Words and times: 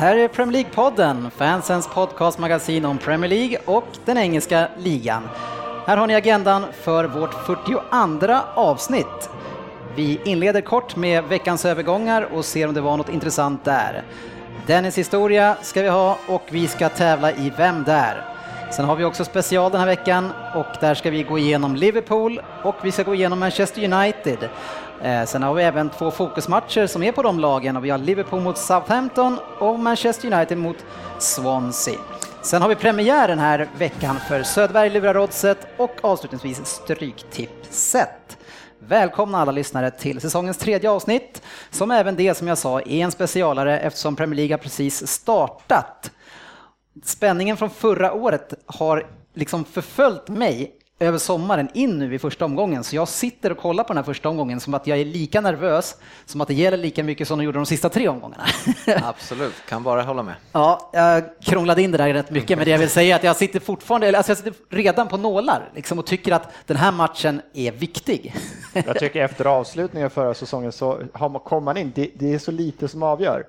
Här 0.00 0.16
är 0.16 0.28
Premier 0.28 0.64
League-podden, 0.64 1.30
fansens 1.30 1.88
podcastmagasin 1.88 2.84
om 2.84 2.98
Premier 2.98 3.28
League 3.28 3.58
och 3.64 3.86
den 4.04 4.18
engelska 4.18 4.68
ligan. 4.78 5.28
Här 5.86 5.96
har 5.96 6.06
ni 6.06 6.14
agendan 6.14 6.64
för 6.72 7.04
vårt 7.04 7.34
42 7.46 7.80
avsnitt. 8.54 9.30
Vi 9.96 10.20
inleder 10.24 10.60
kort 10.60 10.96
med 10.96 11.24
veckans 11.24 11.64
övergångar 11.64 12.22
och 12.22 12.44
ser 12.44 12.68
om 12.68 12.74
det 12.74 12.80
var 12.80 12.96
något 12.96 13.08
intressant 13.08 13.64
där. 13.64 14.02
Dennis 14.66 14.98
historia 14.98 15.56
ska 15.62 15.82
vi 15.82 15.88
ha 15.88 16.18
och 16.28 16.42
vi 16.50 16.66
ska 16.66 16.88
tävla 16.88 17.32
i 17.32 17.52
Vem 17.56 17.84
där? 17.84 18.24
Sen 18.70 18.84
har 18.84 18.96
vi 18.96 19.04
också 19.04 19.24
special 19.24 19.70
den 19.70 19.80
här 19.80 19.86
veckan 19.86 20.32
och 20.54 20.66
där 20.80 20.94
ska 20.94 21.10
vi 21.10 21.22
gå 21.22 21.38
igenom 21.38 21.76
Liverpool 21.76 22.40
och 22.64 22.74
vi 22.82 22.92
ska 22.92 23.02
gå 23.02 23.14
igenom 23.14 23.38
Manchester 23.38 23.84
United. 23.84 24.48
Eh, 25.02 25.24
sen 25.24 25.42
har 25.42 25.54
vi 25.54 25.62
även 25.62 25.90
två 25.90 26.10
fokusmatcher 26.10 26.86
som 26.86 27.02
är 27.02 27.12
på 27.12 27.22
de 27.22 27.40
lagen 27.40 27.76
och 27.76 27.84
vi 27.84 27.90
har 27.90 27.98
Liverpool 27.98 28.40
mot 28.40 28.58
Southampton 28.58 29.38
och 29.58 29.78
Manchester 29.78 30.32
United 30.32 30.58
mot 30.58 30.76
Swansea. 31.18 31.98
Sen 32.42 32.62
har 32.62 32.68
vi 32.68 32.74
premiär 32.74 33.28
den 33.28 33.38
här 33.38 33.68
veckan 33.78 34.16
för 34.28 34.42
Söderberg 34.42 34.90
lurar 34.90 35.16
oddset 35.16 35.66
och 35.76 35.96
avslutningsvis 36.00 36.66
Stryktipset. 36.66 38.38
Välkomna 38.78 39.38
alla 39.38 39.52
lyssnare 39.52 39.90
till 39.90 40.20
säsongens 40.20 40.58
tredje 40.58 40.90
avsnitt, 40.90 41.42
som 41.70 41.90
även 41.90 42.16
det 42.16 42.34
som 42.34 42.48
jag 42.48 42.58
sa 42.58 42.80
är 42.80 43.04
en 43.04 43.12
specialare 43.12 43.80
eftersom 43.80 44.16
Premier 44.16 44.36
League 44.36 44.52
har 44.52 44.58
precis 44.58 45.06
startat. 45.06 46.10
Spänningen 47.04 47.56
från 47.56 47.70
förra 47.70 48.12
året 48.12 48.54
har 48.66 49.06
liksom 49.34 49.64
förföljt 49.64 50.28
mig 50.28 50.76
över 51.00 51.18
sommaren 51.18 51.68
in 51.74 51.98
nu 51.98 52.14
i 52.14 52.18
första 52.18 52.44
omgången, 52.44 52.84
så 52.84 52.96
jag 52.96 53.08
sitter 53.08 53.52
och 53.52 53.58
kollar 53.58 53.84
på 53.84 53.88
den 53.88 53.96
här 53.96 54.04
första 54.04 54.28
omgången 54.28 54.60
som 54.60 54.74
att 54.74 54.86
jag 54.86 54.98
är 54.98 55.04
lika 55.04 55.40
nervös 55.40 55.96
som 56.26 56.40
att 56.40 56.48
det 56.48 56.54
gäller 56.54 56.76
lika 56.76 57.04
mycket 57.04 57.28
som 57.28 57.38
de 57.38 57.44
gjorde 57.44 57.58
de 57.58 57.66
sista 57.66 57.88
tre 57.88 58.08
omgångarna. 58.08 58.44
Absolut, 59.02 59.54
kan 59.68 59.82
bara 59.82 60.02
hålla 60.02 60.22
med. 60.22 60.34
Ja, 60.52 60.90
jag 60.92 61.24
krånglade 61.40 61.82
in 61.82 61.92
det 61.92 61.98
där 61.98 62.12
rätt 62.12 62.30
mycket, 62.30 62.58
men 62.58 62.64
det 62.64 62.70
jag 62.70 62.78
vill 62.78 62.90
säga 62.90 63.14
är 63.14 63.18
att 63.18 63.24
jag 63.24 63.36
sitter 63.36 63.60
fortfarande, 63.60 64.16
alltså 64.16 64.30
jag 64.30 64.38
sitter 64.38 64.54
redan 64.68 65.08
på 65.08 65.16
nålar 65.16 65.70
liksom, 65.74 65.98
och 65.98 66.06
tycker 66.06 66.32
att 66.32 66.52
den 66.66 66.76
här 66.76 66.92
matchen 66.92 67.40
är 67.54 67.72
viktig. 67.72 68.34
Jag 68.72 68.98
tycker 68.98 69.24
efter 69.24 69.44
avslutningen 69.44 70.10
förra 70.10 70.34
säsongen 70.34 70.72
så 70.72 71.02
har 71.12 71.28
man, 71.28 71.40
kommer 71.40 71.60
man 71.64 71.76
in, 71.76 71.92
det, 71.94 72.10
det 72.14 72.34
är 72.34 72.38
så 72.38 72.50
lite 72.50 72.88
som 72.88 73.02
avgör. 73.02 73.44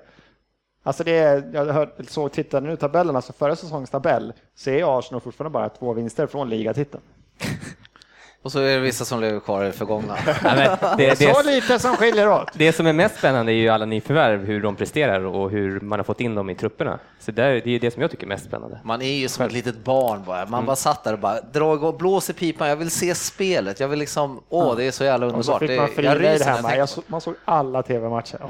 Alltså 0.82 1.04
det 1.04 1.18
är, 1.18 1.50
jag 1.54 1.66
hört, 1.66 1.96
så 2.08 2.28
tittar 2.28 2.60
nu 2.60 2.76
tabellen, 2.76 3.16
alltså 3.16 3.32
förra 3.32 3.56
säsongens 3.56 3.90
tabell, 3.90 4.32
så 4.56 4.70
är 4.70 4.98
Arsenal 4.98 5.20
fortfarande 5.20 5.50
bara 5.52 5.68
två 5.68 5.92
vinster 5.92 6.26
från 6.26 6.48
ligatiteln. 6.50 7.02
Och 8.44 8.52
så 8.52 8.58
är 8.58 8.74
det 8.74 8.78
vissa 8.80 9.04
som 9.04 9.20
lever 9.20 9.40
kvar 9.40 9.62
i 9.62 9.66
det 9.66 9.72
förgångna. 9.72 10.16
Ja, 10.26 10.34
men 10.42 10.96
det, 10.98 11.16
Så 11.18 11.24
det, 11.42 11.42
lite 11.54 11.78
som 11.78 11.96
skiljer 11.96 12.28
åt. 12.28 12.48
det 12.54 12.72
som 12.72 12.86
är 12.86 12.92
mest 12.92 13.18
spännande 13.18 13.52
är 13.52 13.54
ju 13.54 13.68
alla 13.68 13.84
nyförvärv, 13.84 14.44
hur 14.44 14.62
de 14.62 14.76
presterar 14.76 15.24
och 15.24 15.50
hur 15.50 15.80
man 15.80 15.98
har 15.98 16.04
fått 16.04 16.20
in 16.20 16.34
dem 16.34 16.50
i 16.50 16.54
trupperna. 16.54 16.98
Så 17.18 17.30
där, 17.32 17.60
det 17.64 17.70
är 17.70 17.78
det 17.80 17.90
som 17.90 18.02
jag 18.02 18.10
tycker 18.10 18.24
är 18.24 18.28
mest 18.28 18.44
spännande. 18.44 18.78
Man 18.84 19.02
är 19.02 19.12
ju 19.12 19.28
som 19.28 19.46
ett 19.46 19.52
litet 19.52 19.84
barn 19.84 20.22
bara. 20.26 20.46
Man 20.46 20.66
bara 20.66 20.76
satt 20.76 21.04
där 21.04 21.12
och 21.12 21.18
bara 21.18 21.40
dra 21.40 21.74
igång, 21.74 21.96
blås 21.98 22.30
i 22.30 22.32
pipan. 22.32 22.68
Jag 22.68 22.76
vill 22.76 22.90
se 22.90 23.14
spelet. 23.14 23.80
Jag 23.80 23.88
vill 23.88 23.98
liksom, 23.98 24.40
åh, 24.48 24.76
det 24.76 24.84
är 24.84 24.90
så 24.90 25.04
jävla 25.04 25.26
Och 25.26 25.44
så 25.44 25.52
underbart. 25.52 25.58
fick 25.70 25.78
man 25.80 25.86
Det- 25.88 25.92
frida 25.94 26.16
i 26.16 26.18
det 26.18 26.34
ryser 26.34 26.44
här 26.50 26.62
jag 26.70 26.78
Jag 26.78 26.88
så, 26.88 27.02
man 27.06 27.20
såg 27.20 27.34
alla 27.44 27.82
tv-matcher. 27.82 28.36
Ja. 28.40 28.48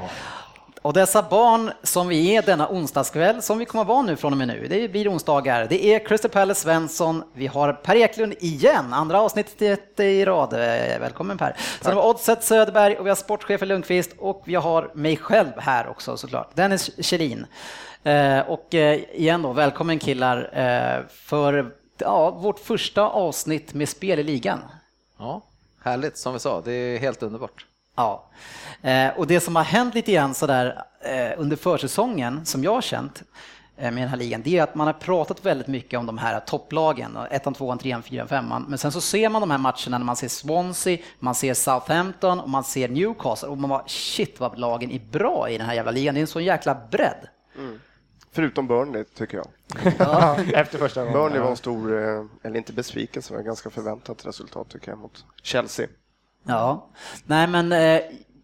Och 0.83 0.93
dessa 0.93 1.21
barn 1.21 1.71
som 1.83 2.07
vi 2.07 2.35
är 2.35 2.41
denna 2.41 2.69
onsdagskväll, 2.69 3.41
som 3.41 3.57
vi 3.57 3.65
kommer 3.65 3.83
vara 3.83 4.01
nu 4.01 4.15
från 4.15 4.31
och 4.33 4.37
med 4.37 4.47
nu, 4.47 4.67
det 4.69 4.87
blir 4.87 5.11
onsdagar. 5.11 5.67
Det 5.69 5.85
är 5.85 6.05
Crystal 6.05 6.31
Palace 6.31 6.61
Svensson, 6.61 7.23
vi 7.33 7.47
har 7.47 7.73
Per 7.73 7.95
Eklund 7.95 8.33
igen, 8.39 8.93
andra 8.93 9.21
avsnittet 9.21 9.99
i 9.99 10.25
rad. 10.25 10.53
Välkommen 10.53 11.37
Per. 11.37 11.55
Sen 11.81 11.93
har 11.95 12.03
vi 12.03 12.09
Oddset 12.09 12.43
Söderberg 12.43 12.95
och 12.97 13.05
vi 13.05 13.09
har 13.09 13.15
sportchefen 13.15 13.67
Lundqvist 13.67 14.11
och 14.17 14.43
vi 14.45 14.55
har 14.55 14.91
mig 14.93 15.17
själv 15.17 15.51
här 15.57 15.87
också 15.87 16.17
såklart, 16.17 16.55
Dennis 16.55 17.05
Kjellin. 17.05 17.45
Eh, 18.03 18.39
Och 18.39 18.75
eh, 18.75 18.99
igen 19.13 19.41
då, 19.41 19.53
välkommen 19.53 19.99
killar 19.99 20.49
eh, 20.53 21.05
för 21.09 21.71
ja, 21.97 22.29
vårt 22.31 22.59
första 22.59 23.01
avsnitt 23.01 23.73
med 23.73 23.89
spel 23.89 24.19
i 24.19 24.23
ligan. 24.23 24.59
Ja, 25.19 25.41
härligt, 25.83 26.17
som 26.17 26.33
vi 26.33 26.39
sa. 26.39 26.61
Det 26.61 26.71
är 26.73 26.99
helt 26.99 27.23
underbart. 27.23 27.65
Ja, 27.95 28.29
eh, 28.81 29.09
och 29.17 29.27
det 29.27 29.39
som 29.39 29.55
har 29.55 29.63
hänt 29.63 29.95
lite 29.95 30.11
grann 30.11 30.33
sådär 30.33 30.83
eh, 31.01 31.31
under 31.37 31.55
försäsongen 31.55 32.45
som 32.45 32.63
jag 32.63 32.73
har 32.73 32.81
känt 32.81 33.23
eh, 33.77 33.91
med 33.91 34.03
den 34.03 34.09
här 34.09 34.17
ligan, 34.17 34.41
det 34.43 34.57
är 34.57 34.63
att 34.63 34.75
man 34.75 34.87
har 34.87 34.93
pratat 34.93 35.45
väldigt 35.45 35.67
mycket 35.67 35.99
om 35.99 36.05
de 36.05 36.17
här 36.17 36.39
topplagen, 36.39 37.17
och 37.17 37.31
ettan, 37.31 37.53
tvåan, 37.53 37.77
trean, 37.77 38.03
fyran, 38.03 38.27
femman, 38.27 38.65
men 38.67 38.77
sen 38.77 38.91
så 38.91 39.01
ser 39.01 39.29
man 39.29 39.41
de 39.41 39.51
här 39.51 39.57
matcherna 39.57 39.97
när 39.97 40.05
man 40.05 40.15
ser 40.15 40.27
Swansea, 40.27 40.97
man 41.19 41.35
ser 41.35 41.53
Southampton 41.53 42.39
och 42.39 42.49
man 42.49 42.63
ser 42.63 42.89
Newcastle 42.89 43.49
och 43.49 43.57
man 43.57 43.69
bara 43.69 43.83
shit 43.87 44.39
vad 44.39 44.59
lagen 44.59 44.91
är 44.91 45.01
bra 45.11 45.49
i 45.49 45.57
den 45.57 45.67
här 45.67 45.73
jävla 45.73 45.91
ligan, 45.91 46.15
det 46.15 46.19
är 46.19 46.21
en 46.21 46.27
sån 46.27 46.43
jäkla 46.43 46.77
bredd. 46.91 47.27
Förutom 48.31 48.67
Burnley, 48.67 49.03
tycker 49.03 49.37
jag. 49.37 49.47
Efter 50.53 50.77
första 50.77 51.01
gången. 51.01 51.13
Burnley 51.13 51.41
var 51.41 51.49
en 51.49 51.57
stor, 51.57 52.03
eh, 52.03 52.25
eller 52.43 52.57
inte 52.57 52.73
besvikelse, 52.73 53.33
men 53.33 53.45
ganska 53.45 53.69
förväntat 53.69 54.25
resultat 54.25 54.69
tycker 54.69 54.91
jag 54.91 54.97
mot 54.99 55.25
Chelsea. 55.41 55.87
Ja, 56.43 56.87
nej 57.25 57.47
men 57.47 57.71
eh, 57.71 58.01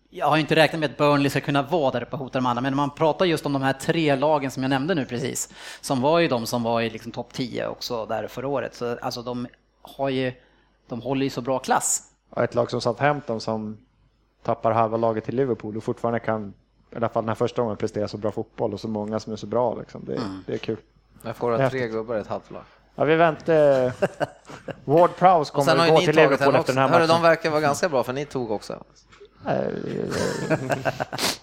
jag 0.10 0.26
har 0.26 0.36
ju 0.36 0.42
inte 0.42 0.56
räknat 0.56 0.80
med 0.80 0.92
att 0.92 0.98
Burnley 0.98 1.30
ska 1.30 1.42
kunna 1.42 1.62
vara 1.62 1.92
där 1.92 2.04
uppe 2.04 2.12
och 2.12 2.20
hota 2.20 2.40
de 2.40 2.46
andra, 2.46 2.62
men 2.62 2.76
man 2.76 2.90
pratar 2.90 3.26
just 3.26 3.46
om 3.46 3.54
de 3.54 3.62
här 3.62 3.74
tre 3.74 4.16
lagen 4.16 4.52
som 4.52 4.64
jag 4.64 4.70
nämnde 4.70 4.96
nu 4.96 5.06
precis, 5.06 5.54
som 5.82 6.02
var 6.02 6.20
ju 6.20 6.28
de 6.28 6.46
som 6.46 6.64
var 6.64 6.82
i 6.82 6.90
liksom 6.90 7.12
topp 7.12 7.34
10 7.34 7.68
också 7.68 8.06
där 8.06 8.28
förra 8.28 8.48
året. 8.48 8.76
Så 8.76 8.98
alltså 9.02 9.22
de 9.22 9.48
har 9.82 10.10
ju, 10.10 10.34
de 10.88 11.02
håller 11.02 11.24
ju 11.24 11.30
så 11.30 11.42
bra 11.42 11.60
klass. 11.60 12.04
Ja, 12.36 12.44
ett 12.44 12.56
lag 12.56 12.72
som 12.72 12.82
Southampton 12.82 13.42
som 13.42 13.78
tappar 14.44 14.72
halva 14.72 14.98
laget 14.98 15.26
till 15.26 15.36
Liverpool 15.36 15.78
och 15.78 15.84
fortfarande 15.84 16.20
kan, 16.20 16.54
i 16.92 16.96
alla 16.96 17.10
fall 17.10 17.24
den 17.24 17.30
här 17.30 17.36
första 17.36 17.62
gången, 17.62 17.78
prestera 17.78 18.08
så 18.08 18.18
bra 18.18 18.32
fotboll 18.32 18.74
och 18.74 18.80
så 18.80 18.88
många 18.88 19.20
som 19.20 19.34
är 19.34 19.38
så 19.38 19.48
bra. 19.48 19.76
Liksom. 19.76 20.06
Det, 20.06 20.22
det 20.46 20.54
är 20.54 20.58
kul. 20.58 20.78
Jag 21.24 21.36
får 21.36 21.70
tre 21.70 21.88
gubbar 21.88 22.18
i 22.18 22.20
ett 22.20 22.28
halvt 22.28 22.52
lag. 22.52 22.64
Ja, 23.00 23.06
vi 23.06 23.16
väntar. 23.16 23.92
Ward 24.86 25.16
Prowse 25.16 25.52
kommer 25.52 25.86
ju 25.86 25.92
gå 25.92 26.00
till 26.00 26.16
Liverpool 26.16 26.56
efter 26.56 26.74
den 26.74 26.82
här 26.84 26.90
Hörru, 26.90 27.08
de 27.08 27.08
matchen. 27.08 27.22
verkar 27.22 27.50
vara 27.50 27.62
ganska 27.62 27.90
bra, 27.90 28.04
för 28.04 28.14
ni 28.14 28.26
tog 28.26 28.52
också. 28.52 28.84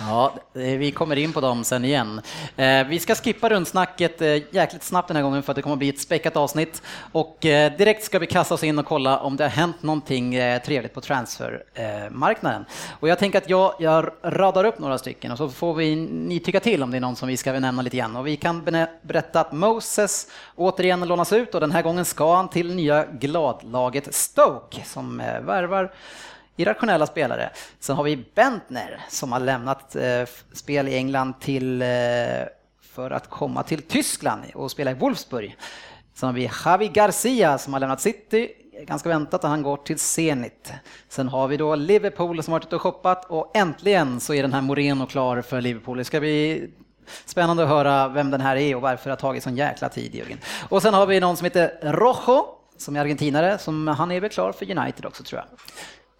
Ja, 0.00 0.34
eh, 0.54 0.60
vi 0.60 0.90
kommer 0.90 1.16
in 1.16 1.32
på 1.32 1.40
dem 1.40 1.64
sen 1.64 1.84
igen. 1.84 2.20
Eh, 2.56 2.86
vi 2.86 2.98
ska 2.98 3.14
skippa 3.14 3.48
rundsnacket 3.48 4.22
eh, 4.22 4.54
jäkligt 4.54 4.82
snabbt 4.82 5.08
den 5.08 5.16
här 5.16 5.24
gången 5.24 5.42
för 5.42 5.52
att 5.52 5.56
det 5.56 5.62
kommer 5.62 5.76
bli 5.76 5.88
ett 5.88 6.00
späckat 6.00 6.36
avsnitt. 6.36 6.82
Och 7.12 7.36
direkt 7.40 8.04
ska 8.04 8.18
vi 8.18 8.26
kasta 8.26 8.54
oss 8.54 8.64
in 8.64 8.78
och 8.78 8.86
kolla 8.86 9.18
om 9.18 9.36
det 9.36 9.44
har 9.44 9.50
hänt 9.50 9.82
någonting 9.82 10.38
trevligt 10.66 10.94
på 10.94 11.00
transfermarknaden. 11.00 12.64
Och 13.00 13.08
jag 13.08 13.18
tänker 13.18 13.38
att 13.38 13.50
jag, 13.50 13.74
jag 13.78 14.10
radar 14.22 14.64
upp 14.64 14.78
några 14.78 14.98
stycken 14.98 15.32
och 15.32 15.38
så 15.38 15.48
får 15.48 15.74
vi 15.74 15.96
ni 15.96 16.40
tycka 16.40 16.60
till 16.60 16.82
om 16.82 16.90
det 16.90 16.96
är 16.96 17.00
någon 17.00 17.16
som 17.16 17.28
vi 17.28 17.36
ska 17.36 17.52
nämna 17.52 17.82
lite 17.82 17.96
grann. 17.96 18.16
Och 18.16 18.26
vi 18.26 18.36
kan 18.36 18.64
berätta 19.02 19.40
att 19.40 19.52
Moses 19.52 20.26
återigen 20.56 21.08
lånas 21.08 21.32
ut 21.32 21.54
och 21.54 21.60
den 21.60 21.72
här 21.72 21.82
gången 21.82 22.04
ska 22.04 22.36
han 22.36 22.48
till 22.48 22.74
nya 22.74 23.04
gladlaget 23.04 24.14
Stoke 24.14 24.84
som 24.84 25.22
värvar 25.42 25.92
irrationella 26.56 27.06
spelare. 27.06 27.50
Sen 27.78 27.96
har 27.96 28.04
vi 28.04 28.24
Bentner 28.34 29.00
som 29.08 29.32
har 29.32 29.40
lämnat 29.40 29.96
eh, 29.96 30.24
spel 30.52 30.88
i 30.88 30.96
England 30.96 31.40
till, 31.40 31.82
eh, 31.82 31.88
för 32.82 33.10
att 33.10 33.30
komma 33.30 33.62
till 33.62 33.82
Tyskland 33.82 34.42
och 34.54 34.70
spela 34.70 34.90
i 34.90 34.94
Wolfsburg. 34.94 35.56
Sen 36.14 36.26
har 36.26 36.34
vi 36.34 36.50
Javi 36.64 36.88
Garcia 36.88 37.58
som 37.58 37.72
har 37.72 37.80
lämnat 37.80 38.00
City, 38.00 38.48
ganska 38.86 39.08
väntat 39.08 39.44
att 39.44 39.50
han 39.50 39.62
går 39.62 39.76
till 39.76 39.98
Zenit. 39.98 40.72
Sen 41.08 41.28
har 41.28 41.48
vi 41.48 41.56
då 41.56 41.74
Liverpool 41.74 42.42
som 42.42 42.52
har 42.52 42.60
varit 42.60 42.66
ute 42.66 42.76
och 42.76 42.82
shoppat 42.82 43.24
och 43.24 43.56
äntligen 43.56 44.20
så 44.20 44.34
är 44.34 44.42
den 44.42 44.52
här 44.52 44.62
Moreno 44.62 45.06
klar 45.06 45.42
för 45.42 45.60
Liverpool. 45.60 45.98
Det 45.98 46.04
ska 46.04 46.20
bli 46.20 46.70
Spännande 47.24 47.62
att 47.62 47.68
höra 47.68 48.08
vem 48.08 48.30
den 48.30 48.40
här 48.40 48.56
är 48.56 48.76
och 48.76 48.82
varför 48.82 49.04
det 49.04 49.12
har 49.12 49.16
tagit 49.16 49.42
sån 49.42 49.56
jäkla 49.56 49.88
tid 49.88 50.14
Jörgen. 50.14 50.38
Och 50.68 50.82
sen 50.82 50.94
har 50.94 51.06
vi 51.06 51.20
någon 51.20 51.36
som 51.36 51.44
heter 51.44 51.92
Rojo 51.92 52.46
som 52.76 52.96
är 52.96 53.00
argentinare, 53.00 53.58
som 53.58 53.88
han 53.88 54.10
är 54.10 54.20
väl 54.20 54.30
klar 54.30 54.52
för 54.52 54.78
United 54.78 55.06
också 55.06 55.22
tror 55.22 55.40
jag. 55.40 55.58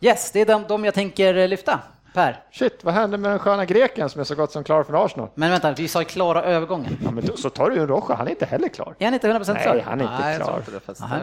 Yes, 0.01 0.31
det 0.31 0.41
är 0.41 0.47
de, 0.47 0.65
de 0.69 0.85
jag 0.85 0.95
tänker 0.95 1.49
lyfta. 1.49 1.81
Per, 2.15 2.43
Shit, 2.53 2.85
vad 2.85 2.95
hände 2.95 3.19
med 3.19 3.31
den 3.31 3.39
sköna 3.39 3.65
greken 3.65 4.09
som 4.11 4.21
är 4.21 4.25
så 4.25 4.35
gott 4.35 4.53
som 4.53 4.65
klar 4.65 4.83
för 4.83 5.05
Arsenal? 5.05 5.29
men 5.35 5.51
vänta, 5.51 5.73
vi 5.73 5.89
sa 5.89 5.99
ju 6.01 6.05
klara 6.05 6.43
övergången. 6.43 6.99
Ja, 7.05 7.11
men 7.11 7.27
då, 7.27 7.37
så 7.37 7.51
tar 7.51 7.71
du 7.71 7.77
ju 7.77 7.83
en 7.83 7.89
Rocha, 7.89 8.15
han 8.15 8.27
är 8.27 8.31
inte 8.31 8.47
heller 8.47 8.69
klar. 8.69 8.95
Är 8.99 9.05
han 9.05 9.15
inte 9.15 9.29
100% 9.29 9.63
klar? 9.63 9.75
Nej, 9.75 9.85
han 9.87 10.01
är 10.01 10.05
inte 10.05 10.17
Nej, 10.21 10.33
jag 10.37 10.43
klar. 10.47 10.59
inte 10.59 10.71
det 10.71 10.81
faktiskt. 10.81 11.03
Aha. 11.03 11.17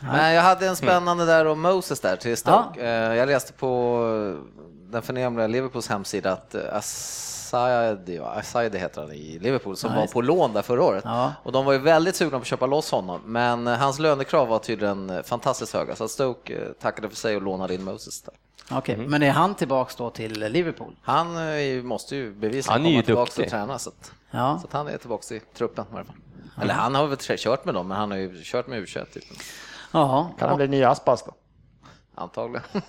Men 0.00 0.32
jag 0.34 0.42
hade 0.42 0.66
en 0.66 0.76
spännande 0.76 1.26
där 1.26 1.46
om 1.46 1.60
Moses 1.60 2.00
där 2.00 2.16
till 2.16 2.36
Stoke. 2.36 2.80
Eh, 2.80 3.14
Jag 3.16 3.26
läste 3.26 3.52
på 3.52 4.04
den 4.90 5.02
förnämliga 5.02 5.46
Liverpools 5.46 5.88
hemsida 5.88 6.32
att 6.32 6.54
eh, 6.54 6.60
Assaidi, 7.54 8.18
Assaidi 8.18 8.78
heter 8.78 9.00
han 9.00 9.12
i 9.12 9.38
Liverpool, 9.38 9.76
som 9.76 9.92
Ja, 9.92 10.00
var 10.00 10.06
på 10.06 10.22
lån 10.22 10.52
där 10.52 10.62
förra 10.62 10.82
året. 10.82 11.04
Ja. 11.06 11.32
Och 11.42 11.52
de 11.52 11.64
var 11.64 11.72
ju 11.72 11.78
väldigt 11.78 12.16
sugna 12.16 12.38
på 12.38 12.42
att 12.42 12.46
köpa 12.46 12.66
loss 12.66 12.90
honom, 12.90 13.20
men 13.24 13.66
eh, 13.66 13.78
hans 13.78 13.98
lönekrav 13.98 14.48
var 14.48 14.58
tydligen 14.58 15.10
eh, 15.10 15.22
fantastiskt 15.22 15.74
höga, 15.74 15.96
så 15.96 16.08
Stoke 16.08 16.54
eh, 16.58 16.72
tackade 16.72 17.08
för 17.08 17.16
sig 17.16 17.36
och 17.36 17.42
lånade 17.42 17.74
in 17.74 17.84
Moses 17.84 18.22
där. 18.22 18.34
Okej, 18.72 18.96
men 18.96 19.22
är 19.22 19.30
han 19.30 19.54
tillbaks 19.54 19.96
då 19.96 20.10
till 20.10 20.32
Liverpool? 20.52 20.96
Han 21.02 21.36
måste 21.86 22.16
ju 22.16 22.34
bevisa 22.34 22.72
Han 22.72 22.80
att 22.80 22.86
är 22.86 22.90
ju 22.90 22.94
komma 22.96 23.04
tillbaka 23.06 23.24
duktig. 23.28 23.44
och 23.44 23.50
träna, 23.50 23.78
så 23.78 23.90
att, 23.90 24.12
Ja. 24.30 24.58
så 24.60 24.66
att 24.66 24.72
han 24.72 24.88
är 24.88 24.96
tillbaka 24.98 25.34
i 25.34 25.40
truppen 25.40 25.84
i 25.92 25.94
alla 25.94 26.04
fall. 26.04 26.16
Eller 26.62 26.74
han 26.74 26.94
har 26.94 27.06
väl 27.06 27.18
kört 27.20 27.64
med 27.64 27.74
dem, 27.74 27.88
men 27.88 27.96
han 27.96 28.10
har 28.10 28.18
ju 28.18 28.40
kört 28.44 28.66
med 28.66 28.82
U21 28.82 29.04
typ. 29.12 29.24
Jaha. 29.92 30.26
Kan 30.38 30.48
han 30.48 30.56
bli 30.56 30.68
nya 30.68 30.90
Aspas 30.90 31.24
då? 31.24 31.32
antagligen. 32.14 32.62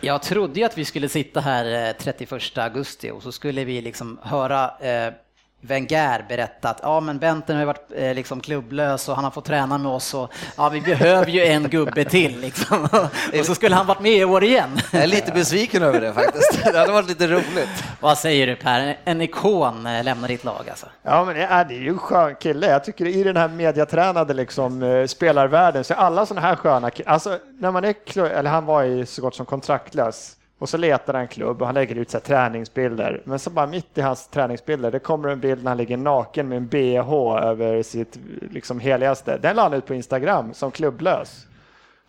Jag 0.00 0.22
trodde 0.22 0.60
ju 0.60 0.66
att 0.66 0.78
vi 0.78 0.84
skulle 0.84 1.08
sitta 1.08 1.40
här 1.40 1.88
eh, 1.88 1.92
31 1.98 2.58
augusti 2.58 3.10
och 3.10 3.22
så 3.22 3.32
skulle 3.32 3.64
vi 3.64 3.80
liksom 3.80 4.18
höra 4.22 4.70
eh, 4.80 5.12
Wenger 5.60 6.24
berätta 6.28 6.70
att 6.70 6.80
ja, 6.82 7.00
men 7.00 7.18
Benten 7.18 7.56
har 7.56 7.62
ju 7.62 7.66
varit 7.66 7.90
eh, 7.96 8.14
liksom 8.14 8.40
klubblös 8.40 9.08
och 9.08 9.14
han 9.14 9.24
har 9.24 9.30
fått 9.30 9.44
träna 9.44 9.78
med 9.78 9.92
oss 9.92 10.14
och 10.14 10.32
ja, 10.56 10.68
vi 10.68 10.80
behöver 10.80 11.30
ju 11.30 11.44
en 11.44 11.68
gubbe 11.68 12.04
till 12.04 12.40
liksom. 12.40 12.88
Och 13.38 13.46
så 13.46 13.54
skulle 13.54 13.76
han 13.76 13.86
varit 13.86 14.00
med 14.00 14.12
i 14.12 14.24
år 14.24 14.44
igen. 14.44 14.80
Jag 14.92 15.02
är 15.02 15.06
lite 15.06 15.32
besviken 15.32 15.82
över 15.82 16.00
det 16.00 16.12
faktiskt. 16.12 16.64
Det 16.72 16.78
hade 16.78 16.92
varit 16.92 17.08
lite 17.08 17.26
roligt. 17.26 17.84
Vad 18.00 18.18
säger 18.18 18.46
du 18.46 18.56
Per? 18.56 18.98
En 19.04 19.20
ikon 19.20 19.86
eh, 19.86 20.04
lämnar 20.04 20.28
ditt 20.28 20.44
lag 20.44 20.70
alltså? 20.70 20.86
Ja, 21.02 21.24
men 21.24 21.34
det 21.34 21.42
är, 21.42 21.64
det 21.64 21.74
är 21.74 21.80
ju 21.80 21.88
en 21.88 21.98
skön 21.98 22.34
kille. 22.34 22.70
Jag 22.70 22.84
tycker 22.84 23.06
i 23.06 23.22
den 23.22 23.36
här 23.36 23.48
mediatränade 23.48 24.34
liksom, 24.34 24.82
eh, 24.82 25.06
spelarvärlden 25.06 25.84
så 25.84 25.94
är 25.94 25.98
alla 25.98 26.26
sådana 26.26 26.46
här 26.46 26.56
sköna 26.56 26.90
killar, 26.90 27.12
alltså 27.12 27.38
när 27.58 27.70
man 27.70 27.84
är, 27.84 28.18
eller 28.18 28.50
han 28.50 28.64
var 28.64 28.82
ju 28.82 29.06
så 29.06 29.22
gott 29.22 29.34
som 29.34 29.46
kontraktlös 29.46 30.37
och 30.58 30.68
så 30.68 30.76
letar 30.76 31.12
han 31.12 31.22
en 31.22 31.28
klubb 31.28 31.60
och 31.60 31.66
han 31.68 31.74
lägger 31.74 31.94
ut 31.94 32.10
så 32.10 32.16
här 32.18 32.22
träningsbilder. 32.24 33.22
Men 33.24 33.38
så 33.38 33.50
bara 33.50 33.66
mitt 33.66 33.98
i 33.98 34.00
hans 34.00 34.28
träningsbilder, 34.28 34.90
det 34.90 34.98
kommer 34.98 35.28
en 35.28 35.40
bild 35.40 35.62
när 35.64 35.70
han 35.70 35.78
ligger 35.78 35.96
naken 35.96 36.48
med 36.48 36.56
en 36.56 36.66
bh 36.66 37.36
över 37.42 37.82
sitt 37.82 38.18
liksom 38.50 38.80
heligaste. 38.80 39.38
Den 39.38 39.56
la 39.56 39.62
han 39.62 39.72
ut 39.74 39.86
på 39.86 39.94
Instagram 39.94 40.54
som 40.54 40.70
klubblös. 40.70 41.44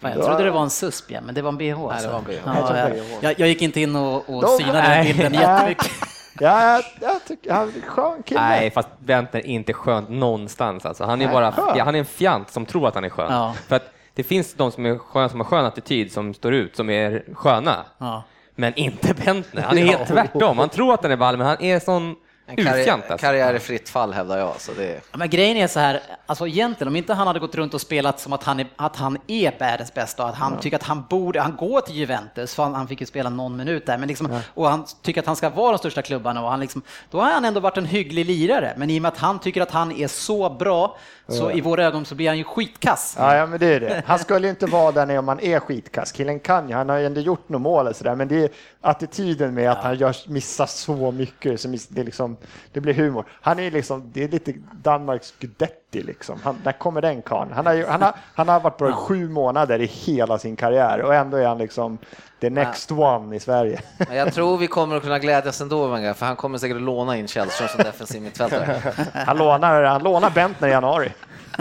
Fan, 0.02 0.12
jag 0.16 0.26
trodde 0.26 0.44
det 0.44 0.52
var 0.52 0.62
en 0.64 0.70
susp, 0.70 1.12
ja, 1.12 1.22
men 1.22 1.36
det 1.36 1.42
var 1.42 1.50
en 1.50 1.58
bh. 1.58 1.80
Alltså. 1.82 2.08
det 2.08 2.12
var 2.14 2.20
en 2.20 2.26
bh. 2.26 2.34
Ja, 2.46 2.78
Jag 2.78 2.98
jag, 3.22 3.40
jag, 3.40 3.48
gick 3.48 3.62
inte 3.62 3.82
in 3.82 3.96
och, 3.96 4.30
och 4.30 4.42
De- 4.42 4.58
synade 4.58 4.78
den 4.82 4.90
Nej. 4.90 5.14
bilden 5.14 5.34
jättemycket. 5.34 5.92
Ja, 6.42 6.74
jag, 6.74 6.84
jag 7.02 7.26
tycker 7.28 7.54
han 7.54 7.62
är 7.70 7.76
en 7.76 7.82
skön 7.82 8.24
kille. 8.24 8.42
Nej, 8.42 8.72
fast 8.72 8.90
Bentner 9.00 9.40
är 9.40 9.46
inte 9.46 9.74
skönt 9.74 10.10
någonstans. 10.10 10.86
Alltså. 10.86 11.04
Han, 11.04 11.22
är 11.22 11.26
Nej, 11.26 11.34
bara, 11.34 11.52
skön. 11.52 11.74
ja, 11.78 11.84
han 11.84 11.96
är 11.96 12.00
en 12.00 12.06
fjant 12.06 12.50
som 12.50 12.66
tror 12.66 12.88
att 12.88 12.96
han 12.96 13.04
är 13.04 13.10
skön. 13.10 13.28
Ja. 13.34 13.54
För 13.68 13.76
att 13.76 13.92
det 14.14 14.24
finns 14.24 14.54
de 14.54 14.72
som, 14.72 14.86
är 14.86 14.98
sköna, 14.98 15.30
som 15.30 15.40
har 15.40 15.46
skön 15.46 15.66
attityd, 15.66 16.12
som 16.12 16.34
står 16.34 16.54
ut, 16.54 16.76
som 16.76 16.90
är 16.90 17.24
sköna. 17.34 17.86
Ja. 17.98 18.24
Men 18.60 18.74
inte 18.76 19.14
Bentner. 19.14 19.62
Han 19.62 19.78
är 19.78 19.86
helt 19.86 20.08
tvärtom. 20.08 20.58
Han 20.58 20.70
tror 20.70 20.94
att 20.94 21.04
han 21.04 21.12
är 21.12 21.18
ball, 21.18 21.38
men 21.38 21.48
han 21.48 21.62
är 21.62 21.80
sån 21.80 22.16
En 22.50 22.66
karriär. 22.66 22.92
Alltså. 22.94 23.18
karriär 23.18 23.54
i 23.54 23.60
fritt 23.60 23.90
fall 23.90 24.14
hävdar 24.14 24.38
jag. 24.38 24.62
Så 24.62 24.72
det. 24.74 25.02
Ja, 25.12 25.18
Men 25.18 25.30
grejen 25.30 25.58
är 25.58 25.68
så 25.68 25.80
här, 25.80 26.02
alltså 26.26 26.48
egentligen 26.48 26.88
om 26.88 26.96
inte 26.96 27.14
han 27.14 27.28
hade 27.28 27.40
gått 27.40 27.56
runt 27.56 27.74
och 27.74 27.82
spelat 27.82 28.20
som 28.20 28.34
att 28.34 28.44
han 28.44 28.60
är, 28.60 28.68
att 28.76 28.96
han 28.96 29.18
är 29.28 29.60
världens 29.60 29.94
bästa 29.94 30.24
och 30.24 30.30
att 30.30 30.36
han 30.36 30.60
tycker 30.60 30.78
att 30.78 30.84
han 30.84 31.06
borde, 31.10 31.42
han 31.42 31.56
går 31.56 31.82
till 31.82 31.96
Juventus, 31.96 32.56
för 32.56 32.64
han, 32.64 32.76
han 32.76 32.88
fick 32.88 33.00
ju 33.00 33.06
spela 33.06 33.30
någon 33.30 33.58
minut 33.58 33.86
där, 33.86 33.98
men 33.98 34.08
liksom, 34.08 34.42
och 34.54 34.70
han 34.70 34.86
tycker 35.02 35.22
att 35.22 35.28
han 35.28 35.36
ska 35.36 35.50
vara 35.50 35.72
de 35.72 35.78
största 35.78 36.02
klubbarna 36.02 36.44
och 36.44 36.50
han 36.50 36.60
liksom, 36.60 36.82
då 37.12 37.22
har 37.22 37.32
han 37.32 37.46
ändå 37.46 37.60
varit 37.60 37.78
en 37.78 37.86
hygglig 37.86 38.26
lirare, 38.26 38.74
men 38.78 38.90
i 38.90 38.98
och 38.98 39.02
med 39.02 39.10
att 39.10 39.18
han 39.18 39.40
tycker 39.40 39.62
att 39.62 39.72
han 39.72 39.92
är 39.92 40.08
så 40.08 40.50
bra, 40.50 40.98
så 41.28 41.52
i 41.52 41.62
våra 41.62 41.84
ögon 41.84 42.06
så 42.06 42.16
blir 42.16 42.28
han 42.28 42.38
ju 42.38 42.44
skitkass. 42.44 43.16
Ja, 43.18 43.36
ja, 43.36 43.46
men 43.46 43.60
det 43.60 43.66
är 43.66 43.80
det. 43.80 44.04
Han 44.06 44.20
skulle 44.20 44.48
ju 44.48 44.50
inte 44.50 44.66
vara 44.66 44.92
där 44.92 45.06
när 45.06 45.22
man 45.22 45.40
är 45.40 45.60
skitkass. 45.60 46.12
Killen 46.12 46.40
kan 46.40 46.70
ju, 46.70 46.76
han 46.76 46.90
har 46.90 46.98
ju 46.98 47.06
ändå 47.06 47.22
gjort 47.22 47.50
några 47.50 47.64
mål 47.64 47.88
och 47.88 47.96
sådär, 47.96 48.16
men 48.16 48.28
det 48.28 48.44
är 48.44 48.50
attityden 48.82 49.54
med 49.54 49.72
att 49.72 49.84
han 49.84 49.98
gör, 49.98 50.16
missar 50.28 50.66
så 50.66 51.12
mycket, 51.12 51.62
så 51.62 51.70
miss, 51.70 51.88
det, 51.88 52.02
är 52.02 52.06
liksom, 52.06 52.38
det 52.74 52.80
blir 52.80 52.94
humor. 52.94 53.26
Han 53.42 53.60
är 53.60 53.72
liksom, 53.72 54.12
det 54.14 54.24
är 54.24 54.28
lite 54.28 54.54
Danmarks 54.72 55.34
Gudetti 55.40 56.02
liksom. 56.02 56.40
Han, 56.44 56.58
där 56.64 56.72
kommer 56.72 57.02
den 57.02 57.22
karln. 57.22 57.52
Han 57.54 57.66
har, 57.66 57.86
han, 57.88 58.02
har, 58.02 58.16
han 58.36 58.50
har 58.50 58.60
varit 58.60 58.82
i 58.82 58.92
sju 58.92 59.30
månader 59.30 59.82
i 59.82 59.86
hela 59.86 60.38
sin 60.38 60.56
karriär 60.56 61.02
och 61.02 61.16
ändå 61.16 61.38
är 61.38 61.48
han 61.48 61.58
liksom 61.58 61.98
the 62.42 62.50
next 62.50 62.92
one 62.92 63.36
i 63.36 63.40
Sverige. 63.40 63.82
Jag 64.12 64.34
tror 64.34 64.58
vi 64.58 64.68
kommer 64.68 64.96
att 64.96 65.04
kunna 65.04 65.20
glädjas 65.20 65.62
ändå, 65.62 65.88
Wenger, 65.88 66.14
för 66.14 66.26
han 66.26 66.36
kommer 66.36 66.58
säkert 66.58 66.78
att 66.78 66.84
låna 66.84 67.18
in 67.18 67.28
Källström 67.28 67.68
som 67.68 67.84
defensiv 67.84 68.22
mittfältare. 68.22 68.94
Han 69.14 69.38
lånar, 69.38 69.84
han 69.84 70.04
lånar 70.04 70.30
Bentner 70.30 70.68
i 70.68 70.72
januari. 70.72 71.12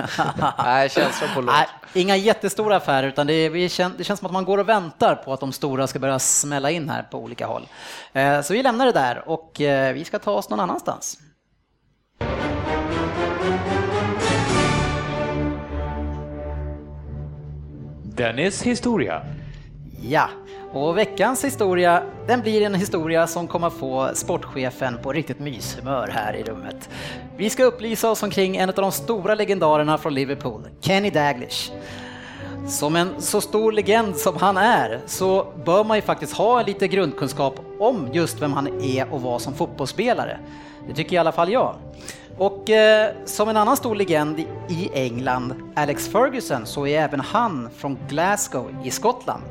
Nej, 0.58 0.88
Källström 0.88 1.30
på. 1.34 1.40
Nej, 1.40 1.66
inga 1.94 2.16
jättestora 2.16 2.76
affärer, 2.76 3.08
utan 3.08 3.26
det, 3.26 3.32
är, 3.32 3.50
vi 3.50 3.68
kän, 3.68 3.92
det 3.98 4.04
känns 4.04 4.20
som 4.20 4.26
att 4.26 4.32
man 4.32 4.44
går 4.44 4.58
och 4.58 4.68
väntar 4.68 5.14
på 5.14 5.32
att 5.32 5.40
de 5.40 5.52
stora 5.52 5.86
ska 5.86 5.98
börja 5.98 6.18
smälla 6.18 6.70
in 6.70 6.90
här 6.90 7.02
på 7.02 7.18
olika 7.18 7.46
håll. 7.46 7.68
Eh, 8.12 8.40
så 8.40 8.52
vi 8.52 8.62
lämnar 8.62 8.86
det 8.86 8.92
där 8.92 9.28
och 9.28 9.60
eh, 9.60 9.94
vi 9.94 10.04
ska 10.04 10.18
ta 10.18 10.30
oss 10.30 10.50
någon 10.50 10.60
annanstans. 10.60 11.18
Dennis 18.02 18.62
historia. 18.62 19.22
Ja, 20.02 20.28
och 20.72 20.98
veckans 20.98 21.44
historia, 21.44 22.02
den 22.26 22.40
blir 22.40 22.62
en 22.62 22.74
historia 22.74 23.26
som 23.26 23.48
kommer 23.48 23.70
få 23.70 24.10
sportchefen 24.14 24.98
på 25.02 25.12
riktigt 25.12 25.38
myshumör 25.38 26.08
här 26.08 26.36
i 26.36 26.42
rummet. 26.42 26.88
Vi 27.36 27.50
ska 27.50 27.64
upplysa 27.64 28.10
oss 28.10 28.22
omkring 28.22 28.56
en 28.56 28.68
av 28.68 28.74
de 28.74 28.92
stora 28.92 29.34
legendarerna 29.34 29.98
från 29.98 30.14
Liverpool, 30.14 30.68
Kenny 30.80 31.10
Daglish. 31.10 31.72
Som 32.68 32.96
en 32.96 33.08
så 33.18 33.40
stor 33.40 33.72
legend 33.72 34.16
som 34.16 34.36
han 34.36 34.56
är 34.56 35.00
så 35.06 35.46
bör 35.64 35.84
man 35.84 35.96
ju 35.96 36.02
faktiskt 36.02 36.32
ha 36.32 36.62
lite 36.62 36.88
grundkunskap 36.88 37.60
om 37.78 38.08
just 38.12 38.42
vem 38.42 38.52
han 38.52 38.82
är 38.82 39.12
och 39.12 39.22
var 39.22 39.38
som 39.38 39.54
fotbollsspelare. 39.54 40.38
Det 40.88 40.94
tycker 40.94 41.16
i 41.16 41.18
alla 41.18 41.32
fall 41.32 41.52
jag. 41.52 41.74
Och 42.38 42.70
eh, 42.70 43.10
som 43.24 43.48
en 43.48 43.56
annan 43.56 43.76
stor 43.76 43.94
legend 43.94 44.38
i 44.68 44.90
England, 44.92 45.54
Alex 45.74 46.08
Ferguson, 46.08 46.66
så 46.66 46.86
är 46.86 47.00
även 47.00 47.20
han 47.20 47.68
från 47.76 47.98
Glasgow 48.08 48.74
i 48.84 48.90
Skottland. 48.90 49.42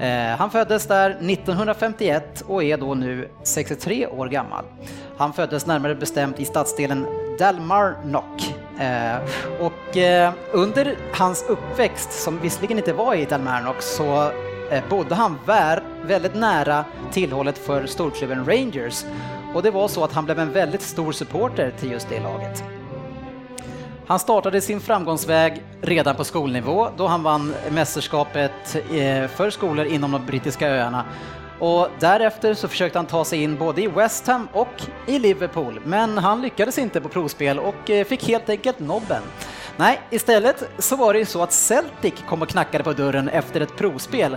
Eh, 0.00 0.36
han 0.38 0.50
föddes 0.50 0.86
där 0.86 1.10
1951 1.10 2.44
och 2.46 2.62
är 2.62 2.76
då 2.76 2.94
nu 2.94 3.28
63 3.42 4.06
år 4.06 4.26
gammal. 4.26 4.64
Han 5.16 5.32
föddes 5.32 5.66
närmare 5.66 5.94
bestämt 5.94 6.40
i 6.40 6.44
stadsdelen 6.44 7.06
Dalmarnock. 7.38 8.54
Eh, 8.80 9.16
och 9.60 9.96
eh, 9.96 10.32
under 10.52 10.96
hans 11.12 11.44
uppväxt, 11.48 12.12
som 12.12 12.40
visserligen 12.40 12.78
inte 12.78 12.92
var 12.92 13.14
i 13.14 13.24
Dalmarnock, 13.24 13.82
så 13.82 14.30
bodde 14.88 15.14
han 15.14 15.38
vär, 15.46 15.82
väldigt 16.02 16.34
nära 16.34 16.84
tillhållet 17.12 17.58
för 17.58 17.86
storklubben 17.86 18.46
Rangers. 18.46 19.04
Och 19.54 19.62
det 19.62 19.70
var 19.70 19.88
så 19.88 20.04
att 20.04 20.12
han 20.12 20.24
blev 20.24 20.38
en 20.38 20.52
väldigt 20.52 20.82
stor 20.82 21.12
supporter 21.12 21.72
till 21.80 21.90
just 21.90 22.08
det 22.08 22.20
laget. 22.20 22.64
Han 24.06 24.18
startade 24.18 24.60
sin 24.60 24.80
framgångsväg 24.80 25.62
redan 25.80 26.16
på 26.16 26.24
skolnivå 26.24 26.88
då 26.96 27.06
han 27.06 27.22
vann 27.22 27.54
mästerskapet 27.70 28.76
eh, 28.92 29.28
för 29.28 29.50
skolor 29.50 29.86
inom 29.86 30.12
de 30.12 30.26
brittiska 30.26 30.68
öarna. 30.68 31.04
Och 31.58 31.88
därefter 32.00 32.54
så 32.54 32.68
försökte 32.68 32.98
han 32.98 33.06
ta 33.06 33.24
sig 33.24 33.42
in 33.42 33.56
både 33.56 33.82
i 33.82 33.86
West 33.86 34.26
Ham 34.26 34.48
och 34.52 34.82
i 35.06 35.18
Liverpool, 35.18 35.80
men 35.84 36.18
han 36.18 36.42
lyckades 36.42 36.78
inte 36.78 37.00
på 37.00 37.08
provspel 37.08 37.58
och 37.58 37.90
eh, 37.90 38.04
fick 38.04 38.28
helt 38.28 38.48
enkelt 38.48 38.78
nobben. 38.78 39.22
Nej, 39.76 40.00
istället 40.10 40.68
så 40.78 40.96
var 40.96 41.12
det 41.12 41.18
ju 41.18 41.24
så 41.24 41.42
att 41.42 41.52
Celtic 41.52 42.14
kom 42.28 42.42
och 42.42 42.48
knackade 42.48 42.84
på 42.84 42.92
dörren 42.92 43.28
efter 43.28 43.60
ett 43.60 43.76
provspel 43.76 44.36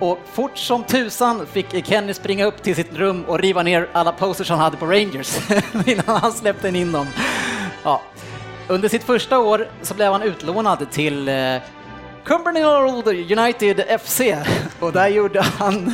och 0.00 0.18
fort 0.32 0.58
som 0.58 0.82
tusan 0.82 1.46
fick 1.46 1.86
Kenny 1.86 2.14
springa 2.14 2.44
upp 2.44 2.62
till 2.62 2.74
sitt 2.74 2.92
rum 2.92 3.24
och 3.24 3.38
riva 3.38 3.62
ner 3.62 3.88
alla 3.92 4.12
posters 4.12 4.50
han 4.50 4.58
hade 4.58 4.76
på 4.76 4.86
Rangers 4.86 5.38
innan 5.86 6.20
han 6.20 6.32
släppte 6.32 6.68
in 6.68 6.92
dem. 6.92 7.06
Ja, 7.84 8.02
under 8.68 8.88
sitt 8.88 9.04
första 9.04 9.38
år 9.38 9.68
så 9.82 9.94
blev 9.94 10.12
han 10.12 10.22
utlånad 10.22 10.90
till 10.90 11.28
eh, 11.28 11.56
Cumbernauld 12.24 13.08
United 13.38 14.00
FC 14.00 14.20
och 14.80 14.92
där 14.92 15.08
gjorde 15.08 15.42
han 15.42 15.92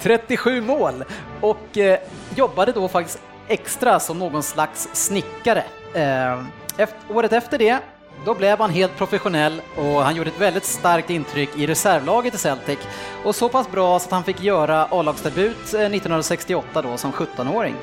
37 0.00 0.60
mål 0.60 1.04
och 1.40 1.78
eh, 1.78 1.98
jobbade 2.34 2.72
då 2.72 2.88
faktiskt 2.88 3.22
extra 3.48 4.00
som 4.00 4.18
någon 4.18 4.42
slags 4.42 4.88
snickare. 4.92 5.64
Eh, 5.94 6.42
efter, 6.76 6.98
året 7.08 7.32
efter 7.32 7.58
det 7.58 7.78
då 8.24 8.34
blev 8.34 8.58
han 8.58 8.70
helt 8.70 8.96
professionell 8.96 9.62
och 9.76 10.02
han 10.02 10.16
gjorde 10.16 10.30
ett 10.30 10.40
väldigt 10.40 10.64
starkt 10.64 11.10
intryck 11.10 11.58
i 11.58 11.66
reservlaget 11.66 12.34
i 12.34 12.38
Celtic 12.38 12.78
och 13.24 13.34
så 13.34 13.48
pass 13.48 13.70
bra 13.70 13.98
så 13.98 14.06
att 14.06 14.12
han 14.12 14.24
fick 14.24 14.42
göra 14.42 14.86
A-lagsdebut 14.90 15.74
eh, 15.74 15.80
1968 15.80 16.82
då 16.82 16.96
som 16.96 17.12
17-åring. 17.12 17.74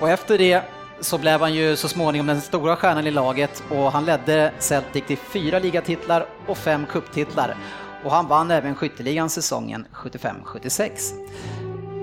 Och 0.00 0.10
efter 0.10 0.38
det 0.38 0.62
så 1.00 1.18
blev 1.18 1.40
han 1.40 1.54
ju 1.54 1.76
så 1.76 1.88
småningom 1.88 2.26
den 2.26 2.40
stora 2.40 2.76
stjärnan 2.76 3.06
i 3.06 3.10
laget 3.10 3.62
och 3.70 3.92
han 3.92 4.04
ledde 4.04 4.52
Celtic 4.58 5.04
till 5.06 5.16
fyra 5.16 5.58
ligatitlar 5.58 6.26
och 6.46 6.58
fem 6.58 6.86
kupptitlar. 6.86 7.56
Och 8.04 8.10
han 8.10 8.28
vann 8.28 8.50
även 8.50 8.74
skytteligan 8.74 9.30
säsongen 9.30 9.86
75-76. 9.94 10.90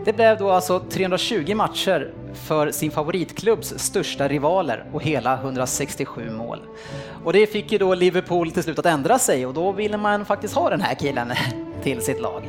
Det 0.06 0.14
blev 0.14 0.38
då 0.38 0.52
alltså 0.52 0.80
320 0.80 1.56
matcher 1.56 2.14
för 2.34 2.72
sin 2.72 2.92
favoritklubbs 2.92 3.74
största 3.78 4.28
rivaler 4.28 4.86
och 4.94 5.04
hela 5.04 5.34
167 5.34 6.30
mål. 6.30 6.60
Och 7.24 7.34
det 7.34 7.48
fick 7.48 7.72
ju 7.72 7.78
då 7.78 7.96
Liverpool 7.96 8.52
till 8.52 8.64
slut 8.64 8.80
att 8.80 8.86
ändra 8.86 9.20
sig 9.20 9.46
och 9.46 9.54
då 9.54 9.72
ville 9.72 9.98
man 9.98 10.26
faktiskt 10.26 10.56
ha 10.56 10.70
den 10.70 10.82
här 10.82 10.96
killen 10.96 11.34
till 11.84 12.02
sitt 12.02 12.22
lag. 12.22 12.44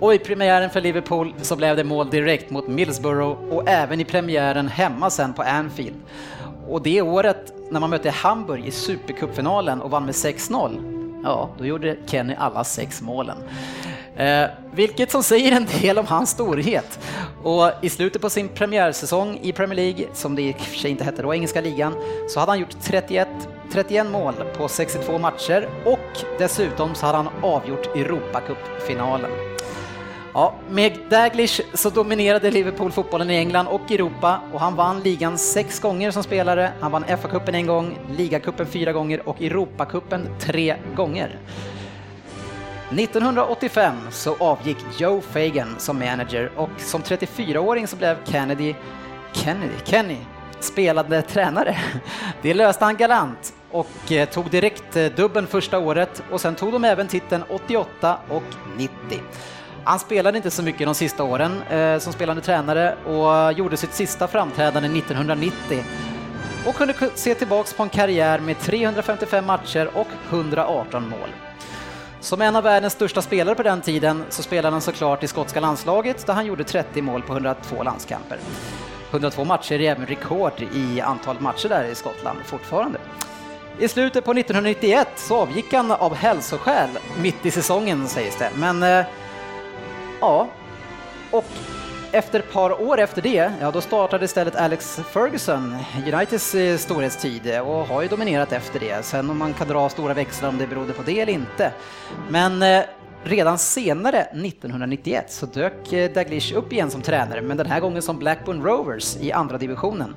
Och 0.00 0.14
i 0.14 0.18
premiären 0.18 0.70
för 0.70 0.80
Liverpool 0.80 1.34
så 1.42 1.56
blev 1.56 1.76
det 1.76 1.84
mål 1.84 2.10
direkt 2.10 2.50
mot 2.50 2.68
Middlesbrough 2.68 3.52
och 3.52 3.68
även 3.68 4.00
i 4.00 4.04
premiären 4.04 4.68
hemma 4.68 5.10
sen 5.10 5.32
på 5.32 5.42
Anfield. 5.42 5.96
Och 6.68 6.82
det 6.82 7.02
året 7.02 7.52
när 7.70 7.80
man 7.80 7.90
mötte 7.90 8.10
Hamburg 8.10 8.66
i 8.66 8.70
Supercupfinalen 8.70 9.80
och 9.80 9.90
vann 9.90 10.04
med 10.04 10.14
6-0, 10.14 11.20
ja, 11.24 11.50
då 11.58 11.66
gjorde 11.66 11.96
Kenny 12.06 12.34
alla 12.38 12.64
sex 12.64 13.02
målen. 13.02 13.36
Eh, 14.16 14.46
vilket 14.74 15.10
som 15.10 15.22
säger 15.22 15.52
en 15.52 15.66
del 15.80 15.98
om 15.98 16.06
hans 16.06 16.30
storhet. 16.30 16.98
Och 17.42 17.70
i 17.82 17.90
slutet 17.90 18.22
på 18.22 18.30
sin 18.30 18.48
premiärsäsong 18.48 19.38
i 19.42 19.52
Premier 19.52 19.76
League, 19.76 20.06
som 20.12 20.34
det 20.34 20.42
i 20.42 20.52
och 20.52 20.60
för 20.60 20.78
sig 20.78 20.90
inte 20.90 21.04
hette 21.04 21.22
då, 21.22 21.34
engelska 21.34 21.60
ligan, 21.60 21.94
så 22.28 22.40
hade 22.40 22.52
han 22.52 22.58
gjort 22.58 22.76
31, 22.82 23.28
31 23.72 24.06
mål 24.06 24.34
på 24.56 24.68
62 24.68 25.18
matcher 25.18 25.68
och 25.84 26.24
dessutom 26.38 26.94
så 26.94 27.06
hade 27.06 27.18
han 27.18 27.28
avgjort 27.42 27.96
Europacupfinalen. 27.96 29.55
Ja, 30.36 30.54
med 30.70 30.98
Daglish 31.10 31.60
så 31.74 31.90
dominerade 31.90 32.50
Liverpool 32.50 32.92
fotbollen 32.92 33.30
i 33.30 33.36
England 33.36 33.66
och 33.66 33.90
Europa 33.90 34.40
och 34.52 34.60
han 34.60 34.76
vann 34.76 35.00
ligan 35.00 35.38
sex 35.38 35.80
gånger 35.80 36.10
som 36.10 36.22
spelare. 36.22 36.72
Han 36.80 36.92
vann 36.92 37.04
FA-cupen 37.04 37.54
en 37.54 37.66
gång, 37.66 37.98
ligacupen 38.16 38.66
fyra 38.66 38.92
gånger 38.92 39.28
och 39.28 39.42
Europacupen 39.42 40.28
tre 40.40 40.76
gånger. 40.96 41.38
1985 42.90 43.94
så 44.10 44.36
avgick 44.38 44.76
Joe 44.98 45.20
Fagan 45.20 45.74
som 45.78 45.98
manager 45.98 46.50
och 46.56 46.70
som 46.78 47.02
34-åring 47.02 47.86
så 47.86 47.96
blev 47.96 48.16
Kennedy, 48.24 48.74
Kennedy, 49.32 49.74
Kenny 49.84 50.18
spelande 50.60 51.22
tränare. 51.22 51.76
Det 52.42 52.54
löste 52.54 52.84
han 52.84 52.96
galant 52.96 53.54
och 53.70 54.12
eh, 54.12 54.28
tog 54.28 54.50
direkt 54.50 54.92
dubbeln 54.92 55.14
dubben 55.16 55.46
första 55.46 55.78
året 55.78 56.22
och 56.30 56.40
sen 56.40 56.54
tog 56.54 56.72
de 56.72 56.84
även 56.84 57.08
titeln 57.08 57.42
88 57.48 58.18
och 58.28 58.44
90. 58.76 59.20
Han 59.86 59.98
spelade 59.98 60.36
inte 60.36 60.50
så 60.50 60.62
mycket 60.62 60.86
de 60.86 60.94
sista 60.94 61.24
åren 61.24 61.62
eh, 61.62 61.98
som 61.98 62.12
spelande 62.12 62.42
tränare 62.42 62.96
och 63.04 63.52
gjorde 63.52 63.76
sitt 63.76 63.94
sista 63.94 64.28
framträdande 64.28 64.98
1990 64.98 65.84
och 66.66 66.74
kunde 66.74 66.94
se 67.14 67.34
tillbaks 67.34 67.72
på 67.72 67.82
en 67.82 67.88
karriär 67.88 68.38
med 68.38 68.58
355 68.58 69.46
matcher 69.46 69.90
och 69.94 70.06
118 70.30 71.08
mål. 71.08 71.28
Som 72.20 72.42
en 72.42 72.56
av 72.56 72.62
världens 72.62 72.92
största 72.92 73.22
spelare 73.22 73.54
på 73.54 73.62
den 73.62 73.80
tiden 73.80 74.24
så 74.28 74.42
spelade 74.42 74.74
han 74.74 74.80
såklart 74.80 75.22
i 75.22 75.26
skotska 75.26 75.60
landslaget 75.60 76.26
där 76.26 76.34
han 76.34 76.46
gjorde 76.46 76.64
30 76.64 77.02
mål 77.02 77.22
på 77.22 77.32
102 77.32 77.82
landskamper. 77.82 78.38
102 79.10 79.44
matcher 79.44 79.80
är 79.80 79.90
även 79.90 80.06
rekord 80.06 80.62
i 80.74 81.00
antal 81.00 81.40
matcher 81.40 81.68
där 81.68 81.84
i 81.84 81.94
Skottland 81.94 82.38
fortfarande. 82.44 82.98
I 83.78 83.88
slutet 83.88 84.24
på 84.24 84.30
1991 84.30 85.08
så 85.16 85.36
avgick 85.36 85.72
han 85.72 85.90
av 85.90 86.14
hälsoskäl 86.14 86.90
mitt 87.22 87.46
i 87.46 87.50
säsongen 87.50 88.08
sägs 88.08 88.38
det, 88.38 88.50
men 88.54 88.82
eh, 88.82 89.06
ja, 90.20 90.48
och 91.30 91.44
efter 92.12 92.38
ett 92.38 92.52
par 92.52 92.82
år 92.82 93.00
efter 93.00 93.22
det, 93.22 93.52
ja 93.60 93.70
då 93.70 93.80
startade 93.80 94.24
istället 94.24 94.56
Alex 94.56 95.00
Ferguson 95.10 95.76
Uniteds 96.12 96.54
eh, 96.54 96.76
storhetstid 96.76 97.60
och 97.60 97.86
har 97.86 98.02
ju 98.02 98.08
dominerat 98.08 98.52
efter 98.52 98.80
det. 98.80 99.04
Sen 99.04 99.30
om 99.30 99.38
man 99.38 99.54
kan 99.54 99.68
dra 99.68 99.88
stora 99.88 100.14
växlar 100.14 100.48
om 100.48 100.58
det 100.58 100.66
berodde 100.66 100.92
på 100.92 101.02
det 101.02 101.20
eller 101.20 101.32
inte. 101.32 101.72
Men 102.28 102.62
eh, 102.62 102.82
redan 103.24 103.58
senare, 103.58 104.20
1991, 104.20 105.32
så 105.32 105.46
dök 105.46 105.92
eh, 105.92 106.12
Daglish 106.12 106.56
upp 106.56 106.72
igen 106.72 106.90
som 106.90 107.02
tränare, 107.02 107.42
men 107.42 107.56
den 107.56 107.66
här 107.66 107.80
gången 107.80 108.02
som 108.02 108.18
Blackburn 108.18 108.62
Rovers 108.62 109.16
i 109.16 109.32
andra 109.32 109.58
divisionen. 109.58 110.14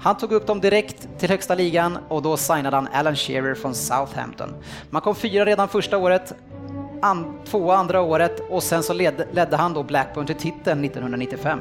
Han 0.00 0.16
tog 0.16 0.32
upp 0.32 0.46
dem 0.46 0.60
direkt 0.60 1.08
till 1.18 1.28
högsta 1.28 1.54
ligan 1.54 1.98
och 2.08 2.22
då 2.22 2.36
signade 2.36 2.76
han 2.76 2.88
Alan 2.92 3.16
Shearer 3.16 3.54
från 3.54 3.74
Southampton. 3.74 4.54
Man 4.90 5.02
kom 5.02 5.14
fyra 5.14 5.44
redan 5.44 5.68
första 5.68 5.98
året, 5.98 6.34
an, 7.02 7.38
två 7.44 7.72
andra 7.72 8.00
året 8.00 8.40
och 8.50 8.62
sen 8.62 8.82
så 8.82 8.92
led, 8.92 9.24
ledde 9.32 9.56
han 9.56 9.74
då 9.74 9.82
Blackburn 9.82 10.26
till 10.26 10.36
titeln 10.36 10.84
1995. 10.84 11.58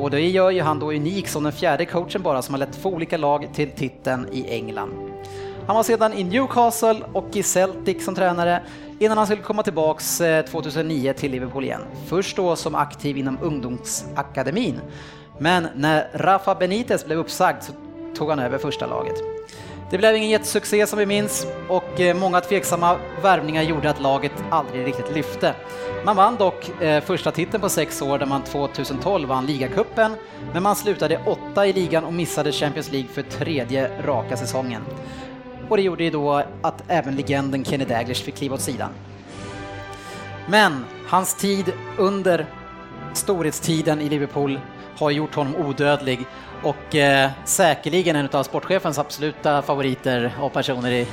Och 0.00 0.10
det 0.10 0.20
gör 0.20 0.50
ju 0.50 0.62
han 0.62 0.78
då 0.78 0.92
unik 0.92 1.28
som 1.28 1.42
den 1.42 1.52
fjärde 1.52 1.86
coachen 1.86 2.22
bara 2.22 2.42
som 2.42 2.54
har 2.54 2.58
lett 2.58 2.82
två 2.82 2.88
olika 2.88 3.16
lag 3.16 3.48
till 3.54 3.70
titeln 3.70 4.28
i 4.32 4.46
England. 4.48 5.12
Han 5.66 5.76
var 5.76 5.82
sedan 5.82 6.12
i 6.12 6.24
Newcastle 6.24 6.96
och 7.12 7.36
i 7.36 7.42
Celtic 7.42 8.04
som 8.04 8.14
tränare 8.14 8.62
innan 8.98 9.18
han 9.18 9.26
skulle 9.26 9.42
komma 9.42 9.62
tillbaks 9.62 10.20
eh, 10.20 10.44
2009 10.44 11.12
till 11.12 11.30
Liverpool 11.30 11.64
igen. 11.64 11.80
Först 12.06 12.36
då 12.36 12.56
som 12.56 12.74
aktiv 12.74 13.18
inom 13.18 13.38
ungdomsakademin. 13.42 14.80
Men 15.38 15.66
när 15.74 16.08
Rafa 16.12 16.54
Benitez 16.54 17.04
blev 17.04 17.18
uppsagd 17.18 17.62
så 17.62 17.72
tog 18.14 18.30
han 18.30 18.38
över 18.38 18.58
första 18.58 18.86
laget. 18.86 19.16
Det 19.92 19.98
blev 19.98 20.16
ingen 20.16 20.30
jättesuccé 20.30 20.86
som 20.86 20.98
vi 20.98 21.06
minns 21.06 21.46
och 21.68 22.00
eh, 22.00 22.16
många 22.16 22.40
tveksamma 22.40 22.98
värvningar 23.22 23.62
gjorde 23.62 23.90
att 23.90 24.00
laget 24.00 24.32
aldrig 24.50 24.86
riktigt 24.86 25.14
lyfte. 25.14 25.54
Man 26.04 26.16
vann 26.16 26.36
dock 26.36 26.82
eh, 26.82 27.02
första 27.04 27.30
titeln 27.30 27.60
på 27.60 27.68
sex 27.68 28.02
år 28.02 28.18
där 28.18 28.26
man 28.26 28.42
2012 28.42 29.28
vann 29.28 29.46
ligacupen, 29.46 30.12
men 30.52 30.62
man 30.62 30.76
slutade 30.76 31.20
åtta 31.26 31.66
i 31.66 31.72
ligan 31.72 32.04
och 32.04 32.12
missade 32.12 32.52
Champions 32.52 32.92
League 32.92 33.08
för 33.08 33.22
tredje 33.22 34.02
raka 34.02 34.36
säsongen. 34.36 34.82
Och 35.68 35.76
det 35.76 35.82
gjorde 35.82 36.04
ju 36.04 36.10
då 36.10 36.44
att 36.62 36.82
även 36.88 37.16
legenden 37.16 37.64
Kenny 37.64 37.84
Daglish 37.84 38.24
fick 38.24 38.34
kliva 38.34 38.54
åt 38.54 38.60
sidan. 38.60 38.90
Men 40.48 40.84
hans 41.06 41.34
tid 41.34 41.72
under 41.98 42.46
storhetstiden 43.14 44.00
i 44.00 44.08
Liverpool 44.08 44.60
har 44.98 45.10
gjort 45.10 45.34
honom 45.34 45.56
odödlig 45.56 46.26
och 46.62 46.94
eh, 46.94 47.30
säkerligen 47.44 48.16
en 48.16 48.28
av 48.32 48.42
sportchefens 48.42 48.98
absoluta 48.98 49.62
favoriter 49.62 50.32
och 50.40 50.52
personer 50.52 50.90
i, 50.90 51.06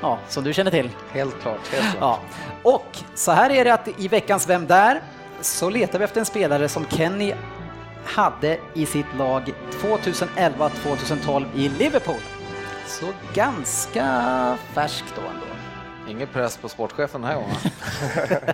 ja, 0.00 0.18
som 0.28 0.44
du 0.44 0.52
känner 0.52 0.70
till. 0.70 0.90
Helt 1.12 1.42
klart. 1.42 1.68
Helt 1.72 1.96
klart. 1.98 2.20
Ja. 2.62 2.70
Och 2.70 2.98
så 3.14 3.32
här 3.32 3.50
är 3.50 3.64
det 3.64 3.74
att 3.74 3.88
i 3.98 4.08
veckans 4.08 4.48
Vem 4.48 4.66
där? 4.66 5.00
så 5.40 5.70
letar 5.70 5.98
vi 5.98 6.04
efter 6.04 6.20
en 6.20 6.26
spelare 6.26 6.68
som 6.68 6.86
Kenny 6.86 7.34
hade 8.04 8.58
i 8.74 8.86
sitt 8.86 9.14
lag 9.18 9.54
2011-2012 9.82 11.46
i 11.54 11.68
Liverpool. 11.68 12.20
Så 12.86 13.06
ganska 13.34 14.58
färskt 14.74 15.14
då 15.16 15.20
ändå. 15.20 15.53
Ingen 16.08 16.28
press 16.28 16.56
på 16.56 16.68
sportchefen 16.68 17.20
den 17.22 17.30
här 17.30 17.36
gången. 17.36 17.56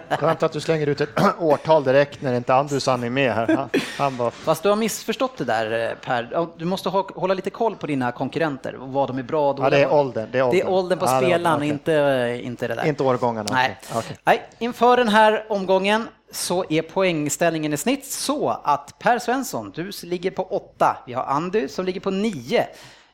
Skönt 0.19 0.43
att 0.43 0.53
du 0.53 0.61
slänger 0.61 0.87
ut 0.87 1.01
ett 1.01 1.09
årtal 1.39 1.85
direkt 1.85 2.23
när 2.23 2.35
inte 2.35 2.55
Andrusson 2.55 3.05
är 3.05 3.11
med 3.11 3.35
här. 3.35 3.69
Han 3.99 4.17
bara... 4.17 4.31
Fast 4.31 4.63
du 4.63 4.69
har 4.69 4.77
missförstått 4.77 5.37
det 5.37 5.45
där 5.45 5.89
eh, 5.91 5.95
Per. 5.95 6.49
Du 6.57 6.65
måste 6.65 6.89
hålla 6.89 7.35
lite 7.35 7.51
koll 7.51 7.77
på 7.77 7.87
dina 7.87 8.13
konkurrenter, 8.13 8.75
och 8.75 8.89
vad 8.89 9.09
de 9.09 9.19
är 9.19 9.23
bra 9.23 9.51
och 9.51 9.57
dåliga. 9.57 9.81
Ja, 9.81 9.89
det 9.89 9.95
är 9.95 9.99
åldern. 9.99 10.29
Det 10.33 10.39
är 10.39 10.43
åldern, 10.43 10.59
det 10.59 10.61
är 10.61 10.71
åldern 10.71 10.99
på 10.99 11.07
ja, 11.07 11.21
spelaren, 11.21 11.57
okay. 11.57 11.69
inte, 11.69 11.95
eh, 11.95 12.47
inte 12.47 12.69
det 12.69 12.75
där. 12.75 12.87
Inte 12.87 13.03
årgångarna. 13.03 13.49
Nej. 13.53 13.79
Okay. 13.97 14.17
Nej. 14.25 14.43
Inför 14.59 14.97
den 14.97 15.09
här 15.09 15.47
omgången 15.49 16.09
så 16.33 16.65
är 16.69 16.83
poängställningen 16.83 17.73
i 17.73 17.77
snitt 17.77 18.07
så 18.07 18.49
att 18.49 18.99
Per 18.99 19.19
Svensson, 19.19 19.73
du 19.75 19.91
ligger 20.03 20.31
på 20.31 20.43
8. 20.43 20.97
Vi 21.07 21.13
har 21.13 21.25
Andy 21.25 21.69
som 21.69 21.85
ligger 21.85 22.01
på 22.01 22.11
9. 22.11 22.67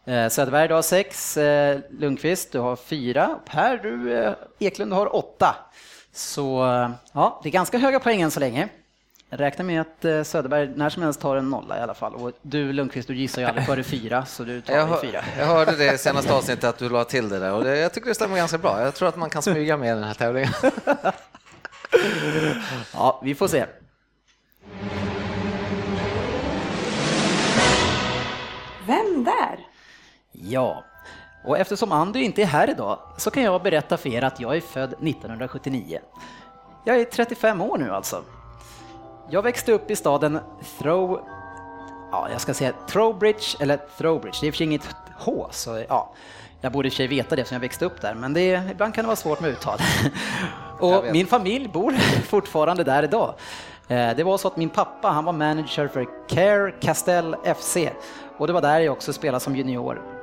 Söderberg, 0.06 0.68
du 0.68 0.75
har 0.75 0.82
sex. 0.82 1.36
Eh, 1.36 1.78
Lundqvist, 1.90 2.52
du 2.52 2.58
har 2.58 2.76
fyra. 2.76 3.38
Per, 3.50 3.76
du, 3.76 4.18
eh, 4.18 4.32
Eklund, 4.58 4.90
du 4.92 4.94
har 4.96 5.16
åtta. 5.16 5.56
Så 6.12 6.64
eh, 6.66 6.90
ja, 7.12 7.40
det 7.42 7.48
är 7.48 7.52
ganska 7.52 7.78
höga 7.78 8.00
poäng 8.00 8.20
än 8.20 8.30
så 8.30 8.40
länge. 8.40 8.68
Jag 9.30 9.40
räknar 9.40 9.64
med 9.64 9.80
att 9.80 10.04
eh, 10.04 10.22
Söderberg 10.22 10.68
när 10.76 10.90
som 10.90 11.02
helst 11.02 11.20
tar 11.20 11.36
en 11.36 11.50
nolla 11.50 11.78
i 11.78 11.80
alla 11.80 11.94
fall. 11.94 12.14
Och 12.14 12.32
du 12.42 12.72
Lundqvist, 12.72 13.08
du 13.08 13.14
gissar 13.16 13.42
ju 13.42 13.48
aldrig 13.48 13.66
före 13.66 13.82
fyra, 13.84 14.26
så 14.26 14.44
du 14.44 14.60
tar 14.60 14.75
Jag, 14.75 14.86
hör, 14.86 15.00
fyra. 15.00 15.20
jag 15.38 15.46
hörde 15.46 15.76
det 15.76 15.94
i 15.94 15.98
senaste 15.98 16.32
avsnittet 16.34 16.64
att 16.64 16.78
du 16.78 16.88
la 16.88 17.04
till 17.04 17.28
det 17.28 17.38
där 17.38 17.52
och 17.52 17.64
det, 17.64 17.78
jag 17.78 17.92
tycker 17.92 18.08
det 18.08 18.14
stämmer 18.14 18.36
ganska 18.36 18.58
bra. 18.58 18.82
Jag 18.82 18.94
tror 18.94 19.08
att 19.08 19.16
man 19.16 19.30
kan 19.30 19.42
smyga 19.42 19.76
med 19.76 19.96
den 19.96 20.04
här 20.04 20.14
tävlingen. 20.14 20.52
Ja, 22.94 23.20
vi 23.25 23.34
får 23.34 23.48
se. 23.48 23.64
Vem 28.86 29.25
där? 29.25 29.66
Ja, 30.43 30.85
och 31.45 31.59
eftersom 31.59 31.93
Andy 31.93 32.21
inte 32.21 32.43
är 32.43 32.47
här 32.47 32.71
idag 32.71 32.99
så 33.16 33.31
kan 33.31 33.43
jag 33.43 33.62
berätta 33.62 33.97
för 33.97 34.09
er 34.09 34.23
att 34.25 34.40
jag 34.40 34.57
är 34.57 34.61
född 34.61 34.93
1979. 34.93 35.99
Jag 36.85 37.00
är 37.00 37.05
35 37.05 37.61
år 37.61 37.78
nu 37.78 37.90
alltså. 37.90 38.23
Jag 39.31 39.43
växte 39.43 39.73
upp 39.73 39.90
i 39.90 39.97
staden 39.97 40.40
Throw... 40.78 41.21
Ja, 42.12 42.28
jag 42.33 42.40
ska 42.40 42.55
säga 42.55 42.73
Throwbridge, 42.88 43.57
eller 43.61 43.76
Throwbridge, 43.99 44.38
det 44.40 44.49
är 44.49 44.52
för 44.52 44.64
inget 44.64 44.88
H, 45.19 45.49
så 45.50 45.85
ja. 45.88 46.12
Jag 46.61 46.73
borde 46.73 46.88
i 46.88 46.90
och 46.90 46.93
för 46.93 46.97
sig 46.97 47.07
veta 47.07 47.37
det 47.37 47.43
eftersom 47.43 47.55
jag 47.57 47.61
växte 47.61 47.85
upp 47.85 48.00
där, 48.00 48.14
men 48.14 48.33
det, 48.33 48.62
ibland 48.71 48.95
kan 48.95 49.05
det 49.05 49.07
vara 49.07 49.16
svårt 49.16 49.40
med 49.40 49.50
uttal. 49.50 49.78
Och 50.81 51.05
min 51.12 51.26
familj 51.26 51.69
bor 51.69 51.93
fortfarande 52.23 52.85
där 52.85 53.02
idag. 53.02 53.35
Eh, 53.88 54.16
Det 54.16 54.25
var 54.25 54.38
så 54.38 54.49
att 54.49 54.57
min 54.57 54.69
pappa, 54.71 55.09
han 55.09 55.25
var 55.25 55.33
manager 55.33 55.88
för 55.88 56.07
Care 56.28 56.71
Castell 56.71 57.37
FC 57.57 57.76
och 58.38 58.47
det 58.47 58.52
var 58.52 58.61
där 58.61 58.81
jag 58.81 58.93
också 58.93 59.12
spelade 59.12 59.40
som 59.40 59.57
junior. 59.57 60.15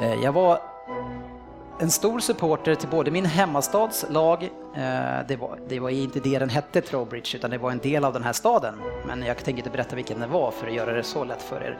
Eh, 0.00 0.14
jag 0.14 0.32
var 0.32 0.58
en 1.78 1.90
stor 1.90 2.20
supporter 2.20 2.74
till 2.74 2.88
både 2.88 3.10
min 3.10 3.24
hemmastads 3.24 4.04
lag, 4.10 4.42
eh, 4.42 5.26
det 5.28 5.36
var, 5.36 5.58
det 5.68 5.80
var 5.80 5.90
inte 5.90 6.20
det 6.20 6.38
den 6.38 6.48
hette 6.48 6.80
Trowbridge, 6.80 7.36
utan 7.36 7.50
det 7.50 7.58
var 7.58 7.70
en 7.70 7.78
del 7.78 8.04
av 8.04 8.12
den 8.12 8.22
här 8.22 8.32
staden. 8.32 8.74
Men 9.06 9.22
jag 9.22 9.36
tänker 9.36 9.58
inte 9.58 9.70
berätta 9.70 9.96
vilken 9.96 10.20
det 10.20 10.26
var 10.26 10.50
för 10.50 10.66
att 10.66 10.74
göra 10.74 10.92
det 10.92 11.02
så 11.02 11.24
lätt 11.24 11.42
för 11.42 11.62
er. 11.62 11.78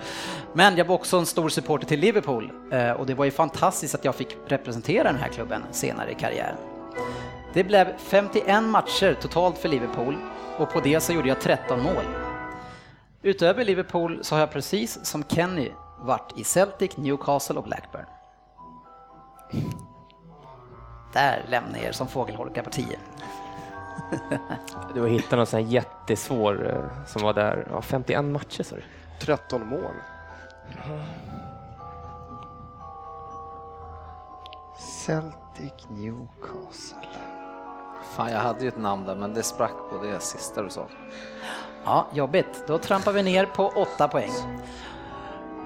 Men 0.52 0.76
jag 0.76 0.84
var 0.84 0.94
också 0.94 1.16
en 1.16 1.26
stor 1.26 1.48
supporter 1.48 1.86
till 1.86 2.00
Liverpool 2.00 2.52
eh, 2.72 2.90
och 2.90 3.06
det 3.06 3.14
var 3.14 3.24
ju 3.24 3.30
fantastiskt 3.30 3.94
att 3.94 4.04
jag 4.04 4.14
fick 4.14 4.36
representera 4.46 5.04
den 5.04 5.20
här 5.20 5.28
klubben 5.28 5.62
senare 5.70 6.10
i 6.10 6.14
karriären. 6.14 6.56
Det 7.52 7.64
blev 7.64 7.96
51 7.98 8.62
matcher 8.62 9.16
totalt 9.20 9.58
för 9.58 9.68
Liverpool 9.68 10.16
och 10.58 10.72
på 10.72 10.80
det 10.80 11.00
så 11.00 11.12
gjorde 11.12 11.28
jag 11.28 11.40
13 11.40 11.82
mål. 11.82 12.04
Utöver 13.22 13.64
Liverpool 13.64 14.18
så 14.22 14.34
har 14.34 14.40
jag 14.40 14.50
precis 14.50 15.04
som 15.04 15.24
Kenny 15.28 15.70
varit 16.02 16.32
i 16.38 16.44
Celtic, 16.44 16.96
Newcastle 16.96 17.56
och 17.56 17.64
Blackburn. 17.64 18.06
Där 21.12 21.44
lämnar 21.48 21.78
jag 21.78 21.88
er 21.88 21.92
som 21.92 22.08
fågelholkar 22.08 22.62
på 22.62 22.70
10. 22.70 22.98
Du 24.94 25.00
har 25.00 25.08
hittat 25.08 25.30
någon 25.30 25.46
sån 25.46 25.60
här 25.60 25.66
jättesvår 25.66 26.70
eh, 26.70 27.06
som 27.06 27.22
var 27.22 27.32
där. 27.32 27.68
Ja, 27.70 27.82
51 27.82 28.24
matcher 28.24 28.62
sa 28.62 28.76
du? 28.76 28.82
13 29.20 29.68
mål. 29.68 29.94
Celtic 34.78 35.88
Newcastle. 35.88 37.08
Fan, 38.16 38.32
jag 38.32 38.40
hade 38.40 38.62
ju 38.62 38.68
ett 38.68 38.78
namn 38.78 39.06
där, 39.06 39.16
men 39.16 39.34
det 39.34 39.42
sprack 39.42 39.74
på 39.90 40.04
det 40.04 40.20
sista 40.20 40.62
du 40.62 40.70
sa. 40.70 40.86
Ja, 41.84 42.06
jobbigt. 42.12 42.64
Då 42.66 42.78
trampar 42.78 43.12
vi 43.12 43.22
ner 43.22 43.46
på 43.46 43.68
8 43.68 44.08
poäng. 44.08 44.32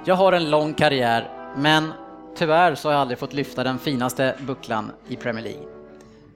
Jag 0.08 0.14
har 0.14 0.32
en 0.32 0.50
lång 0.50 0.74
karriär, 0.74 1.30
men 1.56 1.92
tyvärr 2.36 2.74
så 2.74 2.88
har 2.88 2.92
jag 2.92 3.00
aldrig 3.00 3.18
fått 3.18 3.32
lyfta 3.32 3.64
den 3.64 3.78
finaste 3.78 4.34
bucklan 4.46 4.92
i 5.08 5.16
Premier 5.16 5.44
League. 5.44 5.62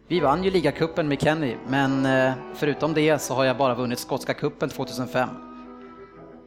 Vi 0.09 0.21
vann 0.21 0.45
ju 0.45 0.51
ligacupen 0.51 1.09
med 1.09 1.21
Kenny, 1.23 1.57
men 1.69 2.07
eh, 2.07 2.33
förutom 2.55 2.95
det 2.95 3.19
så 3.19 3.35
har 3.35 3.45
jag 3.45 3.57
bara 3.57 3.75
vunnit 3.75 3.99
skotska 3.99 4.35
cupen 4.35 4.69
2005. 4.69 5.29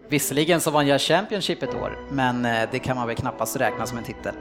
Visserligen 0.09 0.61
så 0.61 0.71
vann 0.71 0.87
jag 0.87 1.01
Championship 1.01 1.63
ett 1.63 1.75
år, 1.75 1.97
men 2.11 2.45
eh, 2.45 2.69
det 2.71 2.79
kan 2.79 2.97
man 2.97 3.07
väl 3.07 3.15
knappast 3.15 3.55
räkna 3.55 3.85
som 3.85 3.97
en 3.97 4.03
titel. 4.03 4.35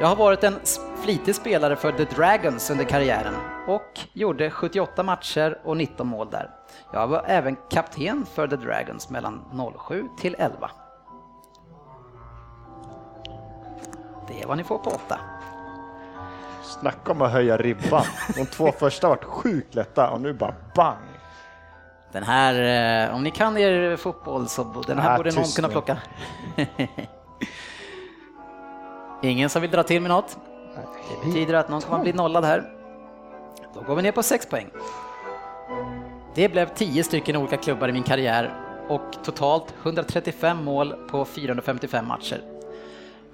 Jag 0.00 0.06
har 0.06 0.16
varit 0.16 0.44
en 0.44 0.56
flitig 1.02 1.34
spelare 1.34 1.76
för 1.76 1.92
The 1.92 2.04
Dragons 2.04 2.70
under 2.70 2.84
karriären 2.84 3.34
och 3.68 4.00
gjorde 4.12 4.50
78 4.50 5.02
matcher 5.02 5.58
och 5.64 5.76
19 5.76 6.06
mål 6.06 6.30
där. 6.30 6.50
Jag 6.92 7.06
var 7.06 7.24
även 7.26 7.56
kapten 7.70 8.26
för 8.34 8.48
The 8.48 8.56
Dragons 8.56 9.10
mellan 9.10 9.40
07 9.88 10.04
till 10.20 10.36
11. 10.38 10.70
Det 14.28 14.42
är 14.42 14.46
vad 14.46 14.56
ni 14.56 14.64
får 14.64 14.78
på 14.78 14.90
8. 14.90 15.18
Snacka 16.62 17.12
om 17.12 17.22
att 17.22 17.32
höja 17.32 17.56
ribban. 17.56 18.04
De 18.34 18.46
två 18.46 18.72
första 18.78 19.08
varit 19.08 19.24
sjukt 19.24 19.74
lätta 19.74 20.10
och 20.10 20.20
nu 20.20 20.32
bara 20.32 20.54
bang. 20.74 20.98
Den 22.12 22.22
här, 22.22 23.08
eh, 23.08 23.14
om 23.14 23.22
ni 23.22 23.30
kan 23.30 23.58
er 23.58 23.96
fotboll 23.96 24.48
så 24.48 24.82
den 24.86 24.98
här 24.98 25.14
Ah, 25.14 25.16
borde 25.16 25.30
någon 25.30 25.44
kunna 25.44 25.68
plocka. 25.68 25.96
Ingen 29.22 29.50
som 29.50 29.62
vill 29.62 29.70
dra 29.70 29.82
till 29.82 30.02
med 30.02 30.10
något? 30.10 30.38
Det 31.10 31.26
betyder 31.26 31.54
att 31.54 31.68
någon 31.68 31.80
kommer 31.80 32.02
bli 32.02 32.12
nollad 32.12 32.44
här. 32.44 32.64
Då 33.74 33.80
går 33.80 33.96
vi 33.96 34.02
ner 34.02 34.12
på 34.12 34.22
6 34.22 34.46
poäng. 34.46 34.70
Det 36.34 36.48
blev 36.48 36.74
10 36.74 37.04
stycken 37.04 37.36
olika 37.36 37.56
klubbar 37.56 37.88
i 37.88 37.92
min 37.92 38.02
karriär 38.02 38.54
och 38.88 39.24
totalt 39.24 39.74
135 39.82 40.64
mål 40.64 40.94
på 41.10 41.24
455 41.24 42.06
matcher. 42.06 42.53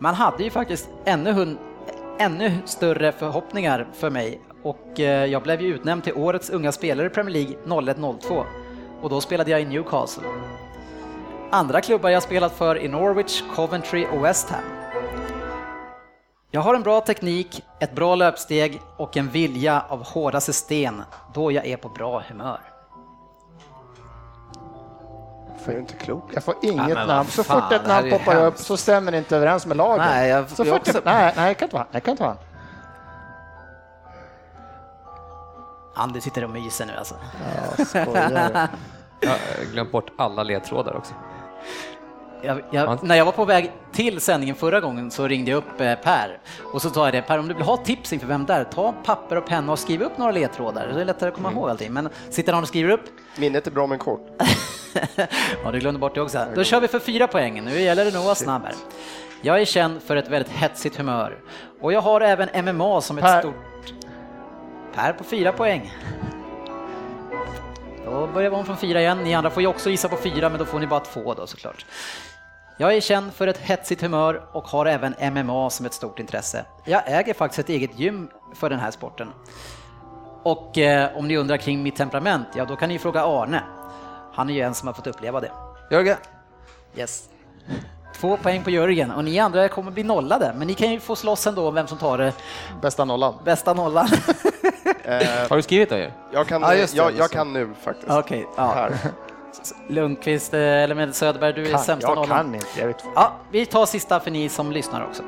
Man 0.03 0.15
hade 0.15 0.45
ju 0.45 0.51
faktiskt 0.51 0.89
ännu, 1.05 1.57
ännu 2.19 2.53
större 2.65 3.13
förhoppningar 3.13 3.89
för 3.93 4.11
mig 4.11 4.41
och 4.63 5.01
eh, 5.01 5.25
jag 5.25 5.43
blev 5.43 5.61
ju 5.61 5.75
utnämnd 5.75 6.05
till 6.05 6.15
årets 6.15 6.51
unga 6.51 6.73
spelare 6.73 7.07
i 7.07 7.11
Premier 7.11 7.33
League 7.33 7.57
01-02 7.65 8.45
och 9.03 9.11
då 9.11 9.21
spelade 9.21 9.51
jag 9.51 9.61
i 9.61 9.65
Newcastle. 9.65 10.23
Andra 11.51 11.81
klubbar 11.81 12.11
jag 12.11 12.23
spelat 12.23 12.53
för 12.53 12.77
är 12.77 12.89
Norwich, 12.89 13.43
Coventry 13.55 14.07
och 14.13 14.25
West 14.25 14.51
Ham. 14.51 14.63
Jag 16.51 16.61
har 16.61 16.75
en 16.75 16.83
bra 16.83 17.01
teknik, 17.01 17.63
ett 17.81 17.95
bra 17.95 18.15
löpsteg 18.15 18.81
och 18.97 19.17
en 19.17 19.29
vilja 19.29 19.83
av 19.89 20.05
hårdaste 20.05 20.53
sten 20.53 21.03
då 21.35 21.53
jag 21.53 21.67
är 21.67 21.77
på 21.77 21.89
bra 21.89 22.23
humör. 22.29 22.70
Ju 25.67 25.79
inte 25.79 25.95
klokt. 25.95 26.35
Jag 26.35 26.45
får 26.45 26.55
inget 26.63 26.97
vad 26.97 27.07
namn. 27.09 27.29
Så 27.29 27.45
fan, 27.45 27.63
fort 27.63 27.73
ett 27.73 27.87
namn 27.87 28.11
poppar 28.11 28.45
upp 28.45 28.59
så 28.59 28.77
stämmer 28.77 29.13
det 29.13 29.19
inte 29.19 29.37
överens 29.37 29.67
med 29.67 29.77
lagen. 29.77 30.07
Nej, 30.11 30.29
jag- 30.29 30.51
så 30.51 30.63
jag 30.63 30.69
fort 30.69 30.89
också- 30.89 30.99
ett, 30.99 31.05
nej, 31.05 31.33
nej, 31.37 31.55
kan 31.55 31.67
inte 31.67 31.75
vara 31.77 31.83
han. 31.85 31.93
Det 31.93 32.01
kan 32.01 32.11
inte 32.13 32.23
vara 32.23 32.33
han. 32.35 32.45
Andy 35.95 36.21
sitter 36.21 36.45
och 36.45 36.51
myser 36.51 36.87
nu 36.87 36.93
alltså. 36.99 37.15
Ja, 37.79 37.85
skojar. 37.85 38.69
Jag 39.23 39.31
har 39.31 39.73
glömt 39.73 39.93
bort 39.93 40.11
alla 40.19 40.43
ledtrådar 40.43 40.97
också. 40.97 41.15
Jag, 42.43 42.63
jag, 42.71 43.03
när 43.05 43.17
jag 43.17 43.25
var 43.25 43.33
på 43.33 43.45
väg 43.45 43.73
till 43.93 44.21
sändningen 44.21 44.55
förra 44.57 44.81
gången 44.81 45.11
så 45.11 45.29
ringde 45.29 45.51
jag 45.51 45.59
upp 45.59 45.81
eh, 45.81 45.95
Per 45.95 46.39
och 46.73 46.83
så 46.83 46.91
sa 46.91 47.05
jag 47.07 47.15
det, 47.15 47.23
Per 47.23 47.39
om 47.39 47.49
du 47.49 47.55
vill 47.55 47.65
ha 47.65 47.77
tips 47.77 48.13
inför 48.13 48.27
vem 48.27 48.47
där, 48.47 48.65
ta 48.65 48.95
papper 49.05 49.37
och 49.37 49.47
penna 49.47 49.73
och 49.73 49.79
skriv 49.79 50.03
upp 50.03 50.19
några 50.19 50.33
ledtrådar, 50.33 50.87
det 50.95 51.01
är 51.01 51.05
lättare 51.05 51.29
att 51.29 51.35
komma 51.37 51.53
ihåg 51.53 51.71
allting. 51.71 51.93
Men 51.93 52.09
sitter 52.31 52.53
någon 52.53 52.63
och 52.63 52.69
skriver 52.69 52.91
upp? 52.91 53.05
Minnet 53.39 53.67
är 53.67 53.71
bra 53.71 53.87
men 53.87 53.99
kort. 53.99 54.29
ja, 55.65 55.71
du 55.73 55.79
glömde 55.79 56.01
bort 56.01 56.15
det 56.15 56.21
också. 56.21 56.47
Då 56.55 56.65
kör 56.65 56.81
vi 56.81 56.89
för 56.89 56.99
fyra 56.99 57.27
poäng, 57.27 57.65
nu 57.65 57.81
gäller 57.81 58.05
det 58.05 58.11
nog 58.11 58.21
att 58.21 58.25
vara 58.25 58.35
snabb 58.35 58.63
här. 58.65 58.75
Jag 59.43 59.61
är 59.61 59.65
känd 59.65 60.03
för 60.03 60.17
ett 60.17 60.29
väldigt 60.29 60.53
hetsigt 60.53 60.97
humör 60.97 61.39
och 61.81 61.93
jag 61.93 62.01
har 62.01 62.21
även 62.21 62.65
MMA 62.65 63.01
som 63.01 63.19
ett 63.19 63.25
Per. 63.25 63.41
stort... 63.41 63.55
Per 64.95 65.13
på 65.13 65.25
fyra 65.25 65.53
poäng. 65.53 65.93
Då 68.05 68.27
börjar 68.27 68.51
vi 68.51 68.57
om 68.57 68.67
från 68.67 68.77
fyra 68.77 69.01
igen. 69.01 69.19
Ni 69.19 69.35
andra 69.35 69.51
får 69.51 69.63
ju 69.63 69.67
också 69.67 69.91
gissa 69.91 70.09
på 70.09 70.17
fyra, 70.17 70.49
men 70.49 70.59
då 70.59 70.65
får 70.65 70.79
ni 70.79 70.87
bara 70.87 71.01
två 71.01 71.35
då 71.35 71.47
såklart. 71.47 71.87
Jag 72.77 72.95
är 72.95 73.01
känd 73.01 73.33
för 73.33 73.47
ett 73.47 73.59
hetsigt 73.59 74.03
humör 74.03 74.43
och 74.53 74.69
har 74.69 74.87
även 74.87 75.15
MMA 75.33 75.71
som 75.71 75.87
ett 75.87 75.93
stort 75.93 76.19
intresse. 76.19 76.65
Jag 76.85 77.03
äger 77.07 77.35
faktiskt 77.35 77.59
ett 77.59 77.69
eget 77.69 77.99
gym 77.99 78.29
för 78.55 78.71
den 78.71 78.79
här 78.79 78.91
sporten. 78.91 79.29
Och 80.43 80.79
eh, 80.79 81.17
om 81.17 81.29
ni 81.29 81.37
undrar 81.37 81.57
kring 81.57 81.83
mitt 81.83 81.97
temperament, 81.97 82.47
ja 82.57 82.65
då 82.65 82.77
kan 82.77 82.89
ni 82.89 82.99
fråga 82.99 83.25
Arne. 83.25 83.63
Han 84.33 84.51
är 84.51 84.55
ju 84.55 84.61
en 84.61 84.75
som 84.75 84.87
har 84.87 84.95
fått 84.95 85.07
uppleva 85.07 85.41
det. 85.41 85.51
Jörgen, 85.91 86.17
Yes. 86.97 87.25
Två 88.17 88.37
poäng 88.37 88.63
på 88.65 88.71
Jörgen 88.71 89.11
och 89.11 89.25
ni 89.25 89.39
andra 89.39 89.69
kommer 89.69 89.91
bli 89.91 90.03
nollade, 90.03 90.53
men 90.57 90.67
ni 90.67 90.75
kan 90.75 90.93
ju 90.93 91.01
få 91.01 91.17
slåss 91.17 91.47
ändå 91.47 91.69
om 91.69 91.75
vem 91.75 91.87
som 91.87 91.99
tar 91.99 92.19
det 92.19 92.33
Bästa 92.83 93.05
nollan. 93.05 93.35
bästa 93.45 93.75
nollan. 93.75 94.09
Har 95.49 95.57
du 95.57 95.63
skrivit? 95.63 95.93
Erik? 95.93 96.11
Jag 96.33 96.47
kan, 96.47 96.63
Ja, 96.63 96.69
det, 96.71 96.95
jag, 96.95 97.13
jag 97.13 97.31
det. 97.31 97.35
kan 97.35 97.53
nu 97.53 97.71
faktiskt. 97.83 98.11
Okej, 98.11 98.47
ja. 98.57 98.73
Här. 98.75 98.93
Lundqvist 99.89 100.55
eh, 100.55 100.61
eller 100.61 100.95
med 100.95 101.15
Söderberg, 101.15 101.53
du 101.53 101.67
är 101.67 101.71
Kan, 101.71 101.81
sämsta 101.81 102.09
jag 102.11 102.17
nollan. 102.17 102.37
kan 102.39 102.55
inte. 102.55 102.67
Jag 102.81 102.87
vet. 102.87 103.05
Ja, 103.15 103.33
vi 103.51 103.67
tar 103.67 103.87
sista 103.87 104.21
för 104.21 104.31
ni 104.31 104.49
som 104.49 104.73
lyssnar 104.73 105.05
också. 105.05 105.23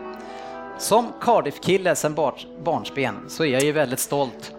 Som 0.78 1.12
Cardiff-kille 1.20 1.94
sedan 1.96 2.14
bar- 2.14 2.62
barnsben 2.64 3.24
så 3.28 3.44
är 3.44 3.48
jag 3.52 3.62
ju 3.62 3.72
väldigt 3.72 3.98
stolt 4.00 4.52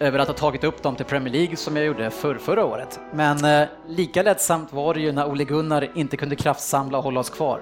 över 0.00 0.18
att 0.18 0.28
ha 0.28 0.34
tagit 0.34 0.64
upp 0.64 0.82
dem 0.82 0.96
till 0.96 1.06
Premier 1.06 1.34
League 1.34 1.56
som 1.56 1.76
jag 1.76 1.86
gjorde 1.86 2.10
för 2.10 2.34
förra 2.34 2.64
året. 2.64 3.00
Men 3.12 3.44
eh, 3.44 3.68
lika 3.88 4.22
lättsamt 4.22 4.72
var 4.72 4.94
det 4.94 5.00
ju 5.00 5.12
när 5.12 5.26
Ole 5.30 5.44
Gunnar 5.44 5.88
inte 5.94 6.16
kunde 6.16 6.36
kraftsamla 6.36 6.98
och 6.98 7.04
hålla 7.04 7.20
oss 7.20 7.30
kvar. 7.30 7.60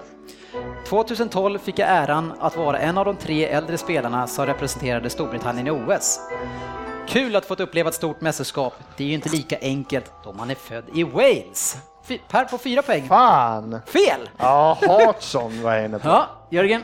2012 0.87 1.59
fick 1.59 1.79
jag 1.79 1.89
äran 1.89 2.33
att 2.39 2.57
vara 2.57 2.79
en 2.79 2.97
av 2.97 3.05
de 3.05 3.15
tre 3.15 3.45
äldre 3.45 3.77
spelarna 3.77 4.27
som 4.27 4.45
representerade 4.45 5.09
Storbritannien 5.09 5.67
i 5.67 5.71
OS. 5.71 6.19
Kul 7.07 7.35
att 7.35 7.45
fått 7.45 7.59
uppleva 7.59 7.89
ett 7.89 7.95
stort 7.95 8.21
mästerskap. 8.21 8.73
Det 8.97 9.03
är 9.03 9.07
ju 9.07 9.13
inte 9.13 9.29
lika 9.29 9.57
enkelt 9.61 10.11
då 10.23 10.33
man 10.33 10.49
är 10.49 10.55
född 10.55 10.83
i 10.93 11.03
Wales. 11.03 11.77
Per 12.29 12.45
på 12.45 12.57
fyra 12.57 12.81
poäng. 12.81 13.07
Fan! 13.07 13.79
Fel! 13.87 14.29
Ja, 14.37 14.77
Hartson 14.87 15.61
var 15.63 15.73
jag 15.73 15.85
inne 15.85 15.99
på. 15.99 16.07
Ja, 16.07 16.25
Jörgen. 16.49 16.83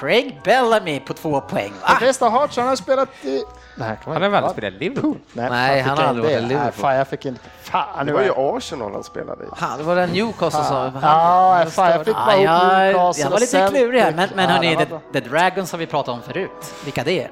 Craig 0.00 0.40
Bellamy 0.44 1.00
på 1.00 1.12
två 1.14 1.40
poäng. 1.40 1.72
Ah, 1.82 1.94
flesta 1.96 2.28
Hartson 2.28 2.66
har 2.66 2.76
spelat 2.76 3.08
i... 3.22 3.44
Nej, 3.74 3.96
Han 4.04 4.12
har 4.12 4.20
väl 4.20 4.34
aldrig 4.34 4.52
spelat 4.52 4.74
i 4.74 4.78
Liverpool? 4.78 5.16
Nej, 5.32 5.50
Nej, 5.50 5.80
han 5.80 5.98
har 5.98 6.04
aldrig 6.04 6.24
varit 6.24 6.36
i. 6.38 6.40
Nej, 6.40 6.48
Liverpool. 6.48 6.72
fan, 6.72 6.96
jag 6.96 7.08
fick 7.08 7.24
inte... 7.24 7.40
Fan, 7.62 8.06
Det 8.06 8.12
var 8.12 8.22
ju 8.22 8.32
Arsenal 8.36 8.92
han 8.92 9.04
spelade 9.04 9.44
i. 9.44 9.46
fan, 9.56 9.78
det 9.78 9.84
var 9.84 9.96
den 9.96 10.10
Newcastle 10.10 10.64
som... 10.64 10.90
Ja, 11.02 11.64
fan, 11.70 11.90
jag 11.90 12.04
fick 12.04 12.14
bara 12.14 12.26
ah, 12.26 12.36
ihop 12.36 12.72
Newcastle 12.72 13.22
jag 13.24 13.30
var 13.30 13.40
lite 13.40 13.68
klurig 13.70 14.00
här, 14.00 14.12
men, 14.12 14.28
men 14.34 14.50
hörni, 14.50 14.76
the, 14.76 15.20
the 15.20 15.28
Dragons 15.28 15.72
har 15.72 15.78
vi 15.78 15.86
pratat 15.86 16.14
om 16.14 16.22
förut. 16.22 16.74
Vilka 16.84 17.04
det 17.04 17.22
är? 17.22 17.30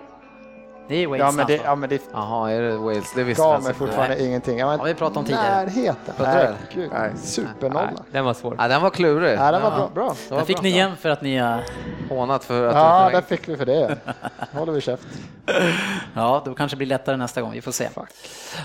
Det 0.89 0.95
är 0.97 1.07
Wales 1.07 1.21
Ja, 1.21 1.31
men 1.31 1.47
det, 1.47 1.53
alltså. 1.53 1.67
ja, 1.67 1.75
men 1.75 1.89
det 1.89 2.03
Jaha, 2.13 2.51
är 2.51 2.63
det 2.63 2.77
Wales? 2.77 3.13
Det 3.15 3.25
visste 3.25 3.43
gav 3.43 3.63
mig 3.63 3.75
fortfarande 3.75 4.25
ingenting. 4.25 4.59
Jag 4.59 4.67
var 4.67 4.79
Har 4.79 4.85
vi 4.85 4.95
pratat 4.95 5.17
om 5.17 5.25
tidigare? 5.25 5.65
Närheten. 5.65 6.15
Nej, 6.19 6.49
gud. 6.75 6.91
Nej. 6.93 7.11
Supernolla. 7.17 7.91
Nej, 7.95 8.03
den 8.13 8.25
var 8.25 8.35
svår. 8.35 8.57
Ja, 8.59 8.69
den 8.69 8.83
var 8.83 8.91
klurig. 8.91 9.39
Nej, 9.39 9.53
den 9.53 9.63
var 9.63 9.71
bra. 9.71 9.91
bra. 9.95 10.15
Det 10.29 10.35
var 10.35 10.45
fick 10.45 10.57
bra. 10.57 10.63
ni 10.63 10.69
igen 10.69 10.97
för 10.97 11.09
att 11.09 11.23
ni 11.23 11.37
har... 11.39 11.61
Hånat 12.09 12.45
för 12.45 12.67
att 12.69 12.75
Ja, 12.77 13.09
poäng. 13.13 13.23
fick 13.23 13.49
vi 13.49 13.57
för 13.57 13.67
det. 13.67 13.99
håller 14.53 14.73
vi 14.73 14.81
käft. 14.81 15.07
Ja, 16.15 16.43
då 16.45 16.55
kanske 16.55 16.75
det 16.75 16.79
blir 16.79 16.87
lättare 16.89 17.17
nästa 17.17 17.41
gång. 17.43 17.53
Vi 17.53 17.61
får 17.63 17.73
se. 17.73 17.89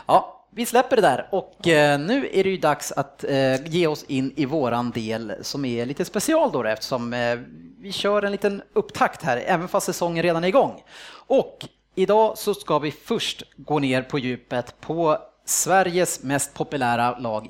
Ja, 0.08 0.46
vi 0.52 0.66
släpper 0.66 0.96
det 0.96 1.02
där 1.02 1.28
och 1.32 1.68
eh, 1.68 2.00
nu 2.00 2.30
är 2.34 2.44
det 2.44 2.50
ju 2.50 2.58
dags 2.58 2.92
att 2.92 3.24
eh, 3.24 3.66
ge 3.66 3.88
oss 3.88 4.04
in 4.04 4.34
i 4.36 4.46
våran 4.46 4.92
del 4.92 5.34
som 5.42 5.66
är 5.66 5.86
lite 5.86 6.06
special 6.06 6.52
då 6.52 6.64
eftersom 6.64 7.14
eh, 7.14 7.40
vi 7.82 7.92
kör 7.92 8.22
en 8.22 8.32
liten 8.32 8.62
upptakt 8.74 9.24
här, 9.24 9.44
även 9.46 9.68
fast 9.68 9.86
säsongen 9.86 10.24
redan 10.24 10.44
är 10.44 10.48
igång. 10.48 10.82
Och 11.28 11.58
idag 12.02 12.38
så 12.38 12.54
ska 12.54 12.80
vi 12.80 12.92
först 12.92 13.44
gå 13.58 13.80
ner 13.80 14.02
på 14.02 14.20
djupet 14.20 14.82
på 14.82 15.18
Sveriges 15.46 16.24
mest 16.24 16.54
populära 16.54 17.18
lag. 17.20 17.50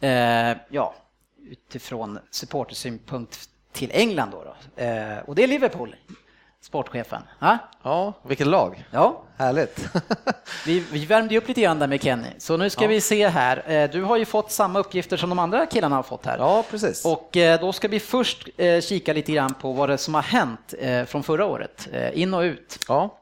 Eh, 0.00 0.56
ja, 0.70 0.94
utifrån 1.50 2.18
supportersynpunkt 2.30 3.38
till 3.72 3.90
England 3.94 4.30
då. 4.30 4.44
då. 4.44 4.82
Eh, 4.82 5.18
och 5.18 5.34
det 5.34 5.42
är 5.42 5.46
Liverpool. 5.46 5.96
sportchefen. 6.60 7.22
Ja, 7.38 7.58
Ja, 7.82 8.12
vilket 8.22 8.46
lag. 8.46 8.84
ja. 8.90 9.20
Härligt. 9.36 9.88
Vi, 10.66 10.80
vi 10.92 11.04
värmde 11.06 11.36
upp 11.36 11.48
lite 11.48 11.60
grann 11.60 11.78
där 11.78 11.86
med 11.86 12.02
Kenny, 12.02 12.28
så 12.38 12.56
nu 12.56 12.70
ska 12.70 12.86
vi 12.86 13.00
se 13.00 13.28
här. 13.28 13.70
Eh, 13.70 13.90
Du 13.90 14.02
har 14.02 14.16
ju 14.16 14.24
fått 14.24 14.52
samma 14.52 14.78
uppgifter 14.78 15.16
som 15.16 15.28
de 15.28 15.38
andra 15.38 15.66
killarna 15.66 15.96
har 15.96 16.02
fått 16.02 16.26
här. 16.26 16.38
Ja, 16.38 16.64
precis. 16.70 17.04
Och 17.04 17.36
eh, 17.36 17.60
då 17.60 17.72
ska 17.72 17.88
vi 17.88 18.00
först 18.00 18.48
eh, 18.56 18.80
kika 18.80 19.12
lite 19.12 19.32
grann 19.32 19.54
på 19.54 19.72
vad 19.72 19.88
det 19.88 19.98
som 19.98 20.14
har 20.14 20.22
hänt 20.22 20.74
eh, 20.78 21.04
från 21.04 21.22
förra 21.22 21.46
året, 21.46 21.88
in 22.14 22.34
och 22.34 22.40
ut. 22.40 22.78
Ja. 22.88 23.18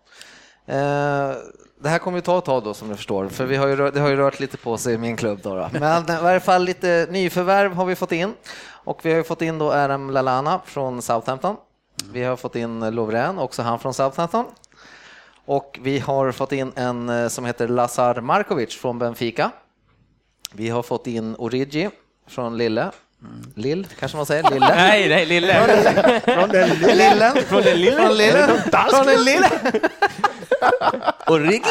Eh, 0.66 1.36
det 1.82 1.88
här 1.88 1.98
kommer 1.98 2.18
ju 2.18 2.22
ta 2.22 2.38
ett 2.38 2.44
tag 2.44 2.64
då 2.64 2.74
som 2.74 2.88
ni 2.88 2.94
förstår, 2.96 3.28
för 3.28 3.44
vi 3.44 3.56
har 3.56 3.66
ju, 3.68 3.90
det 3.90 4.00
har 4.00 4.08
ju 4.08 4.16
rört 4.16 4.40
lite 4.40 4.56
på 4.56 4.78
sig 4.78 4.94
i 4.94 4.98
min 4.98 5.16
klubb 5.16 5.40
då. 5.42 5.54
då. 5.54 5.68
Men 5.80 6.02
i 6.02 6.22
varje 6.22 6.40
fall 6.40 6.64
lite 6.64 7.06
nyförvärv 7.10 7.74
har 7.74 7.84
vi 7.84 7.94
fått 7.94 8.12
in. 8.12 8.34
Och 8.84 9.00
vi 9.02 9.10
har 9.10 9.16
ju 9.16 9.24
fått 9.24 9.42
in 9.42 9.58
då 9.58 9.70
RM 9.72 10.10
Lalana 10.10 10.60
från 10.66 11.02
Southampton. 11.02 11.56
Vi 12.12 12.24
har 12.24 12.36
fått 12.36 12.56
in 12.56 12.94
Lovren, 12.94 13.38
också 13.38 13.62
han 13.62 13.78
från 13.78 13.94
Southampton. 13.94 14.44
Och 15.44 15.78
vi 15.82 15.98
har 15.98 16.32
fått 16.32 16.52
in 16.52 16.72
en 16.76 17.08
eh, 17.08 17.28
som 17.28 17.44
heter 17.44 17.68
Lazar 17.68 18.20
Markovic 18.20 18.76
från 18.76 18.98
Benfica. 18.98 19.50
Vi 20.52 20.68
har 20.68 20.82
fått 20.82 21.06
in 21.06 21.36
Origi 21.38 21.90
från 22.28 22.58
Lille. 22.58 22.90
Lill, 23.54 23.86
kanske 23.98 24.16
man 24.16 24.26
säger? 24.26 24.50
Lille. 24.50 24.74
Nej, 24.74 25.08
nej, 25.08 25.26
lille. 25.26 25.54
Från 26.24 26.48
den 26.48 26.68
Lillen. 26.68 27.36
Från 27.48 27.62
den 27.62 27.80
lille. 27.80 27.96
Från 27.96 28.16
lille. 28.16 28.48
Från 28.90 29.06
den 29.06 29.24
lille. 29.24 29.50
Origi. 31.26 31.62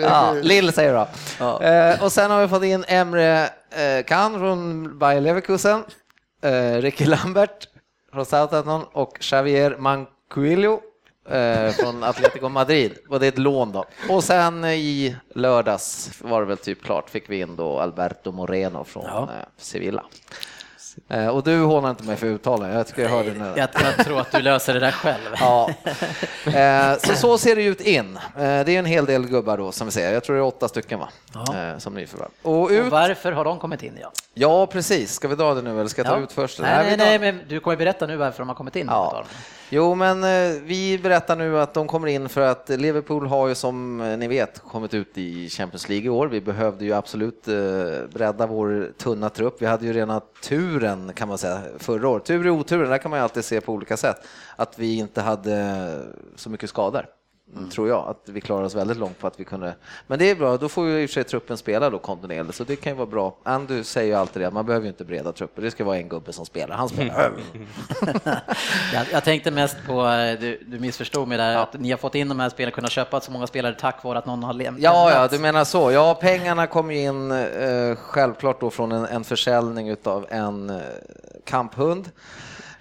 Ja, 0.00 0.32
Lill 0.42 0.72
säger 0.72 0.94
jag 0.94 1.06
då. 1.38 1.60
Eh, 1.64 2.02
och 2.04 2.12
sen 2.12 2.30
har 2.30 2.40
vi 2.42 2.48
fått 2.48 2.64
in 2.64 2.84
Emre 2.88 3.42
eh, 3.70 4.04
Can 4.06 4.38
från 4.38 4.98
Bayer 4.98 5.20
Leverkusen, 5.20 5.84
eh, 6.42 6.72
Ricky 6.74 7.04
Lambert 7.04 7.68
från 8.12 8.26
Southampton 8.26 8.84
och 8.92 9.18
Xavier 9.20 9.76
Mancuillo 9.78 10.80
eh, 11.30 11.70
från 11.70 12.04
Atletico 12.04 12.48
Madrid. 12.48 12.92
Och 13.08 13.20
det 13.20 13.26
är 13.26 13.28
ett 13.28 13.38
lån 13.38 13.72
då. 13.72 13.84
Och 14.08 14.24
sen 14.24 14.64
i 14.64 15.16
lördags 15.34 16.10
var 16.20 16.40
det 16.40 16.46
väl 16.46 16.56
typ 16.56 16.82
klart, 16.84 17.10
fick 17.10 17.30
vi 17.30 17.40
in 17.40 17.56
då 17.56 17.80
Alberto 17.80 18.32
Moreno 18.32 18.84
från 18.84 19.04
Ja. 19.06 19.22
eh, 19.22 19.46
Sevilla. 19.56 20.04
Eh, 21.08 21.28
och 21.28 21.42
du 21.42 21.60
hånar 21.62 21.90
inte 21.90 22.04
mig 22.04 22.16
för 22.16 22.26
uttalen, 22.26 22.70
jag 22.72 22.86
tycker 22.86 23.02
jag 23.02 23.08
hörde 23.10 23.30
nu. 23.32 23.52
Jag, 23.56 23.68
jag 23.96 24.04
tror 24.06 24.20
att 24.20 24.32
du 24.32 24.40
löser 24.42 24.74
det 24.74 24.80
där 24.80 24.90
själv. 24.90 25.34
Ja. 25.40 25.70
Eh, 26.46 26.98
så, 26.98 27.14
så 27.14 27.38
ser 27.38 27.56
det 27.56 27.62
ut 27.64 27.80
in. 27.80 28.16
Eh, 28.16 28.20
det 28.36 28.44
är 28.68 28.68
en 28.78 28.84
hel 28.86 29.06
del 29.06 29.26
gubbar 29.26 29.58
då 29.58 29.72
som 29.72 29.86
vi 29.86 29.90
ser. 29.92 30.12
Jag 30.12 30.24
tror 30.24 30.36
det 30.36 30.40
är 30.42 30.44
åtta 30.46 30.68
stycken 30.68 30.98
va? 30.98 31.08
Som 31.78 31.94
nyförvärv. 31.94 32.28
Och 32.42 32.60
Och 32.62 32.70
ut. 32.70 32.90
varför 32.92 33.32
har 33.32 33.44
de 33.44 33.58
kommit 33.58 33.82
in? 33.82 33.98
Ja, 34.00 34.12
Ja, 34.34 34.66
precis. 34.66 35.12
Ska 35.14 35.28
vi 35.28 35.34
dra 35.34 35.54
det 35.54 35.62
nu 35.62 35.70
eller 35.80 35.88
ska 35.88 36.00
jag 36.02 36.06
ta 36.10 36.16
Ja. 36.18 36.22
ut 36.22 36.32
först? 36.32 36.60
Nej, 36.60 36.84
nej, 36.86 36.96
nej, 36.96 37.18
men 37.18 37.40
du 37.48 37.60
kommer 37.60 37.76
berätta 37.76 38.06
nu 38.06 38.16
varför 38.16 38.38
de 38.38 38.48
har 38.48 38.54
kommit 38.56 38.76
in. 38.76 38.86
Ja. 38.90 39.24
Jo, 39.70 39.94
men 39.94 40.24
eh, 40.24 40.60
vi 40.62 40.98
berättar 40.98 41.36
nu 41.36 41.60
att 41.60 41.74
de 41.74 41.86
kommer 41.86 42.08
in 42.08 42.28
för 42.28 42.40
att 42.40 42.68
Liverpool 42.68 43.26
har 43.26 43.48
ju 43.48 43.54
som 43.54 44.00
eh, 44.00 44.18
ni 44.18 44.28
vet 44.28 44.58
kommit 44.58 44.94
ut 44.94 45.18
i 45.18 45.48
Champions 45.48 45.88
League 45.88 46.06
i 46.06 46.08
år. 46.08 46.26
Vi 46.26 46.40
behövde 46.40 46.84
ju 46.84 46.92
absolut 46.92 47.48
eh, 47.48 47.54
bredda 48.12 48.46
vår 48.46 48.92
tunna 48.98 49.30
trupp. 49.30 49.62
Vi 49.62 49.66
hade 49.66 49.86
ju 49.86 49.92
rena 49.92 50.20
turen 50.42 51.12
kan 51.14 51.28
man 51.28 51.38
säga 51.38 51.60
förra 51.78 52.08
året. 52.08 52.24
Tur 52.24 52.46
i 52.46 52.50
oturen, 52.50 52.90
där 52.90 52.98
kan 52.98 53.10
man 53.10 53.20
ju 53.20 53.22
alltid 53.22 53.44
se 53.44 53.60
på 53.60 53.72
olika 53.72 53.96
sätt. 53.96 54.16
Att 54.56 54.78
vi 54.78 54.98
inte 54.98 55.20
hade 55.20 56.02
så 56.36 56.50
mycket 56.50 56.70
skador. 56.70 57.06
Tror 57.72 57.88
jag, 57.88 58.08
att 58.08 58.28
vi 58.28 58.40
klarade 58.40 58.66
oss 58.66 58.74
väldigt 58.74 58.96
långt 58.96 59.18
på 59.18 59.26
att 59.26 59.40
vi 59.40 59.44
kunde. 59.44 59.74
Men 60.06 60.18
det 60.18 60.30
är 60.30 60.34
bra, 60.34 60.56
då 60.56 60.68
får 60.68 60.86
ju 60.86 61.02
i 61.02 61.06
och 61.06 61.10
för 61.10 61.14
sig 61.14 61.24
truppen 61.24 61.56
spela 61.56 61.90
då 61.90 61.98
kontinuerligt, 61.98 62.56
så 62.56 62.64
det 62.64 62.76
kan 62.76 62.92
ju 62.92 62.96
vara 62.96 63.06
bra. 63.06 63.36
Andy 63.42 63.84
säger 63.84 64.08
ju 64.08 64.14
alltid 64.14 64.42
det, 64.42 64.46
att 64.46 64.54
man 64.54 64.66
behöver 64.66 64.84
ju 64.84 64.88
inte 64.88 65.04
breda 65.04 65.32
trupper, 65.32 65.62
det 65.62 65.70
ska 65.70 65.84
vara 65.84 65.96
en 65.96 66.08
gubbe 66.08 66.32
som 66.32 66.46
spelar. 66.46 66.76
Han 66.76 66.88
spelar. 66.88 67.32
Jag, 68.94 69.06
jag 69.12 69.24
tänkte 69.24 69.50
mest 69.50 69.76
på, 69.86 70.06
eh, 70.06 70.40
du, 70.40 70.64
du 70.66 70.78
missförstod 70.78 71.28
mig 71.28 71.38
där, 71.38 71.56
att 71.56 71.80
ni 71.80 71.90
har 71.90 71.98
fått 71.98 72.14
in 72.14 72.28
de 72.28 72.40
här 72.40 72.48
spelarna, 72.48 72.74
kunnat 72.74 72.90
köpa 72.90 73.20
så 73.20 73.32
många 73.32 73.46
spelare 73.46 73.74
tack 73.74 74.04
vare 74.04 74.18
att 74.18 74.26
någon 74.26 74.42
har 74.42 74.52
lämnat. 74.52 74.82
Ja, 74.82 75.10
ja, 75.10 75.28
du 75.28 75.38
menar 75.38 75.64
så. 75.64 75.92
Ja, 75.92 76.14
pengarna 76.14 76.66
kom 76.66 76.90
ju 76.90 76.98
in 76.98 77.30
eh, 77.30 77.96
självklart 77.96 78.60
då 78.60 78.70
från 78.70 78.92
en, 78.92 79.04
en 79.04 79.24
försäljning 79.24 79.88
utav 79.88 80.26
en 80.28 80.70
eh, 80.70 80.76
kamphund 81.44 82.10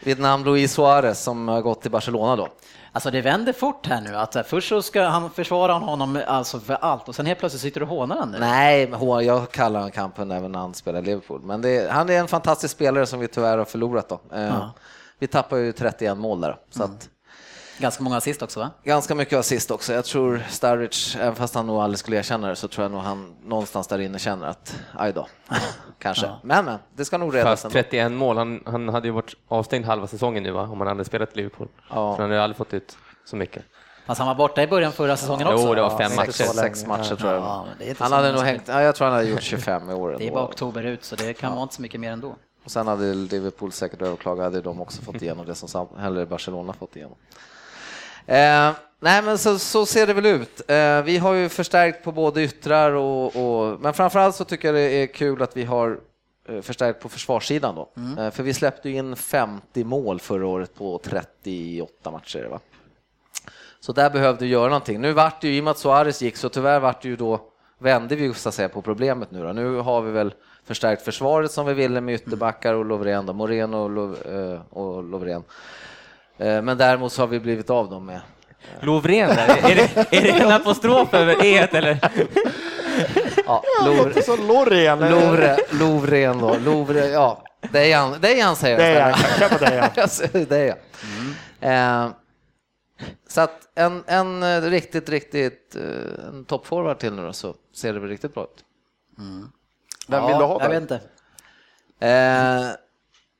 vid 0.04 0.19
namn 0.19 0.43
Luis 0.43 0.73
Suarez 0.73 1.23
som 1.23 1.47
har 1.47 1.62
gått 1.62 1.82
till 1.82 1.91
Barcelona 1.91 2.36
då. 2.36 2.47
Alltså 2.95 3.12
det 3.12 3.21
vänder 3.21 3.53
fort 3.53 3.88
här 3.88 4.01
nu, 4.01 4.15
att 4.15 4.36
eh, 4.36 4.43
först 4.43 4.69
så 4.69 4.81
ska 4.81 5.03
han 5.03 5.29
försvara 5.29 5.73
honom 5.73 6.19
alltså 6.27 6.60
för 6.60 6.73
allt 6.73 7.10
och 7.10 7.15
sen 7.15 7.25
helt 7.25 7.39
plötsligt 7.39 7.62
sitter 7.62 7.79
du 7.79 7.84
och 7.86 7.89
hånar 7.91 8.15
honom. 8.15 8.31
nu. 8.31 8.39
Nej, 8.39 8.93
jag 9.25 9.51
kallar 9.51 9.79
honom 9.79 9.91
kamphund 9.91 10.31
även 10.34 10.51
när 10.51 10.60
han 10.60 10.73
spelar 10.73 10.99
i 10.99 11.01
Liverpool. 11.01 11.41
Men 11.43 11.62
det, 11.62 11.91
han 11.91 12.10
är 12.10 12.19
en 12.19 12.27
fantastisk 12.27 12.75
spelare 12.75 13.05
som 13.05 13.19
vi 13.19 13.27
tyvärr 13.27 13.58
har 13.58 13.65
förlorat 13.65 14.10
då. 14.10 14.19
Eh, 14.36 14.67
Vi 15.19 15.27
tappar 15.27 15.58
ju 15.58 15.71
31 15.71 16.17
mål 16.17 16.41
där, 16.41 16.58
så 16.69 16.84
att 16.84 17.10
Ganska 17.77 18.03
många 18.03 18.17
assist 18.17 18.41
också 18.41 18.59
va? 18.59 18.71
Ganska 18.83 19.15
mycket 19.15 19.39
assist 19.39 19.71
också. 19.71 19.93
Jag 19.93 20.05
tror 20.05 20.43
Sturridge, 20.49 21.19
även 21.19 21.35
fast 21.35 21.55
han 21.55 21.67
nog 21.67 21.81
aldrig 21.81 21.99
skulle 21.99 22.17
erkänna 22.17 22.47
det, 22.47 22.55
så 22.55 22.67
tror 22.67 22.83
jag 22.83 22.91
nog 22.91 23.01
han 23.01 23.35
någonstans 23.43 23.88
där 23.88 23.99
inne 23.99 24.19
känner 24.19 24.47
att, 24.47 24.75
aj 24.93 25.13
då, 25.13 25.27
kanske. 25.99 26.29
Men, 26.43 26.65
men, 26.65 26.79
det 26.95 27.05
ska 27.05 27.17
nog 27.17 27.35
redas 27.35 27.49
Fast 27.49 27.65
ändå. 27.65 27.73
31 27.73 28.11
mål, 28.11 28.38
han, 28.38 28.63
han 28.65 28.89
hade 28.89 29.07
ju 29.07 29.11
varit 29.11 29.33
avstängd 29.47 29.85
halva 29.85 30.07
säsongen 30.07 30.43
nu 30.43 30.51
va, 30.51 30.61
om 30.61 30.79
han 30.79 30.88
hade 30.88 31.05
spelat 31.05 31.33
i 31.33 31.35
Liverpool. 31.35 31.67
Ja. 31.89 32.15
För 32.15 32.23
han 32.23 32.31
hade 32.31 32.43
aldrig 32.43 32.57
fått 32.57 32.73
ut 32.73 32.97
så 33.25 33.35
mycket. 33.35 33.63
Fast 34.05 34.19
han 34.19 34.27
var 34.27 34.35
borta 34.35 34.63
i 34.63 34.67
början 34.67 34.91
förra 34.91 35.17
säsongen 35.17 35.47
också. 35.47 35.67
Jo, 35.67 35.75
det 35.75 35.81
var 35.81 35.97
fem 35.97 36.11
Sex, 36.11 36.39
matcher. 36.39 36.53
sex 36.53 36.85
matcher 36.85 37.15
tror 37.15 37.33
jag. 37.33 37.41
Ja, 37.41 37.65
han 37.97 38.09
så 38.09 38.15
hade 38.15 38.31
nog 38.31 38.41
hängt, 38.41 38.67
ja, 38.67 38.81
jag 38.81 38.95
tror 38.95 39.07
han 39.07 39.15
hade 39.15 39.29
gjort 39.29 39.41
25 39.41 39.89
i 39.89 39.93
år. 39.93 40.09
Det 40.09 40.15
är 40.15 40.21
ändå. 40.21 40.33
bara 40.33 40.45
oktober 40.45 40.83
ut 40.83 41.03
så 41.03 41.15
det 41.15 41.33
kan 41.33 41.51
vara 41.51 41.63
inte 41.63 41.75
så 41.75 41.81
mycket 41.81 41.99
mer 41.99 42.11
ändå. 42.11 42.35
Och 42.63 42.71
sen 42.71 42.88
hade 42.88 43.13
Liverpool 43.13 43.71
säkert 43.71 44.01
överklagat, 44.01 44.43
hade 44.43 44.61
de 44.61 44.81
också 44.81 45.01
fått 45.01 45.21
igenom 45.21 45.45
det 45.45 45.55
som 45.55 45.88
eller 45.99 46.25
Barcelona 46.25 46.73
fått 46.73 46.95
igenom. 46.95 47.15
Eh, 48.27 48.71
nej 48.99 49.21
men 49.21 49.38
så, 49.38 49.59
så 49.59 49.85
ser 49.85 50.07
det 50.07 50.13
väl 50.13 50.25
ut. 50.25 50.61
Eh, 50.67 51.01
vi 51.01 51.17
har 51.17 51.33
ju 51.33 51.49
förstärkt 51.49 52.03
på 52.03 52.11
både 52.11 52.43
yttrar 52.43 52.91
och, 52.91 53.35
och 53.35 53.81
men 53.81 53.93
framförallt 53.93 54.35
så 54.35 54.43
tycker 54.43 54.67
jag 54.67 54.75
det 54.75 54.81
är 54.81 55.07
kul 55.07 55.41
att 55.41 55.57
vi 55.57 55.63
har 55.63 55.99
eh, 56.49 56.61
förstärkt 56.61 57.01
på 57.01 57.09
försvarssidan 57.09 57.75
då. 57.75 57.89
Eh, 58.19 58.31
för 58.31 58.43
vi 58.43 58.53
släppte 58.53 58.89
in 58.89 59.15
50 59.15 59.83
mål 59.83 60.19
förra 60.19 60.47
året 60.47 60.75
på 60.75 60.99
38 61.03 62.11
matcher. 62.11 62.47
Va? 62.51 62.59
Så 63.79 63.91
där 63.91 64.09
behövde 64.09 64.45
vi 64.45 64.51
göra 64.51 64.67
någonting. 64.67 65.01
Nu 65.01 65.13
vart 65.13 65.41
det 65.41 65.47
ju, 65.47 65.55
i 65.55 65.59
och 65.59 65.63
med 65.63 65.71
att 65.71 65.77
Suarez 65.77 66.21
gick, 66.21 66.38
så 66.38 66.49
tyvärr 66.49 66.79
vart 66.79 67.01
det 67.01 67.07
ju 67.07 67.15
då, 67.15 67.41
vände 67.77 68.15
vi 68.15 68.33
så 68.33 68.49
att 68.49 68.55
säga 68.55 68.69
på 68.69 68.81
problemet 68.81 69.31
nu 69.31 69.43
då. 69.43 69.53
Nu 69.53 69.75
har 69.75 70.01
vi 70.01 70.11
väl 70.11 70.33
förstärkt 70.63 71.01
försvaret 71.01 71.51
som 71.51 71.65
vi 71.65 71.73
ville 71.73 72.01
med 72.01 72.15
ytterbackar 72.15 72.73
och 72.73 72.85
Lovren 72.85 73.25
då, 73.25 73.33
Moreno 73.33 73.77
och, 73.77 73.89
Lov, 73.89 74.17
eh, 74.27 74.61
och 74.69 75.03
Lovren. 75.03 75.43
Eh, 76.38 76.62
Men 76.62 76.78
däremot 76.78 77.13
så 77.13 77.21
har 77.21 77.28
vi 77.28 77.39
blivit 77.39 77.69
av 77.69 77.89
dem 77.89 78.06
med 78.06 78.21
Lovren 78.82 79.30
där, 79.30 79.71
är 79.71 79.76
det, 79.76 80.17
är 80.17 80.21
det 80.21 80.30
en 80.32 80.52
apostrof 80.52 81.13
över 81.13 81.45
e 81.45 81.58
eller? 81.71 82.00
ja, 83.45 83.63
är 84.15 84.21
så 84.21 84.36
Loreen. 84.38 85.00
Lovre, 85.00 85.58
Lovren 85.71 86.39
då, 86.39 86.58
Lovre, 86.58 87.06
ja, 87.06 87.43
Dejan, 87.71 88.21
Dejan 88.21 88.56
säger 88.56 88.78
Det 88.78 88.91
jag 88.91 89.19
istället. 89.19 89.91
jag. 89.98 90.10
Säger 90.10 90.45
det 90.45 90.65
ja. 90.65 90.76
Eh, 91.69 92.10
så 93.28 93.41
att 93.41 93.67
en, 93.76 94.04
en 94.08 94.43
eh, 94.43 94.62
riktigt, 94.62 95.10
riktigt 95.10 95.76
eh, 95.76 96.28
en 96.28 96.45
toppforward 96.45 97.00
till 97.00 97.13
nu 97.13 97.26
då, 97.26 97.34
så 97.34 97.56
ser 97.76 97.93
det 97.93 98.00
väl 98.00 98.10
riktigt 98.10 98.34
bra 98.34 98.43
ut. 98.43 98.63
Vem 100.08 100.28
vill 100.28 100.38
du 100.38 100.43
ha 100.43 100.62
Jag 100.62 100.69
vet 100.69 100.82
inte. 100.82 101.00
Eh, 102.00 102.69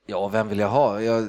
ja, 0.06 0.28
vem 0.28 0.48
vill 0.48 0.58
jag 0.58 0.68
ha? 0.68 1.00
Jag, 1.00 1.28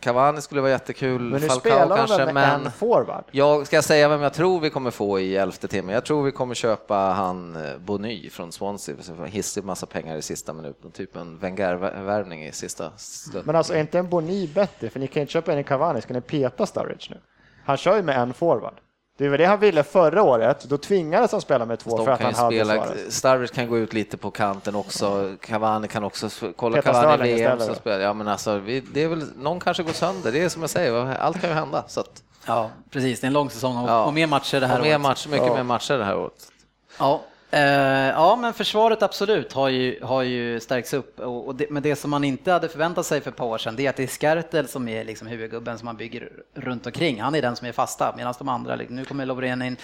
Cavani 0.00 0.40
skulle 0.40 0.60
vara 0.60 0.70
jättekul, 0.70 1.20
Men 1.22 1.40
nu 1.40 1.46
Falcao 1.46 1.60
spelar 1.60 1.96
kanske, 1.96 2.24
med 2.24 2.34
men 2.34 2.66
en 2.66 2.72
forward? 2.72 3.24
jag 3.30 3.66
ska 3.66 3.82
säga 3.82 4.08
vem 4.08 4.20
jag 4.20 4.32
tror 4.32 4.60
vi 4.60 4.70
kommer 4.70 4.90
få 4.90 5.20
i 5.20 5.36
elfte 5.36 5.68
timmen. 5.68 5.94
Jag 5.94 6.04
tror 6.04 6.22
vi 6.22 6.32
kommer 6.32 6.54
köpa 6.54 6.94
han 6.94 7.56
eh, 7.56 7.78
Bony 7.78 8.30
från 8.30 8.52
Swansea, 8.52 8.96
hissig 9.26 9.64
massa 9.64 9.86
pengar 9.86 10.16
i 10.16 10.22
sista 10.22 10.52
minuten, 10.52 10.90
typ 10.90 11.16
en 11.16 11.38
Wenger-värvning 11.38 12.44
i 12.46 12.52
sista 12.52 12.90
slut. 12.96 13.46
Men 13.46 13.56
alltså 13.56 13.74
är 13.74 13.80
inte 13.80 13.98
en 13.98 14.08
Boni 14.08 14.50
bättre? 14.54 14.90
För 14.90 15.00
ni 15.00 15.06
kan 15.06 15.20
inte 15.20 15.32
köpa 15.32 15.52
en 15.52 15.58
i 15.58 15.64
Cavani, 15.64 16.00
ska 16.00 16.14
ni 16.14 16.20
peta 16.20 16.66
Sturridge 16.66 17.06
nu? 17.10 17.20
Han 17.64 17.76
kör 17.76 17.96
ju 17.96 18.02
med 18.02 18.18
en 18.18 18.34
forward. 18.34 18.74
Det 19.18 19.28
var 19.28 19.38
det 19.38 19.44
han 19.44 19.60
ville 19.60 19.82
förra 19.82 20.22
året, 20.22 20.64
då 20.64 20.78
tvingades 20.78 21.32
han 21.32 21.40
spela 21.40 21.64
med 21.64 21.78
två 21.78 22.04
för 22.04 22.12
att 22.12 22.18
kan 22.18 22.34
han 22.34 22.44
hade 22.44 22.56
spela, 22.64 22.84
Suarez. 22.84 23.16
Sturridge 23.16 23.54
kan 23.54 23.68
gå 23.68 23.78
ut 23.78 23.92
lite 23.92 24.16
på 24.16 24.30
kanten 24.30 24.74
också, 24.74 25.36
Cavani 25.40 25.88
kan 25.88 26.04
också, 26.04 26.28
kolla 26.56 26.76
Peta 26.76 26.92
Cavani 26.92 27.34
VM 27.34 27.58
då. 27.58 27.74
spelar, 27.74 28.00
ja 28.00 28.12
men 28.12 28.28
alltså, 28.28 28.58
vi, 28.58 28.80
det 28.80 29.02
är 29.02 29.08
väl, 29.08 29.24
någon 29.36 29.60
kanske 29.60 29.82
går 29.82 29.92
sönder, 29.92 30.32
det 30.32 30.44
är 30.44 30.48
som 30.48 30.62
jag 30.62 30.70
säger, 30.70 31.14
allt 31.16 31.40
kan 31.40 31.50
ju 31.50 31.54
hända. 31.56 31.84
Så 31.88 32.00
att, 32.00 32.22
Ja, 32.46 32.70
precis. 32.90 33.20
Det 33.20 33.24
är 33.24 33.26
en 33.26 33.32
lång 33.32 33.50
säsong 33.50 33.76
och, 33.76 33.88
Ja. 33.90 34.04
och 34.04 34.12
mer 34.14 34.26
matcher 34.26 34.60
det 34.60 34.66
här 34.66 34.76
och 34.78 34.82
mer 34.84 34.90
året. 34.90 35.00
matcher, 35.00 35.28
mycket 35.28 35.52
mer 35.54 35.62
matcher 35.62 35.94
det 35.98 36.04
här 36.04 36.16
året. 36.16 36.52
Ja, 36.98 37.20
ja, 37.50 38.36
men 38.36 38.52
försvaret 38.52 39.02
absolut 39.02 39.52
har 39.52 39.68
ju, 39.68 40.00
har 40.02 40.22
ju 40.22 40.60
stärkts 40.60 40.94
upp. 40.94 41.20
Och, 41.20 41.54
det, 41.54 41.70
men 41.70 41.82
det 41.82 41.96
som 41.96 42.10
man 42.10 42.24
inte 42.24 42.52
hade 42.52 42.68
förväntat 42.68 43.06
sig 43.06 43.20
för 43.20 43.30
ett 43.30 43.36
par 43.36 43.46
år 43.46 43.58
sedan, 43.58 43.76
det 43.76 43.86
är 43.86 43.90
att 43.90 43.96
det 43.96 44.02
är 44.02 44.06
Skertel 44.06 44.68
som 44.68 44.88
är 44.88 45.04
liksom 45.04 45.28
huvudgubben 45.28 45.78
som 45.78 45.86
man 45.86 45.96
bygger 45.96 46.32
runt 46.54 46.86
omkring. 46.86 47.22
Han 47.22 47.34
är 47.34 47.42
den 47.42 47.56
som 47.56 47.66
är 47.66 47.72
fasta, 47.72 48.14
medan 48.16 48.34
de 48.38 48.48
andra, 48.48 48.76
liksom, 48.76 48.96
nu 48.96 49.04
kommer 49.04 49.26
Lovren 49.26 49.62
in, 49.62 49.76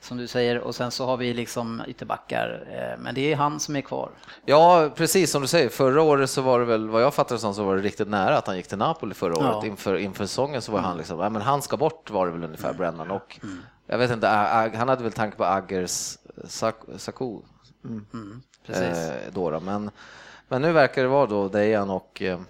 som 0.00 0.16
du 0.16 0.26
säger, 0.26 0.58
och 0.58 0.74
sen 0.74 0.90
så 0.90 1.06
har 1.06 1.16
vi 1.16 1.34
liksom 1.34 1.82
ytterbackar. 1.88 2.66
Eh, 2.72 3.02
men 3.02 3.14
det 3.14 3.32
är 3.32 3.36
han 3.36 3.60
som 3.60 3.76
är 3.76 3.80
kvar. 3.80 4.10
Ja, 4.44 4.90
precis 4.94 5.30
som 5.30 5.42
du 5.42 5.48
säger. 5.48 5.68
Förra 5.68 6.02
året 6.02 6.30
så 6.30 6.42
var 6.42 6.58
det 6.58 6.64
väl, 6.64 6.88
vad 6.88 7.02
jag 7.02 7.14
fattar 7.14 7.34
det 7.34 7.40
som, 7.40 7.54
så 7.54 7.64
var 7.64 7.76
det 7.76 7.82
riktigt 7.82 8.08
nära 8.08 8.38
att 8.38 8.46
han 8.46 8.56
gick 8.56 8.68
till 8.68 8.78
Napoli 8.78 9.14
förra 9.14 9.36
året. 9.36 9.56
Ja. 9.62 9.66
Inför, 9.66 9.96
inför 9.96 10.26
säsongen 10.26 10.62
så 10.62 10.72
var 10.72 10.80
han 10.80 10.96
liksom, 10.96 11.20
ja 11.20 11.28
men 11.28 11.42
han 11.42 11.62
ska 11.62 11.76
bort 11.76 12.10
var 12.10 12.26
det 12.26 12.32
väl 12.32 12.44
ungefär, 12.44 12.72
Brennan. 12.72 13.10
Och 13.10 13.40
jag 13.90 13.98
vet 13.98 14.10
inte, 14.10 14.28
han 14.74 14.88
hade 14.88 15.02
väl 15.02 15.12
tanke 15.12 15.36
på 15.36 15.44
Aggers 15.44 16.18
Sak- 16.44 16.84
Saku 16.96 17.38
Precis. 18.66 18.98
eh, 18.98 19.32
då, 19.32 19.50
då. 19.50 19.60
Men, 19.60 19.90
men 20.48 20.62
nu 20.62 20.72
verkar 20.72 21.02
det 21.02 21.08
vara 21.08 21.26
då 21.26 21.48
Dejan 21.48 21.90
och 21.90 22.22
eh, 22.22 22.40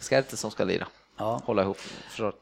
Skertel 0.00 0.38
som 0.38 0.50
ska 0.50 0.64
lira. 0.64 0.86
Ja. 1.20 1.40
Hålla 1.44 1.62
ihop. 1.62 1.76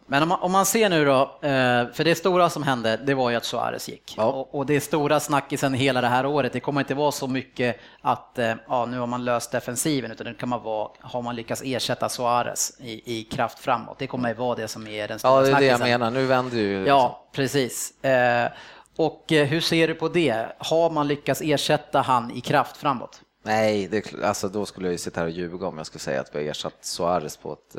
Men 0.07 0.23
om 0.23 0.29
man, 0.29 0.41
om 0.41 0.53
man 0.53 0.67
ser 0.67 0.91
nu 0.91 1.05
då, 1.05 1.21
eh, 1.23 1.93
för 1.93 2.05
det 2.05 2.15
stora 2.15 2.51
som 2.51 2.63
hände, 2.63 2.97
det 2.97 3.15
var 3.15 3.31
ju 3.31 3.37
att 3.37 3.45
Suarez 3.45 3.89
gick. 3.89 4.15
Ja. 4.17 4.25
Och, 4.25 4.55
och 4.55 4.67
det 4.67 4.81
stora 4.81 5.21
snackisen 5.21 5.75
hela 5.75 6.01
det 6.01 6.07
här 6.07 6.27
året, 6.27 6.53
det 6.53 6.61
kommer 6.61 6.81
inte 6.81 6.95
vara 6.95 7.13
så 7.13 7.27
mycket 7.27 7.77
att 8.01 8.39
eh, 8.39 8.55
ja, 8.69 8.87
nu 8.87 8.99
har 8.99 9.07
man 9.07 9.25
löst 9.25 9.51
defensiven, 9.51 10.11
utan 10.11 10.27
det 10.27 10.35
kan 10.35 10.49
man 10.49 10.63
vara, 10.63 10.91
har 11.01 11.23
man 11.23 11.37
lyckats 11.37 11.63
ersätta 11.65 12.09
Suarez 12.09 12.81
i, 12.81 13.19
i 13.19 13.25
kraft 13.25 13.59
framåt. 13.59 13.99
Det 13.99 14.07
kommer 14.07 14.29
ju 14.29 14.35
vara 14.35 14.55
det 14.55 14.69
som 14.69 14.87
är 14.87 15.09
den 15.09 15.19
stora 15.19 15.33
ja, 15.35 15.41
det 15.41 15.51
är 15.51 15.61
det 15.61 15.67
jag 15.67 15.77
snackisen. 15.77 16.01
menar. 16.01 16.11
Nu 16.11 16.27
vänder 16.27 16.59
ju... 16.59 16.87
Ja, 16.87 17.29
precis. 17.33 18.05
Eh, 18.05 18.51
och 18.97 19.25
hur 19.29 19.61
ser 19.61 19.89
du 19.89 19.95
på 19.95 20.09
det? 20.09 20.47
Har 20.59 20.91
man 20.91 21.09
lyckats 21.09 21.41
ersätta 21.45 22.01
han 22.01 22.31
i 22.31 22.41
kraft 22.41 22.77
framåt? 22.77 23.21
Nej, 23.43 23.89
det, 23.89 24.15
alltså, 24.25 24.49
då 24.49 24.67
skulle 24.67 24.87
jag 24.87 24.93
ju 24.93 24.99
sitta 24.99 25.21
här 25.21 25.27
och 25.27 25.33
ljuga 25.33 25.67
om 25.67 25.77
jag 25.77 25.87
skulle 25.87 26.01
säga 26.01 26.21
att 26.21 26.35
vi 26.35 26.39
har 26.39 26.51
ersatt 26.51 26.75
Suarez 26.81 27.37
på 27.37 27.53
ett, 27.53 27.77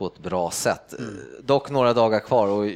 på 0.00 0.06
ett 0.06 0.18
bra 0.18 0.50
sätt. 0.50 0.94
Mm. 0.98 1.18
Dock 1.42 1.70
några 1.70 1.92
dagar 1.92 2.20
kvar 2.20 2.48
och 2.48 2.66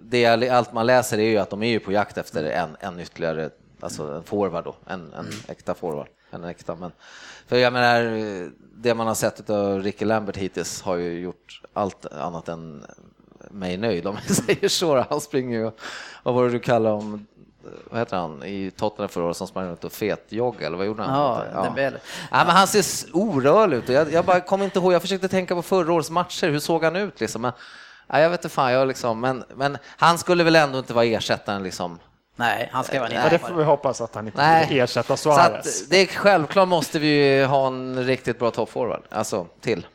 det, 0.00 0.48
allt 0.50 0.72
man 0.72 0.86
läser 0.86 1.18
är 1.18 1.22
ju 1.30 1.38
att 1.38 1.50
de 1.50 1.62
är 1.62 1.68
ju 1.70 1.80
på 1.80 1.92
jakt 1.92 2.18
efter 2.18 2.44
en, 2.44 2.76
en 2.80 3.00
ytterligare, 3.00 3.50
alltså 3.80 4.02
en 4.02 4.22
forward 4.22 4.64
då, 4.64 4.74
en, 4.86 5.00
en 5.00 5.26
Mm. 5.26 5.34
äkta 5.48 5.74
forward. 5.74 6.06
En 6.30 6.44
äkta, 6.44 6.74
men, 6.76 6.92
för 7.46 7.56
jag 7.56 7.72
menar, 7.72 8.50
det 8.76 8.94
man 8.94 9.06
har 9.06 9.14
sett 9.14 9.50
av 9.50 9.82
Ricky 9.82 10.04
Lambert 10.04 10.36
hittills 10.36 10.82
har 10.82 10.96
ju 10.96 11.20
gjort 11.20 11.62
allt 11.72 12.06
annat 12.06 12.48
än 12.48 12.84
mig 13.50 13.76
nöjd 13.76 14.06
om 14.06 14.16
jag 14.26 14.36
säger 14.46 14.68
så. 14.68 15.06
Han 15.10 15.20
springer 15.20 15.58
ju, 15.58 15.70
vad 16.22 16.34
var 16.34 16.44
det 16.44 16.50
du 16.50 16.58
kallade 16.58 16.94
om, 16.94 17.26
vad 17.90 17.98
heter 18.00 18.16
han, 18.16 18.42
i 18.44 18.70
Tottenham 18.70 19.08
förra 19.08 19.24
året 19.24 19.36
som 19.36 19.46
sprang 19.46 19.66
runt 19.68 19.84
och 19.84 19.92
fetjogga 19.92 20.66
eller 20.66 20.76
vad 20.76 20.86
gjorde 20.86 21.02
han? 21.02 21.44
Ja, 21.54 21.62
Dembele. 21.62 21.98
Ja, 22.30 22.44
men 22.46 22.56
han 22.56 22.66
ser 22.66 22.84
orörlig 23.12 23.76
ut. 23.76 23.88
och 23.88 23.94
Jag, 23.94 24.12
jag 24.12 24.24
bara 24.24 24.40
kom 24.40 24.62
inte 24.62 24.78
ihåg, 24.78 24.92
jag 24.92 25.02
försökte 25.02 25.28
tänka 25.28 25.54
på 25.54 25.62
förra 25.62 25.92
årets 25.92 26.10
matcher, 26.10 26.46
hur 26.48 26.58
såg 26.58 26.84
han 26.84 26.96
ut 26.96 27.20
liksom? 27.20 27.42
Men, 27.42 27.52
ja, 28.06 28.20
jag 28.20 28.30
vet 28.30 28.40
inte 28.40 28.54
fan, 28.54 28.72
jag 28.72 28.88
liksom, 28.88 29.20
men, 29.20 29.44
men 29.54 29.78
han 29.96 30.18
skulle 30.18 30.44
väl 30.44 30.56
ändå 30.56 30.78
inte 30.78 30.94
vara 30.94 31.04
ersättaren 31.04 31.62
liksom. 31.62 31.98
Nej, 32.36 32.68
han 32.72 32.84
ska 32.84 33.00
vara 33.00 33.12
Ja, 33.12 33.22
det 33.24 33.30
ner. 33.30 33.38
får 33.38 33.54
vi 33.54 33.64
hoppas 33.64 34.00
att 34.00 34.14
han 34.14 34.26
inte 34.26 34.38
Nej. 34.38 34.66
vill 34.68 34.80
ersätta 34.80 35.16
Så 35.16 35.22
Suarez. 35.34 35.82
att 35.84 35.90
det 35.90 35.96
är 35.96 36.06
självklart 36.06 36.68
måste 36.68 36.98
vi 36.98 37.06
ju 37.36 37.44
ha 37.44 37.66
en 37.66 38.04
riktigt 38.06 38.38
bra 38.38 38.50
toppforward, 38.50 39.02
alltså 39.10 39.46
till. 39.60 39.86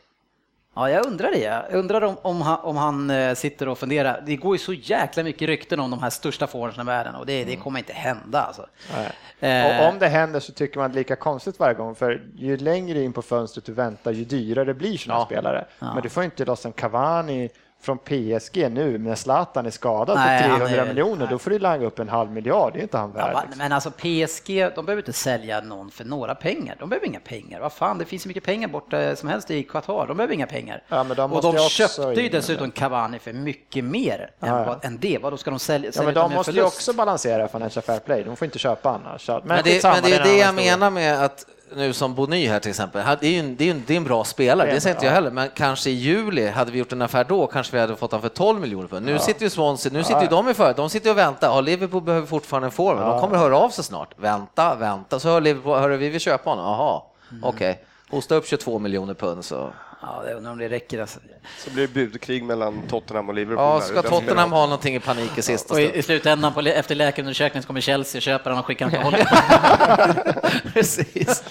Ja, 0.74 0.90
jag 0.90 1.06
undrar 1.06 1.30
det. 1.30 1.38
Jag 1.38 1.72
undrar 1.72 2.02
om, 2.02 2.16
om, 2.22 2.42
han, 2.42 2.58
om 2.62 2.76
han 2.76 3.10
eh, 3.10 3.34
sitter 3.34 3.68
och 3.68 3.78
funderar. 3.78 4.22
Det 4.26 4.36
går 4.36 4.54
ju 4.54 4.58
så 4.58 4.72
jäkla 4.72 5.22
mycket 5.22 5.48
rykten 5.48 5.80
om 5.80 5.90
de 5.90 6.02
här 6.02 6.10
största 6.10 6.46
forwards 6.46 6.78
i 6.78 6.82
världen 6.82 7.14
och 7.14 7.26
det, 7.26 7.44
det 7.44 7.56
kommer 7.56 7.78
inte 7.78 7.92
hända. 7.92 8.42
Alltså. 8.42 8.66
Nej. 8.94 9.80
Och 9.80 9.88
om 9.88 9.98
det 9.98 10.08
händer 10.08 10.40
så 10.40 10.52
tycker 10.52 10.78
man 10.78 10.90
det 10.90 10.94
är 10.94 10.98
lika 10.98 11.16
konstigt 11.16 11.58
varje 11.58 11.74
gång, 11.74 11.94
för 11.94 12.22
ju 12.36 12.56
längre 12.56 13.02
in 13.02 13.12
på 13.12 13.22
fönstret 13.22 13.64
du 13.64 13.72
väntar, 13.72 14.12
ju 14.12 14.24
dyrare 14.24 14.74
blir 14.74 14.98
sådana 14.98 15.24
spelare. 15.24 15.64
Men 15.78 16.02
du 16.02 16.08
får 16.08 16.24
inte 16.24 16.44
loss 16.44 16.66
en 16.66 16.72
Cavani 16.72 17.50
från 17.84 17.98
PSG 17.98 18.70
nu 18.70 18.98
när 18.98 19.14
Zlatan 19.14 19.66
är 19.66 19.70
skadad 19.70 20.16
Nej, 20.18 20.42
för 20.42 20.48
han 20.48 20.58
300 20.60 20.82
är- 20.82 20.86
miljoner, 20.88 21.26
då 21.30 21.38
får 21.38 21.50
du 21.50 21.58
langa 21.58 21.86
upp 21.86 21.98
en 21.98 22.08
halv 22.08 22.30
miljard, 22.30 22.72
det 22.72 22.78
är 22.78 22.82
inte 22.82 22.98
han 22.98 23.12
Ja, 23.16 23.24
värd. 23.26 23.36
liksom. 23.42 23.58
men 23.58 23.72
alltså 23.72 23.90
PSG, 23.90 24.46
de 24.74 24.86
behöver 24.86 25.02
inte 25.02 25.12
sälja 25.12 25.60
någon 25.60 25.90
för 25.90 26.04
några 26.04 26.34
pengar. 26.34 26.76
De 26.78 26.88
behöver 26.88 27.06
inga 27.06 27.20
pengar. 27.20 27.60
Vad 27.60 27.72
fan, 27.72 27.98
det 27.98 28.04
finns 28.04 28.24
hur 28.24 28.28
mycket 28.28 28.44
pengar 28.44 28.68
borta 28.68 29.16
som 29.16 29.28
helst 29.28 29.50
i 29.50 29.62
Qatar. 29.62 30.06
De 30.06 30.16
behöver 30.16 30.34
inga 30.34 30.46
pengar. 30.46 30.82
Ja, 30.88 31.04
men 31.04 31.16
de 31.16 31.32
och 31.32 31.42
de 31.42 31.58
köpte 31.58 32.02
ju 32.22 32.28
dessutom 32.28 32.70
Cavani 32.70 33.18
för 33.18 33.32
mycket 33.32 33.84
mer 33.84 34.30
än, 34.40 34.48
Ja, 34.48 34.58
ja. 34.58 34.64
vad, 34.64 34.84
än 34.84 34.98
det. 34.98 35.18
Vad 35.22 35.32
då 35.32 35.36
ska 35.36 35.50
de 35.50 35.58
sälja? 35.58 35.88
Ja, 35.88 35.92
sälja 35.92 36.04
men 36.06 36.14
dem 36.14 36.30
de 36.30 36.36
måste 36.36 36.52
ju 36.52 36.62
också 36.62 36.92
balansera 36.92 37.48
Financial 37.48 37.82
Fair 37.82 37.98
Play, 38.00 38.22
de 38.24 38.36
får 38.36 38.44
inte 38.46 38.58
köpa 38.58 38.90
annars. 38.90 39.28
Men, 39.28 39.40
Men 39.44 39.60
det, 39.64 39.82
men 39.84 40.02
det 40.02 40.14
är 40.14 40.24
det 40.24 40.36
jag 40.36 40.54
menar 40.54 40.90
med 40.90 41.24
att 41.24 41.44
nu 41.76 41.92
som 41.92 42.14
Bony 42.14 42.48
här 42.48 42.60
till 42.60 42.70
exempel, 42.70 43.04
det 43.20 43.26
är 43.26 43.30
ju 43.30 43.38
en, 43.38 43.56
det 43.56 43.64
är 43.64 43.70
en, 43.70 43.82
det 43.86 43.92
är 43.92 43.96
en 43.96 44.04
bra 44.04 44.24
spelare, 44.24 44.70
det 44.70 44.80
säger 44.80 44.96
inte 44.96 45.06
jag 45.06 45.12
heller, 45.12 45.30
men 45.30 45.48
kanske 45.54 45.90
i 45.90 45.92
juli 45.92 46.48
hade 46.48 46.72
vi 46.72 46.78
gjort 46.78 46.92
en 46.92 47.02
affär 47.02 47.24
då, 47.24 47.46
kanske 47.46 47.76
vi 47.76 47.80
hade 47.80 47.96
fått 47.96 48.12
han 48.12 48.20
för 48.20 48.28
12 48.28 48.60
miljoner 48.60 48.88
för. 48.88 49.00
Nu 49.00 49.18
sitter 49.18 49.42
ju 49.42 49.50
Swansea, 49.50 49.92
nu 49.92 50.04
sitter 50.04 50.22
ju 50.22 50.28
de 50.28 50.48
i 50.48 50.54
för, 50.54 50.74
de 50.74 50.90
sitter 50.90 51.10
och 51.10 51.18
väntar, 51.18 51.48
ja, 51.48 51.60
Liverpool 51.60 52.02
behöver 52.02 52.26
fortfarande 52.26 52.66
en 52.66 52.72
forward, 52.72 53.06
de 53.06 53.20
kommer 53.20 53.36
höra 53.36 53.58
av 53.58 53.70
sig 53.70 53.84
snart. 53.84 54.14
Vänta, 54.16 54.74
vänta, 54.74 55.20
så 55.20 55.28
hör 55.28 55.40
Liverpool, 55.40 55.78
hörru, 55.78 55.96
vi 55.96 56.08
vill 56.08 56.20
köpa 56.20 56.50
honom, 56.50 56.64
jaha, 56.64 57.02
okej. 57.42 57.84
Hosta 58.10 58.34
upp 58.34 58.46
22 58.46 58.78
miljoner 58.78 59.14
pund 59.14 59.44
så. 59.44 59.72
Ja, 60.06 60.22
jag 60.28 60.36
undrar 60.36 60.52
om 60.52 60.58
det 60.58 60.68
räcker. 60.68 61.00
Alltså. 61.00 61.18
Så 61.58 61.70
blir 61.70 61.86
det 61.86 61.94
budkrig 61.94 62.44
mellan 62.44 62.82
Tottenham 62.88 63.28
och 63.28 63.34
Liverpool. 63.34 63.64
Ja, 63.64 63.80
ska 63.80 64.02
Den 64.02 64.10
Tottenham 64.10 64.52
ha 64.52 64.66
någonting 64.66 64.94
i 64.94 65.00
panik 65.00 65.38
i 65.38 65.42
sista 65.42 65.74
Och 65.74 65.80
i, 65.80 65.84
stund? 65.84 65.98
i 65.98 66.02
slutändan, 66.02 66.54
på, 66.54 66.60
efter 66.60 66.94
läkarundersökningen, 66.94 67.62
så 67.62 67.66
kommer 67.66 67.80
Chelsea 67.80 68.20
köper 68.20 68.50
honom 68.50 68.60
och 68.60 68.66
skickar 68.66 68.86
honom 68.90 69.12
till 69.14 69.26
Holland. 69.26 70.72
Precis. 70.74 71.44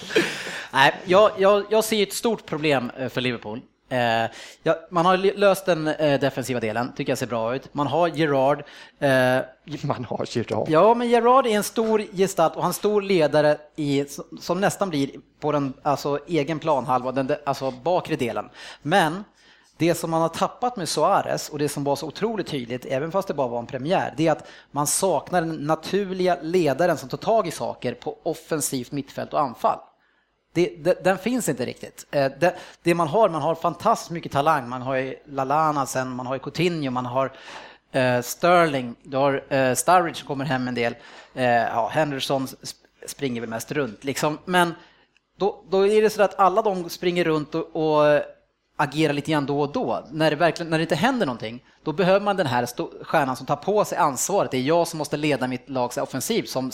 Nej, 0.72 0.94
jag, 1.04 1.30
jag, 1.38 1.64
jag 1.70 1.84
ser 1.84 2.02
ett 2.02 2.12
stort 2.12 2.46
problem 2.46 2.92
eh, 2.98 3.08
för 3.08 3.20
Liverpool. 3.20 3.60
Eh, 3.94 4.30
ja, 4.62 4.76
man 4.90 5.06
har 5.06 5.16
löst 5.16 5.66
den 5.66 5.86
eh, 5.88 6.20
defensiva 6.20 6.60
delen, 6.60 6.92
tycker 6.96 7.10
jag 7.10 7.18
ser 7.18 7.26
bra 7.26 7.54
ut. 7.56 7.74
Man 7.74 7.86
har 7.86 8.08
Gerard. 8.08 8.58
Eh, 8.98 9.38
Man 9.82 10.04
har 10.04 10.26
Giroud. 10.26 10.68
ja, 10.68 10.94
men 10.94 11.08
Gerard 11.08 11.46
är 11.46 11.50
en 11.50 11.62
stor 11.62 12.04
gestalt 12.12 12.56
och 12.56 12.62
han 12.62 12.68
är 12.68 12.70
en 12.70 12.74
stor 12.74 13.02
ledare 13.02 13.56
i, 13.76 14.04
som- 14.04 14.38
som 14.40 14.60
nästan 14.60 14.90
blir 14.90 15.10
på 15.40 15.52
den 15.52 15.72
alltså, 15.82 16.18
egen 16.26 16.58
planhalva, 16.58 17.12
den, 17.12 17.30
alltså 17.46 17.70
bakre 17.70 18.16
delen. 18.16 18.48
Men 18.82 19.24
det 19.76 19.94
som 19.94 20.10
man 20.10 20.22
har 20.22 20.28
tappat 20.28 20.76
med 20.76 20.88
Suarez 20.88 21.48
och 21.48 21.58
det 21.58 21.68
som 21.68 21.84
var 21.84 21.96
så 21.96 22.06
otroligt 22.06 22.46
tydligt, 22.46 22.84
även 22.84 23.12
fast 23.12 23.28
det 23.28 23.34
bara 23.34 23.48
var 23.48 23.58
en 23.58 23.66
premiär, 23.66 24.14
det 24.16 24.26
är 24.28 24.32
att 24.32 24.46
man 24.70 24.86
saknar 24.86 25.40
den 25.40 25.54
naturliga 25.56 26.38
ledaren 26.42 26.96
som 26.96 27.08
tar 27.08 27.18
tag 27.18 27.46
i 27.46 27.50
saker 27.50 27.94
på 27.94 28.18
offensivt 28.22 28.92
mittfält 28.92 29.32
och 29.32 29.40
anfall. 29.40 29.78
Det, 30.54 30.74
det, 30.84 31.04
den 31.04 31.18
finns 31.18 31.48
inte 31.48 31.66
riktigt. 31.66 32.06
Eh, 32.10 32.32
det, 32.40 32.54
det 32.82 32.94
man 32.94 33.08
har, 33.08 33.28
man 33.28 33.42
har 33.42 33.54
fantastiskt 33.54 34.10
mycket 34.10 34.32
talang. 34.32 34.68
Man 34.68 34.82
har 34.82 34.94
ju 34.94 35.16
Lalana 35.26 35.86
sen, 35.86 36.10
man 36.10 36.26
har 36.26 36.34
ju 36.34 36.38
Coutinho, 36.38 36.90
man 36.90 37.06
har 37.06 37.32
eh, 37.92 38.20
Sterling, 38.20 38.94
du 39.02 39.16
har 39.16 39.52
eh, 39.54 39.74
Sturridge 39.74 40.18
som 40.18 40.26
kommer 40.26 40.44
hem 40.44 40.68
en 40.68 40.74
del. 40.74 40.94
Eh, 41.34 41.44
ja, 41.44 41.88
Henderson 41.88 42.48
springer 43.06 43.40
väl 43.40 43.50
mest 43.50 43.72
runt 43.72 44.04
liksom. 44.04 44.38
Men 44.44 44.74
då, 45.36 45.64
då 45.70 45.86
är 45.86 46.02
det 46.02 46.10
så 46.10 46.22
att 46.22 46.38
alla 46.38 46.62
de 46.62 46.90
springer 46.90 47.24
runt 47.24 47.54
och, 47.54 47.76
och 47.76 48.06
eh, 48.06 48.22
agerar 48.76 49.12
lite 49.12 49.30
grann 49.30 49.46
då 49.46 49.60
och 49.60 49.72
då. 49.72 50.04
När 50.10 50.30
det, 50.30 50.36
verkligen, 50.36 50.70
när 50.70 50.78
det 50.78 50.82
inte 50.82 50.94
händer 50.94 51.26
någonting, 51.26 51.64
då 51.84 51.92
behöver 51.92 52.20
man 52.20 52.36
den 52.36 52.46
här 52.46 52.68
stjärnan 53.04 53.36
som 53.36 53.46
tar 53.46 53.56
på 53.56 53.84
sig 53.84 53.98
ansvaret. 53.98 54.50
Det 54.50 54.56
är 54.56 54.62
jag 54.62 54.88
som 54.88 54.98
måste 54.98 55.16
leda 55.16 55.46
mitt 55.46 55.68
lags 55.68 55.96
offensiv. 55.96 56.42
Som 56.42 56.70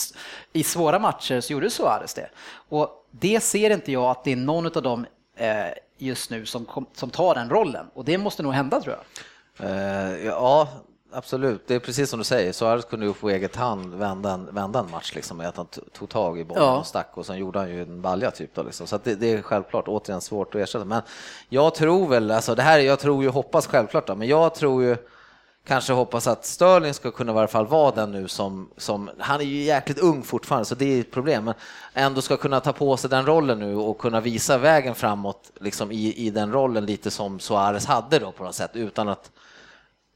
I 0.52 0.62
svåra 0.62 0.98
matcher 0.98 1.40
så 1.40 1.52
gjorde 1.52 1.70
Suarez 1.70 2.14
det. 2.14 2.30
Och 2.68 2.99
det 3.10 3.40
ser 3.40 3.70
inte 3.70 3.92
jag 3.92 4.04
att 4.04 4.24
det 4.24 4.32
är 4.32 4.36
någon 4.36 4.66
av 4.66 4.82
dem 4.82 5.06
eh, 5.36 5.66
just 5.98 6.30
nu 6.30 6.46
som, 6.46 6.66
som 6.94 7.10
tar 7.10 7.34
den 7.34 7.50
rollen. 7.50 7.86
Och 7.94 8.04
det 8.04 8.18
måste 8.18 8.42
nog 8.42 8.52
hända 8.52 8.80
tror 8.80 8.96
jag. 8.96 9.70
Eh, 9.70 10.26
ja, 10.26 10.68
absolut. 11.12 11.68
Det 11.68 11.74
är 11.74 11.78
precis 11.78 12.10
som 12.10 12.18
du 12.18 12.24
säger, 12.24 12.52
Suarez 12.52 12.84
kunde 12.84 13.06
ju 13.06 13.12
på 13.12 13.30
eget 13.30 13.56
hand 13.56 13.94
vända 13.94 14.30
en, 14.30 14.54
vända 14.54 14.78
en 14.78 14.90
match 14.90 15.12
liksom, 15.14 15.36
med 15.36 15.48
att 15.48 15.56
han 15.56 15.66
tog 15.92 16.08
tag 16.08 16.38
i 16.38 16.44
bollen 16.44 16.62
Ja. 16.64 16.78
och 16.78 16.86
stack 16.86 17.10
och 17.14 17.26
sen 17.26 17.38
gjorde 17.38 17.58
han 17.58 17.70
ju 17.70 17.82
en 17.82 18.02
balja 18.02 18.30
typ. 18.30 18.54
Då, 18.54 18.62
liksom. 18.62 18.86
Så 18.86 18.98
det, 19.04 19.14
det 19.14 19.32
är 19.32 19.42
självklart 19.42 19.88
återigen 19.88 20.20
svårt 20.20 20.54
att 20.54 20.60
ersätta. 20.60 20.84
Men 20.84 21.02
jag 21.48 21.74
tror 21.74 22.08
väl, 22.08 22.30
alltså 22.30 22.54
det 22.54 22.62
här, 22.62 22.78
jag 22.78 22.98
tror 22.98 23.22
ju, 23.22 23.28
hoppas 23.28 23.66
självklart 23.66 24.06
då, 24.06 24.14
men 24.14 24.28
jag 24.28 24.54
tror 24.54 24.82
ju 24.84 24.96
kanske 25.70 25.92
hoppas 25.92 26.26
att 26.26 26.44
Sterling 26.44 26.94
ska 26.94 27.10
kunna 27.10 27.32
i 27.32 27.38
alla 27.38 27.48
fall 27.48 27.66
vara 27.66 27.90
den 27.90 28.12
nu 28.12 28.28
som, 28.28 28.68
som, 28.76 29.10
han 29.18 29.40
är 29.40 29.44
ju 29.44 29.62
jäkligt 29.62 29.98
ung 29.98 30.22
fortfarande 30.22 30.64
så 30.64 30.74
det 30.74 30.84
är 30.96 31.00
ett 31.00 31.10
problem, 31.10 31.44
men 31.44 31.54
ändå 31.94 32.20
ska 32.20 32.36
kunna 32.36 32.60
ta 32.60 32.72
på 32.72 32.96
sig 32.96 33.10
den 33.10 33.26
rollen 33.26 33.58
nu 33.58 33.76
och 33.76 33.98
kunna 33.98 34.20
visa 34.20 34.58
vägen 34.58 34.94
framåt 34.94 35.50
liksom 35.60 35.92
i, 35.92 36.14
i 36.16 36.30
den 36.30 36.52
rollen 36.52 36.86
lite 36.86 37.10
som 37.10 37.40
Suarez 37.40 37.86
hade 37.86 38.18
då 38.18 38.32
på 38.32 38.44
något 38.44 38.54
sätt 38.54 38.70
utan 38.74 39.08
att 39.08 39.30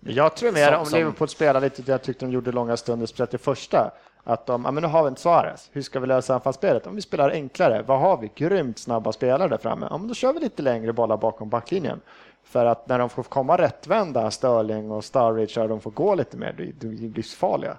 Jag 0.01 0.37
tror 0.37 0.53
mer 0.53 0.71
Som- 0.73 0.81
om 0.81 0.87
som- 0.87 0.99
Liverpool 0.99 1.29
spelar 1.29 1.61
lite 1.61 1.83
det 1.83 1.93
jag 1.93 2.03
tyckte 2.03 2.25
de 2.27 2.33
gjorde 2.33 2.53
långa 2.53 2.77
stunder, 2.77 3.07
speciellt 3.07 3.31
det 3.31 3.39
första. 3.39 3.91
Att 4.25 4.47
de, 4.47 4.65
ja 4.65 4.71
men 4.71 4.83
nu 4.83 4.89
har 4.89 5.03
vi 5.03 5.09
inte 5.09 5.21
Suarez, 5.21 5.69
hur 5.73 5.83
ska 5.83 6.01
vi 6.01 6.07
lösa 6.07 6.35
anfallsspelet? 6.35 6.87
Om 6.87 6.95
vi 6.97 7.03
spelar 7.03 7.31
enklare, 7.31 7.83
vad 7.87 8.01
har 8.01 8.17
vi? 8.17 8.31
Grymt 8.35 8.79
snabba 8.79 9.13
spelare 9.13 9.49
där 9.49 9.59
framme. 9.59 9.87
Ja 9.91 9.99
men 9.99 10.09
då 10.09 10.15
kör 10.15 10.33
vi 10.33 10.41
lite 10.41 10.63
längre 10.63 10.93
bollar 10.93 11.17
bakom 11.17 11.49
backlinjen. 11.49 12.01
För 12.45 12.67
att 12.67 12.89
när 12.89 12.99
de 12.99 13.09
får 13.09 13.23
komma 13.23 13.57
rättvända, 13.57 14.31
Sterling 14.31 14.91
och 14.91 15.05
Sturridge, 15.05 15.61
och 15.63 15.69
de 15.69 15.81
får 15.81 15.91
gå 15.91 16.15
lite 16.15 16.37
mer, 16.37 16.73
de 16.81 16.87
är 16.87 17.15
livsfarliga. 17.15 17.79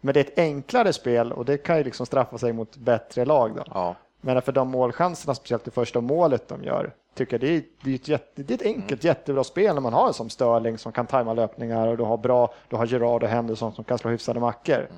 Men 0.00 0.14
det 0.14 0.20
är 0.20 0.24
ett 0.24 0.38
enklare 0.38 0.92
spel 0.92 1.32
och 1.32 1.44
det 1.44 1.58
kan 1.58 1.78
ju 1.78 1.84
liksom 1.84 2.06
straffa 2.06 2.38
sig 2.38 2.52
mot 2.52 2.76
bättre 2.76 3.24
lag. 3.24 3.54
Då. 3.56 3.62
Ja. 3.74 3.96
Men 4.20 4.42
för 4.42 4.52
de 4.52 4.68
målchanserna, 4.68 5.34
speciellt 5.34 5.64
det 5.64 5.70
första 5.70 6.00
målet 6.00 6.48
de 6.48 6.64
gör, 6.64 6.94
tycker 7.14 7.32
jag 7.32 7.40
det 7.40 7.56
är, 7.56 7.62
det 7.84 7.90
är, 7.90 7.94
ett, 7.94 8.08
jätte, 8.08 8.42
det 8.42 8.54
är 8.54 8.54
ett 8.54 8.76
enkelt 8.76 9.04
jättebra 9.04 9.44
spel 9.44 9.74
när 9.74 9.80
man 9.80 9.92
har 9.92 10.06
en 10.06 10.14
som 10.14 10.30
Störling 10.30 10.78
som 10.78 10.92
kan 10.92 11.06
tajma 11.06 11.34
löpningar 11.34 11.88
och 11.88 11.96
du 11.96 12.04
har 12.04 12.16
bra, 12.16 12.54
du 12.68 12.76
har 12.76 12.86
Gerard 12.86 13.22
och 13.22 13.28
Henderson 13.28 13.72
som 13.72 13.84
kan 13.84 13.98
slå 13.98 14.10
hyfsade 14.10 14.40
mackor. 14.40 14.88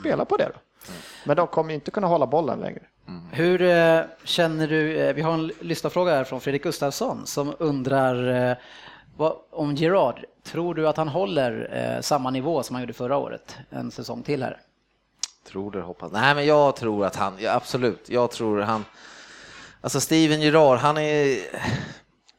Spela 0.00 0.24
på 0.24 0.36
det 0.36 0.50
då. 0.54 0.60
Men 1.26 1.36
de 1.36 1.46
kommer 1.46 1.74
inte 1.74 1.90
kunna 1.90 2.06
hålla 2.06 2.26
bollen 2.26 2.60
längre. 2.60 2.82
Hur 3.30 3.62
eh, 3.62 4.00
känner 4.24 4.68
du, 4.68 4.96
eh, 4.96 5.14
vi 5.14 5.22
har 5.22 5.34
en 5.34 5.52
lyssnarfråga 5.60 6.12
här 6.12 6.24
från 6.24 6.40
Fredrik 6.40 6.62
Gustafsson 6.62 7.26
som 7.26 7.54
undrar 7.58 8.48
eh, 8.50 8.56
vad, 9.16 9.36
om 9.50 9.74
Gerard, 9.74 10.24
tror 10.42 10.74
du 10.74 10.88
att 10.88 10.96
han 10.96 11.08
håller 11.08 11.98
samma 12.02 12.30
nivå 12.30 12.62
som 12.62 12.74
han 12.74 12.82
gjorde 12.82 12.92
förra 12.92 13.16
året, 13.16 13.56
en 13.70 13.90
säsong 13.90 14.22
till 14.22 14.42
här? 14.42 14.60
Tror 15.48 15.70
det, 15.70 15.80
hoppas. 15.80 16.12
Nej, 16.12 16.34
men 16.34 16.46
jag 16.46 16.76
tror 16.76 17.06
att 17.06 17.16
han, 17.16 17.34
ja, 17.38 17.52
absolut, 17.52 18.08
jag 18.08 18.30
tror 18.30 18.60
han, 18.60 18.84
alltså 19.80 20.00
Steven 20.00 20.40
Gerrard, 20.40 20.78
han 20.78 20.98
är, 20.98 21.38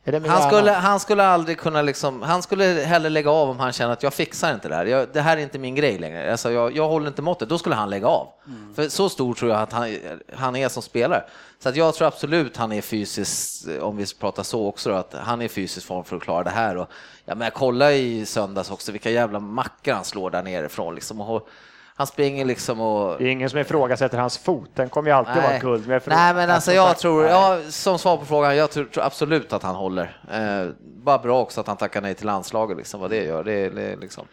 han 0.05 0.49
skulle, 0.49 0.71
han 0.71 0.99
skulle 0.99 1.23
aldrig 1.23 1.57
kunna 1.57 1.81
liksom, 1.81 2.21
han 2.21 2.41
skulle 2.41 2.63
hellre 2.63 3.09
lägga 3.09 3.31
av 3.31 3.49
om 3.49 3.59
han 3.59 3.73
känner 3.73 3.93
att 3.93 4.03
jag 4.03 4.13
fixar 4.13 4.53
inte 4.53 4.69
det 4.69 4.75
här, 4.75 4.85
jag, 4.85 5.07
det 5.13 5.21
här 5.21 5.37
är 5.37 5.41
inte 5.41 5.59
min 5.59 5.75
grej 5.75 5.97
längre, 5.97 6.31
alltså 6.31 6.51
jag, 6.51 6.75
jag 6.75 6.87
håller 6.87 7.07
inte 7.07 7.21
måttet, 7.21 7.49
då 7.49 7.57
skulle 7.57 7.75
han 7.75 7.89
lägga 7.89 8.07
av. 8.07 8.27
För 8.75 8.89
så 8.89 9.09
stor 9.09 9.33
tror 9.33 9.51
jag 9.51 9.61
att 9.61 9.71
han, 9.71 9.97
han 10.33 10.55
är 10.55 10.69
som 10.69 10.83
spelare. 10.83 11.23
Så 11.59 11.69
att 11.69 11.75
jag 11.75 11.95
tror 11.95 12.07
absolut 12.07 12.57
han 12.57 12.71
är 12.71 12.81
fysiskt, 12.81 13.67
om 13.81 13.97
vi 13.97 14.05
pratar 14.19 14.43
så 14.43 14.67
också, 14.67 14.89
då, 14.89 14.95
att 14.95 15.13
han 15.13 15.41
är 15.41 15.45
i 15.45 15.49
fysisk 15.49 15.87
form 15.87 16.03
för 16.03 16.15
att 16.15 16.21
klara 16.23 16.43
det 16.43 16.49
här. 16.49 16.77
Och, 16.77 16.87
ja, 17.25 17.35
men 17.35 17.45
jag 17.45 17.53
kollade 17.53 17.93
i 17.95 18.25
söndags 18.25 18.71
också 18.71 18.91
vilka 18.91 19.09
jävla 19.09 19.39
mackor 19.39 19.93
han 19.93 20.03
slår 20.03 20.29
där 20.29 20.43
nerifrån. 20.43 20.95
Liksom, 20.95 21.21
och, 21.21 21.49
han 21.95 22.07
springer 22.07 22.45
liksom 22.45 22.81
och 22.81 23.17
Det 23.17 23.23
är 23.23 23.27
ingen 23.29 23.49
som 23.49 23.59
ifrågasätter 23.59 24.17
hans 24.17 24.37
fot, 24.37 24.69
den 24.75 24.89
kommer 24.89 25.09
ju 25.09 25.15
alltid 25.15 25.43
vara 25.43 25.57
guld. 25.57 25.81
Men 25.87 25.93
jag 25.93 26.03
tror- 26.03 26.13
Nej, 26.13 26.33
men 26.33 26.49
alltså 26.49 26.71
jag 26.73 26.87
sagt, 26.89 27.01
tror, 27.01 27.21
nej. 27.21 27.31
ja, 27.31 27.59
som 27.69 27.99
svar 27.99 28.17
på 28.17 28.25
frågan, 28.25 28.55
jag 28.55 28.71
tror, 28.71 28.85
tror 28.85 29.03
absolut 29.03 29.53
att 29.53 29.63
han 29.63 29.75
håller. 29.75 30.17
Eh, 30.31 30.69
bara 30.81 31.17
bra 31.17 31.41
också 31.41 31.61
att 31.61 31.67
han 31.67 31.77
tackar 31.77 32.01
nej 32.01 32.13
till 32.15 32.25
landslaget, 32.25 32.77
liksom, 32.77 32.99
vad 33.01 33.09
det 33.09 33.23
gör. 33.23 33.43
Det, 33.43 33.69
det, 33.69 33.95
liksom. 33.95 34.25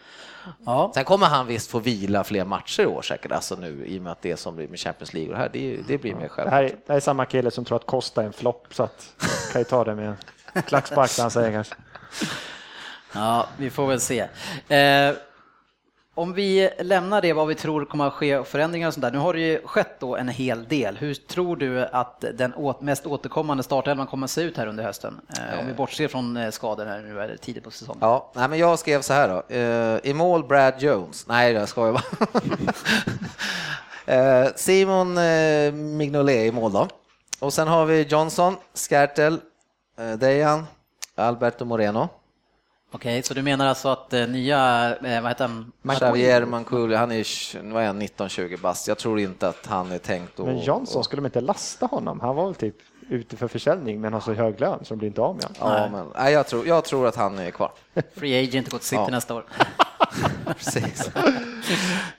Ja, 0.67 0.91
Sen 0.95 1.05
kommer 1.05 1.27
han 1.27 1.47
visst 1.47 1.71
få 1.71 1.79
vila 1.79 2.25
fler 2.25 2.45
matcher 2.45 2.83
i 2.83 2.87
år 2.87 3.03
säkert, 3.03 3.33
alltså 3.33 3.55
nu 3.57 3.85
i 3.87 3.99
och 3.99 4.03
med 4.03 4.13
att 4.13 4.23
det 4.23 4.37
som 4.37 4.57
blir 4.57 4.69
med 4.69 4.79
Champions 4.79 5.15
League 5.15 5.31
och 5.31 5.37
det 5.37 5.43
här, 5.43 5.51
det, 5.53 5.79
det 5.89 5.99
blir 5.99 6.15
mer 6.15 6.23
Det 6.23 6.29
själv. 6.29 6.51
här, 6.51 6.63
är, 6.65 6.69
det 6.69 6.77
här 6.89 6.97
är 6.97 7.01
samma 7.01 7.25
kille 7.25 7.51
som 7.51 7.65
tror 7.65 7.77
att 7.77 7.87
Costa 7.87 8.23
är 8.23 8.27
en 8.27 8.33
flopp, 8.33 8.67
så 8.75 8.83
att 8.83 9.15
kan 9.53 9.61
ju 9.61 9.65
ta 9.65 9.85
det 9.85 9.95
med 9.95 10.15
en 10.53 10.63
klackspark 10.63 11.11
han 11.19 11.31
säger 11.31 11.53
kanske. 11.53 11.75
ja 13.15 13.47
vi 13.57 13.71
får 13.71 13.87
väl 13.87 14.01
se. 14.01 14.21
Eh, 14.69 15.15
om 16.21 16.33
vi 16.33 16.71
lämnar 16.79 17.23
det 17.23 17.33
vad 17.33 17.47
vi 17.47 17.55
tror 17.55 17.85
kommer 17.85 18.07
att 18.07 18.13
ske 18.13 18.45
förändringar 18.45 18.89
och 18.89 18.95
sånt 18.95 19.03
där. 19.03 19.11
Nu 19.11 19.19
har 19.19 19.35
det 19.35 19.41
ju 19.41 19.63
skett 19.65 20.01
då 20.01 20.17
en 20.17 20.29
hel 20.29 20.69
del. 20.69 20.97
Hur 20.97 21.15
tror 21.15 21.57
du 21.57 21.87
att 21.87 22.25
den 22.35 22.55
mest 22.81 23.07
återkommande 23.07 23.63
startelvan 23.63 24.07
kommer 24.07 24.25
att 24.25 24.31
se 24.31 24.43
ut 24.43 24.57
här 24.57 24.67
under 24.67 24.85
hösten? 24.85 25.21
Eh, 25.29 25.61
om 25.61 25.67
vi 25.67 25.73
bortser 25.73 26.09
från 26.09 26.37
eh, 26.37 26.51
skador 26.51 26.87
här 26.87 27.01
nu 27.01 27.21
är 27.21 27.29
det 27.29 27.37
tidigt 27.37 27.65
på 27.65 27.71
säsongen. 27.71 27.99
Ja, 28.01 28.33
nej, 28.35 28.49
men 28.49 28.59
jag 28.59 28.79
skrev 28.79 29.01
så 29.03 29.13
här 29.13 29.29
då. 29.29 29.55
Eh, 29.55 30.11
I 30.11 30.15
mål 30.15 30.45
Brad 30.45 30.75
Jones. 30.79 31.27
Nej, 31.27 31.53
jag 31.53 31.69
skojar 31.69 31.93
bara. 31.93 32.03
eh, 34.45 34.49
Simon 34.57 35.19
eh, 35.19 35.73
Mignolet 35.73 36.37
i 36.37 36.53
mål 36.53 36.73
då. 36.73 36.89
Och 37.41 37.53
sen 37.53 37.69
har 37.69 37.87
vi 37.87 38.03
Johnson, 38.03 38.57
Skertel, 38.75 39.41
eh, 39.99 40.13
Dejan, 40.13 40.67
Alberto 41.15 41.65
Moreno. 41.65 42.09
Okej, 42.93 43.23
så 43.23 43.35
du 43.35 43.43
menar 43.43 43.67
alltså 43.67 43.89
att 43.89 44.13
eh, 44.13 44.27
nya, 44.29 44.89
eh, 45.05 45.21
vad 45.23 45.31
heter 45.31 45.49
han? 45.49 45.73
Xavier 45.97 46.45
Manculi, 46.45 46.95
han 46.97 47.13
är 47.13 47.23
tj- 47.23 47.73
vad 47.73 47.83
är 47.83 47.87
han, 47.87 48.03
19-20 48.03 48.61
bast. 48.61 48.89
Jag 48.89 48.99
tror 48.99 49.21
inte 49.21 49.49
att 49.49 49.67
han 49.67 49.93
är 49.93 49.99
tänkt 49.99 50.41
att... 50.41 50.47
Men 50.47 50.59
Johnson, 50.59 51.05
skulle 51.05 51.21
de 51.23 51.27
inte 51.27 51.41
lasta 51.41 51.87
honom? 51.87 52.21
Han 52.21 52.37
var 52.37 52.45
väl 52.47 52.55
typ 52.55 52.75
ute 53.09 53.37
för 53.37 53.49
försäljning 53.49 54.01
men 54.01 54.13
har 54.13 54.21
så 54.21 54.33
hög 54.33 54.61
lön 54.61 54.79
så 54.83 54.95
de 54.95 54.99
blir 54.99 55.09
inte 55.09 55.21
av 55.21 55.35
med 55.37 55.45
honom. 55.59 55.83
Ja, 55.83 55.89
men, 55.89 56.07
nej, 56.17 56.33
jag, 56.33 56.47
tror, 56.47 56.67
jag 56.67 56.85
tror 56.85 57.07
att 57.07 57.17
han 57.17 57.39
är 57.39 57.51
kvar. 57.51 57.73
Free 58.15 58.45
agent 58.49 58.69
går 58.71 58.79
till 58.79 58.87
City 58.87 59.03
Ja. 59.07 59.09
nästa 59.11 59.35
år. 59.35 59.45
Precis. 60.47 61.11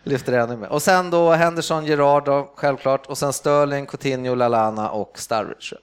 Lyfter 0.03 0.33
ännu 0.33 0.57
mer. 0.57 0.69
Och 0.71 0.81
sen 0.81 1.09
då 1.09 1.31
Henderson, 1.31 1.85
Gerard 1.85 2.25
då, 2.25 2.51
självklart. 2.55 3.07
Och 3.07 3.17
sen 3.17 3.33
Sterling, 3.33 3.85
Coutinho, 3.85 4.35
Lalana 4.35 4.89
och 4.91 5.19
Sturridge. 5.19 5.75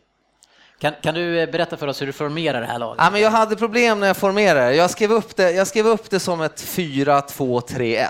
Kan, 0.80 0.92
kan 1.02 1.14
du 1.14 1.40
eh, 1.40 1.50
berätta 1.50 1.76
för 1.76 1.86
oss 1.86 2.02
hur 2.02 2.06
du 2.06 2.12
formerar 2.12 2.60
det 2.60 2.66
här 2.66 2.78
laget? 2.78 3.04
Ja, 3.04 3.10
men 3.10 3.20
jag 3.20 3.30
hade 3.30 3.56
problem 3.56 4.00
när 4.00 4.06
jag 4.06 4.16
formerade. 4.16 4.74
Jag 4.74 4.90
skrev 4.90 5.12
upp 5.12 5.36
det, 5.36 5.50
jag 5.52 5.66
skrev 5.66 5.86
upp 5.86 6.10
det 6.10 6.20
som 6.20 6.40
ett 6.40 6.62
4-2-3-1. 6.62 8.06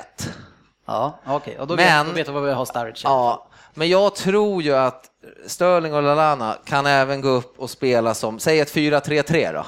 Ja, 0.87 1.19
okej. 1.27 1.59
Och 1.59 1.67
då, 1.67 1.77
Men- 1.77 2.07
vet, 2.07 2.07
då 2.07 2.13
vet 2.17 2.27
du 2.27 2.33
vad 2.33 2.43
vi 2.43 2.53
har 2.53 2.65
Sturridge. 2.65 3.01
Ja, 3.05 3.49
men 3.75 3.89
jag 3.89 4.15
tror 4.15 4.63
ju 4.63 4.75
att 4.77 5.05
Sterling 5.47 5.95
och 5.95 6.03
Lalana 6.03 6.57
kan 6.65 6.87
även 6.87 7.21
gå 7.21 7.29
upp 7.29 7.59
och 7.59 7.71
spela 7.71 8.15
som, 8.15 8.39
säg 8.39 8.61
ett 8.61 8.75
4-3-3 8.75 9.53
då. 9.53 9.67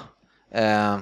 Eh, 0.58 0.96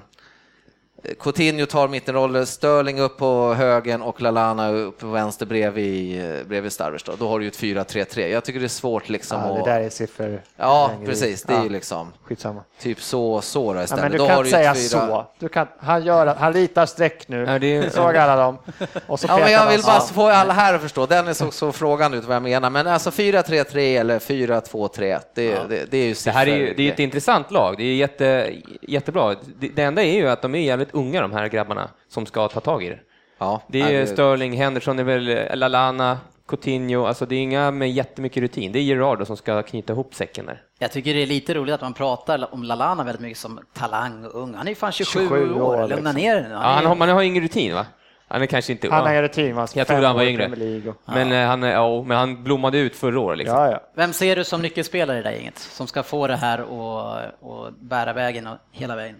Coutinho 1.20 1.66
tar 1.66 1.88
mittenroller, 1.88 2.44
Sterling 2.44 3.00
upp 3.00 3.16
på 3.16 3.54
högen 3.54 4.02
och 4.02 4.20
Lalana 4.22 4.68
upp 4.70 4.98
på 4.98 5.06
vänster 5.06 5.46
bredvid, 5.46 6.22
bredvid 6.48 6.72
Sturridge 6.72 7.02
då. 7.06 7.12
Då 7.18 7.28
har 7.28 7.38
du 7.38 7.44
ju 7.44 7.48
ett 7.48 7.58
4-3-3. 7.58 8.26
Jag 8.26 8.44
tycker 8.44 8.60
det 8.60 8.66
är 8.66 8.68
svårt 8.68 9.08
liksom 9.08 9.40
Ja, 9.42 9.52
det 9.52 9.58
att... 9.58 9.64
där 9.64 9.80
är 9.80 9.88
siffror. 9.90 10.42
Ja, 10.56 10.90
precis. 11.06 11.42
Det 11.42 11.52
är 11.52 11.56
Ja, 11.56 11.62
ju 11.64 11.68
liksom 11.68 12.12
Skitsamma. 12.24 12.60
typ 12.80 13.00
så, 13.00 13.40
så 13.40 13.72
då 13.72 13.78
Ja, 13.78 13.84
istället. 13.84 14.02
men 14.02 14.12
du 14.12 14.18
då 14.18 14.26
kan 14.26 14.36
har 14.36 14.44
inte 14.44 14.56
säga 14.56 14.70
ett 14.70 14.76
fyra- 14.92 15.06
så. 15.06 15.26
Du 15.38 15.48
kan, 15.48 15.66
han, 15.78 16.04
gör, 16.04 16.26
han 16.26 16.52
ritar 16.52 16.86
streck 16.86 17.28
nu. 17.28 17.44
Ja, 17.48 17.58
det 17.58 17.76
är- 17.76 17.90
Såg 17.90 18.16
alla 18.16 18.36
dem. 18.36 18.58
Och 19.06 19.20
så 19.20 19.26
Ja, 19.28 19.38
men 19.38 19.52
jag 19.52 19.70
vill 19.70 19.80
så. 19.82 19.86
bara 19.86 20.00
få 20.00 20.26
alla 20.28 20.52
här 20.52 20.74
att 20.74 20.80
förstå. 20.82 21.06
Dennis 21.06 21.38
såg 21.38 21.54
så 21.54 21.72
frågan 21.72 22.14
ut 22.14 22.24
vad 22.24 22.36
jag 22.36 22.42
menar. 22.42 22.70
Men 22.70 22.86
alltså 22.86 23.10
4-3-3 23.10 24.00
eller 24.00 24.18
4-2-3-1, 24.18 25.20
det, 25.34 25.54
det, 25.68 25.90
det 25.90 25.98
är 25.98 26.06
ju 26.06 26.14
Det 26.24 26.30
här 26.30 26.46
är 26.46 26.56
ju 26.56 26.60
siffror. 26.66 26.74
det 26.76 26.88
är 26.88 26.92
ett 26.92 26.98
intressant 26.98 27.50
lag. 27.50 27.74
Det 27.78 27.84
är 27.84 27.94
jätte, 27.94 28.52
jättebra. 28.82 29.34
Det, 29.60 29.68
det 29.68 29.82
enda 29.82 30.02
är 30.02 30.14
ju 30.14 30.28
att 30.28 30.42
de 30.42 30.54
är 30.54 30.58
jävligt 30.58 30.87
unga, 30.94 31.20
de 31.20 31.32
här 31.32 31.48
grabbarna, 31.48 31.90
som 32.08 32.26
ska 32.26 32.48
ta 32.48 32.60
tag 32.60 32.84
i 32.84 32.88
det. 32.88 32.98
Ja, 33.38 33.62
Det 33.68 33.80
är 33.80 34.00
ja, 34.00 34.06
Sterling, 34.06 34.52
Henderson, 34.56 34.96
det 34.96 35.02
är 35.02 35.04
väl 35.18 35.58
Lalana, 35.58 36.18
Coutinho, 36.48 37.04
alltså 37.06 37.26
det 37.26 37.34
är 37.34 37.40
inga 37.40 37.70
med 37.70 37.90
jättemycket 37.92 38.40
rutin. 38.40 38.72
Det 38.72 38.78
är 38.78 38.82
Gerard 38.82 39.18
då 39.18 39.24
som 39.24 39.36
ska 39.36 39.62
knyta 39.62 39.92
ihop 39.92 40.14
säcken 40.14 40.46
där. 40.46 40.62
Jag 40.78 40.92
tycker 40.92 41.14
det 41.14 41.22
är 41.22 41.26
lite 41.26 41.54
roligt 41.54 41.74
att 41.74 41.80
man 41.80 41.94
pratar 41.94 42.54
om 42.54 42.62
Lalana 42.62 43.04
väldigt 43.04 43.22
mycket 43.22 43.38
som 43.38 43.60
talang 43.74 44.24
och 44.24 44.42
ung. 44.42 44.54
Han 44.54 44.66
är 44.66 44.70
ju 44.70 44.74
fan 44.74 44.92
27, 44.92 45.20
27 45.20 45.54
år, 45.54 45.60
år, 45.60 45.76
lugna 45.88 45.96
liksom. 45.96 46.14
ner 46.14 46.34
dig 46.34 46.42
nu. 46.44 46.50
Ja, 46.50 46.56
Han 46.56 46.74
han 46.74 46.84
är- 46.84 46.88
har, 46.88 46.94
man 46.96 47.08
har 47.08 47.22
ingen 47.22 47.42
rutin 47.42 47.74
va? 47.74 47.86
Han 48.30 48.42
är 48.42 48.46
kanske 48.46 48.72
inte... 48.72 48.90
Han 48.90 49.00
har 49.02 49.08
ja. 49.12 49.16
en 49.16 49.22
rutin. 49.22 49.56
va? 49.56 49.66
Jag 49.74 49.86
trodde 49.86 50.06
han 50.06 50.16
var 50.16 50.22
yngre. 50.22 50.48
Men, 51.04 51.32
eh, 51.32 51.46
han, 51.46 51.62
är- 51.62 51.72
ja, 51.72 52.02
men 52.06 52.16
han 52.16 52.44
blommade 52.44 52.78
ut 52.78 52.96
förra 52.96 53.20
året 53.20 53.38
liksom. 53.38 53.58
Ja, 53.58 53.70
ja. 53.70 53.80
Vem 53.96 54.12
ser 54.12 54.36
du 54.36 54.44
som 54.44 54.62
nyckelspelare 54.62 55.18
i 55.18 55.22
det 55.22 55.28
här 55.28 55.36
gänget? 55.36 55.58
Som 55.58 55.86
ska 55.86 56.02
få 56.02 56.26
det 56.26 56.36
här 56.36 56.60
och, 56.62 57.16
och 57.40 57.72
bära 57.80 58.12
vägen 58.12 58.46
och 58.46 58.56
hela 58.72 58.96
vägen? 58.96 59.16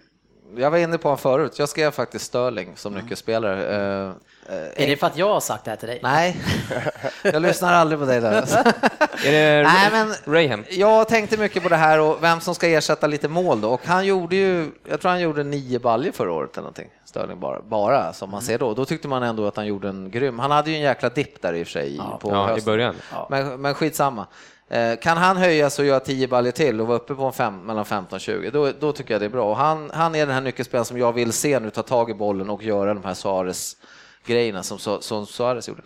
Jag 0.57 0.71
var 0.71 0.77
inne 0.77 0.97
på 0.97 1.07
honom 1.07 1.17
förut. 1.17 1.59
Jag 1.59 1.69
skrev 1.69 1.91
faktiskt 1.91 2.25
Sterling 2.25 2.71
som 2.75 2.93
nyckelspelare. 2.93 3.75
Eh, 3.75 4.55
eh, 4.55 4.83
Är 4.83 4.87
det 4.87 4.95
för 4.97 5.07
att 5.07 5.17
jag 5.17 5.33
har 5.33 5.39
sagt 5.39 5.65
det 5.65 5.71
här 5.71 5.75
till 5.77 5.87
dig? 5.87 5.99
Nej, 6.03 6.41
jag 7.23 7.41
lyssnar 7.41 7.73
aldrig 7.73 7.99
på 7.99 8.05
dig 8.05 8.21
där. 8.21 8.31
Är 9.25 9.31
det 9.31 9.63
Nej, 9.63 9.89
men 9.91 10.33
Raham? 10.35 10.63
jag 10.69 11.07
tänkte 11.07 11.37
mycket 11.37 11.63
på 11.63 11.69
det 11.69 11.75
här 11.75 11.99
och 11.99 12.23
vem 12.23 12.39
som 12.39 12.55
ska 12.55 12.67
ersätta 12.67 13.07
lite 13.07 13.27
mål 13.27 13.61
då. 13.61 13.69
Och 13.69 13.81
han 13.85 14.05
gjorde 14.05 14.35
ju, 14.35 14.71
jag 14.89 15.01
tror 15.01 15.11
han 15.11 15.21
gjorde 15.21 15.43
nio 15.43 15.79
baljor 15.79 16.11
förra 16.11 16.31
året 16.31 16.51
eller 16.53 16.61
någonting. 16.61 16.89
Sterling 17.05 17.39
bara, 17.39 17.61
bara 17.61 18.13
som 18.13 18.29
man 18.29 18.41
ser 18.41 18.57
då. 18.59 18.73
Då 18.73 18.85
tyckte 18.85 19.07
man 19.07 19.23
ändå 19.23 19.47
att 19.47 19.55
han 19.55 19.67
gjorde 19.67 19.89
en 19.89 20.11
grym, 20.11 20.39
han 20.39 20.51
hade 20.51 20.69
ju 20.69 20.75
en 20.75 20.81
jäkla 20.81 21.09
dipp 21.09 21.41
där 21.41 21.53
i 21.53 21.63
och 21.63 21.67
för 21.67 21.71
sig 21.71 21.97
på 22.19 22.31
Ja, 22.31 22.45
i 22.49 22.51
hösten. 22.53 22.65
början. 22.73 22.95
Men, 23.29 23.61
men 23.61 23.73
skitsamma. 23.73 24.27
Eh, 24.69 24.99
Kan 24.99 25.17
han 25.17 25.37
höjas 25.37 25.79
och 25.79 25.85
göra 25.85 25.99
10 25.99 26.27
baljor 26.27 26.51
till 26.51 26.81
och 26.81 26.87
vara 26.87 26.97
uppe 26.97 27.15
på 27.15 27.23
en 27.23 27.33
fem, 27.33 27.65
mellan 27.65 27.85
15 27.85 28.15
och 28.15 28.21
20, 28.21 28.49
då, 28.51 28.71
då 28.79 28.91
tycker 28.91 29.13
jag 29.13 29.21
det 29.21 29.25
är 29.25 29.29
bra. 29.29 29.49
Och 29.49 29.57
han, 29.57 29.91
han 29.93 30.15
är 30.15 30.25
den 30.25 30.35
här 30.35 30.41
nyckelspelaren 30.41 30.85
som 30.85 30.97
jag 30.97 31.13
vill 31.13 31.33
se 31.33 31.59
nu 31.59 31.69
ta 31.69 31.83
tag 31.83 32.09
i 32.09 32.13
bollen 32.13 32.49
och 32.49 32.63
göra 32.63 32.93
de 32.93 33.03
här 33.03 33.13
Suarez-grejerna 33.13 34.63
som, 34.63 34.79
som 35.01 35.25
Suarez 35.25 35.67
gjorde. 35.67 35.81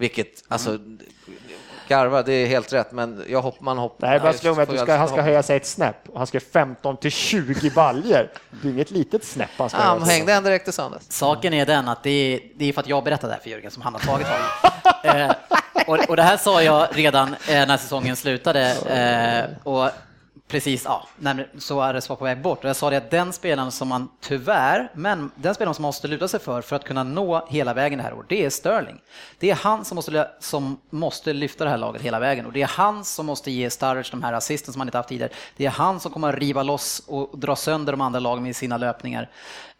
Vilket, 0.00 0.44
alltså, 0.48 0.78
garva, 1.88 2.22
det 2.22 2.32
är 2.32 2.46
helt 2.46 2.72
rätt, 2.72 2.92
men 2.92 3.24
jag 3.28 3.42
hopp, 3.42 3.60
man 3.60 3.78
hoppar... 3.78 4.08
Är 4.08 4.20
bara 4.20 4.32
slå 4.32 4.54
mig 4.54 4.62
att 4.62 4.70
du 4.70 4.78
ska, 4.78 4.96
han 4.96 5.08
ska 5.08 5.22
höja 5.22 5.42
sig 5.42 5.56
ett 5.56 5.66
snäpp 5.66 6.08
och 6.08 6.18
han 6.18 6.26
ska 6.26 6.40
15 6.40 6.96
till 6.96 7.10
20 7.10 7.70
baljer. 7.70 8.30
Det 8.50 8.68
är 8.68 8.72
inget 8.72 8.90
litet 8.90 9.24
snäpp 9.24 9.50
han 9.56 9.68
ska 9.68 9.78
höja 9.78 9.90
han 9.90 10.02
hängde 10.02 10.32
en 10.32 10.44
direkt 10.44 10.68
i 10.68 10.72
söndags. 10.72 11.06
Saken 11.08 11.54
är 11.54 11.66
den 11.66 11.88
att 11.88 12.02
det 12.02 12.10
är, 12.10 12.40
det 12.56 12.68
är 12.68 12.72
för 12.72 12.80
att 12.80 12.88
jag 12.88 13.04
berättade 13.04 13.30
det 13.30 13.34
här 13.34 13.42
för 13.42 13.50
Jörgen 13.50 13.70
som 13.70 13.82
han 13.82 13.92
har 13.94 14.00
tagit 14.00 14.26
tag 14.26 14.36
i. 15.04 15.20
eh, 15.20 15.32
och, 15.86 16.08
och 16.08 16.16
det 16.16 16.22
här 16.22 16.36
sa 16.36 16.62
jag 16.62 16.88
redan 16.90 17.28
eh, 17.28 17.66
när 17.66 17.76
säsongen 17.76 18.16
slutade. 18.16 18.60
Eh, 18.70 19.66
och 19.66 19.90
precis 20.48 20.84
ja, 20.84 21.08
när 21.16 21.48
Suarez 21.58 22.08
var 22.08 22.16
på 22.16 22.24
väg 22.24 22.42
bort. 22.42 22.64
Och 22.64 22.68
jag 22.68 22.76
sa 22.76 22.90
det 22.90 22.96
att 22.96 23.10
den 23.10 23.32
spelaren 23.32 23.72
som 23.72 23.88
man 23.88 24.08
tyvärr, 24.20 24.90
men 24.94 25.30
den 25.34 25.54
spelaren 25.54 25.74
som 25.74 25.82
man 25.82 25.88
måste 25.88 26.08
luta 26.08 26.28
sig 26.28 26.40
för 26.40 26.62
för 26.62 26.76
att 26.76 26.84
kunna 26.84 27.02
nå 27.02 27.46
hela 27.48 27.74
vägen 27.74 27.98
det 27.98 28.02
här 28.02 28.14
året, 28.14 28.28
det 28.28 28.44
är 28.44 28.50
Sterling. 28.50 29.00
Det 29.38 29.50
är 29.50 29.54
han 29.54 29.84
som 29.84 29.96
måste, 29.96 30.30
som 30.40 30.80
måste 30.90 31.32
lyfta 31.32 31.64
det 31.64 31.70
här 31.70 31.78
laget 31.78 32.02
hela 32.02 32.18
vägen 32.18 32.46
och 32.46 32.52
det 32.52 32.62
är 32.62 32.66
han 32.66 33.04
som 33.04 33.26
måste 33.26 33.50
ge 33.50 33.70
Sturridge 33.70 34.10
de 34.10 34.22
här 34.22 34.32
assisten 34.32 34.72
som 34.72 34.80
han 34.80 34.88
inte 34.88 34.98
haft 34.98 35.08
tidigare. 35.08 35.32
Det 35.56 35.66
är 35.66 35.70
han 35.70 36.00
som 36.00 36.12
kommer 36.12 36.28
att 36.28 36.38
riva 36.38 36.62
loss 36.62 37.02
och 37.06 37.38
dra 37.38 37.56
sönder 37.56 37.92
de 37.92 38.00
andra 38.00 38.20
lagen 38.20 38.42
med 38.42 38.56
sina 38.56 38.76
löpningar. 38.76 39.30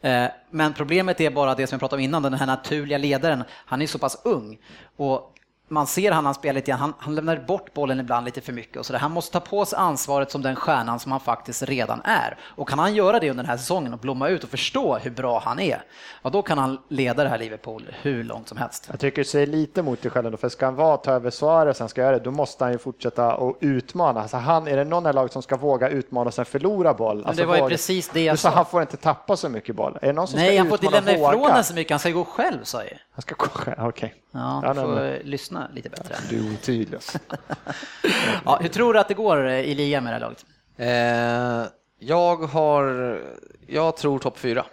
Eh, 0.00 0.24
men 0.50 0.74
problemet 0.74 1.20
är 1.20 1.30
bara 1.30 1.54
det 1.54 1.66
som 1.66 1.76
jag 1.76 1.80
pratade 1.80 2.00
om 2.00 2.04
innan, 2.04 2.22
den 2.22 2.34
här 2.34 2.46
naturliga 2.46 2.98
ledaren. 2.98 3.44
Han 3.50 3.82
är 3.82 3.86
så 3.86 3.98
pass 3.98 4.20
ung 4.24 4.58
och 4.96 5.34
man 5.68 5.86
ser 5.86 6.12
han, 6.12 6.24
han 6.24 6.34
spelar 6.34 6.54
lite 6.54 6.70
grann, 6.70 6.80
han, 6.80 6.94
han 6.98 7.14
lämnar 7.14 7.36
bort 7.36 7.74
bollen 7.74 8.00
ibland 8.00 8.24
lite 8.24 8.40
för 8.40 8.52
mycket 8.52 8.76
och 8.76 8.86
så 8.86 8.92
där. 8.92 9.00
Han 9.00 9.10
måste 9.10 9.32
ta 9.32 9.40
på 9.40 9.64
sig 9.64 9.78
ansvaret 9.78 10.30
som 10.30 10.42
den 10.42 10.56
stjärnan 10.56 11.00
som 11.00 11.12
han 11.12 11.20
faktiskt 11.20 11.62
redan 11.62 12.00
är. 12.04 12.38
Och 12.42 12.68
kan 12.68 12.78
han 12.78 12.94
göra 12.94 13.18
det 13.20 13.30
under 13.30 13.42
den 13.44 13.50
här 13.50 13.56
säsongen 13.56 13.92
och 13.92 13.98
blomma 13.98 14.28
ut 14.28 14.44
och 14.44 14.50
förstå 14.50 14.98
hur 14.98 15.10
bra 15.10 15.38
han 15.44 15.60
är, 15.60 15.82
ja 16.22 16.30
då 16.30 16.42
kan 16.42 16.58
han 16.58 16.78
leda 16.88 17.22
det 17.22 17.28
här 17.28 17.38
Liverpool 17.38 17.86
hur 18.02 18.24
långt 18.24 18.48
som 18.48 18.58
helst. 18.58 18.86
Jag 18.90 19.00
tycker 19.00 19.24
säger 19.24 19.46
lite 19.46 19.82
mot 19.82 20.02
dig 20.02 20.10
själv 20.10 20.26
ändå, 20.26 20.38
för 20.38 20.48
ska 20.48 20.64
han 20.64 20.74
vara 20.74 20.96
ta 20.96 21.12
över 21.12 21.30
Suarez, 21.30 21.80
han 21.80 21.88
ska 21.88 22.00
göra 22.00 22.18
det, 22.18 22.24
då 22.24 22.30
måste 22.30 22.64
han 22.64 22.72
ju 22.72 22.78
fortsätta 22.78 23.34
och 23.34 23.58
utmana. 23.60 24.22
Alltså 24.22 24.36
han, 24.36 24.68
är 24.68 24.76
det 24.76 24.84
någon 24.84 25.06
i 25.06 25.12
laget 25.12 25.32
som 25.32 25.42
ska 25.42 25.56
våga 25.56 25.88
utmana 25.88 26.28
och 26.28 26.34
sen 26.34 26.44
förlora 26.44 26.94
boll? 26.94 27.24
Alltså 27.26 27.42
det 27.42 27.46
var 27.46 27.54
ju 27.54 27.60
våga- 27.60 27.70
precis 27.70 28.08
det 28.08 28.24
jag 28.24 28.38
sa 28.38 28.50
sa. 28.50 28.56
han 28.56 28.66
får 28.66 28.80
inte 28.82 28.96
tappa 28.96 29.36
så 29.36 29.48
mycket 29.48 29.76
boll. 29.76 29.98
Är 30.02 30.06
det 30.06 30.12
någon 30.12 30.28
som 30.28 30.38
Nej, 30.38 30.48
ska 30.48 30.58
han 30.58 30.68
får 30.68 30.84
inte 30.84 31.00
lämna 31.00 31.12
ifrån 31.12 31.42
den 31.54 31.64
så 31.64 31.74
mycket, 31.74 31.90
han 31.90 32.00
ska 32.00 32.10
gå 32.10 32.24
själv 32.24 32.64
sa 32.64 32.82
jag. 32.84 32.98
Han 33.12 33.22
ska 33.22 33.34
gå 33.34 33.46
själv, 33.48 33.76
okej. 33.78 34.14
Ja, 34.32 34.62
Ja, 34.64 34.74
får 34.74 35.24
lyssna 35.24 35.68
lite 35.74 35.88
bättre. 35.88 36.14
Du 36.30 36.36
är 36.48 36.52
otydlig. 36.54 37.00
Ja, 38.44 38.58
hur 38.62 38.68
tror 38.68 38.94
du 38.94 39.00
att 39.00 39.08
det 39.08 39.14
går 39.14 39.48
i 39.48 39.74
ligan 39.74 40.04
med 40.04 40.12
det 40.12 40.14
här 40.14 40.20
laget? 40.20 40.46
Eh, 40.76 41.72
jag 41.98 42.36
har, 42.36 43.20
jag 43.66 43.96
tror 43.96 44.18
topp 44.18 44.38
fyra. 44.38 44.66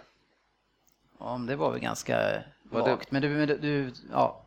Ja, 1.20 1.38
men 1.38 1.46
det 1.46 1.56
var 1.56 1.70
väl 1.70 1.80
ganska 1.80 2.42
vagt. 2.70 3.10
Men 3.10 3.22
du, 3.22 3.28
men 3.28 3.48
du- 3.48 3.58
du, 3.58 3.92
ja, 4.12 4.42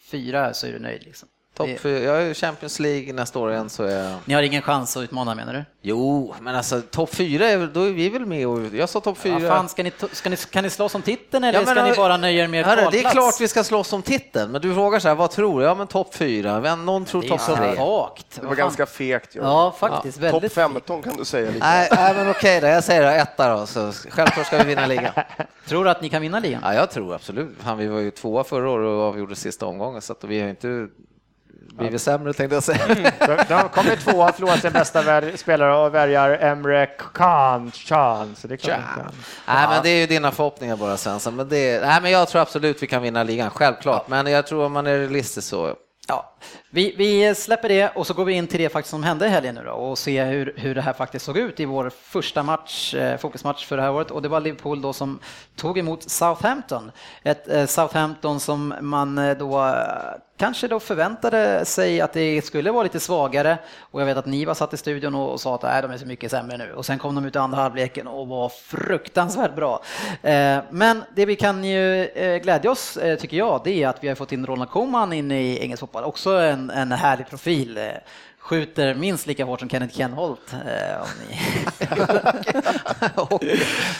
fyra 0.00 0.54
så 0.54 0.66
är 0.66 0.72
du 0.72 0.78
nöjd 0.78 1.02
liksom. 1.04 1.28
Topp 1.56 1.80
fyra. 1.80 1.98
Jag 2.04 2.22
är 2.22 2.26
i 2.26 2.34
Champions 2.34 2.80
League 2.80 3.12
nästa 3.12 3.38
år 3.38 3.52
igen 3.52 3.70
så 3.70 3.84
är 3.84 4.04
jag... 4.04 4.18
Ni 4.24 4.34
har 4.34 4.42
ingen 4.42 4.62
chans 4.62 4.96
att 4.96 5.02
utmana 5.02 5.34
menar 5.34 5.52
du? 5.52 5.64
Jo, 5.82 6.34
men 6.40 6.56
alltså 6.56 6.80
topp 6.80 7.14
fyra, 7.14 7.48
är, 7.48 7.66
då 7.66 7.82
är 7.82 7.90
vi 7.90 8.08
väl 8.08 8.26
med 8.26 8.46
och 8.48 8.60
jag 8.74 8.88
sa 8.88 9.00
topp 9.00 9.18
fyra. 9.18 9.38
Vad 9.38 9.48
fan, 9.48 9.68
ska 9.68 9.82
ni, 9.82 9.92
ska 10.12 10.30
ni, 10.30 10.36
kan 10.36 10.64
ni 10.64 10.70
slåss 10.70 10.94
om 10.94 11.02
titeln 11.02 11.44
eller 11.44 11.58
Ja, 11.58 11.64
men, 11.66 11.74
ska 11.74 11.84
ni 11.84 11.96
bara 11.96 12.16
nöja 12.16 12.44
er 12.44 12.48
med 12.48 12.64
Hörru, 12.66 12.88
det 12.90 13.04
är 13.04 13.10
klart 13.10 13.40
vi 13.40 13.48
ska 13.48 13.64
slåss 13.64 13.92
om 13.92 14.02
titeln, 14.02 14.52
men 14.52 14.60
du 14.60 14.74
frågar 14.74 14.98
så 14.98 15.08
här, 15.08 15.14
vad 15.14 15.30
tror 15.30 15.60
du? 15.60 15.66
Ja, 15.66 15.74
men 15.74 15.86
topp 15.86 16.14
fyra. 16.14 16.60
Vem- 16.60 16.84
Någon 16.84 17.04
tror 17.04 17.20
Det 17.22 17.26
är 17.26 17.30
topp 17.30 17.56
tre. 17.56 17.70
Det 17.70 17.76
var 17.76 18.10
fan? 18.48 18.56
ganska 18.56 18.86
fegt. 18.86 19.34
Ja, 19.34 19.74
faktiskt. 19.78 20.20
Topp 20.20 20.32
Väldigt 20.32 20.52
15 20.52 21.02
kan 21.02 21.16
du 21.16 21.24
säga 21.24 21.50
lite. 21.50 21.66
Nej, 21.66 21.88
nej, 21.92 22.14
men 22.14 22.30
okej 22.30 22.60
då, 22.60 22.66
jag 22.66 22.84
säger 22.84 23.02
det, 23.02 23.14
etta 23.14 23.56
då. 23.56 23.66
Så 23.66 23.92
självklart 23.92 24.46
ska 24.46 24.58
vi 24.58 24.64
vinna 24.64 24.86
ligan. 24.86 25.12
Tror 25.68 25.84
du 25.84 25.90
att 25.90 26.02
ni 26.02 26.08
kan 26.08 26.22
vinna 26.22 26.38
ligan? 26.38 26.60
Ja, 26.64 26.74
jag 26.74 26.90
tror 26.90 27.14
absolut. 27.14 27.48
Fan, 27.60 27.78
vi 27.78 27.86
var 27.86 28.00
ju 28.00 28.10
tvåa 28.10 28.44
förra 28.44 28.70
året 28.70 28.86
och 28.86 29.02
avgjorde 29.02 29.36
sista 29.36 29.66
omgången, 29.66 30.02
så 30.02 30.12
att 30.12 30.24
vi 30.24 30.40
har 30.40 30.48
inte 30.48 30.88
blivit 31.68 32.02
sämre 32.02 32.32
tänkte 32.32 32.56
jag 32.56 32.62
säga. 32.62 32.86
De, 33.18 33.36
de 33.48 33.68
kommer 33.68 33.96
tvåa, 33.96 34.32
förlorar 34.32 34.56
sin 34.56 34.72
bästa 34.72 35.22
spelare 35.36 35.76
och 35.76 35.94
väljer 35.94 36.38
Emre 36.42 36.86
Can, 37.14 37.70
Can. 37.86 38.34
Så 38.36 38.48
det 38.48 38.56
kan. 38.56 38.80
Nej, 39.46 39.68
men 39.68 39.82
det 39.82 39.88
är 39.88 40.00
ju 40.00 40.06
dina 40.06 40.30
förhoppningar 40.30 40.76
bara 40.76 40.96
Svensson. 40.96 41.36
Men 41.36 41.48
det, 41.48 41.80
nej, 41.80 42.02
men 42.02 42.10
jag 42.10 42.28
tror 42.28 42.42
absolut 42.42 42.82
vi 42.82 42.86
kan 42.86 43.02
vinna 43.02 43.22
ligan, 43.22 43.50
självklart. 43.50 44.08
Men 44.08 44.26
jag 44.26 44.46
tror 44.46 44.64
om 44.64 44.72
man 44.72 44.86
är 44.86 44.98
realistisk 44.98 45.48
så. 45.48 45.74
Ja, 46.08 46.34
vi, 46.74 46.94
vi 46.96 47.34
släpper 47.34 47.68
det 47.68 47.88
och 47.88 48.06
så 48.06 48.14
går 48.14 48.24
vi 48.24 48.32
in 48.32 48.46
till 48.46 48.60
det 48.60 48.68
faktiskt 48.68 48.90
som 48.90 49.02
hände 49.02 49.26
i 49.26 49.28
helgen 49.28 49.54
nu 49.54 49.62
då 49.64 49.70
och 49.70 49.98
ser 49.98 50.26
hur, 50.26 50.54
hur 50.56 50.74
det 50.74 50.80
här 50.80 50.92
faktiskt 50.92 51.24
såg 51.24 51.38
ut 51.38 51.60
i 51.60 51.64
vår 51.64 51.90
första 52.02 52.42
match, 52.42 52.94
eh, 52.94 53.18
fokusmatch 53.18 53.66
för 53.66 53.76
det 53.76 53.82
här 53.82 53.92
året 53.92 54.10
och 54.10 54.22
det 54.22 54.28
var 54.28 54.40
Liverpool 54.40 54.82
då 54.82 54.92
som 54.92 55.18
tog 55.56 55.78
emot 55.78 56.10
Southampton. 56.10 56.90
Ett 57.22 57.48
eh, 57.48 57.66
Southampton 57.66 58.40
som 58.40 58.74
man 58.80 59.18
eh, 59.18 59.36
då 59.36 59.74
kanske 60.36 60.68
då 60.68 60.80
förväntade 60.80 61.64
sig 61.64 62.00
att 62.00 62.12
det 62.12 62.44
skulle 62.44 62.70
vara 62.70 62.82
lite 62.82 63.00
svagare 63.00 63.58
och 63.78 64.00
jag 64.00 64.06
vet 64.06 64.16
att 64.16 64.26
Niva 64.26 64.54
satt 64.54 64.74
i 64.74 64.76
studion 64.76 65.14
och, 65.14 65.40
sa 65.40 65.54
att 65.54 65.62
Nej, 65.62 65.82
de 65.82 65.90
är 65.90 65.98
så 65.98 66.06
mycket 66.06 66.30
sämre 66.30 66.56
nu 66.56 66.72
och 66.72 66.86
sen 66.86 66.98
kom 66.98 67.14
de 67.14 67.24
ut 67.24 67.36
i 67.36 67.38
andra 67.38 67.62
halvleken 67.62 68.06
och 68.06 68.28
var 68.28 68.48
fruktansvärt 68.48 69.54
bra. 69.56 69.82
Men 70.70 71.04
det 71.14 71.26
vi 71.26 71.36
kan 71.36 71.64
ju 71.64 72.08
glädja 72.42 72.70
oss, 72.70 72.98
tycker 73.20 73.36
jag, 73.36 73.60
det 73.64 73.82
är 73.82 73.88
att 73.88 74.04
vi 74.04 74.08
har 74.08 74.14
fått 74.14 74.32
in 74.32 74.46
Ronald 74.46 74.70
Koeman 74.70 75.12
in 75.12 75.32
i 75.32 75.58
engelsk 75.60 75.80
fotboll. 75.80 76.04
Också 76.04 76.30
en, 76.30 76.61
en 76.70 76.92
härlig 76.92 77.28
profil. 77.28 77.78
eh, 77.78 77.84
Skjuter 78.38 78.94
minst 78.94 79.26
lika 79.26 79.44
hårt 79.44 79.60
som 79.60 79.68
Kenneth 79.70 79.96
Kenholt. 79.96 80.52
Eh, 80.52 81.06
ni... 81.30 81.38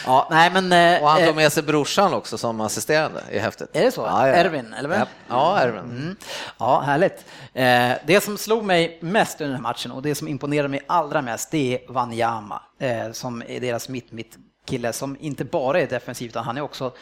ja, 0.07 0.29
nej 0.31 0.51
men... 0.51 0.73
eh, 0.73 1.03
Och 1.03 1.09
han 1.09 1.21
eh, 1.21 1.27
tog 1.27 1.37
med 1.37 1.53
sig 1.53 1.63
brorsan 1.63 2.15
också 2.15 2.39
som 2.39 2.61
assisterande, 2.61 3.23
är 3.31 3.41
häftigt. 3.41 3.69
Är 3.73 3.83
det 3.85 3.93
så? 3.93 4.01
Ja, 4.01 4.29
ja. 4.29 4.35
Erwin, 4.35 4.75
eller 4.79 4.89
vad? 4.89 4.99
Ja, 4.99 5.07
ja 5.29 5.59
Erwin. 5.61 5.79
Mm. 5.81 6.17
Ja, 6.59 6.81
härligt. 6.81 7.25
Eh, 7.55 7.93
det 8.07 8.21
som 8.23 8.39
slog 8.39 8.65
mig 8.65 8.99
mest 9.03 9.41
under 9.41 9.55
den 9.55 9.65
här 9.65 9.71
matchen 9.73 9.93
och 9.93 10.03
det 10.03 10.15
som 10.15 10.29
imponerade 10.29 10.69
mig 10.69 10.81
allra 10.87 11.23
mest, 11.23 11.51
det 11.51 11.75
är 11.75 11.93
Wanyama 11.93 12.63
eh, 12.79 13.13
som 13.13 13.43
är 13.49 13.61
deras 13.61 13.89
mitt-mitt-kille 13.89 14.93
som 14.93 15.17
inte 15.21 15.45
bara 15.45 15.81
är 15.81 15.87
defensiv 15.87 16.29
utan 16.29 16.45
han 16.45 16.57
är 16.57 16.61
också 16.61 16.93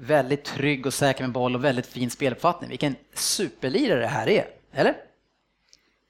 väldigt 0.00 0.44
trygg 0.44 0.86
och 0.86 0.94
säker 0.94 1.22
med 1.24 1.32
boll 1.32 1.54
och 1.54 1.64
väldigt 1.64 1.86
fin 1.86 2.10
speluppfattning. 2.10 2.70
Vilken 2.70 2.96
superlirare 3.14 4.00
det 4.00 4.06
här 4.06 4.28
är, 4.28 4.44
eller? 4.74 4.94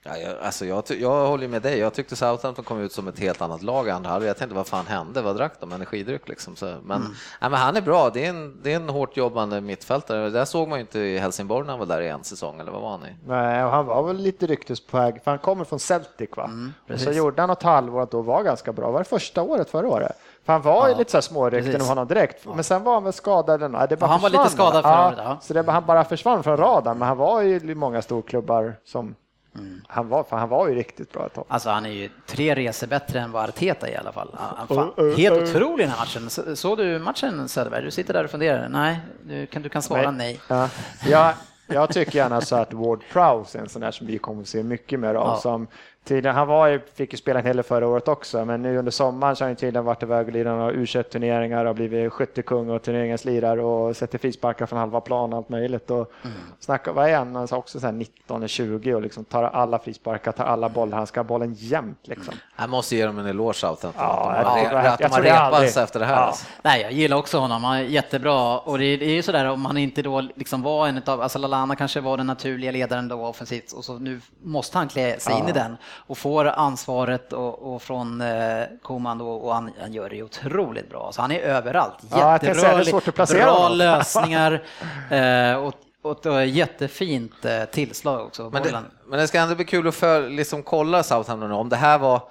Ja, 0.05 0.17
jag, 0.17 0.35
alltså 0.43 0.65
jag, 0.67 0.83
jag 1.01 1.27
håller 1.29 1.49
med 1.49 1.63
dig. 1.63 1.79
Jag 1.79 1.95
tyckte 1.95 2.17
Southampton 2.17 2.65
kom 2.65 2.81
ut 2.81 2.93
som 2.93 3.09
ett 3.09 3.19
helt 3.19 3.43
annat 3.43 3.63
lag 3.63 3.89
i 3.89 3.91
andra 3.91 4.11
halvlek. 4.11 4.31
Jag 4.31 4.37
tänkte 4.37 4.57
vad 4.57 4.67
fan 4.67 4.87
hände? 4.87 5.23
Vad 5.23 5.37
drack 5.37 5.53
de? 5.61 5.73
Energidryck 5.73 6.29
liksom. 6.29 6.57
Så, 6.57 6.67
men, 6.67 7.01
nej, 7.41 7.51
men 7.51 7.55
han 7.55 7.77
är 7.77 7.81
bra. 7.81 8.11
Det 8.11 8.25
är, 8.25 8.29
en, 8.31 8.61
det 8.63 8.73
är 8.73 8.77
en 8.77 8.89
hårt 8.89 9.17
jobbande 9.17 9.61
mittfältare. 9.61 10.31
Det 10.31 10.47
såg 10.47 10.69
man 10.69 10.79
ju 10.79 10.81
inte 10.81 10.99
i 10.99 11.19
Helsingborg 11.19 11.67
när 11.67 11.71
han 11.73 11.79
var 11.79 11.87
där 11.87 12.01
i 12.01 12.09
en 12.09 12.25
säsong, 12.25 12.61
eller 12.61 12.73
vad 12.73 12.83
var 12.83 12.91
han 12.91 13.07
i? 13.07 13.17
Nej, 13.27 13.65
och 13.65 13.71
han 13.71 13.87
var 13.87 14.03
väl 14.03 14.17
lite 14.17 14.47
ryktesväg, 14.47 15.21
för 15.25 15.31
han 15.31 15.39
kommer 15.39 15.65
från 15.65 15.79
Celtic 15.79 16.31
va? 16.37 16.51
och 16.93 17.01
så 17.01 17.05
Mm, 17.07 17.19
gjorde 17.19 17.43
han 17.43 17.49
något 17.49 17.63
halvår 17.63 18.03
att 18.03 18.11
då 18.11 18.23
var 18.23 18.43
ganska 18.43 18.73
bra. 18.73 18.91
Var 18.91 18.99
det 18.99 19.05
första 19.05 19.43
året 19.43 19.71
förra 19.71 19.89
året? 19.89 20.17
För 20.45 20.53
han 20.53 20.63
var 20.63 20.87
ju 20.87 20.93
Ja, 20.93 20.99
lite 20.99 21.11
så 21.11 21.23
smårykten 21.23 21.81
om 21.81 21.89
honom 21.89 22.07
direkt, 22.07 22.47
men 22.47 22.65
sen 22.65 22.85
var 22.85 22.95
han 22.95 23.05
väl 23.05 23.13
skadad 23.13 23.63
eller 23.63 23.69
något. 23.79 23.89
Det 23.91 23.97
bara 23.97 24.07
han 24.07 24.21
var 24.21 24.31
lite 24.31 24.45
försvann 24.45 24.67
skadad 24.73 24.83
förra 24.83 25.07
året, 25.07 25.19
ja. 25.19 25.39
Så 25.41 25.55
det, 25.55 25.71
han 25.73 25.87
bara 25.87 26.05
försvann 26.05 26.43
från 26.43 26.57
radarn, 26.57 26.99
men 26.99 27.09
han 27.09 27.17
var 27.17 27.41
ju 27.43 27.57
i 27.57 27.75
många 27.75 28.03
storklubbar 28.03 28.75
som 28.85 29.15
Mm. 29.55 29.83
han 29.89 30.09
var, 30.09 30.27
han 30.31 30.49
var 30.49 30.69
ju 30.69 30.75
riktigt 30.75 31.13
bra 31.13 31.27
ett 31.27 31.35
tag. 31.35 31.45
Alltså 31.49 31.71
han 31.71 31.87
är 31.87 31.91
ju 31.91 32.11
tre 32.27 32.55
resor 32.55 32.87
bättre 32.87 33.21
än 33.21 33.33
vad 33.33 33.45
Arteta 33.49 33.91
i 33.91 33.97
alla 33.97 34.13
fall. 34.13 34.37
Han, 34.39 34.69
fan, 34.69 34.93
Uh, 34.99 35.05
uh, 35.05 35.17
helt 35.17 35.37
uh. 35.37 35.43
otrolig 35.43 35.87
den 35.87 35.91
här 35.91 35.99
matchen. 35.99 36.31
Så- 36.31 36.57
Såg 36.57 36.79
du 36.79 36.99
matchen 36.99 37.49
Söderberg? 37.49 37.85
Du 37.85 37.91
sitter 37.91 38.15
där 38.15 38.25
och 38.25 38.31
funderar. 38.31 38.69
Nej, 38.69 39.01
du 39.23 39.47
kan, 39.47 39.63
du 39.63 39.69
kan 39.69 39.83
svara 39.83 40.11
nej. 40.11 40.41
Ja, 40.49 40.69
jag, 41.07 41.35
jag 41.67 41.93
tycker 41.93 42.17
gärna 42.17 42.41
så 42.41 42.57
att 42.57 42.73
Ward 42.73 43.01
Prowse 43.13 43.59
är 43.59 43.63
en 43.63 43.69
sån 43.69 43.83
där 43.83 43.91
som 43.91 44.07
vi 44.07 44.19
kommer 44.19 44.43
att 44.43 44.49
se 44.49 44.63
mycket 44.63 45.01
mer 45.01 45.15
av. 45.15 45.29
Ja. 45.29 45.37
Som 45.41 45.67
tydligen, 46.05 46.37
han 46.37 46.47
var 46.49 46.67
ju, 46.67 46.81
fick 46.95 47.13
ju 47.13 47.17
spela 47.19 47.41
en 47.41 47.47
hel 47.47 47.57
del 47.57 47.63
förra 47.65 47.89
året 47.89 48.09
också, 48.09 48.45
men 48.45 48.63
nu 48.63 48.79
under 48.79 48.93
sommaren 48.93 49.37
så 49.37 49.45
har 49.45 49.49
han 49.49 49.57
tydligen 49.57 49.85
varit 49.85 50.03
iväg 50.03 50.27
och 50.27 50.33
lirat 50.33 50.57
några 50.57 50.73
u 50.73 50.87
turneringar 50.87 51.65
och 51.65 51.75
blivit 51.75 52.13
skyttekung 52.13 52.71
och 52.71 52.83
turneringens 52.83 53.25
lirare 53.25 53.63
och 53.63 53.97
sätter 53.97 54.19
frisparkar 54.19 54.67
från 54.67 54.79
halva 54.79 55.01
plan 55.01 55.33
och 55.33 55.37
allt 55.37 55.49
möjligt. 55.49 55.91
Och 55.91 56.13
Mm. 56.25 56.37
snacka, 56.61 56.93
vad 56.93 57.09
är 57.11 57.17
han? 57.17 57.35
Han 57.35 57.45
är 57.45 57.55
också 57.55 57.81
så 57.81 57.87
här 57.87 57.93
19-20 57.93 58.95
och 58.95 59.03
liksom 59.03 59.25
tar 59.25 59.43
alla 59.45 59.79
frisparkar, 59.79 60.33
tar 60.33 60.45
alla 60.45 60.69
bollar, 60.69 60.97
han 60.99 61.07
ska 61.07 61.21
ha 61.21 61.25
bollen 61.25 61.55
jämt 61.59 61.99
liksom. 62.03 62.35
Jag 62.59 62.71
måste 62.71 62.97
ge 62.97 63.07
dem 63.07 63.19
en 63.19 63.27
eloge 63.27 63.55
Southampton. 63.55 63.93
Ja, 63.97 64.31
att 64.33 64.45
de 64.45 64.51
har, 64.51 64.59
jag 64.59 64.85
re- 64.85 64.89
att 64.93 64.99
de 64.99 65.03
jag 65.05 65.09
har 65.11 65.15
tror 65.17 65.25
det 65.25 65.31
repat 65.31 65.53
aldrig- 65.55 65.73
sig 65.73 65.83
efter 65.83 66.01
det 66.01 66.07
här. 66.07 66.15
Ja. 66.15 66.21
Alltså. 66.21 66.47
Nej, 66.63 66.83
jag 66.83 66.93
gillar 66.93 67.17
också 67.17 67.39
honom. 67.39 67.65
Han 67.65 67.77
är 67.77 67.83
jättebra. 67.83 68.59
Och 68.59 68.79
det 68.79 68.85
är, 68.85 68.99
det 68.99 69.05
är 69.05 69.15
ju 69.15 69.23
sådär 69.23 69.45
om 69.51 69.65
han 69.65 69.77
inte 69.77 70.03
då 70.03 70.21
liksom 70.21 70.63
var 70.63 70.89
en 70.89 71.03
av, 71.07 71.21
alltså 71.21 71.39
Lalana 71.39 71.77
kanske 71.77 72.01
var 72.01 72.17
den 72.17 72.27
naturliga 72.27 72.71
ledaren 72.71 73.09
då 73.09 73.27
offensivt 73.27 73.73
och 73.73 73.85
så 73.85 73.99
nu 73.99 74.21
måste 74.43 74.79
han 74.79 74.89
klä 74.89 75.21
sig 75.21 75.39
in 75.39 75.49
i 75.49 75.53
den 75.53 75.77
och 75.99 76.19
får 76.19 76.45
ansvaret 76.45 77.33
och, 77.33 77.75
och 77.75 77.83
från 77.83 78.21
eh, 78.21 78.65
Koman 78.83 79.19
då 79.19 79.31
och 79.31 79.55
han, 79.55 79.71
han 79.81 79.93
gör 79.93 80.11
det 80.11 80.23
otroligt 80.23 80.91
bra. 80.91 81.13
Så 81.13 81.21
han 81.21 81.31
är 81.31 81.41
överallt. 81.41 81.99
Ja, 82.11 82.33
Jätterörlig, 82.33 83.15
placera 83.15 83.45
bra 83.45 83.69
lösningar 83.69 84.63
eh, 85.11 85.55
och, 85.55 85.75
och 86.03 86.27
ett 86.27 86.49
jättefint 86.49 87.45
eh, 87.45 87.65
tillslag 87.65 88.27
också. 88.27 88.51
Men 88.53 88.63
det, 88.63 88.83
men 89.07 89.19
det 89.19 89.29
ska 89.29 89.39
ändå 89.39 89.55
bli 89.55 89.65
kul 89.65 89.89
att 89.89 89.95
för, 89.95 90.29
liksom 90.29 90.63
kolla 90.63 91.03
Southampton 91.03 91.49
nu, 91.49 91.55
om 91.55 91.69
det 91.69 91.77
här 91.77 91.99
var 91.99 92.23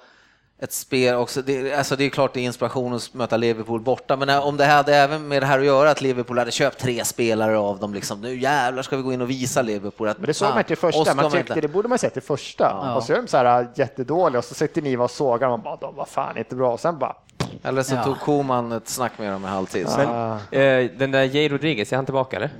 ett 0.60 0.72
spel 0.72 1.14
också. 1.14 1.42
Det, 1.42 1.74
alltså 1.74 1.96
det 1.96 2.04
är 2.04 2.10
klart 2.10 2.34
det 2.34 2.40
är 2.40 2.44
inspiration 2.44 2.94
att 2.94 3.14
möta 3.14 3.36
Liverpool 3.36 3.80
borta, 3.80 4.16
men 4.16 4.30
om 4.30 4.56
det 4.56 4.64
hade 4.64 4.94
även 4.96 5.28
med 5.28 5.42
det 5.42 5.46
här 5.46 5.58
att 5.58 5.64
göra 5.64 5.90
att 5.90 6.00
Liverpool 6.00 6.38
hade 6.38 6.50
köpt 6.50 6.78
tre 6.80 7.04
spelare 7.04 7.58
av 7.58 7.78
dem, 7.78 7.94
liksom, 7.94 8.20
nu 8.20 8.38
jävlar 8.40 8.82
ska 8.82 8.96
vi 8.96 9.02
gå 9.02 9.12
in 9.12 9.20
och 9.20 9.30
visa 9.30 9.62
Liverpool 9.62 10.08
att 10.08 10.18
Men 10.18 10.26
det 10.26 10.34
såg 10.34 10.48
man 10.48 10.58
inte 10.58 10.72
i 10.72 10.76
första, 10.76 11.14
man 11.14 11.30
tyckte 11.30 11.38
inte- 11.52 11.60
det 11.60 11.68
borde 11.68 11.88
man 11.88 11.98
sett 11.98 12.16
i 12.16 12.20
första. 12.20 12.94
Och 12.96 13.02
så 13.02 13.12
är 13.12 13.16
de 13.16 13.28
så 13.28 13.36
här 13.36 13.68
jättedåliga 13.74 14.38
och 14.38 14.44
så 14.44 14.54
sitter 14.54 14.82
ni 14.82 14.96
och 14.96 15.10
sågar 15.10 15.48
och 15.48 15.50
man 15.58 15.62
bara, 15.62 15.76
de 15.76 15.94
var 15.96 16.04
fan 16.06 16.38
inte 16.38 16.54
bra. 16.54 16.72
Och 16.72 16.80
sen 16.80 16.98
bara, 16.98 17.16
Eller 17.62 17.82
så 17.82 17.94
Ja. 17.94 18.04
tog 18.04 18.20
Koman 18.20 18.72
ett 18.72 18.88
snack 18.88 19.12
med 19.18 19.32
dem 19.32 19.44
i 19.44 19.48
halvtid. 19.48 19.86
Ah, 19.88 20.36
Eh, 20.50 20.90
Den 20.98 21.10
där 21.10 21.22
Jay 21.22 21.48
Rodriguez, 21.48 21.92
är 21.92 21.96
han 21.96 22.04
tillbaka 22.04 22.36
eller? 22.36 22.50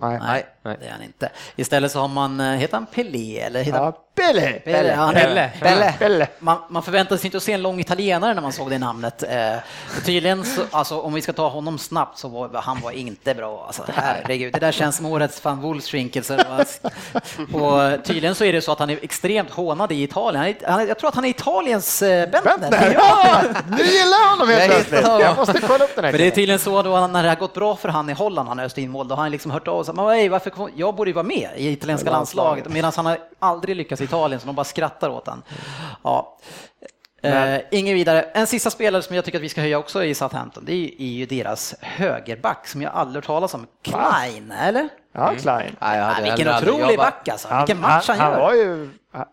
nej. 0.00 0.18
Nej, 0.22 0.46
Nej. 0.68 0.76
det 0.80 0.86
är 0.86 0.92
han 0.92 1.02
inte. 1.02 1.28
Istället 1.56 1.92
så 1.92 2.00
har 2.00 2.08
man, 2.08 2.40
eh, 2.40 2.46
heter 2.46 2.74
han 2.74 2.86
Pelé 2.86 3.40
eller 3.40 3.62
heter 3.62 3.78
Ja, 3.78 4.04
Pelle! 4.18 4.52
Pelle, 4.52 4.92
är- 4.92 5.12
Pelle. 5.12 5.50
Pelle. 5.60 5.94
Pelle. 5.98 6.26
Man, 6.38 6.58
man 6.68 6.82
förväntade 6.82 7.18
sig 7.18 7.26
inte 7.26 7.36
att 7.36 7.42
se 7.42 7.52
en 7.52 7.62
lång 7.62 7.80
italienare 7.80 8.34
när 8.34 8.42
man 8.42 8.52
såg 8.52 8.70
det 8.70 8.78
namnet. 8.78 9.22
Eh, 9.22 9.56
tydligen, 10.04 10.44
så, 10.44 10.62
alltså, 10.70 11.00
om 11.00 11.14
vi 11.14 11.22
ska 11.22 11.32
ta 11.32 11.48
honom 11.48 11.78
snabbt, 11.78 12.18
så 12.18 12.28
var 12.28 12.50
han 12.62 12.80
var 12.80 12.90
inte 12.90 13.34
bra. 13.34 13.64
Alltså, 13.66 13.82
herregud, 13.94 14.52
det 14.52 14.58
där 14.60 14.72
känns 14.72 14.96
som 14.96 15.06
årets 15.06 15.44
van 15.44 15.60
Wolfswinkel. 15.60 16.22
Och 17.52 18.04
tydligen 18.04 18.34
så 18.34 18.44
är 18.44 18.52
det 18.52 18.62
så 18.62 18.72
att 18.72 18.78
han 18.78 18.90
är 18.90 18.98
extremt 19.02 19.50
hånad 19.50 19.92
i 19.92 20.02
Italien. 20.02 20.54
Han 20.66 20.80
är, 20.80 20.86
jag 20.86 20.98
tror 20.98 21.08
att 21.08 21.14
han 21.14 21.24
är 21.24 21.28
Italiens 21.28 22.02
eh, 22.02 22.30
Bentner. 22.30 22.58
Bentner! 22.58 22.92
Ja! 22.94 23.42
Nu 23.70 23.84
gillar 23.84 24.30
honom 24.30 24.48
helt 24.48 24.88
plötsligt. 24.88 25.20
Jag 25.20 25.36
måste 25.36 25.60
kolla 25.60 25.84
upp 25.84 25.94
den 25.94 26.04
här 26.04 26.10
För 26.10 26.18
det 26.18 26.26
är 26.26 26.30
tydligen 26.30 26.58
så 26.58 26.82
då 26.82 27.06
när 27.06 27.22
det 27.22 27.28
har 27.28 27.36
gått 27.36 27.54
bra 27.54 27.76
för 27.76 27.88
han 27.88 28.10
i 28.10 28.12
Holland, 28.12 28.48
han 28.48 28.58
har 28.58 28.64
öst 28.64 28.78
in 28.78 28.90
mål, 28.90 29.08
då 29.08 29.14
har 29.14 29.22
han 29.22 29.32
liksom 29.32 29.50
hört 29.50 29.68
av 29.68 29.84
sig. 29.84 30.28
Varför 30.28 30.50
jag 30.76 30.94
borde 30.94 31.10
ju 31.10 31.14
vara 31.14 31.26
med 31.26 31.48
i 31.56 31.68
italienska 31.68 32.10
landslaget, 32.10 32.68
medan 32.68 32.92
han 32.96 33.06
har 33.06 33.18
aldrig 33.38 33.76
lyckats 33.76 34.00
i 34.00 34.04
Italien, 34.04 34.40
så 34.40 34.46
de 34.46 34.54
bara 34.56 34.64
skrattar 34.64 35.10
åt 35.10 35.26
han. 35.26 35.42
Ja. 36.04 36.38
Eh, 37.22 37.60
ingen 37.70 37.94
vidare. 37.94 38.22
En 38.22 38.46
sista 38.46 38.70
spelare 38.70 39.02
som 39.02 39.16
jag 39.16 39.24
tycker 39.24 39.38
att 39.38 39.44
vi 39.44 39.48
ska 39.48 39.60
höja 39.60 39.78
också 39.78 40.04
i 40.04 40.14
Southampton, 40.14 40.64
det 40.66 40.72
är 40.72 40.76
ju, 40.76 40.86
är 40.98 41.12
ju 41.12 41.26
deras 41.26 41.74
högerback 41.80 42.66
som 42.68 42.82
jag 42.82 42.92
aldrig 42.94 43.16
hört 43.16 43.26
talas 43.26 43.54
om. 43.54 43.66
Klein, 43.82 44.52
eller? 44.52 44.88
Ja, 45.12 45.32
Klein. 45.40 45.76
Nej, 45.80 45.98
jag 45.98 46.04
hade 46.04 46.20
Nej, 46.26 46.30
vilken 46.36 46.54
otrolig 46.56 46.98
bara- 46.98 47.10
back 47.10 47.28
alltså. 47.28 47.48
Vilken 47.56 47.80
match 47.80 48.08
han, 48.08 48.18
han 48.18 48.32
gör. 48.32 48.40
var 48.40 48.52
ju, 48.54 48.90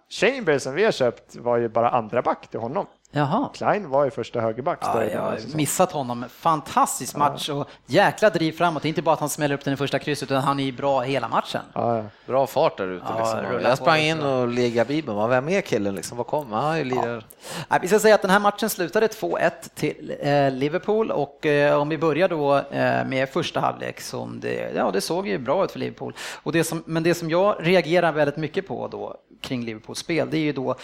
Chambers 0.10 0.62
som 0.62 0.74
vi 0.74 0.84
har 0.86 0.92
köpt 0.92 1.36
var 1.36 1.58
ju 1.58 1.70
bara 1.70 1.90
andra 1.90 2.22
back 2.22 2.48
till 2.48 2.60
honom. 2.60 2.86
Jaha. 3.18 3.50
Klein 3.54 3.90
var 3.90 4.06
ju 4.06 4.12
första 4.12 4.42
högerback. 4.42 4.80
Ja, 4.82 5.04
jag 5.04 5.22
har 5.22 5.56
missat 5.56 5.92
honom. 5.92 6.26
Fantastisk 6.30 7.16
match 7.16 7.50
och 7.50 7.70
jäkla 7.86 8.30
driv 8.30 8.52
framåt. 8.52 8.82
Det 8.84 8.88
är 8.88 8.90
inte 8.90 9.02
bara 9.02 9.14
att 9.14 9.20
han 9.20 9.30
smäller 9.30 9.56
upp 9.56 9.64
den 9.64 9.74
i 9.74 9.78
första 9.78 10.00
krysset, 10.00 10.32
utan 10.32 10.44
han 10.44 10.60
är 10.60 10.72
bra 10.72 11.02
hela 11.02 11.28
matchen. 11.28 11.62
Ja, 11.74 11.98
ja. 11.98 12.04
Bra 12.26 12.48
fart 12.48 12.78
där 12.78 12.88
ute. 12.88 13.06
Ja, 13.10 13.42
liksom. 13.42 13.62
Jag 13.62 13.78
sprang 13.78 14.00
in 14.00 14.22
och 14.22 14.48
ligga 14.48 14.86
Bibeln. 14.86 15.30
Vem 15.30 15.50
är 15.50 15.62
killen 15.62 15.96
liksom? 15.96 16.18
Vad 16.18 16.28
kom 16.28 16.52
han? 16.52 16.80
Lirar. 16.80 17.26
Nej, 17.70 17.80
vi 17.82 17.88
ska 17.88 18.00
säga 18.00 18.16
att 18.16 18.22
den 18.22 18.32
här 18.32 18.40
matchen 18.40 18.70
slutade 18.70 19.08
2-1 19.08 19.52
till 19.76 20.16
eh, 20.20 20.52
Liverpool 20.52 21.12
och 21.12 21.46
eh, 21.46 21.82
om 21.82 21.90
vi 21.90 21.98
börjar 21.98 22.30
då 22.30 22.58
eh, 22.58 23.06
med 23.06 23.30
första 23.30 23.60
halvlek 23.60 24.02
som 24.02 24.40
det, 24.40 24.72
ja, 24.76 24.92
det 24.92 25.02
såg 25.02 25.28
ju 25.28 25.38
bra 25.38 25.64
ut 25.64 25.72
för 25.72 25.80
Liverpool. 25.80 26.14
Och 26.44 26.52
det 26.52 26.64
som, 26.64 26.84
men 26.86 27.04
det 27.04 27.14
som 27.14 27.30
jag 27.30 27.56
reagerar 27.60 28.12
väldigt 28.12 28.38
mycket 28.38 28.68
på 28.68 28.88
då 28.88 29.18
kring 29.42 29.66
Liverpools 29.66 30.00
spel, 30.00 30.28
det 30.32 30.38
är 30.38 30.42
ju 30.42 30.54
då 30.54 30.76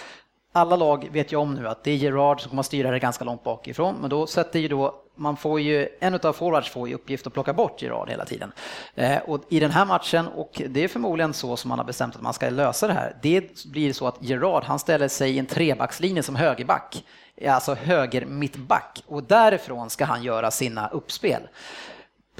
alla 0.51 0.75
lag 0.75 1.09
vet 1.11 1.31
ju 1.31 1.37
om 1.37 1.53
nu 1.53 1.67
att 1.67 1.83
det 1.83 1.91
är 1.91 1.95
Gerard 1.95 2.41
som 2.41 2.49
kommer 2.49 2.59
att 2.59 2.65
styra 2.65 2.91
det 2.91 2.99
ganska 2.99 3.25
långt 3.25 3.43
bakifrån, 3.43 3.95
men 4.01 4.09
då 4.09 4.27
sätter 4.27 4.59
ju 4.59 4.67
då 4.67 5.01
man 5.15 5.37
får 5.37 5.59
ju, 5.59 5.87
en 5.99 6.19
av 6.23 6.33
forwards 6.33 6.69
får 6.69 6.87
ju 6.87 6.95
uppgift 6.95 7.27
att 7.27 7.33
plocka 7.33 7.53
bort 7.53 7.81
Gerard 7.81 8.09
hela 8.09 8.25
tiden. 8.25 8.51
Eh, 8.95 9.17
och 9.17 9.41
i 9.49 9.59
den 9.59 9.71
här 9.71 9.85
matchen, 9.85 10.27
och 10.27 10.61
det 10.69 10.83
är 10.83 10.87
förmodligen 10.87 11.33
så 11.33 11.57
som 11.57 11.69
man 11.69 11.79
har 11.79 11.85
bestämt 11.85 12.15
att 12.15 12.21
man 12.21 12.33
ska 12.33 12.49
lösa 12.49 12.87
det 12.87 12.93
här, 12.93 13.15
det 13.21 13.65
blir 13.65 13.93
så 13.93 14.07
att 14.07 14.17
Gerard, 14.19 14.63
han 14.63 14.79
ställer 14.79 15.07
sig 15.07 15.31
i 15.31 15.39
en 15.39 15.45
trebackslinje 15.45 16.23
som 16.23 16.35
högerback, 16.35 17.03
alltså 17.47 17.73
höger 17.73 18.25
mittback, 18.25 19.03
och 19.07 19.23
därifrån 19.23 19.89
ska 19.89 20.05
han 20.05 20.23
göra 20.23 20.51
sina 20.51 20.87
uppspel. 20.87 21.41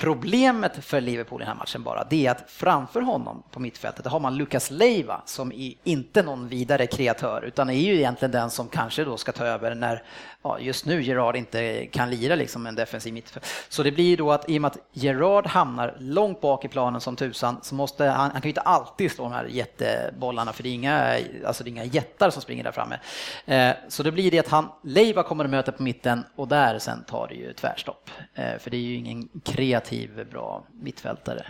Problemet 0.02 0.86
för 0.86 1.02
Liverpool 1.02 1.41
i 1.41 1.45
den 1.45 1.47
här 1.47 1.60
matchen 1.60 1.84
bara, 1.84 2.04
det 2.10 2.26
är 2.26 2.32
att 2.32 2.43
framför 2.47 3.02
honom 3.02 3.43
på 3.52 3.60
mittfältet 3.60 4.06
har 4.06 4.20
man 4.20 4.38
Lucas 4.38 4.72
Leiva 4.72 5.22
som 5.26 5.52
är 5.52 5.74
inte 5.84 6.24
någon 6.24 6.47
vidare 6.47 6.88
kreatör, 6.88 7.41
utan 7.41 7.70
är 7.70 7.74
ju 7.74 7.95
egentligen 7.95 8.32
den 8.32 8.49
som 8.49 8.68
kanske 8.68 9.04
då 9.04 9.18
ska 9.18 9.32
ta 9.32 9.45
över 9.45 9.76
när 9.76 10.04
ja, 10.43 10.59
just 10.59 10.85
nu 10.85 11.01
Gerard 11.01 11.35
inte 11.35 11.85
kan 11.85 12.09
lira 12.09 12.35
liksom 12.35 12.67
en 12.67 12.75
defensiv 12.75 13.13
mittfält. 13.13 13.45
Så 13.69 13.83
det 13.83 13.91
blir 13.91 14.05
ju 14.05 14.15
då 14.15 14.31
att 14.31 14.49
i 14.49 14.57
och 14.57 14.61
med 14.61 14.71
att 14.71 14.77
Gerard 14.91 15.47
hamnar 15.47 15.97
långt 15.99 16.41
bak 16.41 16.65
i 16.65 16.67
planen 16.67 17.01
som 17.01 17.15
tusan 17.15 17.59
så 17.61 17.75
måste 17.75 18.05
han, 18.05 18.31
han 18.31 18.41
kan 18.41 18.41
ju 18.41 18.49
inte 18.49 18.61
alltid 18.61 19.11
slå 19.11 19.23
de 19.23 19.33
här 19.33 19.45
jättebollarna 19.45 20.53
för 20.53 20.63
det 20.63 20.69
är 20.69 20.73
inga, 20.73 21.17
alltså 21.45 21.63
det 21.63 21.69
är 21.69 21.71
inga 21.71 21.83
jättar 21.83 22.29
som 22.29 22.41
springer 22.41 22.63
där 22.63 22.71
framme. 22.71 22.99
Eh, 23.45 23.71
så 23.87 24.03
det 24.03 24.11
blir 24.11 24.31
det 24.31 24.39
att 24.39 24.49
han, 24.49 24.69
Leiva 24.83 25.23
kommer 25.23 25.45
att 25.45 25.51
möta 25.51 25.71
på 25.71 25.83
mitten 25.83 26.23
och 26.35 26.47
där 26.47 26.79
sen 26.79 27.03
tar 27.03 27.27
det 27.27 27.35
ju 27.35 27.53
tvärstopp. 27.53 28.09
Eh, 28.33 28.57
för 28.59 28.69
det 28.69 28.77
är 28.77 28.81
ju 28.81 28.95
ingen 28.95 29.29
kreativ 29.43 30.27
bra 30.31 30.63
mittfältare. 30.71 31.45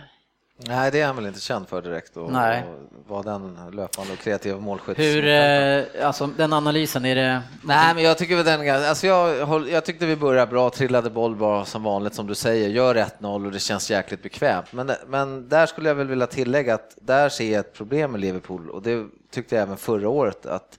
Nej, 0.66 0.90
det 0.90 1.00
är 1.00 1.06
han 1.06 1.16
väl 1.16 1.26
inte 1.26 1.40
känd 1.40 1.68
för 1.68 1.82
direkt. 1.82 2.16
Och, 2.16 2.32
Nej. 2.32 2.64
och 2.64 3.10
vara 3.10 3.22
den 3.22 3.70
löpande 3.72 4.12
och 4.12 4.18
kreativa 4.18 4.58
målskytt. 4.58 4.98
Hur, 4.98 5.26
eh, 5.26 6.06
alltså 6.06 6.26
den 6.26 6.52
analysen, 6.52 7.04
är 7.04 7.14
det... 7.14 7.42
Nej, 7.64 7.94
men 7.94 8.04
jag 8.04 8.18
tycker 8.18 8.36
väl 8.36 8.44
den, 8.44 8.84
alltså 8.84 9.06
jag, 9.06 9.68
jag 9.68 9.84
tyckte 9.84 10.06
vi 10.06 10.16
började 10.16 10.50
bra, 10.50 10.70
trillade 10.70 11.10
boll 11.10 11.36
bra 11.36 11.64
som 11.64 11.82
vanligt 11.82 12.14
som 12.14 12.26
du 12.26 12.34
säger, 12.34 12.68
gör 12.68 12.94
1-0 12.94 13.46
och 13.46 13.52
det 13.52 13.58
känns 13.58 13.90
jäkligt 13.90 14.22
bekvämt. 14.22 14.72
Men, 14.72 14.90
men 15.06 15.48
där 15.48 15.66
skulle 15.66 15.88
jag 15.88 15.94
väl 15.94 16.08
vilja 16.08 16.26
tillägga 16.26 16.74
att 16.74 16.96
där 17.00 17.28
ser 17.28 17.52
jag 17.52 17.60
ett 17.60 17.74
problem 17.74 18.12
med 18.12 18.20
Liverpool 18.20 18.70
och 18.70 18.82
det 18.82 19.06
tyckte 19.30 19.54
jag 19.54 19.62
även 19.62 19.76
förra 19.76 20.08
året 20.08 20.46
att 20.46 20.78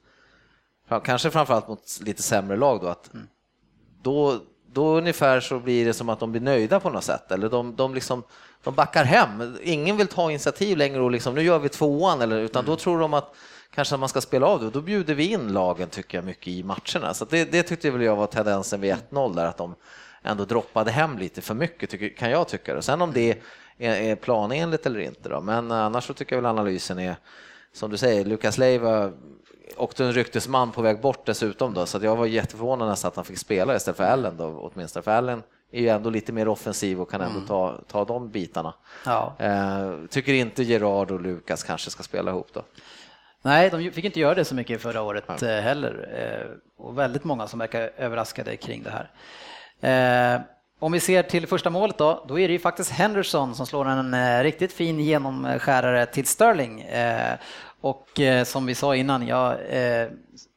kanske 1.04 1.30
framförallt 1.30 1.68
mot 1.68 2.00
lite 2.02 2.22
sämre 2.22 2.58
lag 2.58 2.82
då 2.82 2.88
att 2.88 3.10
då, 4.02 4.40
då 4.74 4.98
ungefär 4.98 5.40
så 5.40 5.60
blir 5.60 5.86
det 5.86 5.94
som 5.94 6.10
att 6.10 6.20
de 6.20 6.32
blir 6.32 6.42
nöjda 6.42 6.80
på 6.80 6.90
något 6.90 7.04
sätt 7.04 7.32
eller 7.32 7.50
de, 7.50 7.76
de 7.76 7.94
liksom 7.94 8.24
de 8.64 8.74
backar 8.76 9.04
hem. 9.04 9.58
Ingen 9.64 9.98
vill 9.98 10.08
ta 10.08 10.32
initiativ 10.32 10.78
längre 10.78 11.02
och 11.02 11.12
liksom 11.12 11.36
nu 11.36 11.42
gör 11.42 11.60
vi 11.60 11.70
tvåan 11.70 12.22
eller 12.22 12.40
utan 12.40 12.66
då 12.66 12.76
tror 12.76 13.00
de 13.00 13.14
att 13.14 13.36
kanske 13.70 13.98
man 13.98 14.10
ska 14.10 14.22
spela 14.22 14.48
av 14.48 14.62
det 14.62 14.70
då 14.70 14.82
bjuder 14.82 15.14
vi 15.14 15.32
in 15.32 15.54
lagen 15.54 15.90
tycker 15.90 16.18
jag 16.18 16.26
mycket 16.26 16.48
i 16.48 16.64
matcherna. 16.64 17.14
Så 17.14 17.26
det, 17.26 17.52
det 17.52 17.64
tyckte 17.64 17.92
väl 17.92 18.02
jag 18.02 18.16
var 18.16 18.28
tendensen 18.28 18.82
vid 18.82 18.96
1-0 19.10 19.36
där 19.36 19.46
att 19.46 19.58
de 19.58 19.76
ändå 20.24 20.46
droppade 20.46 20.92
hem 20.92 21.18
lite 21.18 21.42
för 21.42 21.54
mycket 21.54 21.90
tycker, 21.90 22.10
kan 22.10 22.30
jag 22.30 22.48
tycka. 22.48 22.78
Och 22.78 22.84
sen 22.84 23.02
om 23.02 23.12
det 23.14 23.38
är, 23.78 23.92
är 23.92 24.16
planenligt 24.16 24.86
eller 24.86 25.00
inte 25.00 25.30
då. 25.30 25.42
Men 25.42 25.72
annars 25.72 26.08
så 26.08 26.14
tycker 26.14 26.36
jag 26.36 26.42
väl 26.42 26.50
analysen 26.50 27.00
är 27.00 27.16
som 27.74 27.92
du 27.92 27.98
säger, 27.98 28.26
Lukas 28.26 28.58
Leiva 28.58 29.12
och 29.78 30.00
en 30.00 30.14
ryktesman 30.14 30.72
på 30.72 30.82
väg 30.82 31.02
bort 31.02 31.26
dessutom 31.26 31.74
då, 31.74 31.86
så 31.86 32.00
jag 32.02 32.16
var 32.16 32.26
jätteförvånad 32.26 32.90
nästan 32.90 33.10
att 33.10 33.16
han 33.16 33.26
fick 33.26 33.38
spela 33.38 33.76
istället 33.76 33.98
för 33.98 34.04
Allen 34.04 34.38
då, 34.38 34.72
åtminstone. 34.74 35.04
För 35.04 35.12
Allen 35.12 35.44
är 35.74 35.82
ju 35.82 35.88
ändå 35.88 36.10
lite 36.10 36.32
mer 36.32 36.48
offensiv 36.48 37.02
och 37.02 37.12
kan 37.12 37.22
ändå 37.22 37.42
ta, 37.48 37.82
ta 37.88 38.06
de 38.06 38.30
bitarna. 38.30 38.74
Ja. 39.06 39.36
Eh, 39.40 39.94
tycker 40.10 40.34
inte 40.34 40.64
Gerard 40.64 41.12
och 41.12 41.22
Lukas 41.22 41.64
kanske 41.64 41.90
ska 41.90 42.04
spela 42.04 42.32
ihop 42.32 42.48
då. 42.54 42.62
Nej, 43.42 43.70
de 43.70 43.92
fick 43.92 44.06
inte 44.06 44.20
göra 44.20 44.36
det 44.36 44.46
så 44.46 44.56
mycket 44.56 44.82
förra 44.82 45.02
året 45.02 45.42
eh, 45.42 45.50
heller. 45.50 46.10
Eh, 46.14 46.86
och 46.86 46.98
väldigt 46.98 47.24
många 47.24 47.48
som 47.48 47.60
verkar 47.60 47.92
överraskade 47.98 48.58
kring 48.58 48.84
det 48.84 48.92
här. 48.92 50.36
Eh, 50.36 50.42
om 50.80 50.92
vi 50.92 51.00
ser 51.00 51.24
till 51.24 51.48
första 51.48 51.70
målet 51.70 51.98
då, 51.98 52.26
då 52.28 52.40
är 52.40 52.48
det 52.48 52.54
ju 52.54 52.60
faktiskt 52.60 52.92
Henderson 52.92 53.56
som 53.56 53.66
slår 53.66 53.86
en 53.86 54.14
eh, 54.14 54.44
riktigt 54.44 54.74
fin 54.74 55.00
genomskärare 55.00 56.06
till 56.06 56.28
Sterling. 56.28 56.82
Eh, 56.82 57.38
och 57.82 58.20
som 58.46 58.66
vi 58.66 58.76
sa 58.76 58.96
innan, 58.96 59.28
ja, 59.28 59.58
eh, 59.58 60.10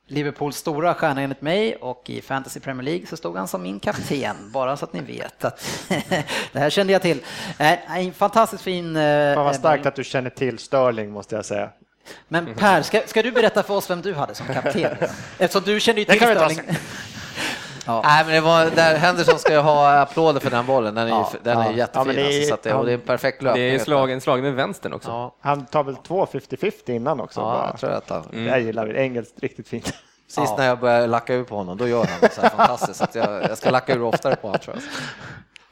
Liverpools 0.08 0.56
stora 0.56 0.94
stjärna 0.94 1.20
enligt 1.22 1.42
mig 1.42 1.76
och 1.76 2.10
i 2.10 2.20
Fantasy 2.20 2.60
Premier 2.60 2.82
League 2.84 3.06
så 3.06 3.16
stod 3.16 3.36
han 3.36 3.48
som 3.48 3.62
min 3.62 3.80
kapten, 3.80 4.36
bara 4.52 4.76
så 4.76 4.84
att 4.84 4.92
ni 4.92 5.00
vet 5.00 5.44
att 5.44 5.64
det 6.52 6.58
här 6.58 6.70
kände 6.70 6.92
jag 6.92 7.02
till. 7.02 7.20
Eh, 7.58 7.98
en 7.98 8.12
fantastiskt 8.12 8.62
fin... 8.62 8.96
Eh, 8.96 9.34
Fan 9.34 9.44
vad 9.44 9.56
starkt 9.56 9.86
att 9.86 9.94
du 9.94 10.04
känner 10.04 10.30
till 10.30 10.58
Sterling 10.58 11.10
måste 11.10 11.34
jag 11.34 11.44
säga. 11.44 11.70
Men 12.28 12.54
Per, 12.54 12.82
ska, 12.82 13.02
ska 13.06 13.22
du 13.22 13.32
berätta 13.32 13.62
för 13.62 13.74
oss 13.74 13.90
vem 13.90 14.02
du 14.02 14.14
hade 14.14 14.34
som 14.34 14.46
kapten? 14.46 14.96
Eftersom 15.38 15.62
du 15.64 15.80
känner 15.80 15.98
ju 15.98 16.04
till 16.04 16.16
Sterling. 16.16 16.60
Ja. 17.86 18.00
Nej, 18.04 18.24
men 18.24 18.34
det 18.34 18.40
var 18.40 18.64
där 18.70 18.96
Henderson 18.96 19.38
ska 19.38 19.52
ju 19.52 19.58
ha 19.58 19.92
applåder 20.00 20.40
för 20.40 20.50
den 20.50 20.66
bollen. 20.66 20.94
Den 20.94 21.06
är, 21.06 21.10
Ja, 21.10 21.30
ju, 21.32 21.38
den 21.42 21.58
är 21.58 21.64
ja. 21.64 21.70
jättefin. 21.72 22.06
Ja, 22.06 22.12
det 22.14 22.22
är- 22.22 22.26
alltså, 22.26 22.48
så 22.48 22.54
att 22.54 22.62
det, 22.62 22.74
och 22.74 22.86
det 22.86 22.90
är 22.92 22.94
en 22.94 23.00
perfekt 23.00 23.42
löpning. 23.42 23.62
Det 23.64 23.68
är 23.68 23.72
ju 23.72 23.78
slagen, 23.78 24.20
slagen 24.20 24.44
med 24.44 24.54
vänstern 24.54 24.92
också. 24.92 25.10
Ja, 25.10 25.34
Han 25.40 25.66
tar 25.66 25.84
väl 25.84 25.96
två 25.96 26.26
50-50 26.26 26.90
innan 26.90 27.20
också. 27.20 27.40
ja, 27.40 27.44
bara. 27.44 27.66
jag 27.70 27.78
tror 27.80 27.90
att 27.90 28.10
han, 28.10 28.22
Det 28.44 28.50
här 28.50 28.58
gillar 28.58 28.86
vi, 28.86 28.96
engelskt 28.98 29.40
riktigt 29.42 29.68
fint. 29.68 29.92
Precis 30.36 30.56
när 30.58 30.66
jag 30.66 30.78
börjar 30.78 31.06
lacka 31.06 31.34
ur 31.34 31.44
på 31.44 31.56
honom, 31.56 31.76
då 31.76 31.88
gör 31.88 31.98
han 32.04 32.20
det 32.20 32.34
så 32.34 32.40
här 32.40 32.48
fantastiskt. 32.48 32.98
Så 32.98 33.04
att 33.04 33.14
jag, 33.14 33.42
jag 33.42 33.58
ska 33.58 33.70
lacka 33.70 33.94
ur 33.94 34.02
oftare 34.02 34.36
på 34.36 34.46
honom 34.48 34.60
tror 34.60 34.76
jag. 34.76 34.82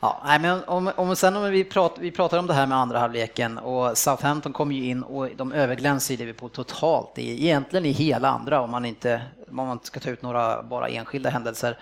Ja, 0.04 0.20
nej, 0.24 0.38
men 0.38 0.64
om, 0.64 0.90
om, 0.96 1.16
sen 1.16 1.36
om 1.36 1.50
vi, 1.50 1.64
prat, 1.64 1.96
vi 1.98 2.10
pratar 2.10 2.38
om 2.38 2.46
det 2.46 2.54
här 2.54 2.66
med 2.66 2.78
andra 2.78 2.98
halvleken 2.98 3.58
och 3.58 3.98
Southampton 3.98 4.52
kom 4.52 4.72
ju 4.72 4.84
in 4.84 5.02
och 5.02 5.28
de 5.36 5.52
överglänser 5.52 6.16
Liverpool 6.16 6.50
totalt. 6.50 7.14
Det 7.14 7.22
egentligen 7.22 7.86
i 7.86 7.90
hela 7.90 8.28
andra 8.28 8.60
om 8.60 8.70
man 8.70 8.84
inte, 8.84 9.22
om 9.48 9.56
man 9.56 9.80
ska 9.82 10.00
ta 10.00 10.10
ut 10.10 10.22
några 10.22 10.62
bara 10.62 10.88
enskilda 10.88 11.30
händelser. 11.30 11.78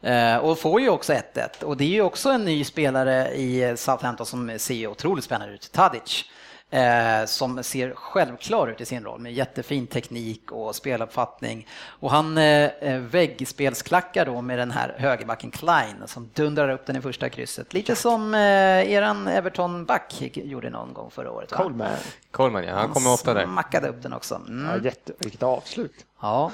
Eh, 0.00 0.36
och 0.36 0.58
får 0.58 0.80
ju 0.80 0.88
också 0.88 1.12
1-1 1.12 1.64
och 1.64 1.76
det 1.76 1.84
är 1.84 1.88
ju 1.88 2.02
också 2.02 2.30
en 2.30 2.44
ny 2.44 2.64
spelare 2.64 3.34
i 3.34 3.74
Southampton 3.76 4.26
som 4.26 4.58
ser 4.58 4.86
otroligt 4.86 5.24
spännande 5.24 5.54
ut, 5.54 5.72
Tadic. 5.72 6.24
Eh, 6.70 7.24
som 7.26 7.62
ser 7.64 7.94
självklar 7.94 8.68
ut 8.68 8.80
i 8.80 8.84
sin 8.84 9.04
roll 9.04 9.20
med 9.20 9.32
jättefin 9.32 9.86
teknik 9.86 10.52
och 10.52 10.74
speluppfattning. 10.74 11.66
Och 11.88 12.10
han 12.10 12.38
eh, 12.38 12.64
eh, 12.64 12.98
väggspelsklackar 13.00 14.26
då 14.26 14.40
med 14.40 14.58
den 14.58 14.70
här 14.70 14.94
högerbacken 14.98 15.50
Klein 15.50 16.02
som 16.06 16.30
dundrar 16.34 16.68
upp 16.68 16.86
den 16.86 16.96
i 16.96 17.00
första 17.00 17.28
krysset. 17.28 17.74
Lite 17.74 17.96
som 17.96 18.34
eh, 18.34 18.40
eran 18.92 19.28
Everton-back 19.28 20.30
gjorde 20.34 20.70
någon 20.70 20.92
gång 20.92 21.10
förra 21.10 21.30
året. 21.30 21.50
Coleman. 21.50 21.88
Coleman 22.30 22.64
ja, 22.64 22.74
han 22.74 22.90
kommer 22.90 23.12
ofta 23.12 23.34
där. 23.34 23.44
Smackade 23.44 23.88
upp 23.88 24.02
den 24.02 24.12
också. 24.12 24.34
Mm. 24.34 24.66
Ja, 24.66 24.84
jätte, 24.84 25.12
vilket 25.18 25.42
avslut. 25.42 26.06
Ja. 26.20 26.52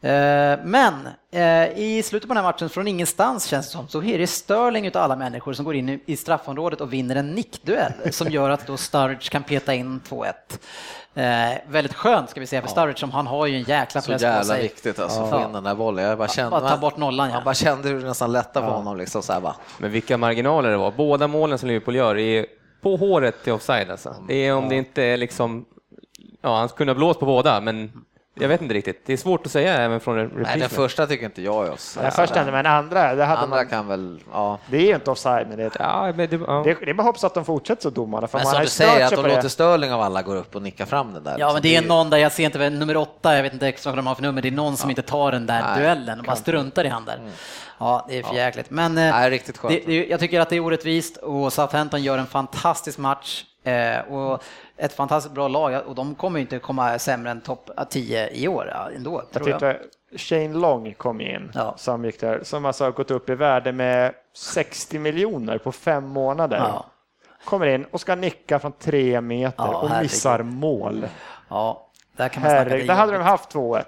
Eh, 0.00 0.58
Men 0.64 1.08
eh, 1.32 1.78
i 1.78 2.02
slutet 2.04 2.28
på 2.28 2.34
den 2.34 2.44
här 2.44 2.52
matchen, 2.52 2.68
från 2.68 2.88
ingenstans 2.88 3.44
känns 3.46 3.66
det 3.66 3.72
som, 3.72 3.88
så 3.88 4.02
är 4.02 4.18
det 4.18 4.26
Sterling 4.26 4.86
utav 4.86 5.02
alla 5.02 5.16
människor 5.16 5.52
som 5.52 5.64
går 5.64 5.74
in 5.74 6.00
i- 6.06 6.16
straffområdet 6.16 6.80
och 6.80 6.92
vinner 6.92 7.16
en 7.16 7.34
nickduell 7.34 7.92
som 8.10 8.28
gör 8.30 8.50
att 8.50 8.66
då 8.66 8.76
Sturridge 8.76 9.28
kan 9.30 9.42
peta 9.42 9.74
in 9.74 10.00
2-1. 10.08 10.32
Eh, 11.14 11.58
väldigt 11.68 11.94
skönt 11.94 12.30
ska 12.30 12.40
vi 12.40 12.46
säga 12.46 12.62
för 12.62 12.68
Sturridge 12.68 12.98
som 13.00 13.10
han 13.10 13.26
har 13.26 13.46
ju 13.46 13.56
en 13.56 13.62
jäkla 13.62 14.00
Så 14.00 14.10
press 14.10 14.22
på 14.22 14.26
jävla 14.28 14.44
sig. 14.44 14.62
viktigt 14.62 14.98
alltså, 14.98 15.20
att 15.20 15.30
få 15.30 15.36
Ja. 15.36 15.44
in 15.46 15.52
den 15.52 15.64
där 15.64 15.74
bollen. 15.74 16.04
Jag 16.04 16.18
bara 16.18 16.28
kände, 16.28 16.50
Bara 16.50 16.68
ta 16.70 16.76
bort 16.76 16.96
nollan, 16.96 17.28
ja. 17.28 17.34
Man 17.34 17.44
bara 17.44 17.54
kände 17.54 17.88
hur 17.88 18.00
det 18.00 18.06
nästan 18.08 18.32
lättade 18.32 18.66
för 18.66 18.74
honom. 18.74 18.96
Liksom, 18.96 19.22
så 19.22 19.32
här, 19.32 19.40
bara. 19.40 19.54
Men 19.78 19.90
vilka 19.90 20.16
marginaler 20.18 20.70
det 20.70 20.76
var. 20.76 20.90
Båda 20.90 21.28
målen 21.28 21.58
som 21.58 21.68
Liverpool 21.68 21.94
gör 21.94 22.18
är 22.18 22.46
på 22.82 22.96
håret 22.96 23.44
till 23.44 23.52
offside 23.52 23.90
alltså. 23.90 24.14
Det 24.28 24.34
är 24.34 24.54
om 24.54 24.68
det 24.68 24.74
inte 24.76 25.02
är 25.02 25.16
liksom, 25.16 25.64
ja 26.42 26.58
han 26.58 26.68
kunde 26.68 26.92
ha 26.92 26.94
blåst 26.98 27.20
på 27.20 27.26
båda, 27.26 27.60
men 27.60 27.92
jag 28.40 28.48
vet 28.48 28.62
inte 28.62 28.74
riktigt. 28.74 29.02
Det 29.06 29.12
är 29.12 29.16
svårt 29.16 29.46
att 29.46 29.52
säga 29.52 29.76
även 29.76 30.00
från 30.00 30.16
Nej, 30.16 30.28
den 30.28 30.44
reprisen. 30.44 30.68
första 30.70 31.06
tycker 31.06 31.24
inte 31.24 31.42
jag 31.42 31.66
är 31.66 31.72
offside. 31.72 32.04
Den 32.04 32.12
första 32.12 32.44
men 32.44 32.66
andra, 32.66 33.14
det, 33.14 33.24
hade 33.24 33.40
Andra 33.40 33.56
man, 33.56 33.66
kan 33.66 33.88
väl, 33.88 34.20
ja. 34.32 34.58
det 34.70 34.76
är 34.76 34.86
ju 34.86 34.94
inte 34.94 35.10
offside. 35.10 35.46
Men 35.48 35.58
det, 35.58 35.70
Ja, 35.78 36.12
men 36.16 36.30
det, 36.30 36.40
ja. 36.46 36.62
det, 36.64 36.74
det 36.84 36.90
är 36.90 36.94
bara 36.94 37.02
hoppas 37.02 37.24
att 37.24 37.34
de 37.34 37.44
fortsätter 37.44 37.82
så 37.82 37.90
domarna. 37.90 38.26
För 38.28 38.38
Men 38.38 38.44
man 38.44 38.50
som 38.50 38.56
har 38.56 38.64
du 38.64 38.70
säger, 38.70 39.04
att 39.04 39.10
de 39.10 39.16
på 39.16 39.22
det. 39.22 39.34
låter 39.34 39.48
Sterling 39.48 39.92
av 39.92 40.00
alla 40.00 40.22
gå 40.22 40.34
upp 40.34 40.56
och 40.56 40.62
nicka 40.62 40.86
fram 40.86 41.14
den 41.14 41.24
där. 41.24 41.36
Ja, 41.38 41.52
men 41.52 41.62
det 41.62 41.76
är 41.76 41.82
någon 41.82 42.10
där, 42.10 42.18
jag 42.18 42.32
ser 42.32 42.44
inte 42.44 42.58
vem, 42.58 42.78
nummer 42.78 42.96
åtta, 42.96 43.36
jag 43.36 43.42
vet 43.42 43.52
inte 43.52 43.68
exakt 43.68 43.86
vad 43.86 43.96
de 43.96 44.06
har 44.06 44.14
för 44.14 44.22
nummer, 44.22 44.42
det 44.42 44.48
är 44.48 44.52
någon 44.52 44.76
som 44.76 44.90
inte 44.90 45.02
tar 45.02 45.32
den 45.32 45.46
där 45.46 45.62
Nej, 45.62 45.80
duellen 45.80 46.18
och 46.18 46.24
bara 46.24 46.36
struntar 46.36 46.84
i 46.84 46.88
han 46.88 47.04
där. 47.04 47.20
Ja, 47.78 48.06
det 48.08 48.18
är 48.18 48.22
för 48.22 48.34
jäkligt. 48.34 48.70
Men 48.70 48.98
eh, 48.98 49.10
Nej, 49.10 49.30
riktigt 49.30 49.58
skönt. 49.58 49.74
det, 49.74 49.82
det, 49.86 50.06
jag 50.06 50.20
tycker 50.20 50.40
att 50.40 50.48
det 50.48 50.56
är 50.56 50.60
orättvist 50.60 51.16
och 51.16 51.52
Southampton 51.52 52.02
gör 52.02 52.18
en 52.18 52.26
fantastisk 52.26 52.98
match 52.98 53.44
eh, 53.64 54.12
och 54.12 54.42
ett 54.78 54.92
fantastiskt 54.92 55.34
bra 55.34 55.48
lag 55.48 55.82
och 55.86 55.94
de 55.94 56.14
kommer 56.14 56.38
ju 56.38 56.42
inte 56.42 56.58
komma 56.58 56.98
sämre 56.98 57.30
än 57.30 57.40
topp 57.40 57.70
10 57.90 58.28
i 58.30 58.48
år 58.48 58.72
ändå, 58.96 59.22
Jag 59.32 59.44
tror 59.44 59.64
jag. 59.64 59.76
Shane 60.16 60.48
Long 60.54 60.94
kom 60.94 61.20
in, 61.20 61.50
Ja. 61.54 61.74
som 61.76 62.04
gick 62.04 62.20
där, 62.20 62.40
som 62.42 62.64
alltså 62.64 62.84
har 62.84 62.90
gått 62.90 63.10
upp 63.10 63.30
i 63.30 63.34
värde 63.34 63.72
med 63.72 64.12
60 64.36 64.98
miljoner 64.98 65.58
på 65.58 65.72
fem 65.72 66.08
månader. 66.08 66.56
Ja. 66.56 66.86
Kommer 67.44 67.66
in 67.66 67.84
och 67.90 68.00
ska 68.00 68.14
nicka 68.14 68.58
från 68.58 68.72
tre 68.72 69.20
meter 69.20 69.64
Ja, 69.64 69.76
och 69.76 70.02
missar 70.02 70.42
mål. 70.42 71.06
Ja, 71.48 71.88
där 72.16 72.28
kan 72.28 72.42
man 72.42 72.52
det 72.52 72.86
där 72.86 72.94
hade 72.94 73.12
de 73.12 73.22
haft 73.22 73.50
2-1. 73.54 73.84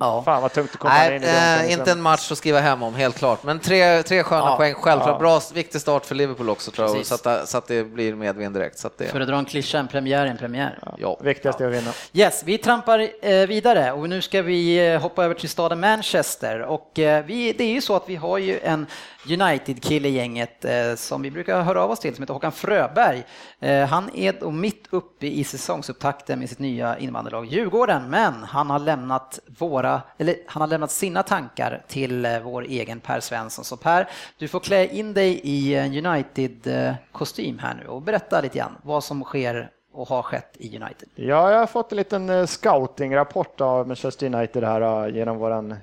Ja. 0.00 0.22
Fan 0.24 0.42
vad 0.42 0.52
tungt 0.52 0.70
att 0.72 0.78
komma 0.78 0.94
Nej, 0.94 1.16
in 1.16 1.22
i 1.22 1.26
det 1.26 1.30
eh, 1.30 1.34
omklädningsrummet. 1.36 1.78
inte 1.78 1.90
en 1.92 2.00
match 2.02 2.32
att 2.32 2.38
skriva 2.38 2.60
hem 2.60 2.82
om, 2.82 2.94
helt 2.94 3.16
klart. 3.18 3.42
Men 3.42 3.58
tre, 3.58 4.02
tre 4.02 4.22
sköna 4.22 4.44
Ja. 4.46 4.56
poäng, 4.56 4.74
självklart. 4.74 5.12
Ja. 5.14 5.18
Bra, 5.18 5.40
viktig 5.54 5.80
start 5.80 6.06
för 6.06 6.14
Liverpool 6.14 6.50
också, 6.50 6.70
tror 6.70 6.96
jag, 6.96 7.06
så 7.06 7.14
att, 7.28 7.48
så 7.48 7.58
att 7.58 7.66
det 7.66 7.84
blir 7.84 8.14
medvind 8.14 8.54
direkt. 8.54 8.78
Så 8.78 8.86
att 8.86 8.98
det, 8.98 9.04
För 9.06 9.20
att 9.20 9.28
dra 9.28 9.36
en 9.38 9.44
klyscha, 9.44 9.78
en 9.78 9.88
premiär 9.88 10.22
är 10.22 10.30
en 10.30 10.36
premiär. 10.38 10.78
ja. 10.98 11.16
Viktigast 11.20 11.60
är 11.60 11.66
att 11.66 11.72
vinna. 11.72 11.90
Yes, 12.12 12.42
vi 12.44 12.58
trampar 12.58 13.08
eh, 13.22 13.46
vidare 13.46 13.92
och 13.92 14.08
nu 14.08 14.22
ska 14.22 14.42
vi 14.42 14.88
eh, 14.92 15.00
hoppa 15.00 15.24
över 15.24 15.34
till 15.34 15.48
staden 15.48 15.80
Manchester 15.80 16.60
och 16.62 16.98
eh, 16.98 17.24
vi, 17.24 17.52
det 17.52 17.64
är 17.64 17.72
ju 17.72 17.80
så 17.80 17.96
att 17.96 18.04
vi 18.08 18.16
har 18.16 18.38
ju 18.38 18.58
en 18.60 18.86
United-kille-gänget 19.26 20.64
eh, 20.64 20.94
som 20.94 21.22
vi 21.22 21.30
brukar 21.30 21.62
höra 21.62 21.82
av 21.82 21.90
oss 21.90 22.00
till 22.00 22.14
som 22.14 22.22
heter 22.22 22.34
Håkan 22.34 22.52
Fröberg. 22.52 23.24
Eh, 23.60 23.86
han 23.86 24.10
är 24.14 24.32
då 24.40 24.50
mitt 24.50 24.86
uppe 24.90 25.26
i 25.26 25.44
säsongsupptakten 25.44 26.38
med 26.38 26.48
sitt 26.48 26.58
nya 26.58 26.98
invandrarlag 26.98 27.46
Djurgården, 27.46 28.10
men 28.10 28.34
han 28.34 28.70
har 28.70 28.78
lämnat 28.78 29.38
våra, 29.58 30.02
eller 30.18 30.36
han 30.46 30.60
har 30.60 30.68
lämnat 30.68 30.90
sina 30.90 31.22
tankar 31.22 31.82
till 31.88 32.24
eh, 32.24 32.40
vår 32.40 32.62
egen 32.62 33.00
Per 33.00 33.20
Svensson. 33.20 33.64
Så 33.64 33.76
Per, 33.76 34.08
du 34.38 34.48
får 34.48 34.60
klä 34.60 34.86
in 34.86 35.14
dig 35.14 35.40
i 35.42 35.74
en 35.74 36.06
United-kostym 36.06 37.58
här 37.58 37.74
nu 37.74 37.86
och 37.86 38.02
berätta 38.02 38.40
lite 38.40 38.58
grann 38.58 38.76
vad 38.82 39.04
som 39.04 39.24
sker 39.24 39.70
och 39.92 40.08
har 40.08 40.22
skett 40.22 40.56
i 40.58 40.76
United. 40.76 41.08
Ja, 41.14 41.50
jag 41.50 41.58
har 41.58 41.66
fått 41.66 41.92
en 41.92 41.98
liten 41.98 42.30
eh, 42.30 42.46
scouting-rapport 42.46 43.60
av 43.60 43.88
Manchester 43.88 44.34
United 44.34 44.64
här 44.64 45.06
eh, 45.06 45.14
genom 45.14 45.38
våran 45.38 45.76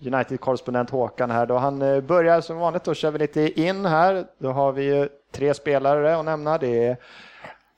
United-korrespondent 0.00 0.90
Håkan 0.90 1.30
här. 1.30 1.46
Då 1.46 1.56
han 1.56 1.82
eh, 1.82 2.00
börjar 2.00 2.40
som 2.40 2.58
vanligt, 2.58 2.84
då 2.84 2.94
kör 2.94 3.10
vi 3.10 3.18
lite 3.18 3.60
in 3.60 3.84
här. 3.84 4.26
Då 4.38 4.50
har 4.50 4.72
vi 4.72 4.84
ju 4.84 5.08
tre 5.30 5.54
spelare 5.54 6.16
att 6.16 6.24
nämna. 6.24 6.58
Det 6.58 6.86
är 6.86 6.96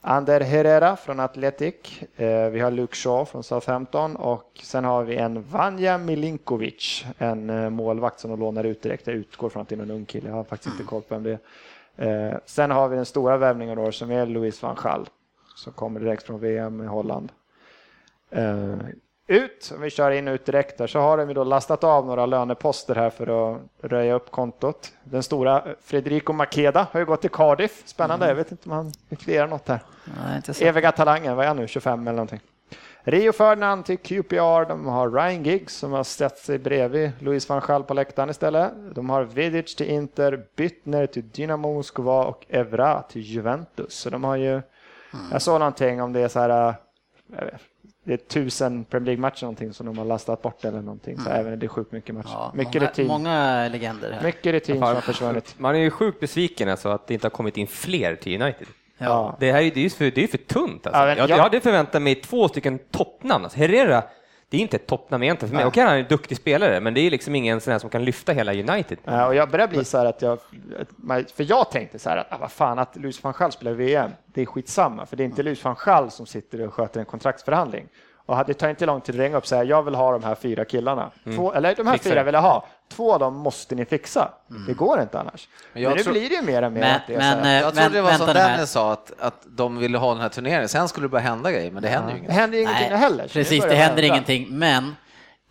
Ander 0.00 0.40
Herrera 0.40 0.96
från 0.96 1.20
Athletic. 1.20 2.02
Eh, 2.16 2.48
vi 2.50 2.60
har 2.60 2.70
Luke 2.70 2.96
Shaw 2.96 3.24
från 3.24 3.42
Southampton 3.42 4.16
och 4.16 4.60
sen 4.62 4.84
har 4.84 5.02
vi 5.02 5.16
en 5.16 5.42
Vanja 5.42 5.98
Milinkovic, 5.98 7.04
en 7.18 7.50
eh, 7.50 7.70
målvakt 7.70 8.20
som 8.20 8.30
de 8.30 8.40
lånar 8.40 8.64
ut 8.64 8.82
direkt. 8.82 9.06
Jag 9.06 9.16
utgår 9.16 9.48
från 9.48 9.62
att 9.62 9.68
det 9.68 9.74
är 9.74 9.76
någon 9.76 9.90
ung 9.90 10.04
kille. 10.04 10.28
Jag 10.28 10.36
har 10.36 10.44
faktiskt 10.44 10.72
inte 10.72 10.84
koll 10.84 11.02
på 11.02 11.14
vem 11.14 11.22
det 11.22 11.38
är. 11.96 12.40
Sen 12.46 12.70
har 12.70 12.88
vi 12.88 12.96
den 12.96 13.06
stora 13.06 13.36
värvningen 13.36 13.76
då 13.76 13.92
som 13.92 14.10
är 14.10 14.26
Louis 14.26 14.62
van 14.62 14.76
Gaal 14.82 15.08
som 15.56 15.72
kommer 15.72 16.00
direkt 16.00 16.22
från 16.22 16.40
VM 16.40 16.80
i 16.80 16.86
Holland. 16.86 17.32
Eh, 19.32 19.38
ut, 19.38 19.72
om 19.74 19.80
vi 19.80 19.90
kör 19.90 20.10
in 20.10 20.28
och 20.28 20.34
ut 20.34 20.46
direkt 20.46 20.78
där, 20.78 20.86
så 20.86 20.98
har 21.00 21.16
de 21.16 21.28
ju 21.28 21.34
då 21.34 21.44
lastat 21.44 21.84
av 21.84 22.06
några 22.06 22.26
löneposter 22.26 22.94
här 22.94 23.10
för 23.10 23.52
att 23.52 23.60
röja 23.80 24.14
upp 24.14 24.30
kontot. 24.30 24.92
Den 25.04 25.22
stora 25.22 25.56
eh, 25.56 25.72
Federico 25.84 26.32
Makeda 26.32 26.86
har 26.92 27.00
ju 27.00 27.06
gått 27.06 27.20
till 27.20 27.30
Cardiff, 27.30 27.82
spännande, 27.84 28.28
jag 28.28 28.34
vet 28.34 28.50
inte 28.50 28.68
om 28.68 28.76
han 28.76 28.92
fick 29.10 29.26
något 29.26 29.68
här. 29.68 29.80
Nej. 30.04 30.42
Eviga 30.68 30.92
talangen, 30.92 31.36
vad 31.36 31.44
är 31.44 31.48
han 31.48 31.56
nu, 31.56 31.68
25 31.68 32.00
eller 32.00 32.16
någonting. 32.16 32.40
Rio 33.04 33.32
Ferdinand 33.32 33.84
till 33.84 33.98
QPR, 33.98 34.68
de 34.68 34.86
har 34.86 35.10
Ryan 35.10 35.44
Giggs 35.44 35.76
som 35.76 35.92
har 35.92 36.04
ställt 36.04 36.36
sig 36.36 36.58
bredvid 36.58 37.10
Luis 37.18 37.48
van 37.48 37.62
Gaal 37.66 37.84
på 37.84 37.94
läktaren 37.94 38.30
istället. 38.30 38.72
De 38.94 39.10
har 39.10 39.22
Vidic 39.24 39.74
till 39.74 39.86
Inter, 39.90 40.44
Byttner 40.56 41.06
till 41.06 41.28
Dynamo 41.28 41.74
Moskva 41.74 42.24
och 42.24 42.46
Evra 42.48 43.02
till 43.02 43.22
Juventus. 43.22 43.94
Så 43.94 44.10
de 44.10 44.24
har 44.24 44.36
ju, 44.36 44.62
jag 45.32 45.42
såg 45.42 45.58
någonting 45.58 46.02
om 46.02 46.12
det 46.12 46.20
är 46.20 46.28
så 46.28 46.40
här, 46.40 46.74
vet, 47.26 47.60
det 48.04 48.12
är 48.12 48.16
tusen 48.16 48.84
Premier 48.84 49.06
League-matcher 49.06 49.42
någonting 49.42 49.72
som 49.72 49.86
de 49.86 49.98
har 49.98 50.04
lastat 50.04 50.42
bort 50.42 50.64
eller 50.64 50.80
någonting. 50.82 51.18
Så 51.18 51.30
även 51.30 51.58
det 51.58 51.66
är 51.66 51.68
sjukt 51.68 51.92
mycket 51.92 52.14
matcher. 52.14 52.28
Ja, 52.32 52.52
mycket 52.54 52.74
många, 52.74 52.88
rutin. 52.90 53.06
många 53.06 53.68
legender 53.68 54.10
här. 54.12 54.22
Mycket 54.22 54.52
rutin 54.52 54.74
som 54.74 54.82
har 54.82 54.94
försvunnit. 55.00 55.54
Man 55.58 55.74
är 55.74 55.78
ju 55.80 55.90
sjukt 55.90 56.20
besviken 56.20 56.68
alltså 56.68 56.88
att 56.88 57.06
det 57.06 57.14
inte 57.14 57.26
har 57.26 57.30
kommit 57.30 57.56
in 57.56 57.66
fler 57.66 58.16
till 58.16 58.42
United. 58.42 58.66
Ja. 58.98 59.36
Det 59.40 59.52
här 59.52 59.58
är 59.58 59.62
ju 59.62 59.70
det 59.70 59.80
är 59.80 59.84
ju 59.84 59.90
för, 59.90 60.04
det 60.10 60.22
är 60.24 60.28
för 60.28 60.38
tunt 60.38 60.86
alltså. 60.86 61.00
Ja, 61.00 61.06
men 61.06 61.16
jag- 61.16 61.30
jag 61.30 61.36
hade 61.42 61.60
förväntat 61.60 62.02
mig 62.02 62.14
två 62.14 62.48
stycken 62.48 62.78
toppnamn. 62.90 63.44
Alltså, 63.44 63.58
Herrera, 63.58 64.02
det 64.52 64.58
är 64.58 64.60
inte 64.60 64.76
ett 64.76 64.86
toppnamn 64.86 65.36
för 65.36 65.46
mig. 65.46 65.64
Okej, 65.64 65.82
han 65.84 65.94
är 65.94 65.98
en 65.98 66.08
duktig 66.08 66.36
spelare, 66.36 66.80
men 66.80 66.94
det 66.94 67.00
är 67.00 67.10
liksom 67.10 67.34
ingen 67.34 67.60
sån 67.60 67.72
här 67.72 67.78
som 67.78 67.90
kan 67.90 68.04
lyfta 68.04 68.32
hela 68.32 68.52
United. 68.52 68.98
Ja, 69.04 69.26
och 69.26 69.34
jag 69.34 69.50
börjar 69.50 69.68
bli 69.68 69.84
så 69.84 69.98
här 69.98 70.06
att 70.06 70.22
jag, 70.22 70.38
för 71.34 71.50
jag 71.50 71.70
tänkte 71.70 71.98
så 71.98 72.10
här 72.10 72.16
att 72.16 72.32
ah, 72.32 72.36
vad 72.40 72.52
fan 72.52 72.78
att 72.78 72.96
Luis 72.96 73.24
van 73.24 73.34
Gaal 73.38 73.52
spelar 73.52 73.72
VM, 73.72 74.10
det 74.26 74.42
är 74.42 74.46
skitsamma, 74.46 75.06
för 75.06 75.16
det 75.16 75.22
är 75.22 75.24
inte 75.24 75.42
Luis 75.42 75.64
van 75.64 75.76
Gaal 75.84 76.10
som 76.10 76.26
sitter 76.26 76.66
och 76.66 76.74
sköter 76.74 77.00
en 77.00 77.06
kontraktsförhandling. 77.06 77.88
Och 78.40 78.46
det 78.46 78.54
tar 78.54 78.68
inte 78.68 78.86
lång 78.86 79.00
tid 79.00 79.14
att 79.14 79.20
ringa 79.20 79.36
upp 79.36 79.42
och 79.42 79.48
säga 79.48 79.64
jag 79.64 79.82
vill 79.82 79.94
ha 79.94 80.12
de 80.12 80.24
här 80.24 80.34
fyra 80.34 80.64
killarna. 80.64 81.10
Två, 81.24 81.52
eller 81.52 81.74
de 81.74 81.86
här 81.86 81.94
Fixa 81.94 82.08
fyra 82.08 82.18
det. 82.20 82.24
vill 82.24 82.34
jag 82.34 82.42
ha. 82.42 82.66
Två 82.92 83.12
av 83.12 83.20
dem 83.20 83.36
måste 83.36 83.74
ni 83.74 83.84
fixa. 83.84 84.28
Det 84.66 84.72
går 84.74 85.00
inte 85.02 85.20
annars. 85.20 85.48
Men 85.72 85.82
Men, 85.82 85.92
nu 85.96 86.02
tror- 86.02 86.12
blir 86.12 86.28
det 86.28 86.34
ju 86.34 86.42
mer 86.42 86.62
och 86.62 86.72
mer 86.72 86.80
Men- 86.80 86.96
att 86.96 87.02
det 87.06 87.14
är 87.14 87.18
men, 87.18 87.38
så 87.38 87.44
här. 87.44 87.56
eh, 87.56 87.62
Jag 87.62 87.74
trodde 87.74 87.88
det 87.96 88.02
var 88.02 88.12
som. 88.12 88.26
Dennis 88.26 88.70
sa, 88.70 88.92
att, 88.92 89.12
att 89.20 89.46
de 89.46 89.78
ville 89.78 89.98
ha 89.98 90.12
den 90.12 90.22
här 90.22 90.28
turneringen. 90.28 90.68
Sen 90.68 90.88
skulle 90.88 91.04
det 91.04 91.08
börja 91.10 91.24
hända 91.24 91.52
grejer, 91.52 91.70
men 91.70 91.82
det 91.82 91.88
händer 91.88 92.10
ju 92.12 92.18
Det 92.18 92.24
inget. 92.24 92.32
händer 92.32 92.58
ju 92.58 92.62
ingenting 92.64 92.88
Nej, 92.90 92.98
heller. 92.98 93.28
Precis, 93.28 93.60
börjar 93.60 93.74
det 93.74 93.80
händer 93.82 94.02
hända. 94.02 94.16
ingenting. 94.16 94.58
Men 94.58 94.96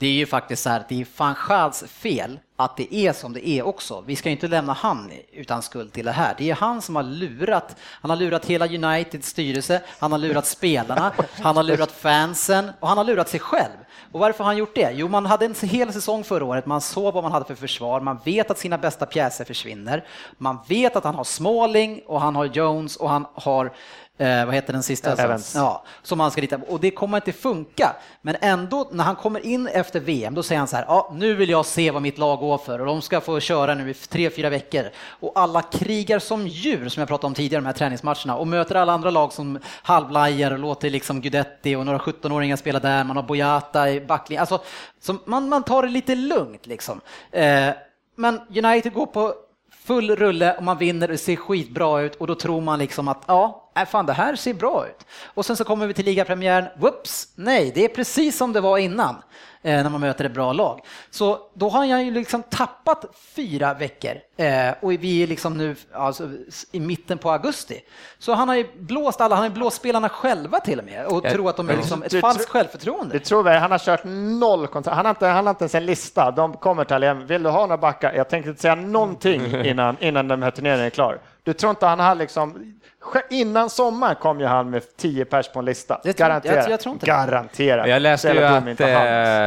det 0.01 0.07
är 0.07 0.11
ju 0.13 0.25
faktiskt 0.25 0.63
så 0.63 0.69
här 0.69 0.79
att 0.79 0.89
det 0.89 1.01
är 1.01 1.07
van 1.17 1.35
Gaals 1.47 1.83
fel 1.87 2.39
att 2.55 2.77
det 2.77 2.95
är 2.95 3.13
som 3.13 3.33
det 3.33 3.47
är 3.47 3.65
också. 3.65 4.03
Vi 4.05 4.15
ska 4.15 4.29
ju 4.29 4.31
inte 4.31 4.47
lämna 4.47 4.73
han 4.73 5.11
utan 5.31 5.61
skuld 5.61 5.93
till 5.93 6.05
det 6.05 6.11
här. 6.11 6.35
Det 6.37 6.49
är 6.49 6.55
han 6.55 6.81
som 6.81 6.95
har 6.95 7.03
lurat. 7.03 7.75
Han 7.81 8.09
har 8.09 8.17
lurat 8.17 8.45
hela 8.45 8.67
Uniteds 8.67 9.27
styrelse, 9.27 9.81
han 9.99 10.11
har 10.11 10.19
lurat 10.19 10.45
spelarna, 10.45 11.11
han 11.41 11.57
har 11.57 11.63
lurat 11.63 11.91
fansen 11.91 12.71
och 12.79 12.87
han 12.87 12.97
har 12.97 13.05
lurat 13.05 13.29
sig 13.29 13.39
själv. 13.39 13.77
Och 14.11 14.19
varför 14.19 14.43
har 14.43 14.45
han 14.45 14.57
gjort 14.57 14.75
det? 14.75 14.91
Jo, 14.91 15.07
man 15.07 15.25
hade 15.25 15.45
en 15.45 15.55
hel 15.61 15.93
säsong 15.93 16.23
förra 16.23 16.45
året, 16.45 16.65
man 16.65 16.81
såg 16.81 17.13
vad 17.13 17.23
man 17.23 17.31
hade 17.31 17.45
för 17.45 17.55
försvar, 17.55 17.99
man 17.99 18.19
vet 18.25 18.51
att 18.51 18.57
sina 18.57 18.77
bästa 18.77 19.05
pjäser 19.05 19.45
försvinner, 19.45 20.05
man 20.37 20.59
vet 20.67 20.95
att 20.95 21.03
han 21.03 21.15
har 21.15 21.23
Smalling 21.23 22.01
och 22.05 22.21
han 22.21 22.35
har 22.35 22.45
Jones 22.45 22.95
och 22.95 23.09
han 23.09 23.25
har 23.33 23.71
Eh, 24.21 24.45
vad 24.45 24.55
heter 24.55 24.73
den 24.73 24.83
sista? 24.83 25.23
Evans. 25.23 25.55
Ja, 25.55 25.83
som 26.01 26.19
han 26.19 26.31
ska 26.31 26.41
lita 26.41 26.59
på. 26.59 26.65
Och 26.65 26.79
det 26.79 26.91
kommer 26.91 27.17
inte 27.17 27.31
funka. 27.31 27.95
Men 28.21 28.35
ändå, 28.41 28.89
när 28.91 29.03
han 29.03 29.15
kommer 29.15 29.45
in 29.45 29.67
efter 29.67 29.99
VM, 29.99 30.35
då 30.35 30.43
säger 30.43 30.59
han 30.59 30.67
så 30.67 30.75
här, 30.75 30.85
ja, 30.87 31.11
nu 31.15 31.33
vill 31.33 31.49
jag 31.49 31.65
se 31.65 31.91
vad 31.91 32.01
mitt 32.01 32.17
lag 32.17 32.39
går 32.39 32.57
för 32.57 32.79
och 32.79 32.85
de 32.85 33.01
ska 33.01 33.21
få 33.21 33.39
köra 33.39 33.75
nu 33.75 33.89
i 33.89 33.93
tre, 33.93 34.29
fyra 34.29 34.49
veckor. 34.49 34.89
Och 35.07 35.31
alla 35.35 35.61
krigar 35.61 36.19
som 36.19 36.47
djur, 36.47 36.89
som 36.89 37.01
jag 37.01 37.07
pratade 37.07 37.27
om 37.27 37.33
tidigare, 37.33 37.61
de 37.61 37.65
här 37.65 37.73
träningsmatcherna, 37.73 38.35
och 38.35 38.47
möter 38.47 38.75
alla 38.75 38.93
andra 38.93 39.09
lag 39.09 39.33
som 39.33 39.59
halvlajar 39.81 40.51
och 40.51 40.59
låter 40.59 40.89
liksom 40.89 41.21
Gudetti 41.21 41.75
och 41.75 41.85
några 41.85 41.97
17-åringar 41.97 42.55
spela 42.55 42.79
där, 42.79 43.03
man 43.03 43.15
har 43.15 43.23
Boyata 43.23 43.91
i 43.91 44.01
backlinjen. 44.01 44.41
Alltså, 44.41 44.61
så 44.99 45.15
man, 45.25 45.49
man 45.49 45.63
tar 45.63 45.83
det 45.83 45.89
lite 45.89 46.15
lugnt 46.15 46.67
liksom. 46.67 47.01
Eh, 47.31 47.69
men 48.15 48.39
United 48.49 48.93
går 48.93 49.05
på 49.05 49.33
full 49.83 50.15
rulle 50.15 50.57
och 50.57 50.63
man 50.63 50.77
vinner 50.77 51.07
och 51.07 51.11
det 51.11 51.17
ser 51.17 51.35
skitbra 51.35 52.01
ut 52.01 52.15
och 52.15 52.27
då 52.27 52.35
tror 52.35 52.61
man 52.61 52.79
liksom 52.79 53.07
att 53.07 53.23
ja, 53.27 53.70
äh, 53.77 53.85
fan 53.85 54.05
det 54.05 54.13
här 54.13 54.35
ser 54.35 54.53
bra 54.53 54.85
ut. 54.87 55.05
Och 55.33 55.45
sen 55.45 55.55
så 55.57 55.63
kommer 55.63 55.87
vi 55.87 55.93
till 55.93 56.05
ligapremiären, 56.05 56.65
whoops, 56.77 57.27
nej, 57.35 57.71
det 57.75 57.83
är 57.85 57.89
precis 57.89 58.37
som 58.37 58.53
det 58.53 58.61
var 58.61 58.77
innan 58.77 59.15
eh, 59.61 59.83
när 59.83 59.89
man 59.89 60.01
möter 60.01 60.25
ett 60.25 60.33
bra 60.33 60.53
lag. 60.53 60.81
Så 61.09 61.39
då 61.53 61.69
har 61.69 61.85
jag 61.85 62.03
ju 62.03 62.11
liksom 62.11 62.43
tappat 62.43 63.05
fyra 63.35 63.73
veckor 63.73 64.11
eh, 64.37 64.69
och 64.81 64.91
vi 64.91 65.23
är 65.23 65.27
liksom 65.27 65.57
nu 65.57 65.75
alltså, 65.93 66.29
i 66.71 66.79
mitten 66.79 67.17
på 67.17 67.31
augusti. 67.31 67.81
Så 68.19 68.33
han 68.33 68.49
har 68.49 68.55
ju 68.55 68.67
blåst 68.79 69.21
alla, 69.21 69.35
han 69.35 69.43
har 69.43 69.49
ju 69.49 69.53
blåst 69.55 69.77
spelarna 69.77 70.09
själva 70.09 70.59
till 70.59 70.79
och 70.79 70.85
med 70.85 71.05
och 71.05 71.25
Jag- 71.25 71.31
tror 71.33 71.49
att 71.49 71.57
de 71.57 71.69
är 71.69 71.75
liksom 71.77 72.03
ett 72.03 72.11
Du 72.11 72.21
falskt 72.21 72.43
tror- 72.43 72.51
självförtroende. 72.53 73.13
Det 73.13 73.25
tror 73.25 73.43
vi, 73.43 73.49
han 73.57 73.71
har 73.71 73.79
kört 73.79 74.01
noll 74.39 74.67
kontrakt. 74.67 74.95
Han 74.95 75.05
har 75.05 75.09
inte, 75.09 75.25
han 75.27 75.45
har 75.45 75.51
inte 75.51 75.63
ens 75.63 75.75
en 75.75 75.85
lista. 75.85 76.31
De 76.31 76.53
kommer 76.57 76.83
till 76.83 76.95
honom, 77.07 77.27
vill 77.27 77.43
du 77.43 77.49
ha 77.49 77.61
några 77.61 77.77
backar? 77.77 78.13
Jag 78.13 78.29
tänkte 78.29 78.49
inte 78.49 78.61
säga 78.61 78.75
någonting 78.75 79.55
innan, 79.65 79.97
innan 79.99 80.27
den 80.27 80.43
här 80.43 80.51
turneringen 80.51 80.85
är 80.85 80.89
klar. 80.89 81.19
Du 81.43 81.53
tror 81.53 81.69
inte 81.69 81.85
han 81.85 81.99
har 81.99 82.15
liksom, 82.15 82.73
innan 83.29 83.69
sommaren 83.69 84.15
kom 84.15 84.39
ju 84.39 84.45
han 84.45 84.69
med 84.69 84.83
10 84.97 85.25
pers 85.25 85.47
på 85.49 85.59
en 85.59 85.65
lista. 85.65 85.95
Tror- 85.95 86.13
Garanterat. 86.13 86.55
jag- 86.55 86.69
jag 86.71 86.79
tror 86.79 86.93
inte. 86.93 87.05
Garanterat. 87.05 87.89
Jag 87.89 88.01
läste 88.01 88.27
ju 88.33 88.43
att 88.43 88.63
eh, 88.79 88.85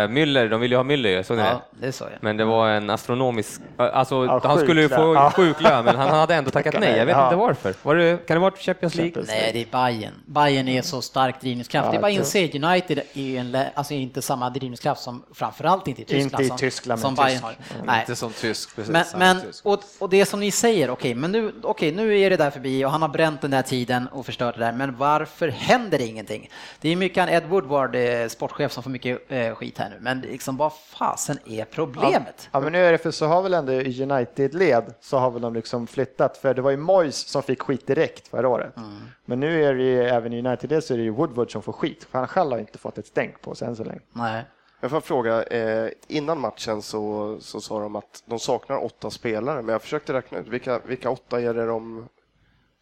Müller, 0.08 0.48
de 0.48 0.60
ville 0.60 0.74
ju 0.74 0.76
ha 0.76 0.84
Müller 0.84 1.08
ju, 1.08 1.22
såg 1.24 1.36
ni 1.36 1.42
Ja, 1.42 1.62
det? 1.70 1.92
sa 1.92 2.04
jag. 2.04 2.18
Men 2.20 2.36
det 2.36 2.44
var 2.44 2.68
en 2.68 2.90
astronomisk, 2.90 3.60
alltså 3.76 4.24
Ja, 4.24 4.40
han 4.44 4.58
skulle 4.58 4.82
ju 4.82 4.88
sjuklön. 4.88 5.06
få 5.06 5.14
Ja. 5.14 5.30
sjuk 5.30 5.60
lön, 5.60 5.84
men 5.84 5.96
han 5.96 6.08
hade 6.08 6.34
ändå 6.34 6.50
tackat 6.50 6.74
nej. 6.80 6.96
Jag 6.98 7.06
vet 7.06 7.16
Ja. 7.16 7.24
inte 7.24 7.36
varför. 7.36 7.74
Var 7.82 7.94
det, 7.94 8.26
kan 8.26 8.34
det 8.36 8.40
vara 8.40 8.50
Champions 8.56 8.94
League? 8.94 9.10
Champions 9.12 9.28
Nej, 9.28 9.50
det 9.52 9.60
är 9.78 9.88
Bayern. 9.90 10.12
Bayern 10.26 10.68
är 10.68 10.82
så 10.82 11.02
stark 11.02 11.40
drivningskraft. 11.40 11.84
Ja, 11.86 11.90
det 11.92 11.96
är 11.98 12.00
bara 12.00 12.10
jag 12.10 12.20
att 12.22 12.34
inse, 12.34 12.58
United 12.68 12.98
är 13.14 13.20
ju 13.22 13.36
en, 13.36 13.58
alltså 13.74 13.94
inte 13.94 14.22
samma 14.22 14.50
drivningskraft 14.50 15.00
som 15.02 15.24
framförallt 15.34 15.88
inte 15.88 16.02
i 16.02 16.04
Tyskland. 16.04 16.22
Inte 16.32 16.42
i 16.42 16.48
som, 16.48 16.56
Tyskland, 16.58 17.00
som 17.00 17.14
men 17.14 17.24
Bayern 17.24 17.30
tysk. 17.42 17.44
har. 17.78 17.86
Nej. 17.86 18.00
Inte 18.00 18.16
som 18.16 18.32
tysk, 18.32 18.76
precis. 18.76 18.92
Men, 18.92 19.04
men 19.18 19.40
tysk. 19.40 19.66
och, 19.66 19.80
och 19.98 20.08
det 20.08 20.26
som 20.26 20.40
ni 20.40 20.50
säger, 20.50 20.90
okej, 20.90 21.14
men 21.14 21.32
nu, 21.32 21.52
okej, 21.62 21.92
nu 21.92 22.18
är 22.20 22.30
det 22.30 22.36
där 22.36 22.50
förbi 22.50 22.84
och 22.84 22.90
han 22.90 23.02
har 23.02 23.08
bränt 23.08 23.43
den 23.44 23.50
där 23.50 23.62
tiden 23.62 24.08
och 24.08 24.26
förstört 24.26 24.54
det 24.54 24.60
där, 24.60 24.72
men 24.72 24.96
varför 24.96 25.48
händer 25.48 25.98
det 25.98 26.06
ingenting? 26.06 26.50
Det 26.80 26.88
är 26.88 26.96
mycket 26.96 27.28
Ed 27.28 27.44
Woodward, 27.48 27.96
eh, 27.96 28.28
sportchef, 28.28 28.72
som 28.72 28.82
får 28.82 28.90
mycket 28.90 29.20
eh, 29.28 29.54
skit 29.54 29.78
här 29.78 29.90
nu, 29.90 29.96
men 30.00 30.20
liksom 30.20 30.56
vad 30.56 30.72
fasen 30.72 31.38
är 31.46 31.64
problemet? 31.64 32.48
Ja, 32.52 32.60
men 32.60 32.72
nu 32.72 32.84
är 32.84 32.92
det 32.92 32.98
för 32.98 33.10
så 33.10 33.26
har 33.26 33.42
väl 33.42 33.54
ändå 33.54 33.72
i 33.72 34.02
United-led 34.02 34.94
så 35.00 35.18
har 35.18 35.30
väl 35.30 35.42
de 35.42 35.54
liksom 35.54 35.86
flyttat, 35.86 36.36
för 36.36 36.54
det 36.54 36.62
var 36.62 36.70
ju 36.70 36.76
Moyes 36.76 37.16
som 37.16 37.42
fick 37.42 37.62
skit 37.62 37.86
direkt 37.86 38.28
förra 38.28 38.48
året. 38.48 38.76
Mm. 38.76 38.90
Men 39.24 39.40
nu 39.40 39.64
är 39.64 39.74
det 39.74 39.82
ju 39.82 40.02
även 40.02 40.32
i 40.32 40.42
United-led 40.42 40.80
så 40.80 40.94
är 40.94 40.98
det 40.98 41.04
ju 41.04 41.10
Woodward 41.10 41.52
som 41.52 41.62
får 41.62 41.72
skit, 41.72 42.06
för 42.10 42.18
han 42.18 42.28
själv 42.28 42.50
har 42.50 42.58
inte 42.58 42.78
fått 42.78 42.98
ett 42.98 43.06
stänk 43.06 43.40
på 43.40 43.54
sig 43.54 43.68
än 43.68 43.76
så 43.76 43.84
länge. 43.84 44.00
Nej. 44.12 44.44
Jag 44.84 44.90
får 44.90 45.00
fråga, 45.00 45.42
eh, 45.42 45.90
innan 46.08 46.40
matchen 46.40 46.82
så, 46.82 47.36
så 47.40 47.60
sa 47.60 47.80
de 47.80 47.96
att 47.96 48.22
de 48.26 48.38
saknar 48.38 48.84
åtta 48.84 49.10
spelare, 49.10 49.62
men 49.62 49.72
jag 49.72 49.82
försökte 49.82 50.12
räkna 50.12 50.38
ut 50.38 50.48
vilka, 50.48 50.78
vilka 50.78 51.10
åtta 51.10 51.40
är 51.40 51.54
det 51.54 51.66
de... 51.66 52.08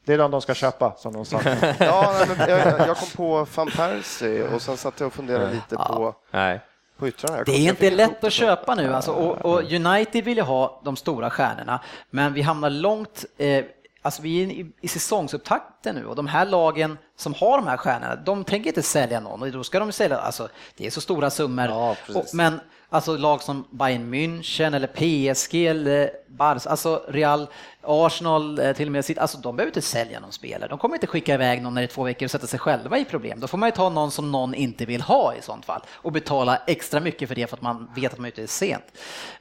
Det 0.05 0.13
är 0.13 0.19
de 0.19 0.31
de 0.31 0.41
ska 0.43 0.55
köpa, 0.55 0.95
som 0.97 1.13
de 1.13 1.25
sa. 1.25 1.41
Ja, 1.79 2.15
nej, 2.19 2.37
men 2.39 2.51
jag, 2.51 2.89
jag 2.89 2.97
kom 2.97 3.09
på 3.17 3.47
van 3.55 3.71
Persie 3.71 4.49
och 4.55 4.63
sen 4.63 4.77
satt 4.77 5.01
jag 5.01 5.07
och 5.07 5.13
funderade 5.13 5.53
lite 5.53 5.77
på, 5.77 6.15
Nej. 6.31 6.61
på 6.99 7.09
yttrarna. 7.09 7.43
Det 7.43 7.53
är 7.53 7.69
inte 7.69 7.91
lätt 7.91 8.25
att 8.25 8.33
köpa 8.33 8.75
nu 8.75 8.95
alltså, 8.95 9.13
och, 9.13 9.45
och 9.45 9.73
United 9.73 10.25
vill 10.25 10.37
ju 10.37 10.43
ha 10.43 10.81
de 10.85 10.97
stora 10.97 11.31
stjärnorna, 11.31 11.81
men 12.11 12.33
vi 12.33 12.43
hamnar 12.43 12.71
långt, 12.71 13.25
eh, 13.39 13.65
alltså 14.03 14.23
vi 14.23 14.43
är 14.43 14.47
i, 14.47 14.73
i 14.81 14.89
säsongsupptakten 14.89 15.95
nu 15.95 16.07
och 16.07 16.17
de 16.17 16.27
här 16.27 16.47
lagen 16.47 16.99
som 17.17 17.35
har 17.35 17.59
de 17.59 17.67
här 17.67 17.77
stjärnorna, 17.77 18.17
de 18.17 18.45
tänker 18.45 18.69
inte 18.71 18.83
sälja 18.83 19.21
någon 19.21 19.43
och 19.43 19.51
då 19.51 19.65
ska 19.65 19.79
de 19.79 19.93
sälja, 19.93 20.19
alltså 20.19 20.49
det 20.77 20.87
är 20.87 20.91
så 20.91 21.01
stora 21.01 21.31
summor. 21.31 21.67
Ja, 21.67 21.97
och, 22.15 22.25
men 22.33 22.61
alltså 22.93 23.17
lag 23.17 23.43
som 23.43 23.65
Bayern 23.71 24.15
München 24.15 24.77
eller 24.77 24.87
PSG 24.87 25.67
eller 25.67 26.11
Barca, 26.29 26.71
alltså 26.71 27.05
Real, 27.09 27.47
Arsenal 27.83 28.59
eh, 28.59 28.73
till 28.73 28.89
och 28.89 28.93
med, 28.93 29.05
alltså 29.19 29.39
de 29.39 29.57
behöver 29.57 29.71
inte 29.71 29.83
sälja 29.83 30.21
någon 30.21 30.33
spelare. 30.33 30.69
De 30.69 30.79
kommer 30.79 30.95
inte 30.95 31.07
skicka 31.07 31.35
iväg 31.35 31.63
någon 31.63 31.75
när 31.75 31.83
det 31.83 31.87
är 31.87 31.95
två 31.95 32.03
veckor 32.03 32.25
och 32.27 32.31
sätta 32.31 32.47
sig 32.47 32.59
själva 32.59 32.99
i 32.99 33.05
problem. 33.05 33.41
Då 33.41 33.47
får 33.47 33.59
man 33.59 33.69
ju 33.69 33.73
ta 33.73 33.89
någon 33.89 34.11
som 34.11 34.33
någon 34.33 34.55
inte 34.55 34.85
vill 34.85 35.01
ha 35.01 35.35
i 35.35 35.43
sånt 35.43 35.65
fall 35.65 35.83
och 35.93 36.13
betala 36.13 36.57
extra 36.67 37.01
mycket 37.01 37.29
för 37.29 37.35
det 37.35 37.47
för 37.47 37.57
att 37.57 37.63
man 37.63 37.91
vet 37.97 38.13
att 38.13 38.19
man 38.19 38.25
är 38.25 38.29
ute 38.29 38.47
sent. 38.47 38.85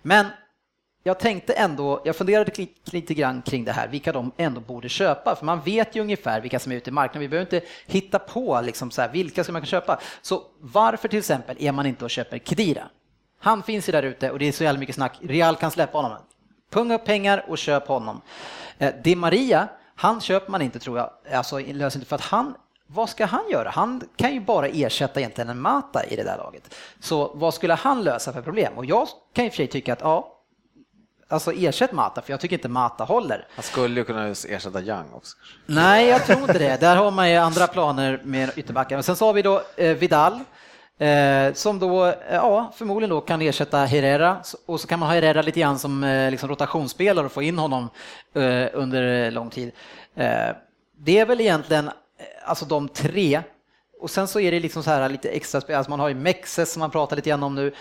Men 0.01 0.25
jag 1.03 1.19
tänkte 1.19 1.53
ändå, 1.53 2.01
jag 2.05 2.15
funderade 2.15 2.67
lite 2.85 3.13
grann 3.13 3.41
kring 3.41 3.63
det 3.63 3.71
här, 3.71 3.87
vilka 3.87 4.11
de 4.11 4.31
ändå 4.37 4.61
borde 4.61 4.89
köpa, 4.89 5.35
för 5.35 5.45
man 5.45 5.61
vet 5.61 5.95
ju 5.95 6.01
ungefär 6.01 6.41
vilka 6.41 6.59
som 6.59 6.71
är 6.71 6.75
ute 6.75 6.89
i 6.89 6.93
marknaden. 6.93 7.21
Vi 7.21 7.29
behöver 7.29 7.55
inte 7.55 7.67
hitta 7.87 8.19
på 8.19 8.61
liksom 8.61 8.91
så 8.91 9.01
här, 9.01 9.09
vilka 9.09 9.43
ska 9.43 9.53
man 9.53 9.61
kan 9.61 9.67
köpa. 9.67 9.99
Så 10.21 10.41
varför 10.59 11.07
till 11.07 11.19
exempel 11.19 11.55
är 11.59 11.71
man 11.71 11.85
inte 11.85 12.05
och 12.05 12.11
köper 12.11 12.39
Kedira? 12.39 12.89
Han 13.41 13.63
finns 13.63 13.89
ju 13.89 13.91
där 13.91 14.03
ute 14.03 14.31
och 14.31 14.39
det 14.39 14.47
är 14.47 14.51
så 14.51 14.63
jävla 14.63 14.79
mycket 14.79 14.95
snack. 14.95 15.19
Real 15.21 15.55
kan 15.55 15.71
släppa 15.71 15.97
honom. 15.97 16.17
Punga 16.69 16.95
upp 16.95 17.05
pengar 17.05 17.45
och 17.47 17.57
köp 17.57 17.87
honom. 17.87 18.21
Eh, 18.77 18.93
Di 19.03 19.15
Maria, 19.15 19.67
han 19.95 20.21
köper 20.21 20.51
man 20.51 20.61
inte 20.61 20.79
tror 20.79 20.97
jag, 20.97 21.09
alltså 21.33 21.59
löser 21.59 21.99
inte 21.99 22.09
för 22.09 22.15
att 22.15 22.21
han 22.21 22.53
vad 22.93 23.09
ska 23.09 23.25
han 23.25 23.49
göra? 23.49 23.69
Han 23.69 24.01
kan 24.15 24.33
ju 24.33 24.39
bara 24.39 24.67
ersätta 24.67 25.19
egentligen 25.19 25.49
en 25.49 25.59
Mata 25.59 26.05
i 26.05 26.15
det 26.15 26.23
där 26.23 26.37
laget. 26.37 26.75
Så 26.99 27.31
vad 27.35 27.53
skulle 27.53 27.73
han 27.73 28.03
lösa 28.03 28.33
för 28.33 28.41
problem? 28.41 28.73
Och 28.75 28.85
jag 28.85 29.07
kan 29.33 29.45
i 29.45 29.47
och 29.47 29.51
för 29.51 29.57
sig 29.57 29.67
tycka 29.67 29.93
att 29.93 30.01
ja, 30.01 30.37
alltså 31.27 31.51
ersätt 31.51 31.91
Mata, 31.91 32.21
för 32.21 32.33
jag 32.33 32.39
tycker 32.39 32.55
inte 32.55 32.69
Mata 32.69 33.03
håller. 33.03 33.47
Han 33.55 33.63
skulle 33.63 33.99
ju 33.99 34.03
kunna 34.05 34.27
ersätta 34.27 34.81
Young 34.81 35.13
också. 35.13 35.37
Nej, 35.65 36.07
jag 36.07 36.25
tror 36.25 36.39
inte 36.39 36.59
det. 36.59 36.81
Där 36.81 36.95
har 36.95 37.11
man 37.11 37.29
ju 37.31 37.35
andra 37.35 37.67
planer 37.67 38.21
med 38.23 38.51
ytterbackar. 38.55 38.95
Men 38.95 39.03
sen 39.03 39.15
så 39.15 39.25
har 39.25 39.33
vi 39.33 39.41
då 39.41 39.61
eh, 39.75 39.97
Vidal 39.97 40.39
eh, 41.01 41.53
som 41.53 41.79
då, 41.79 42.05
eh, 42.05 42.13
ja, 42.31 42.71
förmodligen 42.75 43.09
då 43.09 43.21
kan 43.21 43.41
ersätta 43.41 43.77
Herrera 43.77 44.37
och 44.65 44.81
så 44.81 44.87
kan 44.87 44.99
man 44.99 45.09
ha 45.09 45.15
Herrera 45.15 45.41
lite 45.41 45.59
grann 45.59 45.79
som 45.79 46.03
eh, 46.03 46.31
liksom 46.31 46.49
rotationsspelare 46.49 47.25
och 47.25 47.31
få 47.31 47.41
in 47.41 47.57
honom 47.57 47.89
eh, 48.33 48.67
under 48.73 49.31
lång 49.31 49.49
tid. 49.49 49.71
Eh, 50.15 50.49
det 50.97 51.19
är 51.19 51.25
väl 51.25 51.41
egentligen 51.41 51.87
eh, 51.87 51.93
alltså 52.45 52.65
de 52.65 52.89
tre 52.89 53.41
och 53.99 54.09
sen 54.09 54.27
så 54.27 54.39
är 54.39 54.51
det 54.51 54.59
liksom 54.59 54.83
så 54.83 54.89
här 54.89 55.09
lite 55.09 55.29
extra 55.29 55.61
spel, 55.61 55.75
alltså 55.75 55.89
man 55.89 55.99
har 55.99 56.07
ju 56.07 56.15
Mexes 56.15 56.73
som 56.73 56.79
man 56.79 56.91
pratar 56.91 57.15
lite 57.15 57.29
grann 57.29 57.43
om 57.43 57.55
nu. 57.55 57.73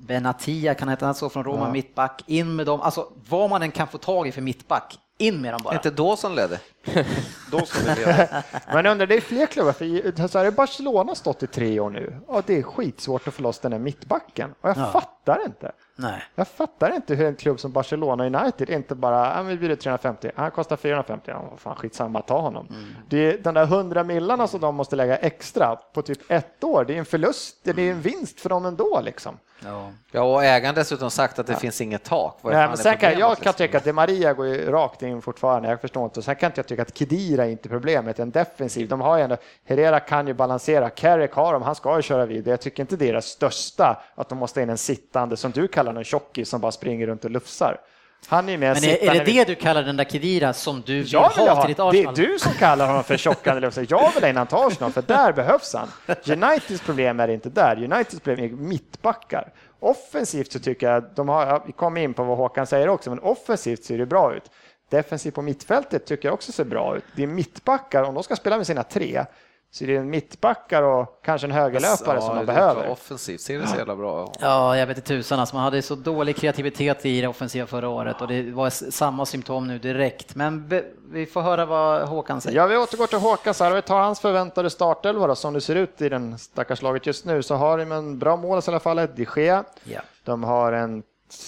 Benatia 0.00 0.74
kan 0.74 0.88
heta 0.88 1.14
så 1.14 1.28
från 1.28 1.44
Roma, 1.44 1.70
mittback, 1.70 2.22
in 2.26 2.56
med 2.56 2.66
dem, 2.66 2.80
alltså 2.80 3.12
vad 3.28 3.50
man 3.50 3.62
än 3.62 3.70
kan 3.70 3.88
få 3.88 3.98
tag 3.98 4.28
i 4.28 4.32
för 4.32 4.40
mittback, 4.40 4.98
in 5.18 5.40
med 5.40 5.54
dem 5.54 5.60
bara. 5.64 5.74
Inte 5.74 5.90
Dawson 5.90 6.34
ledde? 6.34 6.60
Då 7.50 7.60
ska 7.66 7.78
vi 7.94 7.94
leda. 8.00 8.42
Men 8.72 8.84
jag 8.84 8.92
undrar, 8.92 9.06
det 9.06 9.14
är 9.16 9.20
fler 9.20 9.46
klubbar, 9.46 9.72
för 9.72 10.28
så 10.28 10.38
här, 10.38 10.50
Barcelona 10.50 11.14
stått 11.14 11.42
i 11.42 11.46
tre 11.46 11.80
år 11.80 11.90
nu 11.90 12.16
och 12.26 12.42
det 12.46 12.58
är 12.58 12.62
skitsvårt 12.62 13.28
att 13.28 13.34
få 13.34 13.42
loss 13.42 13.58
den 13.58 13.72
här 13.72 13.78
mittbacken. 13.78 14.54
Och 14.60 14.68
jag 14.68 14.76
Ja. 14.78 14.86
fattar 14.86 15.44
inte. 15.46 15.72
Nej. 15.96 16.22
Jag 16.34 16.48
fattar 16.48 16.94
inte 16.94 17.14
hur 17.14 17.26
en 17.26 17.34
klubb 17.36 17.60
som 17.60 17.72
Barcelona 17.72 18.26
United 18.26 18.70
inte 18.70 18.94
bara, 18.94 19.36
ja, 19.36 19.42
vi 19.42 19.56
bjuder 19.56 19.76
350, 19.76 20.30
han 20.36 20.50
kostar 20.50 20.76
450, 20.76 21.30
ja, 21.30 21.44
fan 21.58 21.76
skitsamma, 21.76 22.22
ta 22.22 22.40
honom. 22.40 22.68
Det 23.08 23.18
är 23.18 23.38
den 23.38 23.54
där 23.54 23.62
100 23.64 24.04
millarna 24.04 24.46
som 24.48 24.60
de 24.60 24.74
måste 24.74 24.96
lägga 24.96 25.16
extra 25.16 25.76
på 25.76 26.02
typ 26.02 26.18
ett 26.30 26.64
år, 26.64 26.84
det 26.84 26.94
är 26.94 26.98
en 26.98 27.04
förlust, 27.04 27.56
det 27.62 27.70
är 27.70 27.78
en 27.90 28.00
vinst 28.00 28.40
för 28.40 28.48
dem 28.48 28.66
ändå 28.66 29.00
liksom. 29.04 29.38
Ja. 29.64 29.90
Ja, 30.10 30.22
och 30.22 30.44
ägaren 30.44 30.74
dessutom 30.74 31.10
sagt 31.10 31.38
att 31.38 31.46
det 31.46 31.56
finns 31.56 31.80
inget 31.80 32.04
tak. 32.04 32.38
Nej, 32.42 32.52
men 32.68 32.76
sen 32.76 32.96
kan, 32.96 33.10
jag 33.10 33.20
kan 33.20 33.30
liksom? 33.30 33.52
tycka 33.52 33.78
att 33.78 33.84
De 33.84 33.92
Maria 33.92 34.32
går 34.32 34.46
ju 34.46 34.70
rakt 34.70 35.02
in 35.02 35.22
fortfarande, 35.22 35.68
jag 35.68 35.80
förstår 35.80 36.04
inte. 36.04 36.22
Sen 36.22 36.36
kan 36.36 36.46
inte 36.46 36.58
jag 36.58 36.66
tycka 36.66 36.77
att 36.80 36.98
Kedira 36.98 37.46
är 37.46 37.50
inte 37.50 37.68
problemet, 37.68 38.18
en 38.18 38.30
defensiv. 38.30 38.88
De 38.88 39.00
har 39.00 39.16
ju 39.16 39.22
ändå, 39.22 39.36
Herrera 39.64 40.00
kan 40.00 40.26
ju 40.26 40.34
balansera, 40.34 40.90
Carrick 40.90 41.32
har 41.32 41.52
dem, 41.52 41.62
han 41.62 41.74
ska 41.74 41.96
ju 41.96 42.02
köra 42.02 42.26
vidare. 42.26 42.50
Jag 42.50 42.60
tycker 42.60 42.82
inte 42.82 42.96
det 42.96 43.08
är 43.08 43.12
det 43.12 43.22
största, 43.22 44.02
att 44.14 44.28
de 44.28 44.38
måste 44.38 44.62
in 44.62 44.70
en 44.70 44.78
sittande, 44.78 45.36
som 45.36 45.50
du 45.50 45.68
kallar 45.68 45.94
en 45.94 46.04
tjockis 46.04 46.48
som 46.48 46.60
bara 46.60 46.72
springer 46.72 47.06
runt 47.06 47.24
och 47.24 47.30
lufsar. 47.30 47.80
Han 48.26 48.48
är 48.48 48.52
ju 48.52 48.58
mer 48.58 48.74
Men 48.74 48.84
är, 48.84 49.04
är 49.04 49.14
det 49.14 49.24
det 49.24 49.44
du 49.44 49.54
kallar 49.54 49.82
den 49.82 49.96
där 49.96 50.04
Kedira 50.04 50.52
som 50.52 50.82
du 50.86 51.02
vill 51.02 51.12
jag 51.12 51.32
vill 51.36 51.48
ha 51.48 51.54
ha, 51.54 51.62
till 51.62 51.68
ditt 51.68 51.76
det 51.76 51.82
är 51.82 51.88
Arsenal? 51.88 52.14
du 52.14 52.38
som 52.38 52.52
kallar 52.52 52.86
honom 52.86 53.04
för 53.04 53.16
tjockande 53.16 53.60
lufsar. 53.60 53.86
Jag 53.88 54.12
vill 54.14 54.22
ha 54.22 54.28
in 54.28 54.36
han 54.36 54.46
till 54.46 54.56
Arsenal, 54.56 54.92
för 54.92 55.02
där 55.02 55.32
behövs 55.32 55.74
han. 55.74 55.88
Uniteds 56.26 56.80
problem 56.80 57.20
är 57.20 57.28
inte 57.28 57.48
där. 57.48 57.76
Uniteds 57.76 58.20
problem 58.20 58.52
är 58.52 58.56
mittbackar. 58.56 59.52
Offensivt 59.80 60.52
så 60.52 60.58
tycker 60.58 60.90
jag, 60.90 61.04
de 61.14 61.28
har, 61.28 61.62
vi 61.66 61.72
kommer 61.72 62.00
in 62.00 62.14
på 62.14 62.24
vad 62.24 62.36
Håkan 62.36 62.66
säger 62.66 62.88
också, 62.88 63.10
men 63.10 63.18
offensivt 63.18 63.84
ser 63.84 63.98
det 63.98 64.06
bra 64.06 64.34
ut. 64.34 64.50
Defensivt 64.90 65.34
på 65.34 65.42
mittfältet 65.42 66.06
tycker 66.06 66.28
jag 66.28 66.34
också 66.34 66.52
ser 66.52 66.64
bra 66.64 66.96
ut. 66.96 67.04
Det 67.16 67.22
är 67.22 67.26
mittbackar, 67.26 68.02
om 68.02 68.14
de 68.14 68.22
ska 68.22 68.36
spela 68.36 68.56
med 68.56 68.66
sina 68.66 68.82
tre, 68.82 69.24
så 69.70 69.84
är 69.84 69.88
det 69.88 69.96
en 69.96 70.10
mittbackar 70.10 70.82
och 70.82 71.20
kanske 71.24 71.46
en 71.46 71.50
högerlöpare 71.50 72.20
som 72.20 72.36
de 72.36 72.46
det 72.46 72.52
är 72.52 72.56
behöver. 72.56 72.90
Offensivt 72.90 73.40
ser 73.40 73.58
det 73.58 73.66
så 73.66 73.76
jävla 73.76 73.96
bra 73.96 74.24
ut. 74.24 74.30
Ja, 74.40 74.76
jag 74.76 74.86
vet 74.86 74.96
inte 74.96 75.08
tusan 75.08 75.40
alltså. 75.40 75.54
Man 75.56 75.64
hade 75.64 75.82
så 75.82 75.94
dålig 75.94 76.36
kreativitet 76.36 77.06
i 77.06 77.20
det 77.20 77.28
offensiva 77.28 77.66
förra 77.66 77.88
året 77.88 78.20
och 78.20 78.28
det 78.28 78.50
var 78.50 78.70
samma 78.70 79.26
symptom 79.26 79.68
nu 79.68 79.78
direkt. 79.78 80.34
Men 80.34 80.72
vi 81.10 81.26
får 81.26 81.40
höra 81.40 81.66
vad 81.66 82.08
Håkan 82.08 82.40
säger. 82.40 82.56
Ja, 82.56 82.66
vi 82.66 82.76
återgår 82.76 83.06
till 83.06 83.18
Håkan 83.18 83.54
så 83.54 83.64
här. 83.64 83.74
Vi 83.74 83.82
tar 83.82 84.00
hans 84.00 84.20
förväntade 84.20 84.70
startelva 84.70 85.26
då, 85.26 85.34
som 85.34 85.54
det 85.54 85.60
ser 85.60 85.74
ut 85.74 86.02
i 86.02 86.08
den 86.08 86.38
stackars 86.38 86.82
laget 86.82 87.06
just 87.06 87.24
nu, 87.24 87.42
så 87.42 87.54
har 87.54 87.78
de 87.78 87.92
en 87.92 88.18
bra 88.18 88.36
mål 88.36 88.58
i 88.58 88.70
alla 88.70 88.80
fall, 88.80 88.96
de 88.96 89.26
Gea. 89.36 89.64
Ja. 89.84 90.00
De 90.24 90.44
har 90.44 90.72
en 90.72 91.02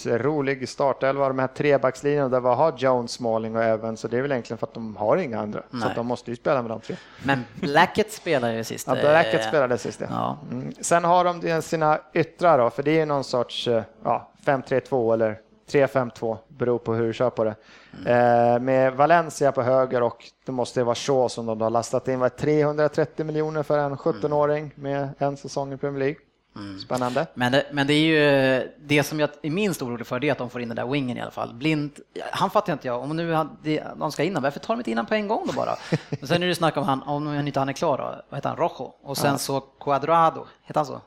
rolig 0.05 0.69
startelva, 0.69 1.27
de 1.27 1.39
här 1.39 1.47
trebackslinjerna 1.47 2.29
där 2.29 2.39
vi 2.39 2.47
har 2.47 2.73
Jones, 2.77 3.11
Smalling 3.11 3.55
och 3.55 3.63
Evans, 3.63 3.99
så 3.99 4.07
det 4.07 4.17
är 4.17 4.21
väl 4.21 4.31
egentligen 4.31 4.57
för 4.57 4.67
att 4.67 4.73
de 4.73 4.95
har 4.95 5.17
inga 5.17 5.39
andra. 5.39 5.61
Så 5.71 5.77
Nej. 5.77 5.89
att 5.89 5.95
de 5.95 6.07
måste 6.07 6.31
ju 6.31 6.35
spela 6.35 6.61
med 6.61 6.71
de 6.71 6.79
tre. 6.81 6.95
Men 7.23 7.45
Blackett 7.61 8.11
spelar 8.11 8.51
ju 8.51 8.63
sist. 8.63 8.87
Ja, 8.87 8.95
Bracket 8.95 9.41
eh, 9.41 9.47
spelade 9.47 9.77
sist 9.77 9.99
det. 9.99 10.07
Ja. 10.09 10.37
Mm. 10.51 10.73
Sen 10.81 11.03
har 11.03 11.23
de 11.23 11.61
sina 11.61 11.99
yttrar 12.13 12.57
då, 12.57 12.69
för 12.69 12.83
det 12.83 12.99
är 12.99 13.05
någon 13.05 13.23
sorts 13.23 13.67
eh, 13.67 13.83
ja, 14.03 14.31
5-3-2 14.45 15.13
eller 15.13 15.39
3-5-2, 15.71 16.37
beror 16.47 16.77
på 16.77 16.93
hur 16.93 17.07
du 17.07 17.13
kör 17.13 17.29
på 17.29 17.43
det. 17.43 17.55
Eh, 18.05 18.59
med 18.59 18.93
Valencia 18.93 19.51
på 19.51 19.61
höger 19.61 20.03
och 20.03 20.25
det 20.45 20.51
måste 20.51 20.83
vara 20.83 20.95
Shaw 20.95 21.27
som 21.29 21.45
de 21.45 21.61
har 21.61 21.69
lastat 21.69 22.07
in. 22.07 22.19
Var 22.19 22.29
330 22.29 23.25
miljoner 23.25 23.63
för 23.63 23.77
en 23.77 23.97
17-åring 23.97 24.71
med 24.75 25.09
en 25.17 25.37
säsong 25.37 25.73
i 25.73 25.77
Premier 25.77 25.99
League. 25.99 26.17
Spännande. 26.85 27.27
Men 27.33 27.51
det, 27.51 27.65
men 27.71 27.87
det 27.87 27.93
är 27.93 27.99
ju 28.05 28.71
det 28.79 29.03
som 29.03 29.19
jag 29.19 29.29
är 29.41 29.49
minst 29.49 29.81
orolig 29.81 30.07
för, 30.07 30.19
det 30.19 30.27
är 30.27 30.31
att 30.31 30.37
de 30.37 30.49
får 30.49 30.61
in 30.61 30.67
den 30.69 30.75
där 30.75 30.85
wingen 30.85 31.17
i 31.17 31.21
alla 31.21 31.31
fall. 31.31 31.53
Blind, 31.53 31.91
han 32.31 32.49
fattar 32.49 32.73
inte 32.73 32.87
jag, 32.87 33.01
om 33.01 33.15
nu 33.17 33.33
han- 33.33 33.57
det- 33.63 33.83
de 33.97 34.11
ska 34.11 34.23
in 34.23 34.41
varför 34.41 34.59
tar 34.59 34.73
de 34.73 34.79
inte 34.79 34.91
in 34.91 34.97
han 34.97 35.05
på 35.05 35.13
en 35.13 35.27
gång 35.27 35.47
då 35.47 35.53
bara? 35.53 35.71
Och 36.21 36.27
sen 36.27 36.43
är 36.43 36.47
det 36.47 36.55
snack 36.55 36.77
om 36.77 36.83
han, 36.83 37.03
om 37.03 37.47
inte 37.47 37.59
han 37.59 37.69
är 37.69 37.73
klar 37.73 37.97
då, 37.97 38.03
vad 38.29 38.37
heter 38.37 38.49
han, 38.49 38.57
Rojo? 38.57 38.93
Och 39.03 39.17
sen 39.17 39.37
så 39.39 39.59
Cuadrado, 39.59 40.45
heter 40.63 40.79
han 40.79 40.85
så? 40.85 41.01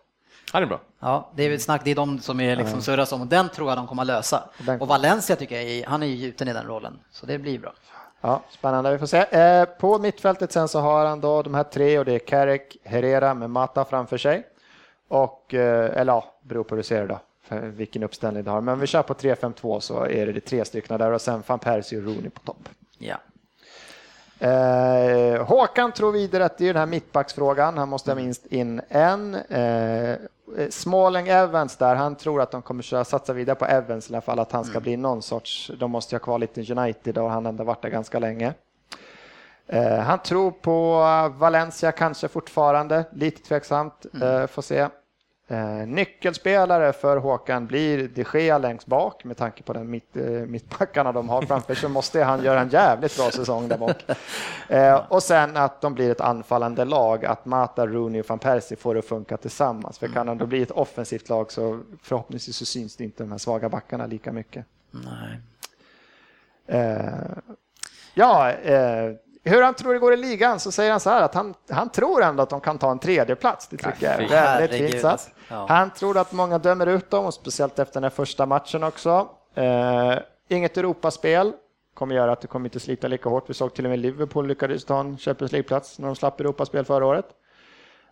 Han 0.52 0.62
är 0.62 0.66
bra. 0.66 0.80
Ja, 1.00 1.30
det 1.34 1.42
är 1.42 1.50
väl 1.50 1.60
snack, 1.60 1.80
det 1.84 1.90
är 1.90 1.94
de 1.94 2.18
som 2.20 2.40
är 2.40 2.56
liksom 2.56 2.82
surras 2.82 3.12
om 3.12 3.20
och 3.20 3.26
den 3.26 3.48
tror 3.48 3.68
jag 3.68 3.78
de 3.78 3.86
kommer 3.86 4.02
att 4.02 4.06
lösa. 4.06 4.42
Och 4.80 4.88
Valencia 4.88 5.36
tycker 5.36 5.54
jag, 5.60 5.64
är, 5.64 5.86
han 5.86 6.02
är 6.02 6.06
ju 6.06 6.14
gjuten 6.14 6.48
i 6.48 6.52
den 6.52 6.66
rollen, 6.66 6.98
så 7.10 7.26
det 7.26 7.38
blir 7.38 7.58
bra. 7.58 7.72
Ja, 8.20 8.42
spännande, 8.50 8.92
vi 8.92 8.98
får 8.98 9.06
se. 9.06 9.18
Eh, 9.18 9.64
på 9.64 9.98
mittfältet 9.98 10.52
sen 10.52 10.68
så 10.68 10.80
har 10.80 11.06
han 11.06 11.20
då 11.20 11.42
de 11.42 11.54
här 11.54 11.62
tre 11.64 11.98
och 11.98 12.04
det 12.04 12.12
är 12.14 12.18
Carrick, 12.18 12.76
Herrera 12.84 13.34
med 13.34 13.50
Mata 13.50 13.84
framför 13.84 14.18
sig. 14.18 14.46
Och, 15.14 15.54
eh, 15.54 16.00
eller 16.00 16.12
ja, 16.12 16.24
beror 16.42 16.64
på 16.64 16.74
hur 16.74 16.82
du 16.82 16.82
ser 16.82 17.00
det 17.00 17.06
då, 17.06 17.18
vilken 17.56 18.02
uppställning 18.02 18.44
du 18.44 18.50
har. 18.50 18.60
Men 18.60 18.80
vi 18.80 18.86
kör 18.86 19.02
på 19.02 19.14
3-5-2 19.14 19.80
så 19.80 20.06
är 20.06 20.26
det, 20.26 20.40
tre 20.40 20.64
stycken 20.64 20.98
där 20.98 21.12
och 21.12 21.20
sen 21.20 21.42
van 21.46 21.58
Persie 21.58 21.98
och 21.98 22.04
Rooney 22.04 22.30
på 22.30 22.40
topp. 22.40 22.68
Ja. 22.98 23.16
Eh, 24.48 25.44
Håkan 25.46 25.92
tror 25.92 26.12
vidare 26.12 26.44
att 26.44 26.58
det 26.58 26.64
är 26.64 26.72
den 26.72 26.80
här 26.80 26.86
mittbacksfrågan. 26.86 27.78
Han 27.78 27.88
måste 27.88 28.10
ha 28.10 28.16
minst 28.16 28.46
in 28.46 28.80
en. 28.88 29.34
Eh, 29.34 30.16
Smalling 30.70 31.28
Evans 31.28 31.76
där, 31.76 31.94
han 31.94 32.16
tror 32.16 32.42
att 32.42 32.50
de 32.50 32.62
kommer 32.62 32.82
köra, 32.82 33.04
satsa 33.04 33.32
vidare 33.32 33.56
på 33.56 33.64
Evans 33.64 34.10
i 34.10 34.12
alla 34.12 34.20
fall, 34.20 34.38
att 34.38 34.52
han 34.52 34.64
ska 34.64 34.80
bli 34.80 34.96
någon 34.96 35.22
sorts, 35.22 35.70
de 35.78 35.90
måste 35.90 36.14
ju 36.14 36.18
ha 36.18 36.24
kvar 36.24 36.38
lite 36.38 36.72
United 36.72 37.18
och 37.18 37.30
han 37.30 37.44
har 37.44 37.52
ändå 37.52 37.64
varit 37.64 37.82
där 37.82 37.88
ganska 37.88 38.18
länge. 38.18 38.54
Eh, 39.66 39.98
han 39.98 40.18
tror 40.18 40.50
på 40.50 40.98
Valencia 41.38 41.92
kanske 41.92 42.28
fortfarande, 42.28 43.04
lite 43.12 43.42
tveksamt, 43.42 44.06
eh, 44.22 44.46
får 44.46 44.62
se. 44.62 44.88
Eh, 45.48 45.86
nyckelspelare 45.86 46.92
för 46.92 47.16
Håkan 47.16 47.66
blir 47.66 48.08
de 48.08 48.24
Gea 48.32 48.58
längst 48.58 48.86
bak 48.86 49.24
med 49.24 49.36
tanke 49.36 49.62
på 49.62 49.72
den 49.72 49.90
mitt, 49.90 50.16
eh, 50.16 50.24
mittbackarna 50.24 51.12
de 51.12 51.28
har 51.28 51.42
framför 51.42 51.74
sig 51.74 51.88
måste 51.88 52.22
han 52.22 52.44
göra 52.44 52.60
en 52.60 52.68
jävligt 52.68 53.16
bra 53.16 53.30
säsong 53.30 53.68
där 53.68 53.78
bak. 53.78 54.04
Eh, 54.68 55.02
och 55.08 55.22
sen 55.22 55.56
att 55.56 55.80
de 55.80 55.94
blir 55.94 56.10
ett 56.10 56.20
anfallande 56.20 56.84
lag, 56.84 57.24
att 57.24 57.44
Mata, 57.44 57.86
Rooney 57.86 58.20
och 58.20 58.28
van 58.28 58.38
Persie 58.38 58.76
får 58.76 58.94
det 58.94 58.98
att 58.98 59.04
funka 59.04 59.36
tillsammans. 59.36 59.98
För 59.98 60.08
kan 60.08 60.26
de 60.26 60.48
bli 60.48 60.62
ett 60.62 60.70
offensivt 60.70 61.28
lag 61.28 61.52
så 61.52 61.80
förhoppningsvis 62.02 62.56
så 62.56 62.64
syns 62.64 62.96
det 62.96 63.04
inte 63.04 63.22
de 63.22 63.30
här 63.30 63.38
svaga 63.38 63.68
backarna 63.68 64.06
lika 64.06 64.32
mycket. 64.32 64.66
Nej. 64.90 65.40
Eh, 66.66 67.36
ja, 68.14 68.50
eh, 68.50 69.12
hur 69.44 69.62
han 69.62 69.74
tror 69.74 69.92
det 69.92 69.98
går 69.98 70.12
i 70.12 70.16
ligan 70.16 70.60
så 70.60 70.72
säger 70.72 70.90
han 70.90 71.00
så 71.00 71.10
här 71.10 71.22
att 71.22 71.34
han, 71.34 71.54
han 71.70 71.88
tror 71.88 72.22
ändå 72.22 72.42
att 72.42 72.50
de 72.50 72.60
kan 72.60 72.78
ta 72.78 72.90
en 72.90 72.98
tredje 72.98 73.36
plats. 73.36 73.68
Det 73.68 73.76
tycker 73.76 74.06
jag 74.06 74.14
är 74.14 74.58
väldigt 74.58 74.90
fint 74.90 75.02
sagt. 75.02 75.33
Ja. 75.48 75.66
Han 75.68 75.90
tror 75.90 76.18
att 76.18 76.32
många 76.32 76.58
dömer 76.58 76.86
ut 76.86 77.10
dem 77.10 77.26
och 77.26 77.34
speciellt 77.34 77.78
efter 77.78 77.94
den 77.94 78.02
här 78.02 78.10
första 78.10 78.46
matchen 78.46 78.84
också. 78.84 79.28
Eh, 79.54 80.14
inget 80.48 80.76
Europaspel 80.76 81.52
kommer 81.94 82.14
göra 82.14 82.32
att 82.32 82.40
det 82.40 82.46
kommer 82.46 82.66
inte 82.66 82.80
slita 82.80 83.08
lika 83.08 83.28
hårt. 83.28 83.50
Vi 83.50 83.54
såg 83.54 83.74
till 83.74 83.84
och 83.84 83.90
med 83.90 83.98
Liverpool 83.98 84.46
lyckades 84.46 84.84
ta 84.84 85.00
en 85.00 85.18
Champions 85.18 85.52
League-plats 85.52 85.98
när 85.98 86.06
de 86.06 86.16
slapp 86.16 86.40
Europaspel 86.40 86.84
förra 86.84 87.06
året. 87.06 87.26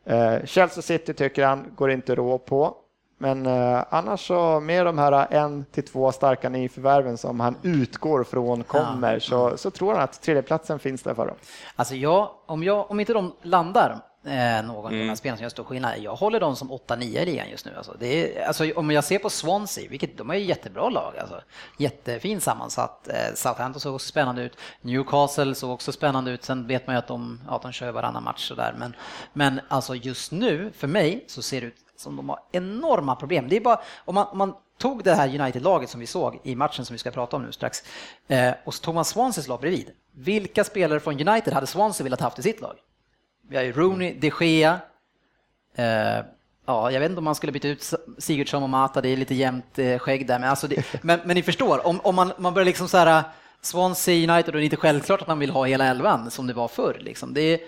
Eh, 0.04 0.44
Chelsea 0.44 0.82
City 0.82 1.14
tycker 1.14 1.46
han 1.46 1.72
går 1.76 1.90
inte 1.90 2.14
rå 2.14 2.38
på. 2.38 2.76
Men 3.18 3.46
eh, 3.46 3.84
annars 3.90 4.26
så 4.26 4.60
med 4.60 4.86
de 4.86 4.98
här 4.98 5.26
en 5.30 5.64
till 5.64 5.84
två 5.84 6.12
starka 6.12 6.48
nyförvärven 6.48 7.18
som 7.18 7.40
han 7.40 7.56
utgår 7.62 8.24
från 8.24 8.64
kommer 8.64 9.18
så, 9.18 9.56
så 9.56 9.70
tror 9.70 9.92
han 9.92 10.02
att 10.02 10.22
tredjeplatsen 10.22 10.78
finns 10.78 11.02
där 11.02 11.14
för 11.14 11.26
dem. 11.26 11.36
Alltså 11.76 11.94
jag, 11.94 12.30
om, 12.46 12.62
jag, 12.62 12.90
om 12.90 13.00
inte 13.00 13.12
de 13.12 13.32
landar 13.42 13.98
eh, 14.24 14.62
någon 14.66 14.84
av 14.84 14.90
de 14.90 15.08
här 15.08 15.14
spelarna 15.14 15.36
som 15.36 15.42
gör 15.42 15.50
stor 15.50 15.64
skillnad, 15.64 15.98
jag 15.98 16.16
håller 16.16 16.40
dem 16.40 16.56
som 16.56 16.72
8-9 16.72 17.02
i 17.02 17.24
ligan 17.24 17.50
just 17.50 17.66
nu. 17.66 17.72
Alltså. 17.76 18.02
Är, 18.04 18.46
alltså, 18.46 18.72
om 18.76 18.90
jag 18.90 19.04
ser 19.04 19.18
på 19.18 19.30
Swansea, 19.30 19.90
vilket 19.90 20.18
de 20.18 20.30
är 20.30 20.34
ju 20.34 20.44
jättebra 20.44 20.88
lag, 20.88 21.18
alltså. 21.18 21.40
jättefin 21.78 22.40
sammansatt. 22.40 23.08
Eh, 23.08 23.34
Southampton 23.34 23.80
såg 23.80 23.94
också 23.94 24.08
spännande 24.08 24.42
ut, 24.42 24.56
Newcastle 24.80 25.54
såg 25.54 25.70
också 25.70 25.92
spännande 25.92 26.30
ut, 26.30 26.44
sen 26.44 26.66
vet 26.66 26.86
man 26.86 26.96
ju 26.96 26.98
att 26.98 27.08
de, 27.08 27.40
ja, 27.48 27.60
de 27.62 27.72
kör 27.72 27.92
varannan 27.92 28.24
match 28.24 28.48
sådär. 28.48 28.74
Men, 28.78 28.96
men 29.32 29.60
alltså 29.68 29.94
just 29.94 30.32
nu, 30.32 30.72
för 30.76 30.86
mig, 30.86 31.24
så 31.28 31.42
ser 31.42 31.60
det 31.60 31.66
ut 31.66 31.76
som 31.96 32.16
de 32.16 32.28
har 32.28 32.38
enorma 32.52 33.16
problem. 33.16 33.48
Det 33.48 33.56
är 33.56 33.60
bara, 33.60 33.80
om 34.04 34.14
man, 34.14 34.26
om 34.26 34.38
man 34.38 34.54
tog 34.78 35.04
det 35.04 35.14
här 35.14 35.40
United-laget 35.40 35.90
som 35.90 36.00
vi 36.00 36.06
såg 36.06 36.40
i 36.42 36.54
matchen 36.54 36.84
som 36.84 36.94
vi 36.94 36.98
ska 36.98 37.10
prata 37.10 37.36
om 37.36 37.42
nu 37.42 37.52
strax, 37.52 37.82
eh, 38.28 38.54
och 38.64 38.74
så 38.74 38.82
tog 38.82 38.94
man 38.94 39.04
Swanseas 39.04 39.48
lag 39.48 39.60
bredvid. 39.60 39.90
Vilka 40.14 40.64
spelare 40.64 41.00
från 41.00 41.28
United 41.28 41.54
hade 41.54 41.66
Swansea 41.66 42.04
velat 42.04 42.20
haft 42.20 42.38
i 42.38 42.42
sitt 42.42 42.60
lag? 42.60 42.76
Vi 43.48 43.56
har 43.56 43.62
ju 43.62 43.72
Rooney, 43.72 44.14
de 44.14 44.32
Gea, 44.40 44.80
eh, 45.74 46.24
ja, 46.66 46.90
jag 46.90 47.00
vet 47.00 47.10
inte 47.10 47.18
om 47.18 47.24
man 47.24 47.34
skulle 47.34 47.52
byta 47.52 47.68
ut 47.68 47.92
Sigurdsson 48.18 48.62
och 48.62 48.68
Mata, 48.68 49.00
det 49.00 49.08
är 49.08 49.16
lite 49.16 49.34
jämnt 49.34 49.78
eh, 49.78 49.98
skägg 49.98 50.26
där, 50.26 50.38
men, 50.38 50.50
alltså 50.50 50.68
det, 50.68 50.84
men, 51.02 51.20
men 51.24 51.34
ni 51.34 51.42
förstår, 51.42 51.86
om, 51.86 52.00
om 52.00 52.14
man, 52.14 52.32
man 52.38 52.54
börjar 52.54 52.66
liksom 52.66 52.88
så 52.88 52.96
här, 52.96 53.22
Swansea 53.60 54.32
United, 54.32 54.54
och 54.54 54.60
det 54.60 54.62
är 54.62 54.64
inte 54.64 54.76
självklart 54.76 55.22
att 55.22 55.28
man 55.28 55.38
vill 55.38 55.50
ha 55.50 55.64
hela 55.64 55.86
elvan 55.86 56.30
som 56.30 56.46
det 56.46 56.52
var 56.52 56.68
förr. 56.68 56.96
Liksom. 57.00 57.34
Det 57.34 57.60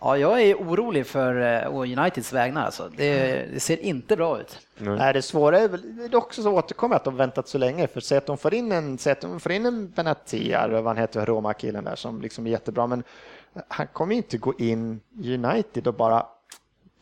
ja, 0.00 0.16
jag 0.16 0.42
är 0.42 0.54
orolig 0.54 1.06
för 1.06 1.62
eh, 1.64 1.74
Uniteds 1.74 2.32
vägnar, 2.32 2.64
alltså. 2.64 2.90
det, 2.96 3.46
det 3.52 3.60
ser 3.60 3.80
inte 3.80 4.16
bra 4.16 4.40
ut. 4.40 4.58
Nej, 4.78 5.12
det 5.12 5.22
svåra 5.22 5.58
är 5.58 5.68
väl 5.68 5.96
det 5.96 6.04
är 6.04 6.16
också 6.16 6.42
så 6.42 6.52
återkommer 6.52 6.96
att 6.96 7.04
de 7.04 7.16
väntat 7.16 7.48
så 7.48 7.58
länge. 7.58 7.86
För 7.86 8.00
säg 8.00 8.18
att 8.18 8.26
de 8.26 8.38
får 8.38 8.54
in 8.54 8.72
en, 8.72 8.98
säg 8.98 9.12
att 9.12 9.20
de 9.20 9.40
får 9.40 9.52
in 9.52 9.66
en 9.66 9.90
Benatia, 9.90 10.60
eller 10.60 10.74
vad 10.74 10.84
han 10.84 10.96
heter, 10.96 11.26
Roma-killen 11.26 11.84
där 11.84 11.96
som 11.96 12.22
liksom 12.22 12.46
är 12.46 12.50
jättebra, 12.50 12.86
men 12.86 13.02
han 13.68 13.86
kommer 13.86 14.12
ju 14.14 14.16
inte 14.16 14.38
gå 14.38 14.54
in 14.58 15.00
i 15.22 15.34
United 15.34 15.86
och 15.86 15.94
bara 15.94 16.26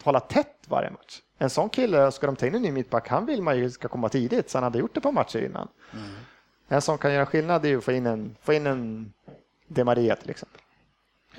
hålla 0.02 0.20
tätt 0.20 0.56
varje 0.68 0.90
match. 0.90 1.20
En 1.38 1.50
sån 1.50 1.68
kille, 1.68 2.12
ska 2.12 2.26
de 2.26 2.36
ta 2.36 2.46
in 2.46 2.54
en 2.54 2.62
ny 2.62 2.72
mittback, 2.72 3.08
han 3.08 3.26
vill 3.26 3.42
man 3.42 3.58
ju 3.58 3.70
ska 3.70 3.88
komma 3.88 4.08
tidigt, 4.08 4.50
så 4.50 4.58
han 4.58 4.62
hade 4.62 4.78
gjort 4.78 4.94
det 4.94 5.00
på 5.00 5.12
matcher 5.12 5.44
innan. 5.44 5.68
En 6.68 6.82
som 6.82 6.98
kan 6.98 7.12
göra 7.12 7.26
skillnad 7.26 7.64
är 7.64 7.68
ju 7.68 7.78
att 7.78 7.84
få 7.84 7.92
in 7.92 8.06
en, 8.06 8.36
få 8.42 8.52
in 8.52 8.66
en 8.66 9.12
De 9.68 9.84
Maria 9.84 10.16
till 10.16 10.30
exempel. 10.30 10.60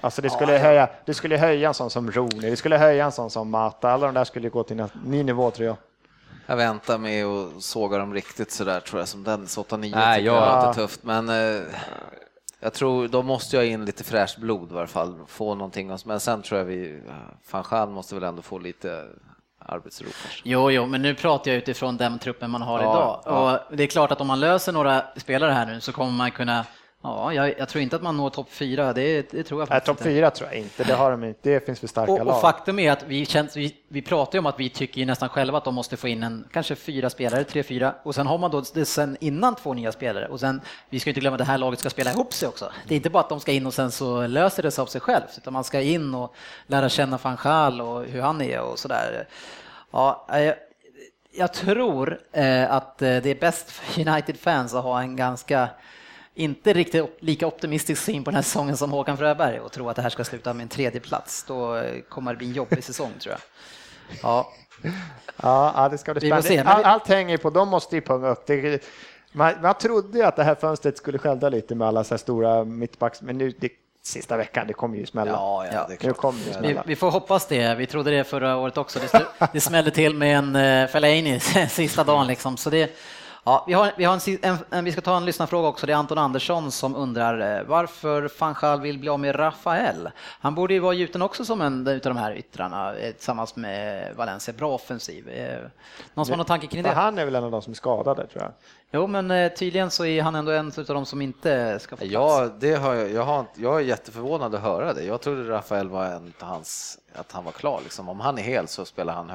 Alltså 0.01 0.21
det 0.21 0.29
skulle, 0.29 0.57
höja, 0.57 0.89
det 1.05 1.13
skulle 1.13 1.37
höja 1.37 1.67
en 1.67 1.73
sån 1.73 1.89
som 1.89 2.11
Rooney, 2.11 2.49
det 2.49 2.55
skulle 2.57 2.77
höja 2.77 3.05
en 3.05 3.11
sån 3.11 3.29
som 3.29 3.49
Mata, 3.49 3.91
alla 3.91 4.05
de 4.05 4.13
där 4.15 4.23
skulle 4.23 4.49
gå 4.49 4.63
till 4.63 4.79
en 4.79 4.89
ny 5.05 5.23
nivå 5.23 5.51
tror 5.51 5.67
jag. 5.67 5.77
Jag 6.45 6.57
väntar 6.57 6.97
med 6.97 7.25
att 7.25 7.63
såga 7.63 7.97
dem 7.97 8.13
riktigt 8.13 8.51
sådär 8.51 8.79
tror 8.79 9.01
jag 9.01 9.07
som 9.07 9.23
den 9.23 9.45
8-9 9.45 9.77
Nej, 9.77 9.89
tycker 9.89 9.95
jag 9.99 10.19
jag- 10.35 10.65
låter 10.65 10.81
tufft 10.81 11.03
men 11.03 11.29
eh, 11.29 11.61
jag 12.63 12.73
tror 12.73 13.07
de 13.07 13.25
måste 13.25 13.55
jag 13.55 13.65
in 13.65 13.85
lite 13.85 14.03
fräscht 14.03 14.37
blod 14.37 14.71
i 14.71 14.73
varje 14.73 14.87
fall, 14.87 15.15
få 15.27 15.55
någonting 15.55 15.91
men 16.05 16.19
sen 16.19 16.41
tror 16.41 16.57
jag 16.59 16.65
vi, 16.65 17.01
van 17.51 17.63
Gaal 17.69 17.89
måste 17.89 18.15
väl 18.15 18.23
ändå 18.23 18.41
få 18.41 18.57
lite 18.59 19.07
arbetsro 19.65 20.05
kanske. 20.21 20.41
Jo, 20.43 20.71
jo, 20.71 20.85
men 20.85 21.01
nu 21.01 21.15
pratar 21.15 21.51
jag 21.51 21.57
utifrån 21.57 21.97
den 21.97 22.19
truppen 22.19 22.51
man 22.51 22.61
har 22.61 22.79
Ja, 22.79 22.83
idag. 22.83 23.21
ja. 23.25 23.59
Och 23.69 23.75
det 23.77 23.83
är 23.83 23.87
klart 23.87 24.11
att 24.11 24.21
om 24.21 24.27
man 24.27 24.39
löser 24.39 24.71
några 24.71 25.03
spelare 25.17 25.51
här 25.51 25.65
nu 25.65 25.81
så 25.81 25.91
kommer 25.91 26.11
man 26.11 26.31
kunna, 26.31 26.65
ja, 27.03 27.33
jag, 27.33 27.59
jag 27.59 27.69
tror 27.69 27.81
inte 27.81 27.95
att 27.95 28.01
man 28.01 28.17
når 28.17 28.29
topp 28.29 28.47
fyra, 28.51 28.93
det, 28.93 29.31
det 29.31 29.43
tror 29.43 29.61
jag 29.61 29.69
Nej, 29.69 29.75
faktiskt 29.75 29.85
topp 29.85 29.97
inte. 29.97 30.03
fyra 30.03 30.31
tror 30.31 30.49
jag 30.49 30.59
inte, 30.59 30.83
det 30.83 30.93
har 30.93 31.11
de 31.11 31.23
inte. 31.23 31.49
Det 31.49 31.65
finns 31.65 31.79
för 31.79 31.87
starka 31.87 32.11
Och, 32.11 32.25
lag. 32.25 32.27
och 32.35 32.41
faktum 32.41 32.79
är 32.79 32.91
att 32.91 33.03
vi, 33.03 33.25
känns, 33.25 33.57
vi, 33.57 33.75
vi 33.87 34.01
pratar 34.01 34.35
ju 34.35 34.39
om 34.39 34.45
att 34.45 34.59
vi 34.59 34.69
tycker 34.69 34.99
ju 34.99 35.05
nästan 35.05 35.29
själva 35.29 35.57
att 35.57 35.63
de 35.63 35.75
måste 35.75 35.97
få 35.97 36.07
in 36.07 36.23
en, 36.23 36.47
kanske 36.51 36.75
fyra 36.75 37.09
spelare, 37.09 37.43
tre, 37.43 37.63
fyra, 37.63 37.95
och 38.03 38.15
sen 38.15 38.27
har 38.27 38.37
man 38.37 38.51
då 38.51 38.63
det 38.73 38.85
sen 38.85 39.17
innan 39.19 39.55
två 39.55 39.73
nya 39.73 39.91
spelare 39.91 40.27
och 40.27 40.39
sen, 40.39 40.61
vi 40.89 40.99
ska 40.99 41.09
inte 41.09 41.19
glömma 41.19 41.35
att 41.35 41.39
det 41.39 41.45
här 41.45 41.57
laget 41.57 41.79
ska 41.79 41.89
spela 41.89 42.11
ihop 42.11 42.33
sig 42.33 42.47
också. 42.47 42.71
Det 42.87 42.93
är 42.93 42.95
inte 42.95 43.09
bara 43.09 43.23
att 43.23 43.29
de 43.29 43.39
ska 43.39 43.51
in 43.51 43.65
och 43.65 43.73
sen 43.73 43.91
så 43.91 44.27
löser 44.27 44.63
det 44.63 44.71
sig 44.71 44.81
av 44.81 44.85
sig 44.85 45.01
självt, 45.01 45.37
utan 45.37 45.53
man 45.53 45.63
ska 45.63 45.81
in 45.81 46.15
och 46.15 46.35
lära 46.67 46.89
känna 46.89 47.19
van 47.23 47.37
Gaal 47.43 47.81
och 47.81 48.05
hur 48.05 48.21
han 48.21 48.41
är 48.41 48.61
och 48.61 48.79
sådär. 48.79 49.27
Ja, 49.91 50.27
jag, 50.29 50.55
jag 51.33 51.53
tror 51.53 52.19
eh, 52.31 52.71
att 52.71 53.01
eh, 53.01 53.07
det 53.07 53.25
är 53.29 53.39
bäst 53.39 53.71
för 53.71 54.01
United-fans 54.09 54.73
att 54.73 54.83
ha 54.83 55.01
en 55.01 55.15
ganska 55.15 55.69
inte 56.41 56.73
riktigt 56.73 57.05
lika 57.19 57.47
optimistisk 57.47 58.03
syn 58.03 58.23
på 58.23 58.31
den 58.31 58.35
här 58.35 58.43
säsongen 58.43 58.77
som 58.77 58.91
Håkan 58.91 59.17
Fröberg 59.17 59.59
och 59.59 59.71
tro 59.71 59.89
att 59.89 59.95
det 59.95 60.01
här 60.01 60.09
ska 60.09 60.23
sluta 60.23 60.53
med 60.53 60.63
en 60.63 60.69
tredje 60.69 60.99
plats. 60.99 61.43
Då 61.43 61.75
eh, 61.75 62.01
kommer 62.01 62.31
det 62.31 62.37
bli 62.37 62.47
en 62.47 62.53
jobbig 62.53 62.83
säsong 62.83 63.11
tror 63.19 63.35
jag. 63.35 63.41
Ja, 64.23 64.51
Ja, 65.41 65.87
det 65.91 65.97
ska 65.97 66.13
bli 66.13 66.31
Vi 66.31 66.41
spännande. 66.41 66.71
All, 66.71 66.83
allt 66.83 67.07
hänger 67.07 67.37
på, 67.37 67.49
de 67.49 67.69
måste 67.69 67.95
ju 67.95 68.01
punga 68.01 68.27
upp. 68.27 68.45
Det, 68.45 68.83
man, 69.31 69.53
man 69.61 69.73
trodde 69.73 70.17
ju 70.17 70.23
att 70.23 70.35
det 70.35 70.43
här 70.43 70.55
fönstret 70.55 70.97
skulle 70.97 71.17
skälda 71.17 71.49
lite 71.49 71.75
med 71.75 71.87
alla 71.87 72.03
så 72.03 72.13
här 72.13 72.17
stora 72.17 72.63
mittbacks, 72.63 73.21
men 73.21 73.37
nu, 73.37 73.53
det, 73.59 73.71
sista 74.03 74.37
veckan, 74.37 74.67
det 74.67 74.73
kommer 74.73 74.97
ju 74.97 75.05
smälla. 75.05 75.31
Ja, 75.31 75.65
ja, 75.65 75.85
det 75.89 76.03
är 76.03 76.07
nu 76.07 76.13
kommer 76.13 76.39
det 76.39 76.45
vi, 76.45 76.53
smälla. 76.53 76.83
vi 76.85 76.95
får 76.95 77.11
hoppas 77.11 77.45
det. 77.45 77.75
Vi 77.75 77.85
trodde 77.85 78.11
det 78.11 78.23
förra 78.23 78.57
året 78.57 78.77
också. 78.77 78.99
Det, 78.99 79.25
det 79.53 79.61
smällde 79.61 79.91
till 79.91 80.15
med 80.15 80.37
en 80.37 80.55
uh, 80.55 80.87
Fellaini 80.87 81.39
sista 81.69 82.03
dagen 82.03 82.27
liksom. 82.27 82.57
Så 82.57 82.69
det, 82.69 82.91
Ja, 83.43 83.63
vi, 83.67 83.73
har, 83.73 83.91
vi, 83.97 84.03
har 84.03 84.13
en, 84.13 84.37
en, 84.41 84.57
en, 84.69 84.85
vi 84.85 84.91
ska 84.91 85.01
ta 85.01 85.17
en 85.17 85.25
lyssnarfråga 85.25 85.67
också. 85.67 85.85
Det 85.85 85.93
är 85.93 85.97
Anton 85.97 86.17
Andersson 86.17 86.71
som 86.71 86.95
undrar 86.95 87.57
eh, 87.59 87.63
varför 87.63 88.27
Fanchal 88.27 88.81
vill 88.81 88.99
bli 88.99 89.09
av 89.09 89.19
med 89.19 89.39
Rafael. 89.39 90.09
Han 90.39 90.55
borde 90.55 90.73
ju 90.73 90.79
vara 90.79 90.93
gjuten 90.93 91.21
också 91.21 91.45
som 91.45 91.61
en 91.61 91.87
av 91.87 91.99
de 91.99 92.17
här 92.17 92.35
yttrarna 92.35 92.95
eh, 92.95 93.11
tillsammans 93.11 93.55
med 93.55 94.15
Valencia. 94.15 94.53
Bra 94.53 94.71
offensiv. 94.71 95.29
Eh, 95.29 95.59
Någon 96.13 96.25
som 96.25 96.33
har 96.33 96.37
någon 96.37 96.45
tanke 96.45 96.67
kring 96.67 96.83
det? 96.83 96.89
han 96.89 97.17
är 97.17 97.25
väl 97.25 97.35
en 97.35 97.43
av 97.43 97.51
de 97.51 97.61
som 97.61 97.71
är 97.71 97.75
skadade 97.75 98.27
tror 98.27 98.43
jag. 98.43 98.51
Jo, 98.91 99.07
men 99.07 99.49
tydligen 99.55 99.91
så 99.91 100.05
är 100.05 100.21
han 100.21 100.35
ändå 100.35 100.51
en 100.51 100.67
av 100.77 100.85
de 100.85 101.05
som 101.05 101.21
inte 101.21 101.79
ska 101.79 101.95
få 101.95 101.99
plats. 101.99 102.13
Ja, 102.13 102.49
det 102.59 102.75
har 102.75 102.93
jag, 102.93 103.11
jag, 103.11 103.23
har, 103.23 103.45
jag 103.55 103.75
är 103.75 103.79
jätteförvånad 103.79 104.55
att 104.55 104.61
höra 104.61 104.93
det. 104.93 105.03
Jag 105.03 105.21
trodde 105.21 105.49
Rafael 105.49 105.89
var 105.89 106.05
en 106.05 106.33
av 106.39 106.47
hans, 106.47 106.99
att 107.15 107.31
han 107.31 107.43
var 107.45 107.51
klar. 107.51 107.79
Liksom. 107.83 108.09
Om 108.09 108.19
han 108.19 108.37
är 108.37 108.41
hel 108.43 108.67
så 108.67 108.85
spelar 108.85 109.13
han 109.13 109.29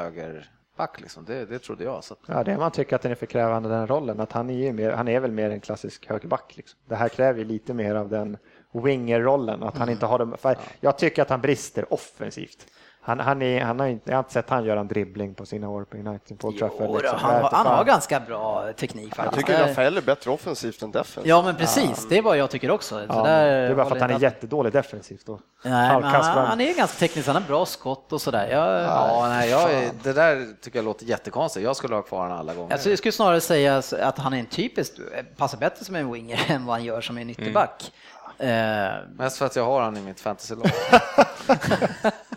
högerback. 0.77 1.01
Liksom. 1.01 1.25
Det, 1.25 1.47
det 1.47 1.59
trodde 1.59 1.85
jag. 1.85 2.05
Så 2.05 2.17
Ja, 2.27 2.45
det 2.45 2.53
är 2.53 2.59
man 2.59 2.71
tycker 2.71 2.97
att 2.97 3.03
den 3.03 3.13
är 3.13 3.17
för 3.17 3.27
krävande 3.27 3.69
den 3.69 3.87
rollen, 3.87 4.21
att 4.21 4.33
han 4.33 4.51
är, 4.51 4.73
mer, 4.73 4.91
han 4.91 5.09
är 5.09 5.21
väl 5.21 5.33
mer 5.33 5.51
en 5.51 5.61
klassisk 5.61 6.07
högerback. 6.07 6.57
Liksom. 6.57 6.79
Det 6.89 6.97
här 6.97 7.09
kräver 7.09 7.39
ju 7.39 7.45
lite 7.45 7.75
mer 7.75 7.95
av 7.95 8.09
den 8.09 8.37
winger-rollen, 8.73 9.63
att 9.63 9.79
han 9.79 9.89
inte 9.89 10.07
har 10.07 10.19
dem. 10.19 10.37
För 10.39 10.57
jag 10.81 10.99
tycker 10.99 11.23
att 11.23 11.31
han 11.31 11.41
brister 11.41 11.93
offensivt. 11.93 12.67
Han, 13.07 13.21
han, 13.21 13.43
är, 13.43 13.61
han 13.65 13.81
har 13.81 13.87
inte, 13.87 14.11
jag 14.11 14.17
har 14.17 14.21
inte 14.21 14.33
sett 14.33 14.51
han 14.51 14.65
göra 14.65 14.81
en 14.81 14.89
dribbling 14.89 15.35
på 15.35 15.47
sina 15.47 15.69
år 15.69 15.85
på 15.85 15.97
United, 15.97 16.39
Paul 16.39 16.59
Trafford. 16.59 16.97
Liksom. 17.03 17.19
han, 17.19 17.35
Jag 17.35 17.49
han 17.49 17.67
har 17.67 17.85
ganska 17.85 18.21
bra 18.21 18.73
teknik 18.77 19.07
Jag 19.09 19.17
faktiskt. 19.17 19.47
tycker 19.47 19.59
Där- 19.59 19.69
Rafael 19.69 19.97
är 19.97 20.01
bättre 20.03 20.31
offensivt 20.31 20.83
än 20.83 20.91
defensivt. 20.91 21.27
Ja, 21.27 21.43
men 21.43 21.55
precis. 21.57 22.07
Det 22.09 22.19
är 22.19 22.23
vad 22.23 22.37
jag 22.37 22.51
tycker 22.51 22.71
också. 22.71 22.95
Så 22.95 23.05
Ja, 23.09 23.23
där 23.23 23.47
det 23.47 23.53
är 23.69 23.75
bara 23.75 23.87
för 23.87 23.95
att 23.97 24.01
han 24.01 24.11
är 24.11 24.15
jag- 24.15 24.23
jättedålig 24.23 24.73
defensivt. 24.73 25.27
Då. 25.27 25.39
Nej, 25.65 25.73
han, 25.89 26.03
han 26.03 26.61
är 26.61 26.77
ganska 26.77 26.99
teknisk, 26.99 27.27
han 27.27 27.37
har 27.37 27.43
bra 27.49 27.67
skott 27.67 28.13
och 28.13 28.21
sådär. 28.21 28.49
Jag, 28.51 28.83
ja, 28.83 29.27
nej, 29.29 29.51
jag, 29.51 29.71
det 30.03 30.13
där 30.13 30.47
tycker 30.63 30.79
jag 30.79 30.85
låter 30.85 31.05
jättekonstigt. 31.07 31.65
Jag 31.65 31.77
skulle 31.77 31.95
ha 31.95 32.03
kvar 32.03 32.23
honom 32.23 32.39
alla 32.39 32.55
gånger. 32.55 32.73
Alltså, 32.73 32.89
jag 32.89 32.99
skulle 32.99 33.13
snarare 33.13 33.41
säga 33.41 33.83
att 34.03 34.19
han 34.19 34.33
är 34.35 34.39
en 34.39 34.47
typisk, 34.47 34.93
passar 35.37 35.59
bättre 35.59 35.85
som 35.85 35.97
en 35.97 36.13
winger 36.13 36.41
än 36.49 36.67
vad 36.67 36.77
han 36.77 36.85
gör 36.85 37.01
som 37.01 37.19
en 37.19 37.31
ytterback. 37.31 37.93
Eh, 38.39 38.95
Mest 39.17 39.39
för 39.39 39.47
att 39.47 39.57
jag 39.57 39.65
har 39.65 39.83
honom 39.83 39.97
i 39.97 40.01
mitt 40.01 40.21
fantasylag. 40.21 40.71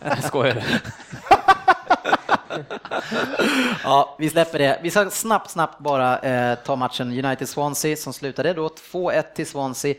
Jag 0.01 0.23
skojar. 0.23 0.63
ja, 3.83 4.15
vi 4.19 4.29
släpper 4.29 4.59
det. 4.59 4.79
Vi 4.83 4.91
ska 4.91 5.09
snabbt, 5.09 5.49
snabbt 5.49 5.79
bara 5.79 6.19
eh, 6.19 6.55
ta 6.55 6.75
matchen 6.75 7.11
United-Swansea 7.11 7.95
som 7.95 8.13
slutade 8.13 8.53
då 8.53 8.67
2-1 8.67 9.23
till 9.35 9.47
Swansea. 9.47 9.95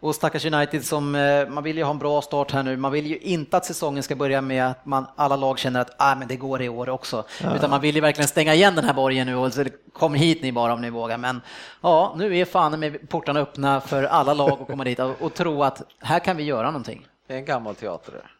Och 0.00 0.14
stackars 0.14 0.44
United 0.44 0.84
som, 0.84 1.14
eh, 1.14 1.48
man 1.48 1.64
vill 1.64 1.76
ju 1.76 1.84
ha 1.84 1.90
en 1.90 1.98
bra 1.98 2.22
start 2.22 2.52
här 2.52 2.62
nu. 2.62 2.76
Man 2.76 2.92
vill 2.92 3.06
ju 3.06 3.18
inte 3.18 3.56
att 3.56 3.64
säsongen 3.64 4.02
ska 4.02 4.16
börja 4.16 4.40
med 4.40 4.66
att 4.66 4.86
man, 4.86 5.06
alla 5.16 5.36
lag 5.36 5.58
känner 5.58 5.80
att 5.80 5.94
ah, 5.98 6.14
men 6.14 6.28
det 6.28 6.36
går 6.36 6.62
i 6.62 6.68
år 6.68 6.88
också. 6.88 7.24
Utan 7.54 7.70
man 7.70 7.80
vill 7.80 7.94
ju 7.94 8.00
verkligen 8.00 8.28
stänga 8.28 8.54
igen 8.54 8.74
den 8.74 8.84
här 8.84 8.94
borgen 8.94 9.26
nu 9.26 9.36
och 9.36 9.52
så 9.52 9.64
kom 9.92 10.14
hit 10.14 10.42
ni 10.42 10.52
bara 10.52 10.72
om 10.72 10.80
ni 10.80 10.90
vågar. 10.90 11.18
Men 11.18 11.40
ja, 11.80 12.14
nu 12.16 12.36
är 12.36 12.44
fan 12.44 12.80
med 12.80 13.08
portarna 13.08 13.40
öppna 13.40 13.80
för 13.80 14.02
alla 14.02 14.34
lag 14.34 14.58
att 14.60 14.66
komma 14.66 14.84
dit 14.84 14.98
och, 14.98 15.22
och 15.22 15.34
tro 15.34 15.62
att 15.62 15.82
här 16.00 16.18
kan 16.18 16.36
vi 16.36 16.42
göra 16.42 16.66
någonting. 16.66 17.06
Det 17.26 17.34
är 17.34 17.38
en 17.38 17.44
gammal 17.44 17.74
teater. 17.74 18.33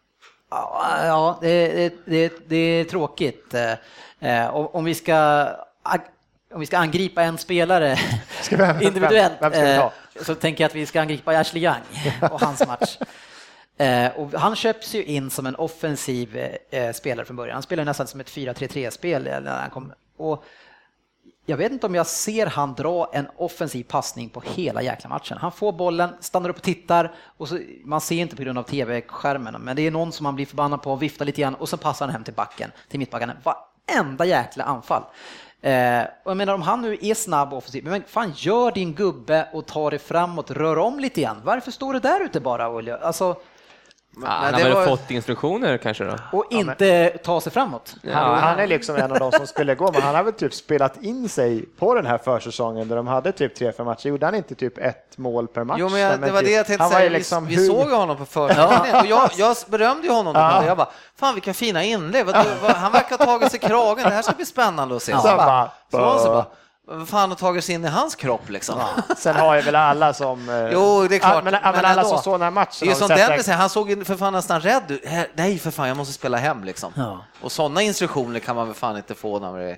Ja, 1.02 1.38
det, 1.40 1.92
det, 2.04 2.32
det, 2.48 2.56
är 2.56 2.84
tråkigt. 2.84 3.54
Eh, 4.20 4.54
om, 4.54 4.66
om, 4.66 4.84
vi 4.84 4.94
ska, 4.94 5.48
om 6.54 6.60
vi 6.60 6.66
ska 6.66 6.78
angripa 6.78 7.22
en 7.22 7.38
spelare 7.38 7.96
vi- 8.50 8.56
vem- 8.56 8.82
individuellt 8.82 9.32
vem 9.40 9.52
ta? 9.52 9.58
eh, 9.58 9.90
så 10.22 10.34
tänker 10.34 10.64
jag 10.64 10.68
att 10.68 10.74
vi 10.74 10.86
ska 10.86 11.00
angripa 11.00 11.38
Ashley 11.38 11.64
Young 11.64 11.82
och 12.30 12.40
hans 12.40 12.66
match. 12.66 12.98
Eh, 13.78 14.06
och 14.16 14.32
han 14.40 14.56
köps 14.56 14.94
ju 14.94 15.04
in 15.04 15.30
som 15.30 15.46
en 15.46 15.56
offensiv 15.56 16.48
eh, 16.70 16.92
spelare 16.92 17.26
från 17.26 17.36
början. 17.36 17.54
Han 17.54 17.62
spelar 17.62 17.84
nästan 17.84 18.06
som 18.06 18.20
ett 18.20 18.30
4-3-3-spel 18.30 19.22
när 19.22 19.60
han 19.60 19.70
kom. 19.70 19.92
Och 20.16 20.44
jag 21.46 21.56
vet 21.56 21.72
inte 21.72 21.86
om 21.86 21.94
jag 21.94 22.06
ser 22.06 22.46
han 22.46 22.74
dra 22.74 23.10
en 23.12 23.26
offensiv 23.36 23.84
passning 23.84 24.28
på 24.28 24.42
hela 24.54 24.82
jäkla 24.82 25.08
matchen. 25.10 25.38
Han 25.40 25.52
får 25.52 25.72
bollen, 25.72 26.10
stannar 26.20 26.48
upp 26.48 26.56
och 26.56 26.62
tittar 26.62 27.14
och 27.36 27.48
så, 27.48 27.58
man 27.84 28.00
ser 28.00 28.16
inte 28.16 28.36
på 28.36 28.42
grund 28.42 28.58
av 28.58 28.62
tv-skärmen, 28.62 29.56
men 29.60 29.76
det 29.76 29.82
är 29.82 29.90
någon 29.90 30.12
som 30.12 30.24
man 30.24 30.34
blir 30.34 30.46
förbannad 30.46 30.82
på, 30.82 30.96
viftar 30.96 31.24
lite 31.24 31.40
grann 31.40 31.54
och 31.54 31.68
så 31.68 31.76
passar 31.76 32.06
han 32.06 32.12
hem 32.12 32.24
till 32.24 32.34
backen, 32.34 32.70
till 32.88 32.98
mittbacken. 32.98 33.30
Varenda 33.42 34.24
jäkla 34.24 34.64
anfall. 34.64 35.02
Eh, 35.60 36.02
och 36.24 36.30
jag 36.30 36.36
menar 36.36 36.54
om 36.54 36.62
han 36.62 36.82
nu 36.82 36.98
är 37.00 37.14
snabb 37.14 37.52
och 37.52 37.58
offensiv, 37.58 37.84
men 37.84 38.02
fan 38.06 38.32
gör 38.36 38.70
din 38.70 38.94
gubbe 38.94 39.48
och 39.52 39.66
ta 39.66 39.90
det 39.90 39.98
framåt, 39.98 40.50
rör 40.50 40.78
om 40.78 41.00
lite 41.00 41.20
grann. 41.20 41.40
Varför 41.44 41.70
står 41.70 41.92
du 41.92 42.00
där 42.00 42.24
ute 42.24 42.40
bara 42.40 42.68
Olle? 42.68 42.96
Alltså, 42.96 43.36
Ja, 44.22 44.26
han 44.28 44.54
har 44.54 44.60
väl 44.60 44.72
var- 44.74 44.86
fått 44.86 45.10
instruktioner 45.10 45.76
kanske 45.76 46.04
då? 46.04 46.14
och 46.32 46.44
inte 46.50 47.08
ta 47.24 47.40
sig 47.40 47.52
framåt. 47.52 47.94
Han, 48.12 48.38
han 48.38 48.58
är 48.58 48.66
liksom 48.66 48.96
en 48.96 49.12
av 49.12 49.18
de 49.18 49.32
som 49.32 49.46
skulle 49.46 49.74
gå, 49.74 49.92
men 49.92 50.02
han 50.02 50.14
har 50.14 50.22
väl 50.24 50.32
typ 50.32 50.54
spelat 50.54 51.02
in 51.02 51.28
sig 51.28 51.64
på 51.78 51.94
den 51.94 52.06
här 52.06 52.18
försäsongen 52.18 52.88
där 52.88 52.96
de 52.96 53.06
hade 53.06 53.32
typ 53.32 53.54
tre, 53.54 53.72
fyra 53.72 53.84
matcher. 53.84 54.08
Gjorde 54.08 54.26
han 54.26 54.34
inte 54.34 54.54
typ 54.54 54.78
ett 54.78 55.18
mål 55.18 55.46
per 55.48 55.64
match? 55.64 55.76
Jo, 55.80 55.88
men 55.88 56.00
jag, 56.00 56.20
det 56.20 56.30
var 56.30 56.40
typ, 56.40 56.48
det 56.48 56.54
jag 56.54 56.66
tänkte 56.66 56.88
säga. 56.88 57.10
liksom 57.10 57.46
vi, 57.46 57.56
vi 57.56 57.62
hur- 57.62 57.68
såg 57.68 57.88
ju 57.90 57.94
honom 57.94 58.16
på 58.16 58.24
försäsongen 58.24 58.96
och 59.00 59.06
jag, 59.06 59.30
jag 59.36 59.56
berömde 59.68 60.06
ju 60.06 60.12
honom. 60.12 60.32
Ja. 60.36 60.60
Ja. 60.62 60.66
Jag 60.66 60.76
bara, 60.76 60.88
fan 61.16 61.34
vilka 61.34 61.54
fina 61.54 61.82
inlägg. 61.84 62.26
Han 62.66 62.92
verkar 62.92 63.18
ha 63.18 63.24
tagit 63.24 63.50
sig 63.50 63.60
kragen. 63.60 64.04
Det 64.04 64.14
här 64.14 64.22
ska 64.22 64.32
bli 64.32 64.44
spännande 64.46 64.96
att 64.96 65.02
se. 65.02 65.12
Så 65.12 65.18
Så 65.18 65.24
bara, 65.36 65.70
bara, 65.90 66.18
så 66.18 66.24
bara, 66.28 66.46
vad 66.86 67.08
fan 67.08 67.28
har 67.28 67.36
tagit 67.36 67.64
sig 67.64 67.74
in 67.74 67.84
i 67.84 67.88
hans 67.88 68.14
kropp 68.14 68.48
liksom? 68.48 68.80
Sen 69.16 69.36
har 69.36 69.54
ju 69.56 69.60
väl 69.62 69.76
alla 69.76 70.12
som... 70.14 70.48
eh, 70.48 70.68
Jo, 70.72 71.06
det 71.08 71.14
är 71.14 71.18
klart. 71.18 71.34
Ja, 71.34 71.40
men, 71.44 71.52
ja, 71.54 71.60
men 71.62 71.72
men 71.74 71.84
alla 71.84 72.00
ändå. 72.02 72.08
som 72.14 72.18
såg 72.22 72.34
den 72.34 72.42
här 72.42 72.50
matchen 72.50 72.70
Det 72.80 72.86
är 72.86 72.88
ju 72.88 72.94
som 72.94 73.08
Dennis 73.08 73.48
han 73.48 73.68
såg 73.68 73.90
ju 73.90 74.04
för 74.04 74.16
fan 74.16 74.32
nästan 74.32 74.60
rädd 74.60 74.82
ut. 74.90 75.04
Nej, 75.34 75.58
för 75.58 75.70
fan, 75.70 75.88
jag 75.88 75.96
måste 75.96 76.12
spela 76.14 76.36
hem 76.36 76.64
liksom. 76.64 76.92
Ja. 76.96 77.24
Och 77.40 77.52
sådana 77.52 77.82
instruktioner 77.82 78.40
kan 78.40 78.56
man 78.56 78.66
väl 78.66 78.74
fan 78.74 78.96
inte 78.96 79.14
få 79.14 79.38
när 79.38 79.58
det 79.58 79.70
är... 79.70 79.76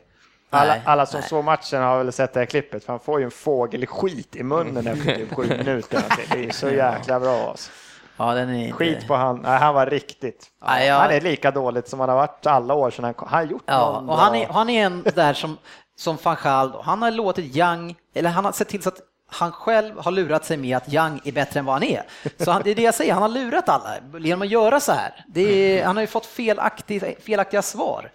Alla, 0.51 0.73
Nej, 0.73 0.83
alla 0.85 1.07
som 1.07 1.21
nej. 1.21 1.29
såg 1.29 1.45
matchen 1.45 1.83
har 1.83 1.99
väl 1.99 2.13
sett 2.13 2.35
det 2.35 2.41
här 2.41 2.47
klippet, 2.47 2.85
för 2.85 2.93
han 2.93 3.01
får 3.01 3.19
ju 3.21 3.25
en 3.25 3.31
fågelskit 3.31 4.37
i 4.37 4.43
munnen 4.43 4.87
efter 4.87 5.15
typ 5.17 5.35
sju 5.35 5.49
minuter. 5.57 6.03
Det 6.33 6.47
är 6.47 6.53
så 6.53 6.71
jäkla 6.71 7.21
bra. 7.21 7.49
Alltså. 7.51 7.71
Ja, 8.17 8.35
den 8.35 8.49
är 8.51 8.55
inte... 8.65 8.73
Skit 8.73 9.09
på 9.09 9.15
han. 9.17 9.37
Nej, 9.43 9.59
han 9.59 9.75
var 9.75 9.87
riktigt. 9.87 10.47
Nej, 10.67 10.87
jag- 10.87 10.95
Han 11.01 11.11
är 11.11 11.21
lika 11.21 11.51
dåligt 11.51 11.89
som 11.89 12.01
han 12.01 12.09
har 12.09 12.17
varit 12.17 12.47
alla 12.47 12.75
år 12.75 12.91
sedan 12.91 13.05
han 13.05 13.15
kom. 13.15 13.29
Han 13.29 13.39
har 13.39 13.47
gjort 13.53 13.63
Ja, 13.67 14.05
och 14.09 14.17
han 14.19 14.35
är, 14.35 14.49
han 14.49 14.71
är 14.71 14.87
en 14.87 15.03
där 15.15 15.35
som, 15.35 15.57
som 15.97 16.19
van 16.23 16.37
Gaal, 16.43 16.83
han 16.83 17.03
har 17.03 17.11
låtit 17.11 17.57
Young, 17.57 17.97
eller 18.15 18.31
han 18.31 18.45
har 18.45 18.53
sett 18.53 18.69
till 18.69 18.83
så 18.83 18.89
att 18.89 19.01
han 19.29 19.53
själv 19.53 19.99
har 19.99 20.13
lurat 20.13 20.45
sig 20.45 20.57
med 20.57 20.77
att 20.77 20.93
Young 20.93 21.21
är 21.25 21.33
bättre 21.33 21.61
än 21.61 21.67
vad 21.67 21.75
han 21.75 21.83
är. 21.83 22.03
Så 22.39 22.51
han, 22.51 22.63
det 22.65 22.71
är 22.71 22.75
det 22.75 22.83
jag 22.83 22.95
säger, 22.95 23.13
han 23.13 23.23
har 23.23 23.29
lurat 23.29 23.69
alla 23.69 23.97
genom 24.19 24.43
att 24.43 24.49
göra 24.49 24.81
så 24.81 24.93
här. 24.93 25.25
Det 25.29 25.41
är, 25.41 25.85
han 25.85 25.97
har 25.97 26.01
ju 26.01 26.07
fått 26.07 26.27
felaktig, 26.27 27.17
felaktiga 27.21 27.63
svar. 27.63 28.11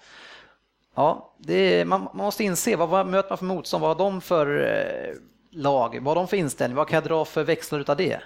Ja, 0.96 1.34
det 1.38 1.54
är, 1.54 1.86
man, 1.86 2.02
man 2.02 2.26
måste 2.26 2.44
inse 2.44 2.76
vad, 2.76 2.90
vad 2.90 3.08
möter 3.08 3.30
man 3.30 3.38
för 3.38 3.46
motstånd, 3.46 3.82
vad 3.82 3.98
har 3.98 4.06
de 4.06 4.22
för 4.22 4.68
eh, 4.68 5.16
lag, 5.52 6.00
vad 6.02 6.18
har 6.18 6.24
de 6.24 6.28
för 6.28 6.38
inställning, 6.38 6.76
vad 6.76 6.88
kan 6.88 6.96
jag 6.96 7.04
dra 7.04 7.26
för 7.26 7.44
växlar 7.44 7.80
utav 7.80 7.98
det? 7.98 8.20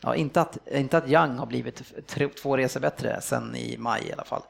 Ja, 0.00 0.14
inte, 0.14 0.40
att, 0.40 0.58
inte 0.72 0.98
att 0.98 1.08
Young 1.08 1.38
har 1.38 1.46
blivit 1.46 2.06
tre, 2.06 2.28
två 2.28 2.56
resor 2.56 2.80
bättre 2.80 3.20
sen 3.20 3.56
i 3.56 3.76
maj 3.78 4.08
i 4.08 4.12
alla 4.12 4.24
fall. 4.24 4.42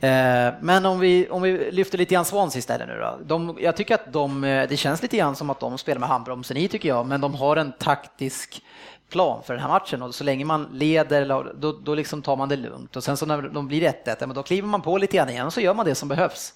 Eh, 0.00 0.54
men 0.60 0.86
om 0.86 1.00
vi, 1.00 1.28
om 1.30 1.42
vi 1.42 1.70
lyfter 1.70 1.98
lite 1.98 2.14
grann 2.14 2.24
Swans 2.24 2.56
istället 2.56 2.88
nu 2.88 2.98
då. 2.98 3.18
De, 3.24 3.58
jag 3.60 3.76
tycker 3.76 3.94
att 3.94 4.12
de, 4.12 4.44
eh, 4.44 4.68
det 4.68 4.76
känns 4.76 5.02
lite 5.02 5.16
grann 5.16 5.36
som 5.36 5.50
att 5.50 5.60
de 5.60 5.78
spelar 5.78 6.00
med 6.00 6.08
handbromsen 6.08 6.56
i 6.56 6.68
tycker 6.68 6.88
jag, 6.88 7.06
men 7.06 7.20
de 7.20 7.34
har 7.34 7.56
en 7.56 7.72
taktisk 7.72 8.62
plan 9.10 9.42
för 9.44 9.54
den 9.54 9.62
här 9.62 9.68
matchen 9.68 10.02
och 10.02 10.14
så 10.14 10.24
länge 10.24 10.44
man 10.44 10.68
leder 10.72 11.54
då, 11.54 11.72
då 11.72 11.94
liksom 11.94 12.22
tar 12.22 12.36
man 12.36 12.48
det 12.48 12.56
lugnt 12.56 12.96
och 12.96 13.04
sen 13.04 13.16
så 13.16 13.26
när 13.26 13.42
de 13.42 13.68
blir 13.68 13.82
1-1, 13.82 14.16
men 14.26 14.34
då 14.34 14.42
kliver 14.42 14.68
man 14.68 14.82
på 14.82 14.98
lite 14.98 15.16
grann 15.16 15.28
igen 15.28 15.46
och 15.46 15.52
så 15.52 15.60
gör 15.60 15.74
man 15.74 15.86
det 15.86 15.94
som 15.94 16.08
behövs. 16.08 16.54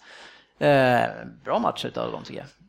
Eh, 0.58 1.00
bra 1.44 1.58
match 1.58 1.84
utav 1.84 2.12
dem 2.12 2.22
tycker 2.24 2.40
jag. 2.40 2.65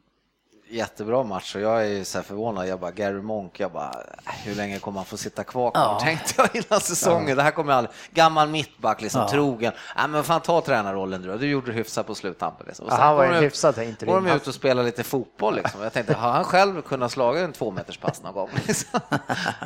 Jättebra 0.69 1.23
match 1.23 1.55
och 1.55 1.61
jag 1.61 1.87
är 1.87 2.03
så 2.03 2.21
förvånad. 2.21 2.67
Jag 2.67 2.79
bara, 2.79 2.91
Gary 2.91 3.21
Monk, 3.21 3.59
jag 3.59 3.71
bara, 3.71 3.95
hur 4.25 4.55
länge 4.55 4.79
kommer 4.79 4.99
han 4.99 5.05
få 5.05 5.17
sitta 5.17 5.43
kvar? 5.43 5.71
Ja. 5.73 5.99
Tänkte 6.01 6.33
jag 6.37 6.55
innan 6.63 6.79
säsongen. 6.81 7.37
Det 7.37 7.43
här 7.43 7.51
kommer 7.51 7.73
aldrig, 7.73 7.95
gammal 8.11 8.49
mittback, 8.49 9.01
liksom, 9.01 9.21
Ja. 9.21 9.29
trogen. 9.29 9.73
Nej 9.95 10.07
men 10.07 10.23
fan 10.23 10.41
ta 10.41 10.61
tränarrollen 10.61 11.21
du. 11.21 11.37
Du 11.37 11.47
gjorde 11.49 11.67
det 11.71 11.73
hyfsat 11.73 12.07
på 12.07 12.15
sluttampen. 12.15 12.67
Liksom. 12.67 12.85
Ja, 12.89 12.95
han 12.95 13.15
var 13.15 13.25
ju 13.25 13.33
hyfsad 13.33 13.75
går 13.75 14.21
de 14.21 14.27
ut 14.27 14.47
och 14.47 14.53
spelar 14.53 14.83
lite 14.83 15.03
fotboll 15.03 15.55
liksom. 15.55 15.81
Jag 15.81 15.93
tänkte, 15.93 16.13
har 16.13 16.31
han 16.31 16.43
själv 16.43 16.81
kunnat 16.81 17.11
slaga 17.11 17.39
en 17.41 17.53
två 17.53 17.71
meters 17.71 17.97
pass 17.97 18.23
någon 18.23 18.33
gång? 18.33 18.49
Liksom. 18.67 18.99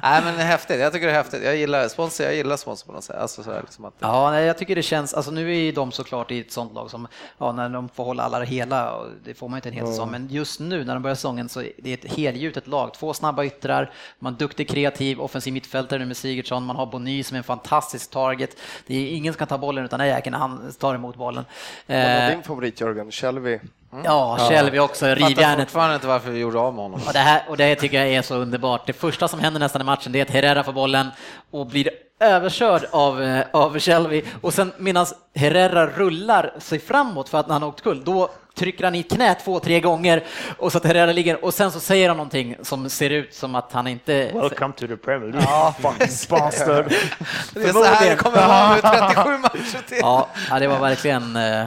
Nej 0.02 0.22
men 0.24 0.36
det 0.36 0.42
är 0.42 0.48
häftigt, 0.48 0.80
jag 0.80 0.94
tycker 0.94 1.08
det 1.08 1.14
är 1.14 1.18
häftigt. 1.18 1.44
Jag 1.44 1.56
gillar 1.56 1.88
sponsor, 1.88 2.26
jag 2.26 2.36
gillar 2.36 2.58
sponsor 2.58 2.88
på 2.88 2.94
något 2.94 3.04
sätt. 3.04 3.16
Alltså, 3.16 3.44
så 3.44 3.52
här, 3.52 3.62
liksom 3.62 3.86
att, 3.86 3.94
Ja, 4.00 4.32
nej, 4.32 4.46
jag 4.46 4.58
tycker 4.58 4.76
det 4.76 4.84
känns, 4.84 5.14
alltså 5.14 5.32
nu 5.32 5.52
är 5.52 5.56
ju 5.60 5.72
de 5.72 5.92
såklart 5.92 6.32
i 6.32 6.40
ett 6.40 6.52
sånt 6.52 6.74
lag 6.74 6.90
som, 6.92 7.08
ja, 7.38 7.52
när 7.52 7.70
de 7.70 7.90
får 7.90 8.04
hålla 8.04 8.24
alla 8.24 8.44
hela, 8.44 9.00
det 9.26 9.34
får 9.34 9.48
man 9.50 9.58
inte 9.58 9.70
en 9.70 9.76
hel 9.76 9.88
säsong, 9.88 10.12
men 10.12 10.28
just 10.30 10.60
nu 10.60 10.84
när 10.92 10.96
de 10.96 11.04
börjar 11.04 11.16
säsongen 11.16 11.50
så 11.50 11.62
är 11.62 11.72
det 11.78 11.94
ett 11.94 12.18
helgjutet 12.18 12.68
lag. 12.68 12.94
Två 12.94 13.14
snabba 13.14 13.46
yttrar, 13.46 13.92
man 14.20 14.34
är 14.34 14.38
duktig 14.38 14.70
kreativ, 14.70 15.22
offensiv 15.22 15.54
mittfältare 15.54 16.06
med 16.06 16.18
Sigurdsson, 16.18 16.66
man 16.66 16.76
har 16.76 16.86
Bonny 16.86 17.24
som 17.24 17.36
är 17.36 17.38
en 17.38 17.44
fantastisk 17.44 18.12
target. 18.12 18.58
Det 18.88 18.96
är 18.96 19.16
ingen 19.16 19.34
som 19.34 19.38
kan 19.38 19.48
ta 19.48 19.58
bollen 19.58 19.86
utan 19.86 20.00
den 20.00 20.08
jäkeln, 20.08 20.34
han 20.34 20.74
tar 20.80 20.96
emot 20.96 21.16
bollen. 21.16 21.46
Vad 21.88 21.98
Eh, 21.98 22.30
din 22.30 22.44
favorit 22.44 22.82
Jörgen? 22.82 23.12
Shelby? 23.12 23.60
ja, 24.04 24.38
Shelby 24.50 24.80
också, 24.80 25.08
jag 25.08 25.18
fattar 25.18 25.30
rivjärnet. 25.30 25.60
fortfarande 25.68 25.96
inte 25.96 26.08
varför 26.08 26.32
vi 26.32 26.40
gjorde 26.40 26.60
av 26.60 26.74
med 26.74 26.84
honom. 26.84 27.00
Och 27.08 27.14
det, 27.14 27.20
här, 27.20 27.42
och 27.50 27.58
det 27.58 27.76
tycker 27.76 28.00
jag 28.00 28.08
är 28.14 28.22
så 28.22 28.36
underbart. 28.36 28.88
Det 28.88 28.94
första 28.94 29.28
som 29.28 29.40
händer 29.40 29.60
nästan 29.60 29.82
i 29.82 29.86
matchen 29.86 30.12
det 30.12 30.20
är 30.20 30.24
att 30.26 30.30
Herrera 30.30 30.64
får 30.64 30.74
bollen 30.74 31.08
och 31.52 31.68
blir 31.68 31.90
överkörd 32.20 32.86
av, 32.92 33.22
eh, 33.24 33.46
av 33.52 33.80
Shelby 33.80 34.24
och 34.42 34.54
sen 34.54 34.72
medan 34.78 35.06
Herrera 35.36 35.88
rullar 35.88 36.54
sig 36.60 36.80
framåt 36.80 37.30
för 37.30 37.38
att 37.38 37.48
han 37.50 37.62
har 37.62 37.70
åkt 37.70 37.82
kull, 37.82 38.04
då 38.04 38.30
trycker 38.56 38.84
han 38.84 38.96
i 38.96 39.04
knät 39.04 39.40
två, 39.46 39.60
tre 39.60 39.80
gånger 39.80 40.24
och 40.58 40.72
så 40.72 40.78
att 40.78 40.86
Herrera 40.86 41.12
ligger 41.12 41.46
och 41.46 41.54
sen 41.54 41.72
så 41.72 41.80
säger 41.80 42.08
han 42.08 42.18
någonting 42.18 42.56
som 42.62 42.90
ser 42.90 43.10
ut 43.10 43.34
som 43.34 43.56
att 43.56 43.72
han 43.74 43.88
inte... 43.88 44.32
Welcome 44.34 44.74
to 44.74 44.88
the 44.88 44.98
Premier 44.98 45.32
League. 45.32 45.48
Ja, 45.50 45.76
fucking 45.82 46.08
bastard. 46.30 46.86
Det 47.54 47.64
är 47.64 47.74
så 47.74 47.84
här 47.84 48.10
det 48.10 48.16
kommer 48.16 48.38
vara 48.48 48.70
med 48.70 48.82
37 49.16 49.38
matcher 49.38 49.88
till. 49.88 49.98
Ja, 50.02 50.28
det 50.60 50.68
var 50.68 50.80
verkligen... 50.80 51.36
eh, 51.36 51.66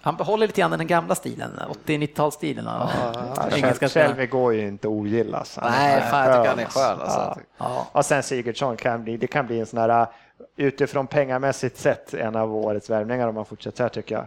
Han 0.00 0.16
behåller 0.16 0.46
lite 0.46 0.60
grann 0.60 0.70
den 0.70 0.86
gamla 0.86 1.14
stilen, 1.14 1.50
80-90-talsstilen. 1.86 2.64
Ja, 3.80 3.88
Shelby 3.88 4.26
går 4.26 4.54
ju 4.54 4.68
inte 4.68 4.88
att 4.88 4.92
ogilla. 4.92 5.38
alltså. 5.38 5.60
Nej, 5.60 6.02
fan 6.10 6.26
jag 6.26 6.36
tycker 6.36 6.48
han 6.50 6.58
är 6.58 6.64
alltså. 6.64 6.78
skön. 6.78 7.00
Alltså. 7.00 7.40
Ja. 7.58 7.86
Och 7.92 8.04
sen 8.04 8.22
Sigurdsson 8.22 8.76
kan 8.76 9.04
bli, 9.04 9.16
det 9.16 9.26
kan 9.26 9.46
bli 9.46 9.60
en 9.60 9.66
sån 9.66 9.78
här 9.78 10.06
utifrån 10.56 11.06
pengamässigt 11.06 11.78
sett 11.78 12.14
en 12.14 12.36
av 12.36 12.56
årets 12.56 12.90
värvningar 12.90 13.28
om 13.28 13.34
man 13.34 13.44
fortsätter 13.44 13.84
här 13.84 13.88
tycker 13.88 14.14
jag. 14.14 14.26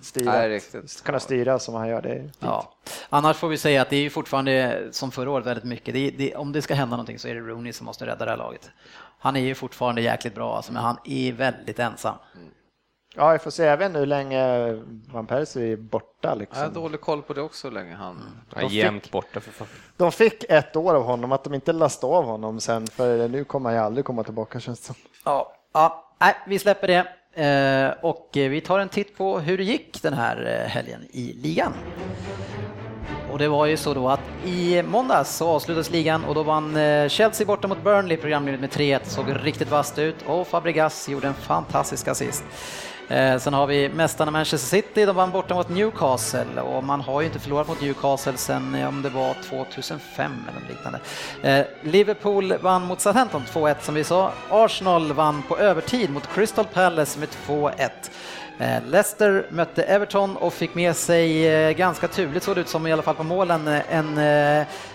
Styra, 0.00 0.32
Nej, 0.32 0.60
kunna 1.04 1.20
styra 1.20 1.58
som 1.58 1.74
han 1.74 1.88
gör, 1.88 2.02
det 2.02 2.08
är 2.08 2.18
fint. 2.18 2.36
Ja. 2.40 2.72
Annars 3.08 3.36
får 3.36 3.48
vi 3.48 3.58
säga 3.58 3.82
att 3.82 3.90
det 3.90 3.96
är 3.96 4.10
fortfarande 4.10 4.82
som 4.90 5.10
förra 5.10 5.30
året 5.30 5.46
väldigt 5.46 5.64
mycket. 5.64 5.94
Det 5.94 6.10
det, 6.10 6.34
om 6.36 6.52
det 6.52 6.62
ska 6.62 6.74
hända 6.74 6.96
någonting 6.96 7.18
så 7.18 7.28
är 7.28 7.34
det 7.34 7.40
Rooney 7.40 7.72
som 7.72 7.86
måste 7.86 8.06
rädda 8.06 8.24
det 8.24 8.30
här 8.30 8.38
laget. 8.38 8.70
Han 9.18 9.36
är 9.36 9.40
ju 9.40 9.54
fortfarande 9.54 10.02
jäkligt 10.02 10.34
bra, 10.34 10.56
alltså, 10.56 10.72
men 10.72 10.82
han 10.82 10.96
är 11.04 11.32
väldigt 11.32 11.78
ensam. 11.78 12.14
Ja, 13.16 13.32
vi 13.32 13.38
får 13.38 13.50
se 13.50 13.64
även 13.64 13.94
hur 13.94 14.06
länge 14.06 14.72
Van 15.12 15.26
Persie 15.26 15.72
är 15.72 15.76
borta. 15.76 16.08
Jag 16.20 16.30
har 16.30 16.36
Liksom. 16.36 16.72
dålig 16.72 17.00
koll 17.00 17.22
på 17.22 17.32
det 17.32 17.40
också 17.42 17.68
hur 17.68 17.74
länge 17.74 17.94
han... 17.94 18.44
Han 18.50 18.64
är 18.64 18.68
jämt 18.68 19.10
borta 19.10 19.40
för 19.40 19.52
fan. 19.52 19.68
De 19.96 20.12
fick 20.12 20.44
ett 20.48 20.76
år 20.76 20.94
av 20.94 21.02
honom, 21.02 21.32
att 21.32 21.44
de 21.44 21.54
inte 21.54 21.72
lastade 21.72 22.12
av 22.16 22.24
honom 22.24 22.60
sen, 22.60 22.86
för 22.86 23.28
nu 23.28 23.44
kommer 23.44 23.70
han 23.70 23.78
ju 23.78 23.84
aldrig 23.84 24.04
komma 24.04 24.22
tillbaka 24.22 24.60
känns 24.60 24.80
det 24.80 24.86
som. 24.86 24.94
Ja, 25.24 25.53
ja 25.74 26.04
nej, 26.20 26.34
vi 26.46 26.58
släpper 26.58 26.86
det 26.86 27.06
eh, 27.42 28.04
och 28.04 28.36
eh, 28.36 28.50
vi 28.50 28.60
tar 28.60 28.78
en 28.78 28.88
titt 28.88 29.16
på 29.16 29.38
hur 29.38 29.58
det 29.58 29.64
gick 29.64 30.02
den 30.02 30.14
här 30.14 30.60
eh, 30.62 30.70
helgen 30.70 31.00
i 31.10 31.32
ligan. 31.32 31.72
Och 33.32 33.38
det 33.38 33.48
var 33.48 33.66
ju 33.66 33.76
så 33.76 33.94
då 33.94 34.08
att 34.08 34.20
i 34.44 34.82
måndags 34.82 35.36
så 35.36 35.48
avslutades 35.48 35.90
ligan 35.90 36.24
och 36.24 36.34
då 36.34 36.42
vann 36.42 36.78
Chelsea 37.08 37.46
borta 37.46 37.68
mot 37.68 37.84
Burnley 37.84 38.16
programledningen 38.16 38.60
med 38.60 38.70
3-1, 38.70 39.00
såg 39.04 39.24
riktigt 39.42 39.70
vasst 39.70 39.98
ut 39.98 40.16
och 40.26 40.46
Fabregas 40.46 41.08
gjorde 41.08 41.28
en 41.28 41.34
fantastisk 41.34 42.08
assist. 42.08 42.44
Eh, 43.08 43.38
sen 43.38 43.54
har 43.54 43.66
vi 43.66 43.88
mästarna 43.88 44.30
Manchester 44.30 44.68
City, 44.68 45.04
de 45.04 45.16
vann 45.16 45.30
borta 45.30 45.54
mot 45.54 45.68
Newcastle 45.68 46.60
och 46.60 46.84
man 46.84 47.00
har 47.00 47.20
ju 47.20 47.26
inte 47.26 47.38
förlorat 47.38 47.68
mot 47.68 47.80
Newcastle 47.80 48.36
sen 48.36 48.74
eh, 48.74 48.88
om 48.88 49.02
det 49.02 49.08
var 49.08 49.34
2005 49.34 50.32
eller 50.48 50.68
liknande. 50.68 51.00
Eh, 51.42 51.66
Liverpool 51.82 52.54
vann 52.60 52.82
mot 52.82 53.00
Southampton 53.00 53.42
2-1 53.52 53.74
som 53.80 53.94
vi 53.94 54.04
sa. 54.04 54.32
Arsenal 54.50 55.12
vann 55.12 55.42
på 55.48 55.58
övertid 55.58 56.10
mot 56.10 56.34
Crystal 56.34 56.64
Palace 56.64 57.20
med 57.20 57.28
2-1. 57.46 57.90
Eh, 58.58 58.82
Leicester 58.86 59.46
mötte 59.50 59.82
Everton 59.82 60.36
och 60.36 60.52
fick 60.52 60.74
med 60.74 60.96
sig 60.96 61.48
eh, 61.48 61.70
ganska 61.70 62.08
turligt 62.08 62.44
såg 62.44 62.54
det 62.54 62.60
ut 62.60 62.68
som 62.68 62.86
i 62.86 62.92
alla 62.92 63.02
fall 63.02 63.14
på 63.14 63.24
målen 63.24 63.68
en, 63.68 64.16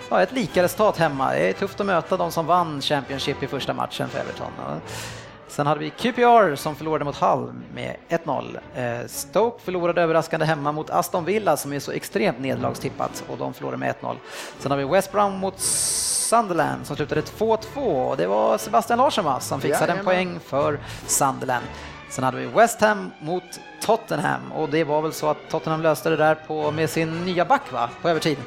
ja, 0.10 0.22
ett 0.22 0.32
lika 0.32 0.64
resultat 0.64 0.98
hemma. 0.98 1.32
Det 1.32 1.50
är 1.50 1.54
tufft 1.54 1.80
att 1.80 1.86
möta 1.86 2.18
de 2.18 2.32
som 2.32 2.46
vann 2.46 2.82
Championship 2.82 3.44
i 3.44 3.48
första 3.48 3.74
matchen 3.74 4.10
för 4.10 4.20
Everton. 4.20 4.52
Ja. 5.50 5.54
Sen 5.56 5.68
hade 5.68 5.80
vi 5.80 5.90
QPR 5.90 6.56
som 6.56 6.76
förlorade 6.76 7.06
mot 7.06 7.16
Hull 7.16 7.54
med 7.74 7.96
1-0. 8.10 8.60
Eh, 8.76 9.08
Stoke 9.08 9.64
förlorade 9.64 10.02
överraskande 10.02 10.46
hemma 10.46 10.72
mot 10.72 10.90
Aston 10.90 11.26
Villa 11.26 11.58
som 11.58 11.74
är 11.74 11.80
så 11.80 11.92
extremt 11.92 12.40
nederlagstippat 12.40 13.24
och 13.30 13.38
de 13.38 13.54
förlorade 13.54 13.78
med 13.78 13.96
1-0. 14.02 14.16
Sen 14.60 14.72
har 14.72 14.78
vi 14.78 14.84
West 14.84 15.12
Brom 15.12 15.34
mot 15.34 15.60
Sunderland 15.60 16.86
som 16.86 16.96
slutade 16.96 17.22
2-2 17.22 17.60
och 18.10 18.18
det 18.18 18.28
var 18.28 18.58
Sebastian 18.58 19.00
Larsson 19.00 19.26
va, 19.26 19.40
som 19.40 19.62
fixade 19.62 19.92
en 19.94 20.06
poäng 20.06 20.40
för 20.40 20.80
Sunderland. 21.08 21.66
Sen 22.10 22.24
hade 22.24 22.38
vi 22.38 22.46
West 22.46 22.82
Ham 22.82 23.12
mot 23.20 23.44
Tottenham 23.82 24.52
och 24.52 24.70
det 24.70 24.84
var 24.84 25.02
väl 25.02 25.14
så 25.14 25.28
att 25.30 25.38
Tottenham 25.50 25.82
löste 25.82 26.10
det 26.10 26.18
där 26.18 26.36
på, 26.36 26.72
med 26.72 26.90
sin 26.90 27.26
nya 27.26 27.46
back 27.46 27.72
va, 27.72 27.90
på 28.02 28.10
övertid. 28.10 28.38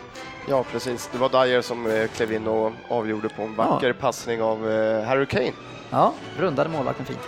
Ja, 0.49 0.65
precis. 0.73 1.11
Det 1.13 1.19
var 1.19 1.45
Dyer 1.45 1.63
som 1.63 1.87
eh, 1.87 2.07
klev 2.07 2.33
in 2.33 2.47
och 2.47 2.73
avgjorde 2.89 3.29
på 3.29 3.43
en 3.43 3.55
vacker 3.55 3.93
passning 3.93 4.43
av 4.43 4.71
eh, 4.71 5.05
Harry 5.05 5.27
Kane. 5.27 5.53
Ja, 5.93 6.15
rundade 6.39 6.71
målvakten 6.71 7.07
fint. 7.07 7.19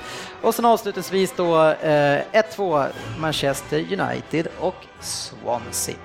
Och 0.42 0.54
sen 0.54 0.64
avslutningsvis 0.64 1.32
då 1.36 1.68
eh, 1.68 2.22
1-2 2.32 2.88
Manchester 3.18 3.78
United 4.00 4.48
och 4.60 4.74
Swansea. 5.00 5.96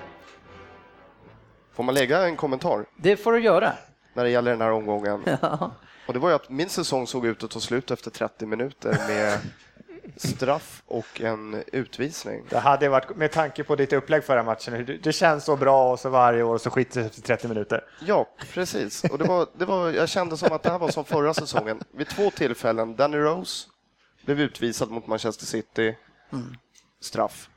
Får 1.76 1.84
man 1.84 1.96
lägga 1.96 2.22
en 2.26 2.36
kommentar 2.36 2.86
Det 2.98 3.18
får 3.18 3.32
du 3.32 3.40
göra. 3.40 3.74
när 4.14 4.24
det 4.24 4.30
gäller 4.30 4.52
den 4.52 4.62
här 4.62 4.72
omgången? 4.72 5.22
Ja. 5.42 5.72
Och 6.08 6.14
det 6.14 6.20
var 6.20 6.30
ju 6.30 6.36
att 6.36 6.50
min 6.50 6.70
säsong 6.70 7.08
såg 7.08 7.26
ut 7.26 7.44
att 7.44 7.52
ta 7.52 7.60
slut 7.60 7.92
efter 7.92 8.12
30 8.12 8.46
minuter 8.46 8.98
med 9.08 9.40
straff 10.16 10.84
och 10.86 11.22
en 11.22 11.64
utvisning. 11.72 12.44
Det 12.50 12.60
hade 12.60 12.90
varit, 12.90 13.16
med 13.16 13.32
tanke 13.32 13.64
på 13.64 13.76
ditt 13.76 13.94
upplägg 13.94 14.24
förra 14.24 14.44
matchen, 14.44 15.00
det, 15.04 15.12
känns 15.12 15.46
så 15.46 15.56
bra 15.56 15.92
och 15.92 16.00
så 16.00 16.10
varje 16.10 16.44
år 16.44 16.54
och 16.54 16.62
så 16.62 16.70
skiter 16.70 17.02
det 17.02 17.06
efter 17.06 17.22
30 17.22 17.48
minuter. 17.48 17.84
Ja, 18.06 18.30
precis. 18.54 19.04
Och 19.04 19.18
det 19.18 19.24
var, 19.24 19.48
det 19.58 19.66
var, 19.66 19.90
jag 19.92 20.10
kände 20.10 20.38
som 20.38 20.54
att 20.54 20.64
det 20.64 20.70
här 20.70 20.80
var 20.80 20.90
som 20.90 21.06
förra 21.06 21.34
säsongen. 21.34 21.80
Vid 21.92 22.08
två 22.08 22.32
tillfällen, 22.32 22.96
Danny 22.96 23.18
Rose 23.18 23.68
blev 24.26 24.42
utvisad 24.42 24.92
mot 24.92 25.08
Manchester 25.08 25.46
City. 25.46 25.96
Straff. 27.02 27.50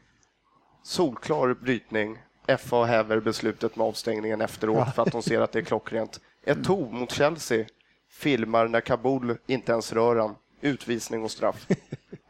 Solklar 0.83 1.55
brytning. 1.55 2.19
FA 2.59 2.85
häver 2.85 3.21
beslutet 3.21 3.77
med 3.77 3.87
avstängningen 3.87 4.41
efteråt 4.41 4.95
för 4.95 5.03
att 5.03 5.13
de 5.13 5.23
ser 5.23 5.41
att 5.41 5.53
det 5.53 5.59
är 5.59 5.65
klockrent. 5.65 6.21
Eto'o 6.47 6.93
mot 6.93 7.13
Chelsea 7.13 7.67
filmar 8.11 8.69
när 8.69 8.81
Kabul 8.81 9.39
inte 9.47 9.73
ens 9.73 9.93
rör 9.93 10.17
han. 10.17 10.37
Utvisning 10.63 11.23
och 11.25 11.31
straff. 11.31 11.67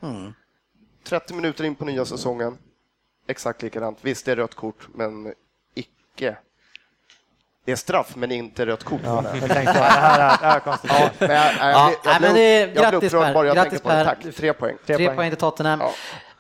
30 1.09 1.35
minuter 1.35 1.65
in 1.65 1.75
på 1.75 1.85
nya 1.85 2.05
säsongen. 2.05 2.59
Exakt 3.27 3.63
likadant. 3.63 3.99
Visst, 4.03 4.25
det 4.25 4.33
är 4.33 4.37
rött 4.37 4.55
kort, 4.55 4.89
men 4.95 5.33
icke. 5.75 6.37
Det 7.65 7.73
är 7.73 7.77
straff, 7.77 8.17
men 8.17 8.33
inte 8.33 8.67
rött 8.67 8.85
kort. 8.85 9.01
Ja, 9.05 9.25
jag 9.41 9.51
tänkte, 9.51 9.73
det 9.73 9.79
här 9.79 10.19
är, 10.21 10.39
det 10.41 10.47
här 10.47 10.57
är 10.57 10.61
konstigt. 10.61 10.91
Men 11.19 11.31
jag, 11.31 11.55
jag, 11.55 11.57
Ja, 11.61 11.91
jag, 11.91 11.99
nej, 12.05 12.19
men 12.21 12.33
blev- 12.33 12.35
det- 12.35 12.61
jag 12.61 12.73
blev 12.73 12.91
grattis, 12.91 13.13
upprörd 13.15 13.27
Per. 13.27 13.35
bara 13.35 13.47
jag 13.47 13.57
Grattis, 13.57 13.71
tänkte 13.71 13.89
på 13.89 13.95
det. 13.95 14.05
Tack, 14.05 14.35
tre 14.37 14.53
poäng. 14.53 14.77
Tre 14.87 14.97
Tre 14.97 15.07
poäng. 15.07 15.17
poäng 15.17 15.31
till 15.31 15.39
Tottenham. 15.39 15.81
Ja. 15.81 15.93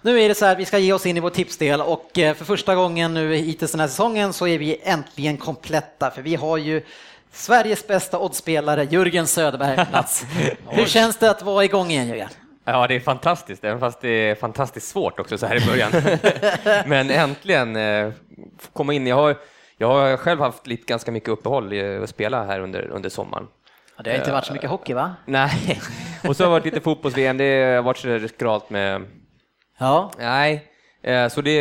Nu 0.02 0.20
är 0.20 0.28
det 0.28 0.34
så 0.34 0.44
här, 0.46 0.56
vi 0.56 0.64
ska 0.64 0.78
ge 0.78 0.92
oss 0.92 1.06
in 1.06 1.16
i 1.16 1.20
vår 1.20 1.30
tipsdel 1.30 1.80
och 1.80 2.18
eh, 2.18 2.34
för 2.34 2.44
första 2.44 2.74
gången 2.74 3.14
nu 3.14 3.34
hittills 3.34 3.70
den 3.70 3.80
här 3.80 3.88
säsongen 3.88 4.32
så 4.32 4.46
är 4.46 4.58
vi 4.58 4.80
äntligen 4.82 5.36
kompletta 5.36 6.10
för 6.10 6.22
vi 6.22 6.34
har 6.34 6.56
ju 6.56 6.82
Sveriges 7.32 7.86
bästa 7.86 8.18
oddsspelare 8.18 8.84
Jörgen 8.84 9.26
Söderberg 9.26 9.86
plats. 9.90 10.26
Hur 10.68 10.86
känns 10.86 11.16
det 11.16 11.30
att 11.30 11.42
vara 11.42 11.64
igång 11.64 11.90
igen 11.90 12.08
Jörgen? 12.08 12.28
Ja, 12.64 12.86
det 12.86 12.94
är 12.94 13.00
fantastiskt, 13.00 13.64
även 13.64 13.80
fast 13.80 14.00
det 14.00 14.08
är 14.08 14.34
fantastiskt 14.34 14.88
svårt 14.88 15.20
också 15.20 15.38
så 15.38 15.46
här 15.46 15.62
i 15.62 15.66
början. 15.66 15.92
Men 16.86 17.10
äntligen 17.10 17.76
eh, 17.76 18.12
komma 18.72 18.92
in. 18.94 19.06
Jag 19.06 19.16
har, 19.16 19.36
jag 19.76 19.88
har 19.88 20.16
själv 20.16 20.40
haft 20.40 20.66
lite, 20.66 20.84
ganska 20.86 21.12
mycket 21.12 21.28
uppehåll 21.28 21.72
i 21.72 21.96
att 21.96 22.10
spela 22.10 22.44
här 22.44 22.60
under, 22.60 22.88
under 22.88 23.08
sommaren. 23.08 23.46
Ja, 23.96 24.02
det 24.02 24.10
har 24.10 24.18
inte 24.18 24.32
varit 24.32 24.44
så 24.44 24.52
mycket 24.52 24.70
hockey 24.70 24.94
va? 24.94 25.14
Nej, 25.24 25.80
och 26.28 26.36
så 26.36 26.42
har 26.42 26.48
det 26.48 26.52
varit 26.52 26.64
lite 26.64 26.80
fotbolls-VM, 26.80 27.36
det 27.36 27.74
har 27.76 27.82
varit 27.82 27.98
så 27.98 28.28
skralt 28.28 28.70
med... 28.70 29.02
Ja. 29.78 30.10
Nej, 30.18 30.54
eh, 30.54 30.60
så 31.30 31.40
det, 31.40 31.54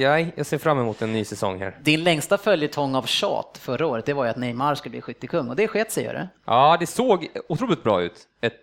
jag, 0.00 0.32
jag 0.34 0.46
ser 0.46 0.58
fram 0.58 0.78
emot 0.78 1.02
en 1.02 1.12
ny 1.12 1.24
säsong 1.24 1.60
här. 1.60 1.76
Din 1.82 2.04
längsta 2.04 2.38
följetong 2.38 2.94
av 2.94 3.02
tjat 3.02 3.58
förra 3.62 3.86
året, 3.86 4.06
det 4.06 4.12
var 4.12 4.24
ju 4.24 4.30
att 4.30 4.36
Neymar 4.36 4.74
skulle 4.74 4.90
bli 4.90 5.00
skyttekung 5.00 5.48
och 5.48 5.56
det 5.56 5.68
sket 5.68 5.92
sig 5.92 6.04
det. 6.04 6.28
Ja, 6.44 6.76
det 6.80 6.86
såg 6.86 7.28
otroligt 7.48 7.82
bra 7.82 8.02
ut 8.02 8.20
ett 8.40 8.54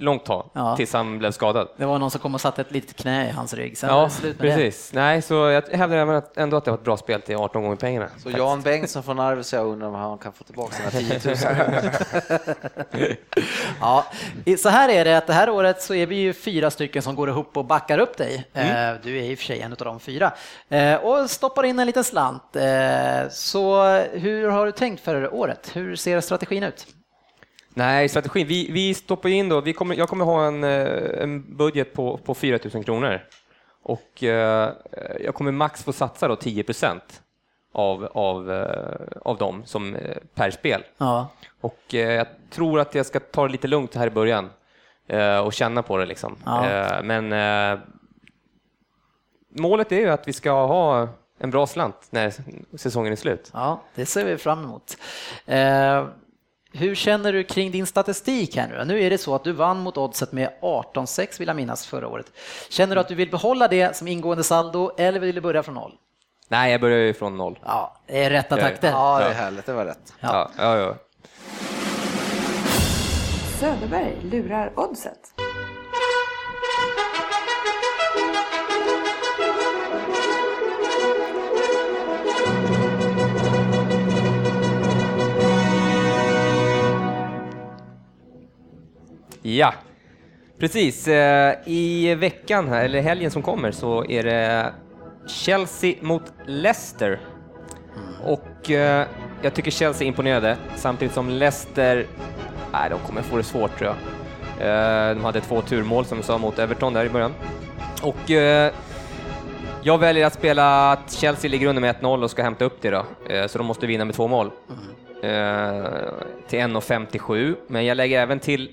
långt 0.00 0.24
tag, 0.24 0.50
Ja. 0.52 0.76
tills 0.76 0.92
han 0.92 1.18
blev 1.18 1.30
skadad. 1.30 1.68
Det 1.76 1.84
var 1.86 1.98
någon 1.98 2.10
som 2.10 2.20
kom 2.20 2.34
och 2.34 2.40
satte 2.40 2.60
ett 2.60 2.70
litet 2.72 2.96
knä 2.96 3.28
i 3.28 3.30
hans 3.30 3.54
rygg. 3.54 3.78
Sen 3.78 3.88
Ja, 3.90 4.10
med 4.22 4.32
det. 4.32 4.38
precis. 4.38 4.92
Nej, 4.92 5.22
så 5.22 5.34
jag 5.34 5.62
hävdar 5.72 6.22
ändå 6.36 6.56
att 6.56 6.64
det 6.64 6.70
var 6.70 6.78
ett 6.78 6.84
bra 6.84 6.96
spel 6.96 7.20
till 7.22 7.36
18 7.36 7.62
gånger 7.62 7.76
pengarna. 7.76 8.08
Så 8.18 8.30
Jan 8.30 8.62
Bengtsson 8.62 9.02
från 9.02 9.20
Arvidsjaur 9.20 9.66
undrar 9.66 9.88
om 9.88 9.94
han 9.94 10.18
kan 10.18 10.32
få 10.32 10.44
tillbaka 10.44 10.74
sina 10.90 10.90
10 11.20 11.20
000. 12.94 13.10
Ja, 13.80 14.06
så 14.58 14.68
här 14.68 14.88
är 14.88 15.04
det 15.04 15.16
att 15.18 15.26
det 15.26 15.32
här 15.32 15.50
året 15.50 15.82
så 15.82 15.94
är 15.94 16.06
vi 16.06 16.16
ju 16.16 16.32
fyra 16.32 16.70
stycken 16.70 17.02
som 17.02 17.14
går 17.14 17.28
ihop 17.28 17.56
och 17.56 17.64
backar 17.64 17.98
upp 17.98 18.16
dig. 18.16 18.44
Eh, 18.52 18.64
Du 19.02 19.18
är 19.18 19.22
i 19.22 19.34
och 19.34 19.38
för 19.38 19.44
sig 19.44 19.60
en 19.60 19.72
av 19.72 19.78
de 19.78 20.00
fyra. 20.00 20.32
Eh, 20.68 20.94
Och 20.94 21.30
stoppar 21.30 21.62
in 21.64 21.78
en 21.78 21.86
liten 21.86 22.04
slant. 22.04 22.56
Eh, 22.56 23.28
Så 23.30 23.84
hur 24.12 24.48
har 24.48 24.66
du 24.66 24.72
tänkt 24.72 25.04
för 25.04 25.34
året? 25.34 25.70
Hur 25.74 25.96
ser 25.96 26.20
strategin 26.20 26.62
ut? 26.62 26.86
Nej, 27.74 28.08
strategin. 28.08 28.46
Vi, 28.46 28.70
vi 28.70 28.94
stoppar 28.94 29.28
in 29.28 29.48
då, 29.48 29.60
vi 29.60 29.72
kommer, 29.72 29.94
jag 29.94 30.08
kommer 30.08 30.24
ha 30.24 30.46
en, 30.46 30.64
eh, 30.64 31.22
en 31.22 31.56
budget 31.56 31.92
på, 31.92 32.16
på 32.16 32.34
4 32.34 32.58
000 32.74 32.84
kronor. 32.84 33.20
Och 33.84 34.22
eh, 34.22 34.72
jag 35.20 35.34
kommer 35.34 35.52
max 35.52 35.84
få 35.84 35.92
satsa 35.92 36.28
då 36.28 36.36
10 36.36 36.62
procent 36.62 37.22
av, 37.72 38.04
av, 38.04 38.52
eh, 38.52 39.18
av 39.22 39.38
dem 39.38 39.62
som 39.64 39.94
eh, 39.94 40.16
per 40.34 40.50
spel. 40.50 40.82
Ja, 40.98 41.28
Och 41.60 41.80
jag 41.88 42.26
tror 42.50 42.80
att 42.80 42.94
jag 42.94 43.06
ska 43.06 43.20
ta 43.20 43.46
det 43.46 43.52
lite 43.52 43.68
lugnt 43.68 43.94
här 43.94 44.06
i 44.06 44.10
början 44.10 44.50
och 45.44 45.52
känna 45.52 45.82
på 45.82 45.96
det 45.96 46.06
liksom. 46.06 46.36
Ja. 46.44 47.00
Men 47.02 47.28
målet 49.48 49.92
är 49.92 49.96
ju 50.00 50.08
att 50.10 50.28
vi 50.28 50.32
ska 50.32 50.66
ha 50.66 51.08
en 51.38 51.50
bra 51.50 51.66
slant 51.66 52.06
när 52.10 52.32
säsongen 52.76 53.12
är 53.12 53.16
slut. 53.16 53.50
ja 53.52 53.80
det 53.94 54.06
ser 54.06 54.24
vi 54.24 54.38
fram 54.38 54.64
emot. 54.64 54.96
Hur 56.76 56.94
känner 56.94 57.32
du 57.32 57.44
kring 57.44 57.70
din 57.70 57.86
statistik 57.86 58.56
här 58.56 58.68
nu? 58.68 58.84
Nu 58.84 59.02
är 59.02 59.10
det 59.10 59.18
så 59.18 59.34
att 59.34 59.44
du 59.44 59.52
vann 59.52 59.80
mot 59.80 59.96
oddset 59.96 60.32
med 60.32 60.50
18-6 60.62 61.38
vill 61.38 61.48
jag 61.48 61.56
minnas 61.56 61.86
förra 61.86 62.08
året. 62.08 62.26
Känner 62.70 62.94
du 62.94 63.00
att 63.00 63.08
du 63.08 63.14
vill 63.14 63.30
behålla 63.30 63.68
det 63.68 63.96
som 63.96 64.08
ingående 64.08 64.44
saldo 64.44 64.90
eller 64.98 65.20
vill 65.20 65.34
du 65.34 65.40
börja 65.40 65.62
från 65.62 65.74
noll? 65.74 65.92
Nej, 66.48 66.72
jag 66.72 66.80
börjar 66.80 66.98
ju 66.98 67.14
från 67.14 67.36
noll. 67.36 67.58
Ja, 67.64 67.96
det 68.06 68.24
är 68.24 68.30
rätta 68.30 68.58
Ja, 68.58 68.68
takter. 68.68 68.90
Ja, 68.90 69.18
det 69.18 69.24
är 69.24 69.32
härligt, 69.32 69.66
det 69.66 69.72
var 69.72 69.84
rätt. 69.84 70.12
Ja, 70.20 70.50
ja, 70.58 70.76
ja. 70.76 70.94
Söderberg 73.60 74.16
lurar 74.22 74.72
oddset. 74.76 75.18
Ja, 89.46 89.74
precis. 90.58 91.08
Eh, 91.08 91.54
I 91.66 92.14
veckan, 92.14 92.68
här, 92.68 92.84
eller 92.84 93.00
helgen 93.00 93.30
som 93.30 93.42
kommer, 93.42 93.70
så 93.70 94.04
är 94.04 94.22
det 94.22 94.72
Chelsea 95.28 95.94
mot 96.00 96.22
Leicester. 96.46 97.20
Och 98.24 98.70
eh, 98.70 99.06
jag 99.42 99.54
tycker 99.54 99.70
Chelsea 99.70 100.08
imponerade, 100.08 100.56
samtidigt 100.76 101.14
som 101.14 101.28
Leicester, 101.30 102.06
nej, 102.72 102.90
de 102.90 102.98
kommer 102.98 103.22
få 103.22 103.36
det 103.36 103.42
svårt 103.42 103.78
tror 103.78 103.90
jag. 103.90 103.96
Eh, 105.10 105.14
De 105.16 105.24
hade 105.24 105.40
två 105.40 105.60
turmål 105.60 106.04
som 106.04 106.18
du 106.18 106.24
sa 106.24 106.38
mot 106.38 106.58
Everton 106.58 106.92
där 106.92 107.04
i 107.04 107.08
början. 107.08 107.34
Och 108.02 108.30
jag 109.82 109.98
väljer 109.98 110.26
att 110.26 110.34
spela 110.34 110.92
att 110.92 111.12
Chelsea 111.12 111.50
ligger 111.50 111.66
under 111.66 111.80
med 111.80 111.96
1-0 111.96 112.22
och 112.22 112.30
ska 112.30 112.42
hämta 112.42 112.64
upp 112.64 112.76
det 112.82 112.90
då, 112.90 113.04
så 113.48 113.58
de 113.58 113.66
måste 113.66 113.86
vinna 113.86 114.04
med 114.04 114.14
två 114.14 114.28
mål. 114.28 114.50
Eh, 115.22 115.84
Till 116.48 116.58
1,57, 116.58 117.56
men 117.66 117.84
jag 117.86 117.96
lägger 117.96 118.20
även 118.20 118.38
till 118.40 118.72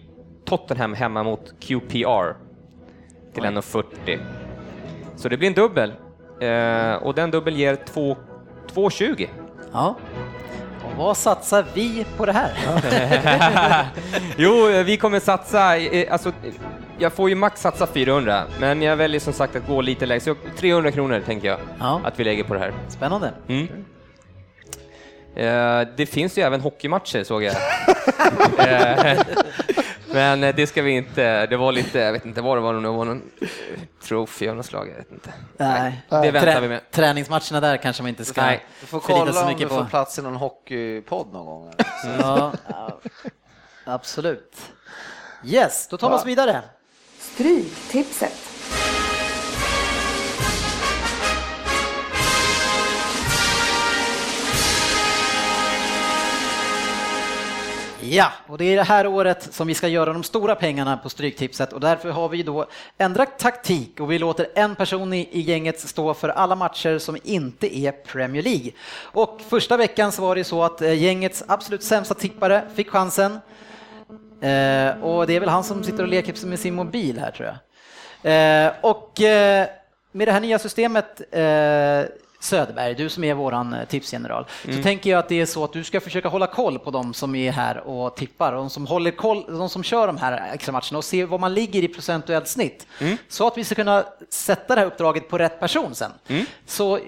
Tottenham 0.51 0.93
hemma 0.93 1.23
mot 1.23 1.53
QPR 1.59 2.35
till 3.33 3.43
1,40. 3.43 4.19
Så 5.15 5.29
det 5.29 5.37
blir 5.37 5.47
en 5.47 5.53
dubbel. 5.53 5.93
Eh, 6.41 6.93
och 6.93 7.15
den 7.15 7.31
dubbel 7.31 7.55
ger 7.55 7.75
2 7.75 8.17
2,20. 8.73 9.27
Ja. 9.73 9.95
Och 10.85 10.97
vad 10.97 11.17
satsar 11.17 11.65
vi 11.73 12.05
på 12.17 12.25
det 12.25 12.31
här? 12.31 12.51
Jo, 14.37 14.69
eh, 14.69 14.83
vi 14.83 14.97
kommer 14.97 15.19
satsa, 15.19 15.77
eh, 15.77 16.13
alltså, 16.13 16.31
jag 16.97 17.13
får 17.13 17.29
ju 17.29 17.35
max 17.35 17.61
satsa 17.61 17.87
400, 17.87 18.43
men 18.59 18.81
jag 18.81 18.95
väljer 18.95 19.19
som 19.19 19.33
sagt 19.33 19.55
att 19.55 19.67
gå 19.67 19.81
lite 19.81 20.05
lägre, 20.05 20.19
så 20.21 20.35
300 20.57 20.91
kronor 20.91 21.21
tänker 21.25 21.47
jag 21.47 21.59
Ja. 21.79 22.01
att 22.03 22.19
vi 22.19 22.23
lägger 22.23 22.43
på 22.43 22.53
det 22.53 22.59
här. 22.59 22.73
Spännande. 22.87 23.31
Mm. 23.47 23.67
Eh, 25.35 25.87
det 25.97 26.05
finns 26.05 26.37
ju 26.37 26.41
även 26.41 26.61
hockeymatcher 26.61 27.23
såg 27.23 27.43
jag. 27.43 27.55
Men 30.13 30.43
eh, 30.43 30.55
det 30.55 30.67
ska 30.67 30.81
vi 30.81 30.91
inte, 30.91 31.45
det 31.45 31.57
var 31.57 31.71
lite, 31.71 31.99
jag 31.99 32.11
vet 32.13 32.25
inte 32.25 32.41
vad 32.41 32.57
det 32.57 32.61
var, 32.61 32.73
det 32.73 32.79
var 32.79 33.05
någon 33.05 33.31
eh, 33.41 33.47
trophy 34.03 34.47
av 34.49 34.55
något 34.55 34.65
slag, 34.65 34.89
jag 34.89 34.95
vet 34.95 35.11
inte. 35.11 35.33
Nej, 35.57 36.01
det 36.09 36.31
väntar 36.31 36.61
vi 36.61 36.67
med. 36.67 36.91
Träningsmatcherna 36.91 37.59
där 37.59 37.77
kanske 37.77 38.03
man 38.03 38.09
inte 38.09 38.25
ska 38.25 38.41
Nej, 38.41 38.65
Du 38.81 38.85
får 38.87 38.99
kolla 38.99 39.33
så 39.33 39.41
om 39.41 39.47
mycket 39.47 39.61
du 39.61 39.67
på. 39.67 39.75
får 39.75 39.85
plats 39.85 40.19
i 40.19 40.21
någon 40.21 40.35
hockeypodd 40.35 41.33
någon 41.33 41.45
gång. 41.45 41.73
Ja, 42.19 42.53
absolut. 43.85 44.57
Yes, 45.45 45.87
då 45.87 45.97
tar 45.97 46.09
vi 46.09 46.15
oss 46.15 46.25
vidare. 46.25 46.61
Stryktipset. 47.19 48.50
Ja, 58.13 58.31
och 58.47 58.57
det 58.57 58.65
är 58.65 58.75
det 58.75 58.83
här 58.83 59.07
året 59.07 59.53
som 59.53 59.67
vi 59.67 59.73
ska 59.73 59.87
göra 59.87 60.13
de 60.13 60.23
stora 60.23 60.55
pengarna 60.55 60.97
på 60.97 61.09
Stryktipset 61.09 61.73
och 61.73 61.79
därför 61.79 62.09
har 62.11 62.29
vi 62.29 62.43
då 62.43 62.65
ändrat 62.97 63.39
taktik 63.39 63.99
och 63.99 64.11
vi 64.11 64.19
låter 64.19 64.47
en 64.55 64.75
person 64.75 65.13
i, 65.13 65.29
i 65.31 65.41
gänget 65.41 65.79
stå 65.79 66.13
för 66.13 66.29
alla 66.29 66.55
matcher 66.55 66.97
som 66.97 67.17
inte 67.23 67.77
är 67.77 67.91
Premier 67.91 68.43
League. 68.43 68.71
Och 69.01 69.41
första 69.49 69.77
veckan 69.77 70.11
så 70.11 70.21
var 70.21 70.35
det 70.35 70.43
så 70.43 70.63
att 70.63 70.81
eh, 70.81 70.93
gängets 70.93 71.43
absolut 71.47 71.83
sämsta 71.83 72.13
tippare 72.13 72.63
fick 72.75 72.89
chansen. 72.89 73.31
Eh, 74.41 75.03
och 75.03 75.27
det 75.27 75.35
är 75.35 75.39
väl 75.39 75.49
han 75.49 75.63
som 75.63 75.83
sitter 75.83 76.03
och 76.03 76.09
leker 76.09 76.45
med 76.45 76.59
sin 76.59 76.75
mobil 76.75 77.19
här 77.19 77.31
tror 77.31 77.47
jag. 78.21 78.65
Eh, 78.65 78.73
och 78.81 79.21
eh, 79.21 79.67
med 80.11 80.27
det 80.27 80.31
här 80.31 80.41
nya 80.41 80.59
systemet 80.59 81.21
eh, 81.31 82.11
Söderberg, 82.43 82.95
du 82.95 83.09
som 83.09 83.23
är 83.23 83.33
våran 83.33 83.73
eh, 83.73 83.85
tipsgeneral, 83.85 84.45
så 84.65 84.83
tänker 84.83 85.09
jag 85.09 85.19
att 85.19 85.29
det 85.29 85.41
är 85.41 85.45
så 85.45 85.63
att 85.63 85.73
du 85.73 85.83
ska 85.83 86.01
försöka 86.01 86.27
hålla 86.29 86.47
koll 86.47 86.79
på 86.79 86.91
de 86.91 87.13
som 87.13 87.35
är 87.35 87.51
här 87.51 87.77
och 87.77 88.15
tippar, 88.15 88.53
och 88.53 88.59
de 88.59 88.69
som 88.69 88.87
håller 88.87 89.11
koll, 89.11 89.45
de 89.47 89.69
som 89.69 89.83
kör 89.83 90.07
de 90.07 90.17
här 90.17 90.53
extra 90.53 90.71
matcherna 90.71 90.97
och 90.97 91.03
se 91.05 91.25
var 91.25 91.37
man 91.37 91.53
ligger 91.53 91.83
i 91.83 91.87
procentuellt 91.87 92.47
snitt. 92.47 92.87
Så 93.27 93.47
att 93.47 93.57
vi 93.57 93.63
ska 93.63 93.75
kunna 93.75 94.03
sätta 94.29 94.75
det 94.75 94.81
här 94.81 94.87
uppdraget 94.87 95.29
på 95.29 95.37
rätt 95.37 95.59
person 95.59 95.95
sen. 95.95 96.11
Så 96.65 96.99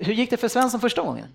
hur 0.00 0.14
gick 0.14 0.30
det 0.30 0.36
för 0.36 0.48
Svensson 0.48 0.80
första 0.80 1.02
gången? 1.02 1.26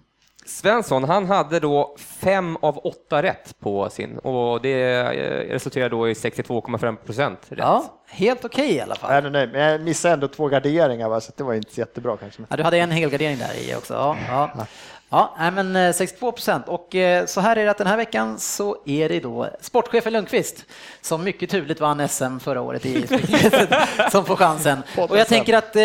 Svensson, 0.45 1.03
han 1.03 1.25
hade 1.25 1.59
då 1.59 1.95
fem 1.97 2.57
av 2.61 2.77
åtta 2.77 3.23
rätt 3.23 3.55
på 3.59 3.89
sin 3.89 4.17
och 4.17 4.61
det 4.61 4.93
eh, 4.93 5.53
resulterar 5.53 5.89
då 5.89 6.09
i 6.09 6.13
62,5 6.13 6.95
procent 6.95 7.39
rätt. 7.49 7.59
Ja, 7.59 8.01
helt 8.07 8.45
okej 8.45 8.71
i 8.75 8.81
alla 8.81 8.95
fall. 8.95 9.11
Ändå 9.11 9.29
nöjd, 9.29 9.51
men 9.51 9.61
jag 9.61 9.81
missade 9.81 10.13
ändå 10.13 10.27
två 10.27 10.47
garderingar, 10.47 11.09
va, 11.09 11.21
så 11.21 11.31
det 11.37 11.43
var 11.43 11.53
inte 11.53 11.79
jättebra 11.79 12.17
kanske. 12.17 12.41
Ja, 12.49 12.57
du 12.57 12.63
hade 12.63 12.77
en 12.77 12.91
helgardering 12.91 13.37
där 13.37 13.69
i 13.69 13.75
också. 13.75 13.93
Ja, 13.93 14.17
ja. 14.27 14.67
Ja 15.13 15.35
nej, 15.39 15.51
men 15.51 15.75
eh, 15.75 15.93
62 15.93 16.31
procent. 16.31 16.67
Och 16.67 16.95
eh, 16.95 17.25
så 17.25 17.41
här 17.41 17.55
är 17.55 17.65
det 17.65 17.71
att 17.71 17.77
den 17.77 17.87
här 17.87 17.97
veckan 17.97 18.39
så 18.39 18.77
är 18.85 19.09
det 19.09 19.19
då 19.19 19.49
sportchefen 19.61 20.13
Lundqvist 20.13 20.65
som 21.01 21.23
mycket 21.23 21.49
turligt 21.49 21.79
vann 21.79 22.09
SM 22.09 22.39
förra 22.39 22.61
året 22.61 22.85
i 22.85 23.07
som 24.11 24.25
får 24.25 24.35
chansen. 24.35 24.83
Och 24.97 25.17
jag 25.17 25.27
tänker 25.27 25.53
att 25.53 25.75
eh, 25.75 25.83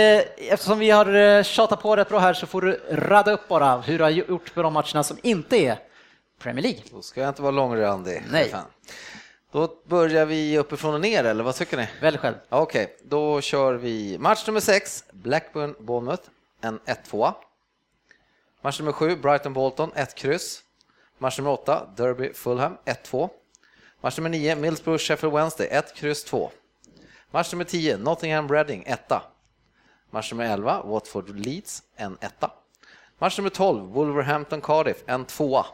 eftersom 0.53 0.79
vi 0.79 0.91
har 0.91 1.15
eh, 1.15 1.43
tjatat 1.43 1.83
på 1.83 1.97
rätt 1.97 2.09
bra 2.09 2.19
här 2.19 2.35
så 2.35 2.47
får 2.47 2.61
du 2.61 2.81
radda 2.91 3.33
upp 3.33 3.49
bara 3.49 3.77
hur 3.77 3.99
du 3.99 4.05
har 4.05 4.11
gjort 4.11 4.55
på 4.55 4.63
de 4.63 4.73
matcherna 4.73 5.03
som 5.03 5.17
inte 5.23 5.57
är 5.57 5.79
Premier 6.43 6.63
League. 6.63 6.81
Då 6.91 7.03
ska 7.03 7.21
jag 7.21 7.29
inte 7.29 7.43
vara 7.43 7.53
långrandig. 7.53 8.23
Nej. 8.31 8.49
Fan. 8.49 8.65
Då 9.53 9.69
börjar 9.89 10.27
vi 10.27 10.59
uppifrån 10.59 10.95
och 10.95 11.01
ner, 11.01 11.25
eller 11.25 11.45
vad 11.45 11.55
tycker 11.55 11.77
ni? 11.77 11.89
Välj 12.01 12.19
själv. 12.19 12.35
Ja, 12.49 12.61
Okej, 12.61 12.97
då 13.05 13.41
kör 13.41 13.75
vi 13.75 14.19
match 14.19 14.47
nummer 14.47 14.61
6, 14.61 15.05
Blackburn 15.13 15.75
Bournemouth, 15.79 16.23
en 16.61 16.79
1-2. 17.11 17.33
Match 18.63 18.81
nummer 18.81 18.93
7, 18.93 19.21
Brighton 19.21 19.53
Bolton, 19.53 19.93
1 19.95 20.15
kryss. 20.17 20.63
Match 21.19 21.39
nummer 21.39 21.51
8, 21.51 21.97
Derby 21.97 22.33
Fulham, 22.33 22.79
1-2. 22.85 23.31
Match 24.03 24.19
nummer 24.19 24.31
9, 24.31 24.61
Middlesbrough 24.61 24.99
Sheffield 24.99 25.33
Wednesday, 25.33 25.69
1 25.71 25.95
kryss 25.95 26.25
2. 26.25 26.51
Match 27.31 27.53
nummer 27.53 27.65
10, 27.65 27.97
Nottingham 27.97 28.49
Reading, 28.49 28.85
1. 28.87 29.23
Match 30.11 30.33
nummer 30.33 30.45
11, 30.45 30.83
Watford 30.85 31.29
Leeds, 31.29 31.83
en 31.97 32.19
1. 32.21 32.33
Match 33.19 33.39
nummer 33.39 33.51
12, 33.51 33.93
Wolverhampton 33.93 34.61
Cardiff, 34.61 35.03
en 35.07 35.25
2. 35.25 35.65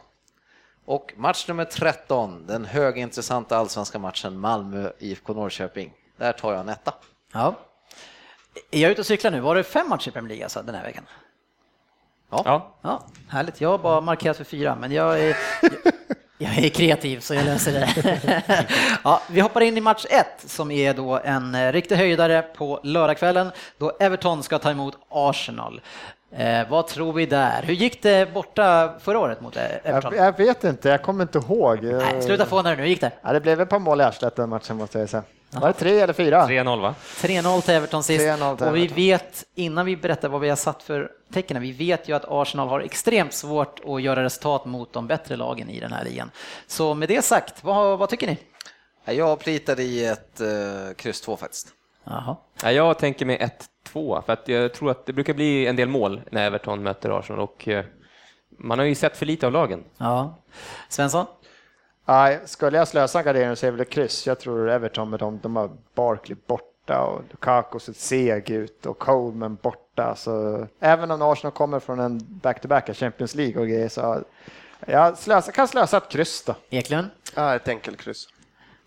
Och 0.85 1.13
match 1.17 1.49
nummer 1.49 1.65
13, 1.65 2.47
den 2.47 2.65
högintressanta 2.65 3.57
allsvenska 3.57 3.99
matchen 3.99 4.39
Malmö 4.39 4.93
IFK 4.99 5.33
Norrköping. 5.33 5.93
Där 6.17 6.33
tar 6.33 6.53
jag 6.53 6.61
en 6.61 6.69
etta. 6.69 6.95
Ja. 7.33 7.55
Är 8.71 8.81
jag 8.81 8.91
ute 8.91 9.01
och 9.01 9.07
cyklar 9.07 9.31
nu? 9.31 9.41
Var 9.41 9.55
det 9.55 9.65
fem 9.65 9.89
matcher 9.89 10.09
i 10.09 10.13
Premier 10.13 10.29
League 10.29 10.45
alltså, 10.45 10.63
den 10.63 10.75
här 10.75 10.83
veckan? 10.83 11.05
Ja. 12.45 12.75
Ja, 12.83 13.03
härligt. 13.29 13.61
Jag 13.61 13.69
har 13.69 13.79
bara 13.79 14.01
markerat 14.01 14.37
för 14.37 14.45
fyra, 14.45 14.77
men 14.81 14.93
jag 14.93 15.21
är, 15.21 15.37
jag 16.39 16.59
är 16.59 16.69
kreativ 16.69 17.21
så 17.21 17.35
jag 17.35 17.45
löser 17.45 17.73
det. 17.73 18.43
Ja, 19.05 19.23
vi 19.31 19.41
hoppar 19.41 19.61
in 19.61 19.77
i 19.77 19.81
match 19.81 20.07
ett 20.11 20.51
som 20.51 20.71
är 20.71 20.95
då 20.95 21.21
en 21.25 21.55
eh, 21.55 21.73
riktig 21.73 21.97
höjdare 21.97 22.43
på 22.43 22.81
lördagskvällen 22.83 23.51
då 23.79 23.93
Everton 24.01 24.43
ska 24.43 24.59
ta 24.59 24.71
emot 24.71 24.99
Arsenal. 25.09 25.81
Eh, 26.37 26.69
vad 26.69 26.87
tror 26.87 27.13
vi 27.13 27.27
där? 27.27 27.63
Hur 27.63 27.75
gick 27.75 28.03
det 28.03 28.35
borta 28.35 28.95
förra 29.01 29.19
året 29.19 29.41
mot 29.41 29.57
eh, 29.57 29.63
Everton? 29.85 30.13
Jag, 30.17 30.27
jag 30.27 30.37
vet 30.37 30.65
inte, 30.65 30.89
jag 30.89 31.03
kommer 31.03 31.23
inte 31.23 31.39
ihåg. 31.39 31.83
Nej, 31.83 32.23
sluta 32.23 32.47
få 32.47 32.63
när 32.63 32.77
nu, 32.77 32.83
hur 32.83 32.89
gick 32.89 33.01
det? 33.01 33.13
Ja, 33.23 33.33
det 33.33 33.41
blev 33.41 33.61
ett 33.61 33.69
par 33.69 33.79
mål 33.79 34.01
i 34.01 34.05
arslet 34.05 34.37
den 34.37 34.49
matchen 34.49 34.77
måste 34.77 34.99
jag 34.99 35.09
säga. 35.09 35.23
Var 35.61 35.69
det 35.69 35.73
tre 35.73 36.01
eller 36.01 36.13
fyra? 36.13 36.47
3-0 36.49 36.81
va? 36.81 36.95
3-0 37.21 37.61
till 37.61 37.75
Everton 37.75 38.03
sist 38.03 38.25
3-0 38.25 38.57
till 38.57 38.67
och 38.67 38.77
vi 38.77 38.81
Everton. 38.81 38.97
vet, 38.97 39.45
innan 39.55 39.87
vi 39.87 39.97
berättar 39.97 40.29
vad 40.29 40.41
vi 40.41 40.49
har 40.49 40.57
satt 40.57 40.83
för 40.83 41.11
tecken, 41.33 41.61
vi 41.63 41.73
vet 41.73 42.09
ju 42.09 42.17
att 42.17 42.25
Arsenal 42.29 42.69
har 42.69 42.81
extremt 42.81 43.33
svårt 43.33 43.81
att 43.87 44.03
göra 44.03 44.25
resultat 44.25 44.65
mot 44.65 44.93
de 44.93 45.07
bättre 45.07 45.37
lagen 45.37 45.71
i 45.71 45.81
den 45.81 45.93
här 45.93 46.05
ligan. 46.05 46.31
Så 46.67 46.95
med 46.95 47.09
det 47.09 47.23
sagt, 47.25 47.65
vad, 47.65 47.99
vad 47.99 48.09
tycker 48.09 48.27
ni? 48.27 48.39
Jag 49.15 49.39
plitade 49.41 49.83
i 49.83 50.05
ett 50.05 50.41
uh, 50.41 50.95
kryss 50.97 51.21
2 51.21 51.37
faktiskt. 51.37 51.69
Jaha. 52.05 52.37
Ja, 52.63 52.73
jag 52.73 52.99
tänker 52.99 53.27
mig 53.27 53.51
1-2, 53.93 54.23
för 54.27 54.33
att 54.33 54.49
jag 54.49 54.75
tror 54.75 54.91
att 54.91 55.07
det 55.07 55.13
brukar 55.13 55.35
bli 55.35 55.67
en 55.67 55.77
del 55.77 55.89
mål 55.89 56.21
när 56.31 56.47
Everton 56.47 56.83
möter 56.83 57.19
Arsenal 57.19 57.41
och 57.43 57.69
eh, 57.69 57.85
man 58.59 58.79
har 58.79 58.87
ju 58.87 58.95
sett 58.95 59.17
för 59.17 59.27
lite 59.27 59.47
av 59.47 59.53
lagen. 59.53 59.85
Ja. 59.99 60.39
Svensson? 60.89 61.27
Nej, 62.07 62.41
skulle 62.45 62.79
jag 62.79 62.89
slösa 62.89 63.19
en 63.19 63.25
gardering 63.25 63.57
så 63.57 63.67
är 63.67 63.71
det 63.71 63.77
väl 63.77 63.87
ett 63.87 63.91
kryss. 63.91 64.27
Jag 64.27 64.41
tror 64.41 64.71
Everton 64.71 65.11
med 65.11 65.19
dem, 65.19 65.41
de 65.43 65.57
har 65.57 65.71
Barkley 65.95 66.37
borta 66.47 67.01
och 67.01 67.23
Lukaku 67.31 67.79
ser 67.79 67.93
seg 67.93 68.51
ut 68.51 68.87
och 68.87 68.99
Coleman 68.99 69.59
borta. 69.63 70.15
Så 70.17 70.67
även 70.81 71.11
om 71.11 71.23
Arsenal 71.23 71.53
kommer 71.53 71.81
från 71.81 72.01
en 72.01 72.21
back-to-back 72.43 72.97
Champions 72.97 73.35
League 73.35 73.61
och 73.61 73.69
grejer 73.69 73.89
så 73.89 74.23
jag 74.87 75.19
slösa, 75.19 75.53
kan 75.53 75.69
slösa 75.69 75.97
ett 75.97 76.09
kryss 76.09 76.45
då. 76.45 76.55
Eklund? 76.71 77.07
Ja, 77.35 77.55
ett 77.55 77.69
enkelkryss. 77.69 78.29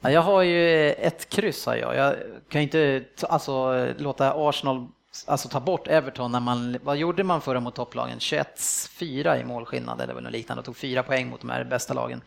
Ja, 0.02 0.12
jag 0.12 0.22
har 0.22 0.42
ju 0.42 0.92
ett 0.92 1.30
kryss 1.30 1.66
har 1.66 1.76
jag. 1.76 1.96
Jag 1.96 2.16
kan 2.50 2.62
ju 2.62 2.64
inte 2.64 3.04
alltså, 3.30 3.88
låta 3.98 4.34
Arsenal 4.36 4.88
alltså 5.28 5.50
ta 5.50 5.60
bort 5.60 5.88
Everton 5.88 6.32
när 6.32 6.40
man, 6.40 6.78
vad 6.84 6.98
gjorde 6.98 7.24
man 7.24 7.42
förra 7.42 7.60
mot 7.60 7.76
topplagen? 7.76 8.20
21-4 8.20 9.42
i 9.42 9.44
målskillnad 9.44 10.02
eller 10.02 10.22
något 10.22 10.32
liknande 10.32 10.60
och 10.60 10.66
tog 10.66 10.78
fyra 10.78 11.04
poäng 11.04 11.30
mot 11.30 11.42
de 11.42 11.50
här 11.50 11.64
bästa 11.64 11.94
lagen. 11.94 12.22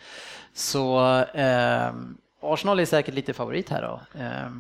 Så 0.55 1.17
eh, 1.35 1.93
Arsenal 2.43 2.81
är 2.81 2.87
säkert 2.87 3.15
lite 3.15 3.33
favorit 3.35 3.69
här 3.69 3.83
då. 3.83 4.21
Eh, 4.21 4.51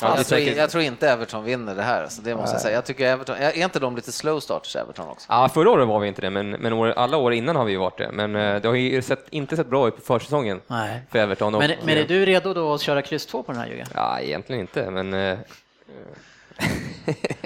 Ja, 0.00 0.14
jag, 0.16 0.26
tror, 0.26 0.40
jag 0.40 0.70
tror 0.70 0.82
inte 0.82 1.10
Everton 1.10 1.44
vinner 1.44 1.74
det 1.74 1.82
här, 1.82 2.02
alltså, 2.02 2.22
det 2.22 2.36
måste 2.36 2.54
jag 2.54 2.62
säga. 2.62 2.74
Jag 2.74 2.84
tycker 2.84 3.06
Everton, 3.06 3.36
är 3.36 3.52
inte 3.64 3.78
de 3.78 3.96
lite 3.96 4.12
slow 4.12 4.40
starters, 4.40 4.76
Everton 4.76 5.08
också? 5.08 5.26
Ja, 5.28 5.48
förra 5.48 5.70
året 5.70 5.88
var 5.88 6.00
vi 6.00 6.08
inte 6.08 6.20
det, 6.20 6.30
men, 6.30 6.50
men 6.50 6.72
år, 6.72 6.88
alla 6.88 7.16
år 7.16 7.32
innan 7.32 7.56
har 7.56 7.64
vi 7.64 7.72
ju 7.72 7.78
varit 7.78 7.98
det. 7.98 8.10
Men 8.12 8.36
eh, 8.36 8.60
det 8.60 8.68
har 8.68 8.74
ju 8.74 9.02
sett, 9.02 9.26
inte 9.30 9.56
sett 9.56 9.66
bra 9.66 9.88
ut 9.88 9.96
på 9.96 10.02
försäsongen 10.02 10.60
nej. 10.66 11.02
för 11.10 11.18
Everton. 11.18 11.54
Och, 11.54 11.60
Men, 11.60 11.70
men 11.84 11.98
är 11.98 12.04
du 12.04 12.24
redo 12.26 12.54
då 12.54 12.74
att 12.74 12.80
köra 12.80 13.02
kryss 13.02 13.26
2 13.26 13.42
på 13.42 13.52
den 13.52 13.60
här 13.60 13.68
Jürgen? 13.68 13.88
Ja, 13.94 14.20
egentligen 14.20 14.60
inte, 14.60 14.90
men... 14.90 15.14
eh, 15.14 15.38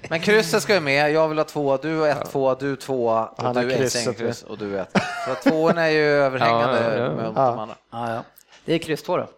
Men 0.09 0.21
krysset 0.21 0.63
ska 0.63 0.75
ju 0.75 0.81
med, 0.81 1.13
jag 1.13 1.29
vill 1.29 1.39
ha 1.39 1.45
två, 1.45 1.77
du 1.77 1.97
har 1.97 2.09
ett, 2.09 2.31
två, 2.31 2.55
du 2.55 2.77
tvåa 2.77 3.27
och 3.27 3.43
Han 3.43 3.55
du 3.55 3.73
är 3.73 3.79
krysset 3.79 4.19
kryss 4.19 4.43
och 4.43 4.59
du 4.59 4.81
ett. 4.81 4.97
Så 5.27 5.51
tvåorna 5.51 5.83
är 5.83 5.91
ju 5.91 6.03
överhängande 6.05 6.83
Ja, 6.83 6.91
ja, 6.91 7.03
ja. 7.03 7.15
med 7.15 7.25
de 7.25 7.37
andra. 7.37 7.77
Ja, 7.91 8.15
ja. 8.15 8.25
Det 8.65 8.75
är 8.75 8.79
kryss 8.79 9.03
2 9.03 9.17
då. 9.17 9.29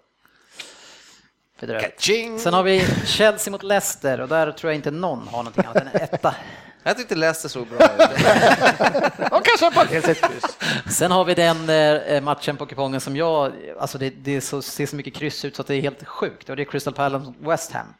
Sen 2.39 2.55
har 2.55 2.63
vi 2.63 2.87
Chelsea 3.05 3.53
mot 3.53 3.63
Leicester 3.63 4.21
och 4.21 4.29
där 4.29 4.53
tror 4.53 4.73
jag 4.73 4.77
inte 4.77 4.91
någon 4.91 5.29
har 5.29 5.39
någonting 5.39 5.65
annat 5.65 5.77
än 5.77 5.89
en 5.89 6.01
etta. 6.01 6.35
Jag 6.83 6.97
tyckte 6.97 7.15
Leicester 7.15 7.49
såg 7.49 7.67
bra 7.67 7.87
ut. 7.87 7.99
De 9.31 9.43
kan 9.43 9.59
köpa 9.61 9.83
ett 9.83 10.05
kryss. 10.21 10.59
Sen 10.97 11.11
har 11.11 11.25
vi 11.25 11.35
den 11.35 11.69
eh, 11.71 12.21
matchen 12.21 12.57
på 12.57 12.67
kupongen 12.67 13.01
som 13.01 13.17
jag, 13.17 13.53
alltså 13.81 13.99
det, 13.99 14.11
det 14.11 14.41
så, 14.41 14.63
ser 14.63 14.87
så 14.87 14.97
mycket 14.97 15.15
kryss 15.15 15.45
ut 15.45 15.57
så 15.57 15.63
att 15.63 15.69
det 15.69 15.75
är 15.75 15.81
helt 15.81 16.07
sjukt 16.07 16.51
och 16.51 16.57
det 16.57 16.63
är 16.63 16.65
Crystal 16.65 16.95
Palace 16.95 17.25
mot 17.25 17.37
West 17.41 17.73
Ham. 17.73 17.95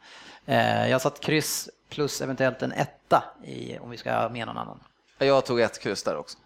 Eh, 0.45 0.87
Jag 0.87 0.95
har 0.95 0.99
satt 0.99 1.19
kryss 1.19 1.69
plus 1.89 2.21
eventuellt 2.21 2.61
en 2.61 2.71
etta 2.71 3.23
i, 3.43 3.77
om 3.79 3.89
vi 3.89 3.97
ska 3.97 4.13
ha 4.13 4.29
med 4.29 4.47
någon 4.47 4.57
annan. 4.57 4.79
Jag 5.17 5.45
tog 5.45 5.59
ett 5.59 5.79
kryss 5.79 6.03
där 6.03 6.17
också. 6.17 6.37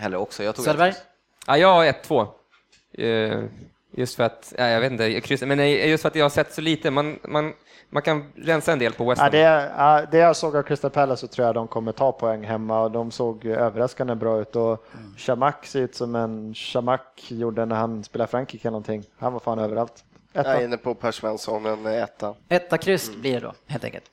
Eller 0.00 0.16
också, 0.16 0.42
jag 0.44 0.54
tog 0.54 0.64
Söderberg? 0.64 0.88
ett 0.90 0.94
kryss. 0.96 1.04
Ja, 1.46 1.58
jag 1.58 1.68
har 1.74 1.84
1-2. 1.84 2.28
Eh, 2.92 3.44
Just 3.98 4.14
för 4.16 4.24
att, 4.24 4.52
ja, 4.58 4.64
jag 4.66 4.80
vet 4.80 4.92
inte, 4.92 5.04
jag 5.06 5.22
kryssar, 5.24 5.46
men 5.46 5.58
nej, 5.58 5.90
just 5.90 6.02
för 6.02 6.08
att 6.08 6.14
jag 6.14 6.24
har 6.24 6.30
sett 6.30 6.52
så 6.52 6.60
lite. 6.60 6.90
Man, 6.90 7.18
man, 7.28 7.52
man 7.90 8.02
kan 8.02 8.32
rensa 8.36 8.72
en 8.72 8.78
del 8.78 8.92
på 8.92 9.04
West 9.04 9.18
Ja, 9.18 9.22
Ham. 9.24 9.30
det, 9.32 9.38
ja, 9.76 10.02
det 10.10 10.18
jag 10.18 10.36
såg 10.36 10.56
av 10.56 10.62
Crystal 10.62 10.90
Palace 10.90 11.20
så 11.20 11.26
tror 11.26 11.46
jag 11.46 11.54
de 11.54 11.68
kommer 11.68 11.92
ta 11.92 12.12
poäng 12.12 12.44
hemma 12.44 12.80
och 12.80 12.90
de 12.90 13.10
såg 13.10 13.44
överraskande 13.46 14.14
bra 14.14 14.40
ut 14.40 14.56
och 14.56 14.86
Shamak 15.16 15.66
ser 15.66 15.80
ut 15.80 15.94
som 15.94 16.14
en 16.14 16.54
Shamak 16.54 17.24
gjorde 17.28 17.64
när 17.66 17.76
han 17.76 18.04
spelade 18.04 18.30
Frankrike 18.30 18.68
eller 18.68 18.72
någonting. 18.72 19.04
Han 19.18 19.32
var 19.32 19.40
fan 19.40 19.58
överallt. 19.58 20.04
Jag 20.36 20.46
är 20.46 20.54
Etta. 20.54 20.64
inne 20.64 20.76
på 20.76 20.94
Per 20.94 21.12
Svensson, 21.12 21.66
en 21.66 21.86
etta. 21.86 22.34
Etta 22.48 22.78
kryss 22.78 23.10
blir 23.16 23.32
det 23.34 23.40
då, 23.40 23.54
helt 23.66 23.84
enkelt. 23.84 24.04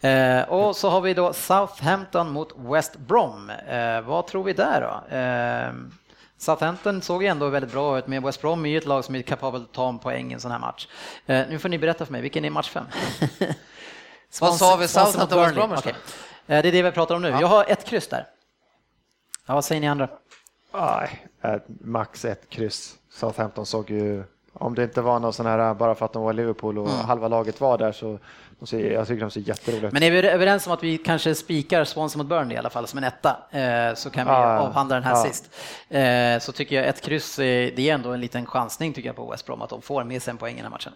Eh, 0.00 0.42
och 0.42 0.76
så 0.76 0.88
har 0.88 1.00
vi 1.00 1.14
då 1.14 1.32
Southampton 1.32 2.30
mot 2.32 2.52
West 2.56 2.96
Brom. 2.96 3.50
Eh, 3.50 4.00
vad 4.00 4.26
tror 4.26 4.44
vi 4.44 4.52
där 4.52 4.80
då? 4.80 5.16
Eh, 5.16 5.72
Southampton 6.38 7.02
såg 7.02 7.22
ju 7.22 7.28
ändå 7.28 7.48
väldigt 7.48 7.72
bra 7.72 7.98
ut, 7.98 8.06
men 8.06 8.22
West 8.22 8.40
Brom 8.40 8.66
är 8.66 8.70
ju 8.70 8.78
ett 8.78 8.86
lag 8.86 9.04
som 9.04 9.14
är 9.14 9.22
kapabelt 9.22 9.64
att 9.64 9.74
ta 9.74 9.88
en 9.88 9.98
poäng 9.98 10.30
i 10.30 10.34
en 10.34 10.40
sån 10.40 10.50
här 10.50 10.58
match. 10.58 10.88
Eh, 11.26 11.46
nu 11.48 11.58
får 11.58 11.68
ni 11.68 11.78
berätta 11.78 12.04
för 12.04 12.12
mig, 12.12 12.20
vilken 12.22 12.44
är 12.44 12.50
match 12.50 12.70
fem? 12.70 12.84
Vad 14.40 14.54
sa 14.56 14.76
vi? 14.76 14.88
Southampton, 14.88 15.40
West. 15.40 15.54
Bromwich 15.54 15.82
då? 15.84 15.90
Okej. 15.90 15.94
Eh, 16.46 16.62
det 16.62 16.68
är 16.68 16.72
det 16.72 16.82
vi 16.82 16.90
pratar 16.90 17.14
om 17.14 17.22
nu. 17.22 17.28
Jag 17.28 17.46
har 17.46 17.64
ett 17.64 17.84
kryss 17.84 18.08
där. 18.08 18.26
Ja, 19.46 19.54
vad 19.54 19.64
säger 19.64 19.80
ni 19.80 19.88
andra? 19.88 20.08
Nej, 20.72 21.26
eh, 21.42 21.56
max 21.80 22.24
ett 22.24 22.48
kryss. 22.50 22.94
Southampton 23.10 23.66
såg 23.66 23.90
ju, 23.90 24.24
om 24.58 24.74
det 24.74 24.82
inte 24.84 25.00
var 25.00 25.18
någon 25.18 25.32
sån 25.32 25.46
här, 25.46 25.74
bara 25.74 25.94
för 25.94 26.04
att 26.04 26.12
de 26.12 26.22
var 26.22 26.32
Liverpool 26.32 26.78
och 26.78 26.88
halva 26.88 27.28
laget 27.28 27.60
var 27.60 27.78
där 27.78 27.92
så, 27.92 28.18
de 28.58 28.66
ser, 28.66 28.90
jag 28.92 29.06
tycker 29.06 29.20
de 29.20 29.30
ser 29.30 29.40
jätteroliga 29.40 29.86
ut. 29.86 29.92
Men 29.92 30.02
är 30.02 30.10
vi 30.10 30.28
överens 30.28 30.66
om 30.66 30.72
att 30.72 30.82
vi 30.82 30.98
kanske 30.98 31.34
spikar 31.34 31.84
Swansea 31.84 32.18
mot 32.18 32.26
Burnley 32.26 32.54
i 32.54 32.58
alla 32.58 32.70
fall 32.70 32.86
som 32.86 32.98
en 32.98 33.04
etta, 33.04 33.36
eh, 33.50 33.94
så 33.94 34.10
kan 34.10 34.26
vi 34.26 34.32
Ja, 34.32 34.54
ja. 34.54 34.60
avhandla 34.60 34.94
den 34.94 35.04
här 35.04 35.10
Ja. 35.12 35.24
sist. 35.24 35.50
Eh, 35.88 36.38
så 36.46 36.52
tycker 36.52 36.76
jag 36.76 36.86
ett 36.86 37.00
kryss, 37.00 37.38
eh, 37.38 37.44
det 37.76 37.90
är 37.90 37.94
ändå 37.94 38.12
en 38.12 38.20
liten 38.20 38.46
chansning 38.46 38.92
tycker 38.92 39.08
jag 39.08 39.16
på 39.16 39.30
West 39.30 39.46
Brom 39.46 39.62
att 39.62 39.70
de 39.70 39.82
får 39.82 40.04
med 40.04 40.22
sig 40.22 40.30
en 40.30 40.38
poäng 40.38 40.52
i 40.54 40.56
den 40.56 40.64
här 40.64 40.70
matchen. 40.70 40.92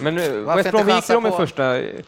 Men 0.00 0.18
eh, 0.18 0.24
Varför 0.32 0.56
West 0.62 0.70
Brom, 0.70 0.88
gick 0.88 1.08
de 1.08 1.26
i 1.26 1.30
på- 1.30 1.36
första? 1.36 1.64
Är 1.64 2.02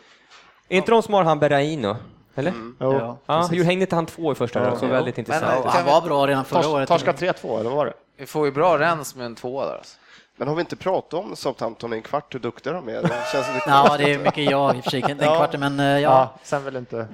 inte 0.68 0.90
de 0.90 1.02
som 1.02 1.14
har 1.14 1.24
han 1.24 1.38
Berraino? 1.38 1.96
Eller? 2.36 2.52
Jo, 2.80 2.92
Ja. 2.92 3.16
Ja, 3.26 3.48
hur 3.52 3.64
hängde 3.64 3.80
inte 3.84 3.94
han 3.94 4.06
två 4.06 4.32
i 4.32 4.34
första? 4.34 4.76
Ja. 4.82 4.86
väldigt 4.88 5.18
intressant. 5.18 5.52
Men, 5.54 5.62
Kan 5.62 5.70
han 5.72 5.84
var 5.86 6.00
bra 6.00 6.26
redan 6.26 6.44
förra 6.44 6.62
Tors, 6.62 6.72
året. 6.72 6.88
torska 6.88 7.12
3-2, 7.12 7.54
eller 7.60 7.70
vad 7.70 7.76
var 7.78 7.86
det? 7.86 7.92
Vi 8.16 8.26
får 8.26 8.46
ju 8.46 8.52
bra 8.52 8.78
rens 8.78 9.14
med 9.16 9.26
en 9.26 9.34
tvåa 9.34 9.66
där. 9.66 9.74
Alltså. 9.76 9.96
Men 10.36 10.48
har 10.48 10.54
vi 10.54 10.60
inte 10.60 10.76
pratat 10.76 11.14
om 11.14 11.36
Southampton 11.36 11.92
i 11.92 11.96
en 11.96 12.02
kvart, 12.02 12.34
hur 12.34 12.38
duktiga 12.40 12.72
de 12.72 12.88
är? 12.88 13.02
Det 13.02 13.08
känns 13.32 13.46
lite 13.54 13.62
Ja, 13.70 13.96
det 13.98 14.12
är 14.12 14.18
mycket 14.18 14.50
jag 14.50 14.76
i 14.76 14.80
och 14.80 14.84
för 14.84 14.90
sig, 14.90 15.00
den 15.00 15.18
Ja. 15.20 15.36
kvarten, 15.36 15.60
men 15.60 15.80
eh, 15.80 15.86
Ja, 15.86 16.00
ja. 16.00 16.34
sen 16.42 16.64
vill 16.64 16.76
inte 16.76 17.06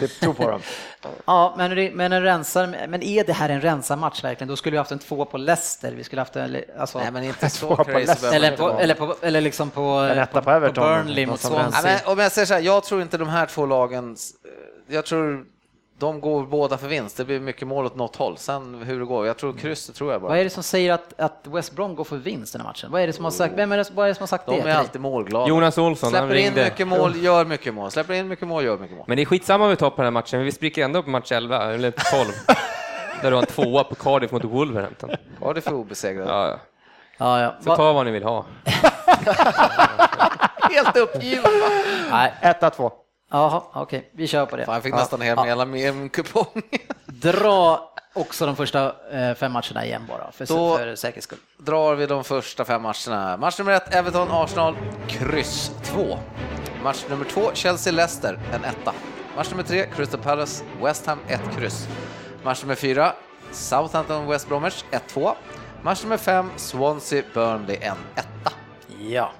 det 0.00 0.08
tro 0.08 0.34
på 0.34 0.50
dem. 0.50 0.60
Ja, 1.24 1.54
men, 1.58 1.70
det- 1.76 1.90
men 1.94 2.12
en 2.12 2.22
rensar, 2.22 2.66
men 2.88 3.02
är 3.02 3.24
det 3.24 3.32
här 3.32 3.48
en 3.48 3.60
rensarmatch 3.60 4.24
verkligen? 4.24 4.48
Då 4.48 4.56
skulle 4.56 4.70
vi 4.72 4.78
haft 4.78 4.90
en 4.92 4.98
två 4.98 5.24
på 5.24 5.36
Leicester, 5.38 5.92
vi 5.92 6.04
skulle 6.04 6.20
haft 6.20 6.36
en, 6.36 6.56
alltså, 6.78 6.98
Nej, 6.98 7.10
men 7.10 7.24
inte 7.24 7.50
så 7.50 7.76
på. 7.76 7.90
Leicester. 7.90 8.28
eller, 8.34 8.40
det 8.40 8.46
inte 8.46 8.62
på, 8.62 8.70
eller, 8.78 8.94
på, 8.94 9.14
eller 9.22 9.40
liksom 9.40 9.70
på, 9.70 9.82
En 9.82 10.18
etta 10.18 10.42
på 10.42 10.50
Everton, 10.50 10.84
Burnley 10.84 11.26
mot 11.26 11.40
som 11.40 11.54
Ja, 11.54 11.60
Swansea. 11.60 11.82
men, 12.04 12.12
om 12.12 12.18
jag 12.18 12.32
säger 12.32 12.46
så 12.46 12.54
här, 12.54 12.60
jag 12.60 12.84
tror 12.84 13.02
inte 13.02 13.18
de 13.18 13.28
här 13.28 13.46
två 13.46 13.66
lagen, 13.66 14.16
jag 14.88 15.04
tror 15.06 15.44
de 15.98 16.20
går 16.20 16.46
båda 16.46 16.78
för 16.78 16.88
vinst. 16.88 17.16
Det 17.16 17.24
blir 17.24 17.40
mycket 17.40 17.68
mål 17.68 17.86
åt 17.86 17.96
något 17.96 18.16
håll. 18.16 18.36
Sen 18.36 18.82
hur 18.82 18.98
det 19.00 19.04
går, 19.06 19.26
jag 19.26 19.36
tror 19.36 19.52
kryss, 19.52 19.86
det 19.86 19.92
tror 19.92 20.12
jag 20.12 20.20
bara. 20.20 20.28
Vad 20.28 20.38
är 20.38 20.44
det 20.44 20.50
som 20.50 20.62
säger 20.62 20.92
att, 20.92 21.20
att 21.20 21.40
West 21.46 21.72
Brom 21.72 21.94
går 21.94 22.04
för 22.04 22.16
vinst 22.16 22.52
den 22.52 22.60
här 22.60 22.68
matchen? 22.68 22.90
Vad 22.92 23.02
är 23.02 23.06
det 23.06 23.12
som 23.12 23.24
har 23.24 23.30
sagt, 23.30 23.54
vem 23.56 23.72
är 23.72 23.76
det, 23.78 23.90
vad 23.94 24.04
är 24.04 24.08
det 24.08 24.14
som 24.14 24.22
har 24.22 24.26
sagt 24.26 24.46
det? 24.46 24.52
De 24.52 24.68
är 24.70 24.74
alltid 24.74 25.00
målglada. 25.00 25.48
Jonas 25.48 25.78
Olsson, 25.78 26.10
Släpper 26.10 26.34
in 26.34 26.44
ringde. 26.44 26.64
mycket 26.64 26.88
mål, 26.88 27.16
gör 27.16 27.44
mycket 27.44 27.74
mål. 27.74 27.90
Släpper 27.90 28.14
in 28.14 28.28
mycket 28.28 28.48
mål, 28.48 28.64
gör 28.64 28.78
mycket 28.78 28.96
mål. 28.96 29.04
Men 29.08 29.16
det 29.16 29.22
är 29.22 29.26
skitsamma 29.26 29.64
om 29.64 29.70
vi 29.70 29.76
tar 29.76 29.90
på 29.90 29.96
den 29.96 30.04
här 30.04 30.10
matchen, 30.10 30.44
vi 30.44 30.52
spricker 30.52 30.84
ändå 30.84 31.02
på 31.02 31.10
match 31.10 31.32
11, 31.32 31.74
eller 31.74 31.90
12. 31.90 32.26
där 33.22 33.30
du 33.30 33.36
har 33.36 33.42
en 33.42 33.46
tvåa 33.46 33.84
på 33.84 33.94
Cardiff 33.94 34.32
mot 34.32 34.44
Wolverhampton. 34.44 35.10
Vad 35.40 35.56
är 35.56 35.72
obesegrade? 35.72 36.30
Ja, 36.30 36.48
ja. 36.48 36.58
Ja, 37.18 37.40
ja. 37.40 37.54
Så 37.60 37.68
Va- 37.68 37.76
ta 37.76 37.92
vad 37.92 38.06
ni 38.06 38.12
vill 38.12 38.24
ha. 38.24 38.46
Helt 40.70 40.96
uppgiven. 40.96 41.50
Nej, 42.10 42.34
1-2. 42.42 42.90
Jaha, 43.30 43.62
okej, 43.72 44.10
vi 44.12 44.26
kör 44.26 44.46
på 44.46 44.56
det. 44.56 44.64
Fan, 44.64 44.74
jag 44.74 44.82
fick 44.82 44.94
nästan 44.94 45.20
hem 45.20 45.38
hela 45.38 45.64
min 45.64 46.08
kupong. 46.08 46.62
Dra 47.06 47.90
också 48.12 48.46
de 48.46 48.56
första 48.56 48.94
eh, 49.12 49.34
fem 49.34 49.52
matcherna 49.52 49.84
igen 49.84 50.02
bara, 50.08 50.32
för, 50.32 50.46
Då- 50.46 50.76
för 50.76 50.94
säkerhets 50.94 51.24
skull. 51.26 51.38
drar 51.58 51.94
vi 51.94 52.06
de 52.06 52.24
första 52.24 52.64
fem 52.64 52.82
matcherna. 52.82 53.36
Match 53.36 53.58
nummer 53.58 53.72
ett, 53.72 53.94
Everton, 53.94 54.28
Arsenal, 54.30 54.76
kryss 55.08 55.70
2. 55.84 56.18
Match 56.82 57.04
nummer 57.10 57.24
två, 57.24 57.50
Chelsea, 57.54 57.92
Leicester, 57.92 58.38
en 58.52 58.64
etta. 58.64 58.92
Match 59.36 59.50
nummer 59.50 59.62
tre, 59.62 59.86
Crystal 59.96 60.20
Palace, 60.20 60.64
West 60.82 61.06
Ham, 61.06 61.18
ett 61.28 61.56
kryss. 61.58 61.88
Match 62.44 62.62
nummer 62.62 62.74
fyra, 62.74 63.12
Southampton, 63.52 64.26
West 64.26 64.48
Bromwich, 64.48 64.84
1-2. 65.14 65.34
Match 65.82 66.02
nummer 66.02 66.16
fem, 66.16 66.50
Swansea, 66.56 67.22
Burnley, 67.34 67.76
en 67.80 67.96
etta. 68.14 68.52
Ja. 69.00 69.30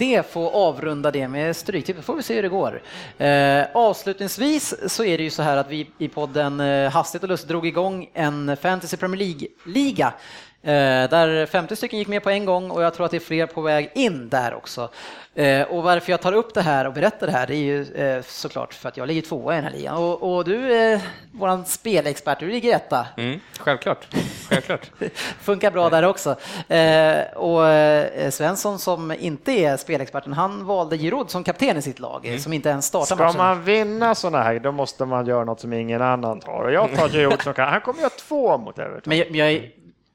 Det 0.00 0.32
får 0.32 0.50
avrunda 0.50 1.10
det 1.10 1.28
med 1.28 1.56
Stryktipset, 1.56 2.04
får 2.04 2.16
vi 2.16 2.22
se 2.22 2.34
hur 2.34 2.42
det 2.42 2.48
går. 2.48 2.82
Eh, 3.18 3.66
avslutningsvis 3.74 4.74
så 4.92 5.04
är 5.04 5.18
det 5.18 5.24
ju 5.24 5.30
så 5.30 5.42
här 5.42 5.56
att 5.56 5.70
vi 5.70 5.90
i 5.98 6.08
podden 6.08 6.60
eh, 6.60 6.90
Hastigt 6.90 7.22
och 7.22 7.28
lust 7.28 7.48
drog 7.48 7.66
igång 7.66 8.10
en 8.14 8.56
Fantasy 8.56 8.96
Premier 8.96 9.18
League-liga 9.18 10.12
där 10.62 11.46
50 11.46 11.76
stycken 11.76 11.98
gick 11.98 12.08
med 12.08 12.22
på 12.22 12.30
en 12.30 12.44
gång 12.44 12.70
och 12.70 12.82
jag 12.82 12.94
tror 12.94 13.04
att 13.04 13.10
det 13.10 13.16
är 13.16 13.20
fler 13.20 13.46
på 13.46 13.60
väg 13.60 13.90
in 13.94 14.28
där 14.28 14.54
också. 14.54 14.88
Eh, 15.34 15.62
och 15.62 15.82
varför 15.82 16.10
jag 16.10 16.20
tar 16.20 16.32
upp 16.32 16.54
det 16.54 16.62
här 16.62 16.86
och 16.86 16.92
berättar 16.92 17.26
det 17.26 17.32
här 17.32 17.46
det 17.46 17.54
är 17.54 17.56
ju 17.56 17.94
eh, 17.94 18.22
såklart 18.22 18.74
för 18.74 18.88
att 18.88 18.96
jag 18.96 19.08
ligger 19.08 19.22
tvåa 19.22 19.52
i 19.52 19.56
den 19.56 19.64
här 19.64 19.72
ligan 19.72 19.96
och, 19.96 20.36
och 20.36 20.44
du, 20.44 20.76
eh, 20.76 21.00
våran 21.32 21.64
spelexpert, 21.64 22.40
du 22.40 22.46
ligger 22.46 22.76
etta. 22.76 23.06
Mm, 23.16 23.40
självklart. 23.58 24.06
självklart. 24.48 24.90
Funkar 25.40 25.70
bra 25.70 25.90
där 25.90 26.02
också. 26.02 26.36
Eh, 26.68 27.36
och 27.36 27.68
eh, 27.68 28.30
Svensson 28.30 28.78
som 28.78 29.12
inte 29.12 29.52
är 29.52 29.76
spelexperten, 29.76 30.32
han 30.32 30.66
valde 30.66 30.98
Giroud 30.98 31.30
som 31.30 31.44
kapten 31.44 31.76
i 31.76 31.82
sitt 31.82 31.98
lag, 31.98 32.26
eh, 32.26 32.38
som 32.38 32.52
inte 32.52 32.68
ens 32.68 32.86
startar 32.86 33.06
Ska 33.06 33.16
matchen. 33.16 33.38
man 33.38 33.64
vinna 33.64 34.14
sådana 34.14 34.44
här, 34.44 34.58
då 34.58 34.72
måste 34.72 35.04
man 35.04 35.26
göra 35.26 35.44
något 35.44 35.60
som 35.60 35.72
ingen 35.72 36.02
annan 36.02 36.40
tar. 36.40 36.62
Och 36.62 36.72
jag 36.72 36.96
tar 36.96 37.08
Giroud 37.08 37.42
som 37.42 37.54
kan, 37.54 37.68
han 37.68 37.80
kommer 37.80 38.00
göra 38.00 38.10
två 38.10 38.58
mot 38.58 38.78
Everton. 38.78 39.02
Men 39.04 39.18
jag, 39.18 39.30
jag, 39.36 39.70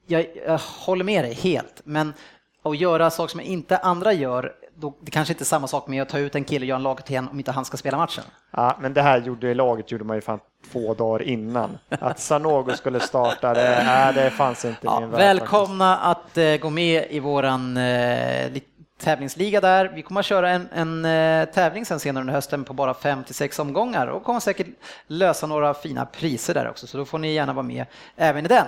jag, 0.06 0.26
jag 0.46 0.58
håller 0.58 1.04
med 1.04 1.24
dig 1.24 1.34
helt, 1.34 1.80
men 1.84 2.14
att 2.62 2.76
göra 2.78 3.10
saker 3.10 3.30
som 3.30 3.40
inte 3.40 3.76
andra 3.76 4.12
gör, 4.12 4.52
då, 4.78 4.94
det 5.00 5.10
kanske 5.10 5.32
inte 5.34 5.42
är 5.42 5.46
samma 5.46 5.66
sak 5.66 5.88
med 5.88 6.02
att 6.02 6.08
ta 6.08 6.18
ut 6.18 6.34
en 6.34 6.44
kille 6.44 6.62
och 6.64 6.68
göra 6.68 6.76
en 6.76 6.82
lagkapten 6.82 7.28
om 7.28 7.38
inte 7.38 7.52
han 7.52 7.64
ska 7.64 7.76
spela 7.76 7.96
matchen. 7.96 8.24
Ja, 8.50 8.76
men 8.80 8.94
det 8.94 9.02
här 9.02 9.18
gjorde 9.20 9.54
laget 9.54 9.90
gjorde 9.92 10.04
man 10.04 10.16
ju 10.16 10.20
fan 10.20 10.38
två 10.72 10.94
dagar 10.94 11.22
innan. 11.22 11.78
Att 11.88 12.18
Sanogo 12.20 12.72
skulle 12.76 13.00
starta, 13.00 13.54
det, 13.54 13.82
nej, 13.86 14.14
det 14.14 14.30
fanns 14.30 14.64
inte 14.64 14.78
i 14.80 14.84
Ja, 14.84 15.00
min 15.00 15.10
värld. 15.10 15.20
faktiskt. 15.20 15.42
välkomna 15.52 15.96
att 15.96 16.38
eh, 16.38 16.56
gå 16.56 16.70
med 16.70 17.06
i 17.10 17.20
våran 17.20 17.76
eh, 17.76 18.50
li- 18.52 18.62
tävlingsliga 19.00 19.60
där. 19.60 19.92
Vi 19.94 20.02
kommer 20.02 20.20
att 20.20 20.26
köra 20.26 20.50
en, 20.50 20.68
en 20.74 21.04
eh, 21.04 21.44
tävling 21.54 21.86
sen 21.86 22.00
senare 22.00 22.20
under 22.20 22.34
hösten 22.34 22.64
på 22.64 22.72
bara 22.72 22.94
fem 22.94 23.24
till 23.24 23.34
sex 23.34 23.58
omgångar 23.58 24.06
och 24.06 24.24
kommer 24.24 24.40
säkert 24.40 24.66
lösa 25.06 25.46
några 25.46 25.74
fina 25.74 26.06
priser 26.06 26.54
där 26.54 26.68
också, 26.68 26.86
så 26.86 26.98
då 26.98 27.04
får 27.04 27.18
ni 27.18 27.32
gärna 27.34 27.52
vara 27.52 27.62
med 27.66 27.86
även 28.16 28.44
i 28.44 28.48
den. 28.48 28.66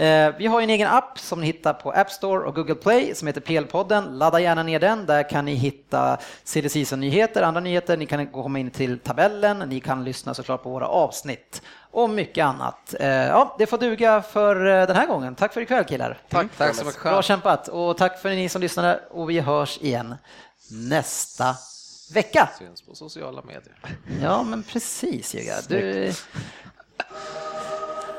Eh, 0.00 0.34
vi 0.38 0.46
har 0.46 0.60
en 0.60 0.70
egen 0.70 0.88
app 0.88 1.18
som 1.18 1.40
ni 1.40 1.46
hittar 1.46 1.72
på 1.72 1.90
App 1.90 2.10
Store 2.10 2.44
och 2.46 2.54
Google 2.54 2.74
Play 2.74 3.14
som 3.14 3.26
heter 3.26 3.40
PL-podden. 3.40 4.10
Ladda 4.18 4.40
gärna 4.40 4.62
ner 4.62 4.80
den. 4.80 5.06
Där 5.06 5.30
kan 5.30 5.44
ni 5.44 5.54
hitta 5.54 6.18
silly 6.44 6.68
season-nyheter, 6.68 7.42
andra 7.42 7.60
nyheter. 7.60 7.96
Ni 7.96 8.06
kan 8.06 8.26
komma 8.26 8.58
in 8.58 8.70
till 8.70 8.98
tabellen. 8.98 9.58
Ni 9.58 9.80
kan 9.80 10.04
lyssna 10.04 10.34
såklart 10.34 10.62
på 10.62 10.70
våra 10.70 10.86
avsnitt 10.88 11.62
och 11.90 12.10
mycket 12.10 12.44
annat. 12.44 12.94
Eh, 13.00 13.08
Ja, 13.08 13.56
det 13.58 13.66
får 13.66 13.78
duga 13.78 14.22
för 14.22 14.66
eh, 14.66 14.86
den 14.86 14.96
här 14.96 15.06
gången. 15.06 15.34
Tack 15.34 15.52
för 15.52 15.60
ikväll 15.60 15.84
killar. 15.84 16.18
Tack, 16.28 16.46
tack 16.58 16.74
så 16.74 16.84
mycket. 16.84 17.02
Bra 17.02 17.22
kämpat 17.22 17.68
och 17.68 17.96
tack 17.98 18.18
för 18.22 18.28
ni 18.30 18.48
som 18.48 18.60
lyssnade 18.60 19.00
och 19.10 19.30
vi 19.30 19.40
hörs 19.40 19.78
igen 19.80 20.14
nästa 20.70 21.54
vecka. 22.14 22.48
Syns 22.58 22.82
på 22.82 22.94
sociala 22.94 23.42
medier. 23.42 23.76
Ja, 24.22 24.42
men 24.42 24.62
precis 24.62 25.34
Jygga. 25.34 25.54
Du... 25.68 26.12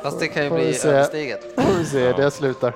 Fast 0.04 0.20
det 0.20 0.28
kan 0.28 0.44
ju 0.44 0.50
Får 0.50 0.56
bli 0.56 0.66
ödesdigert. 0.86 1.42
Får 1.56 1.74
vi 1.80 1.86
se, 1.86 2.14
det 2.14 2.32
slutar. 2.32 2.74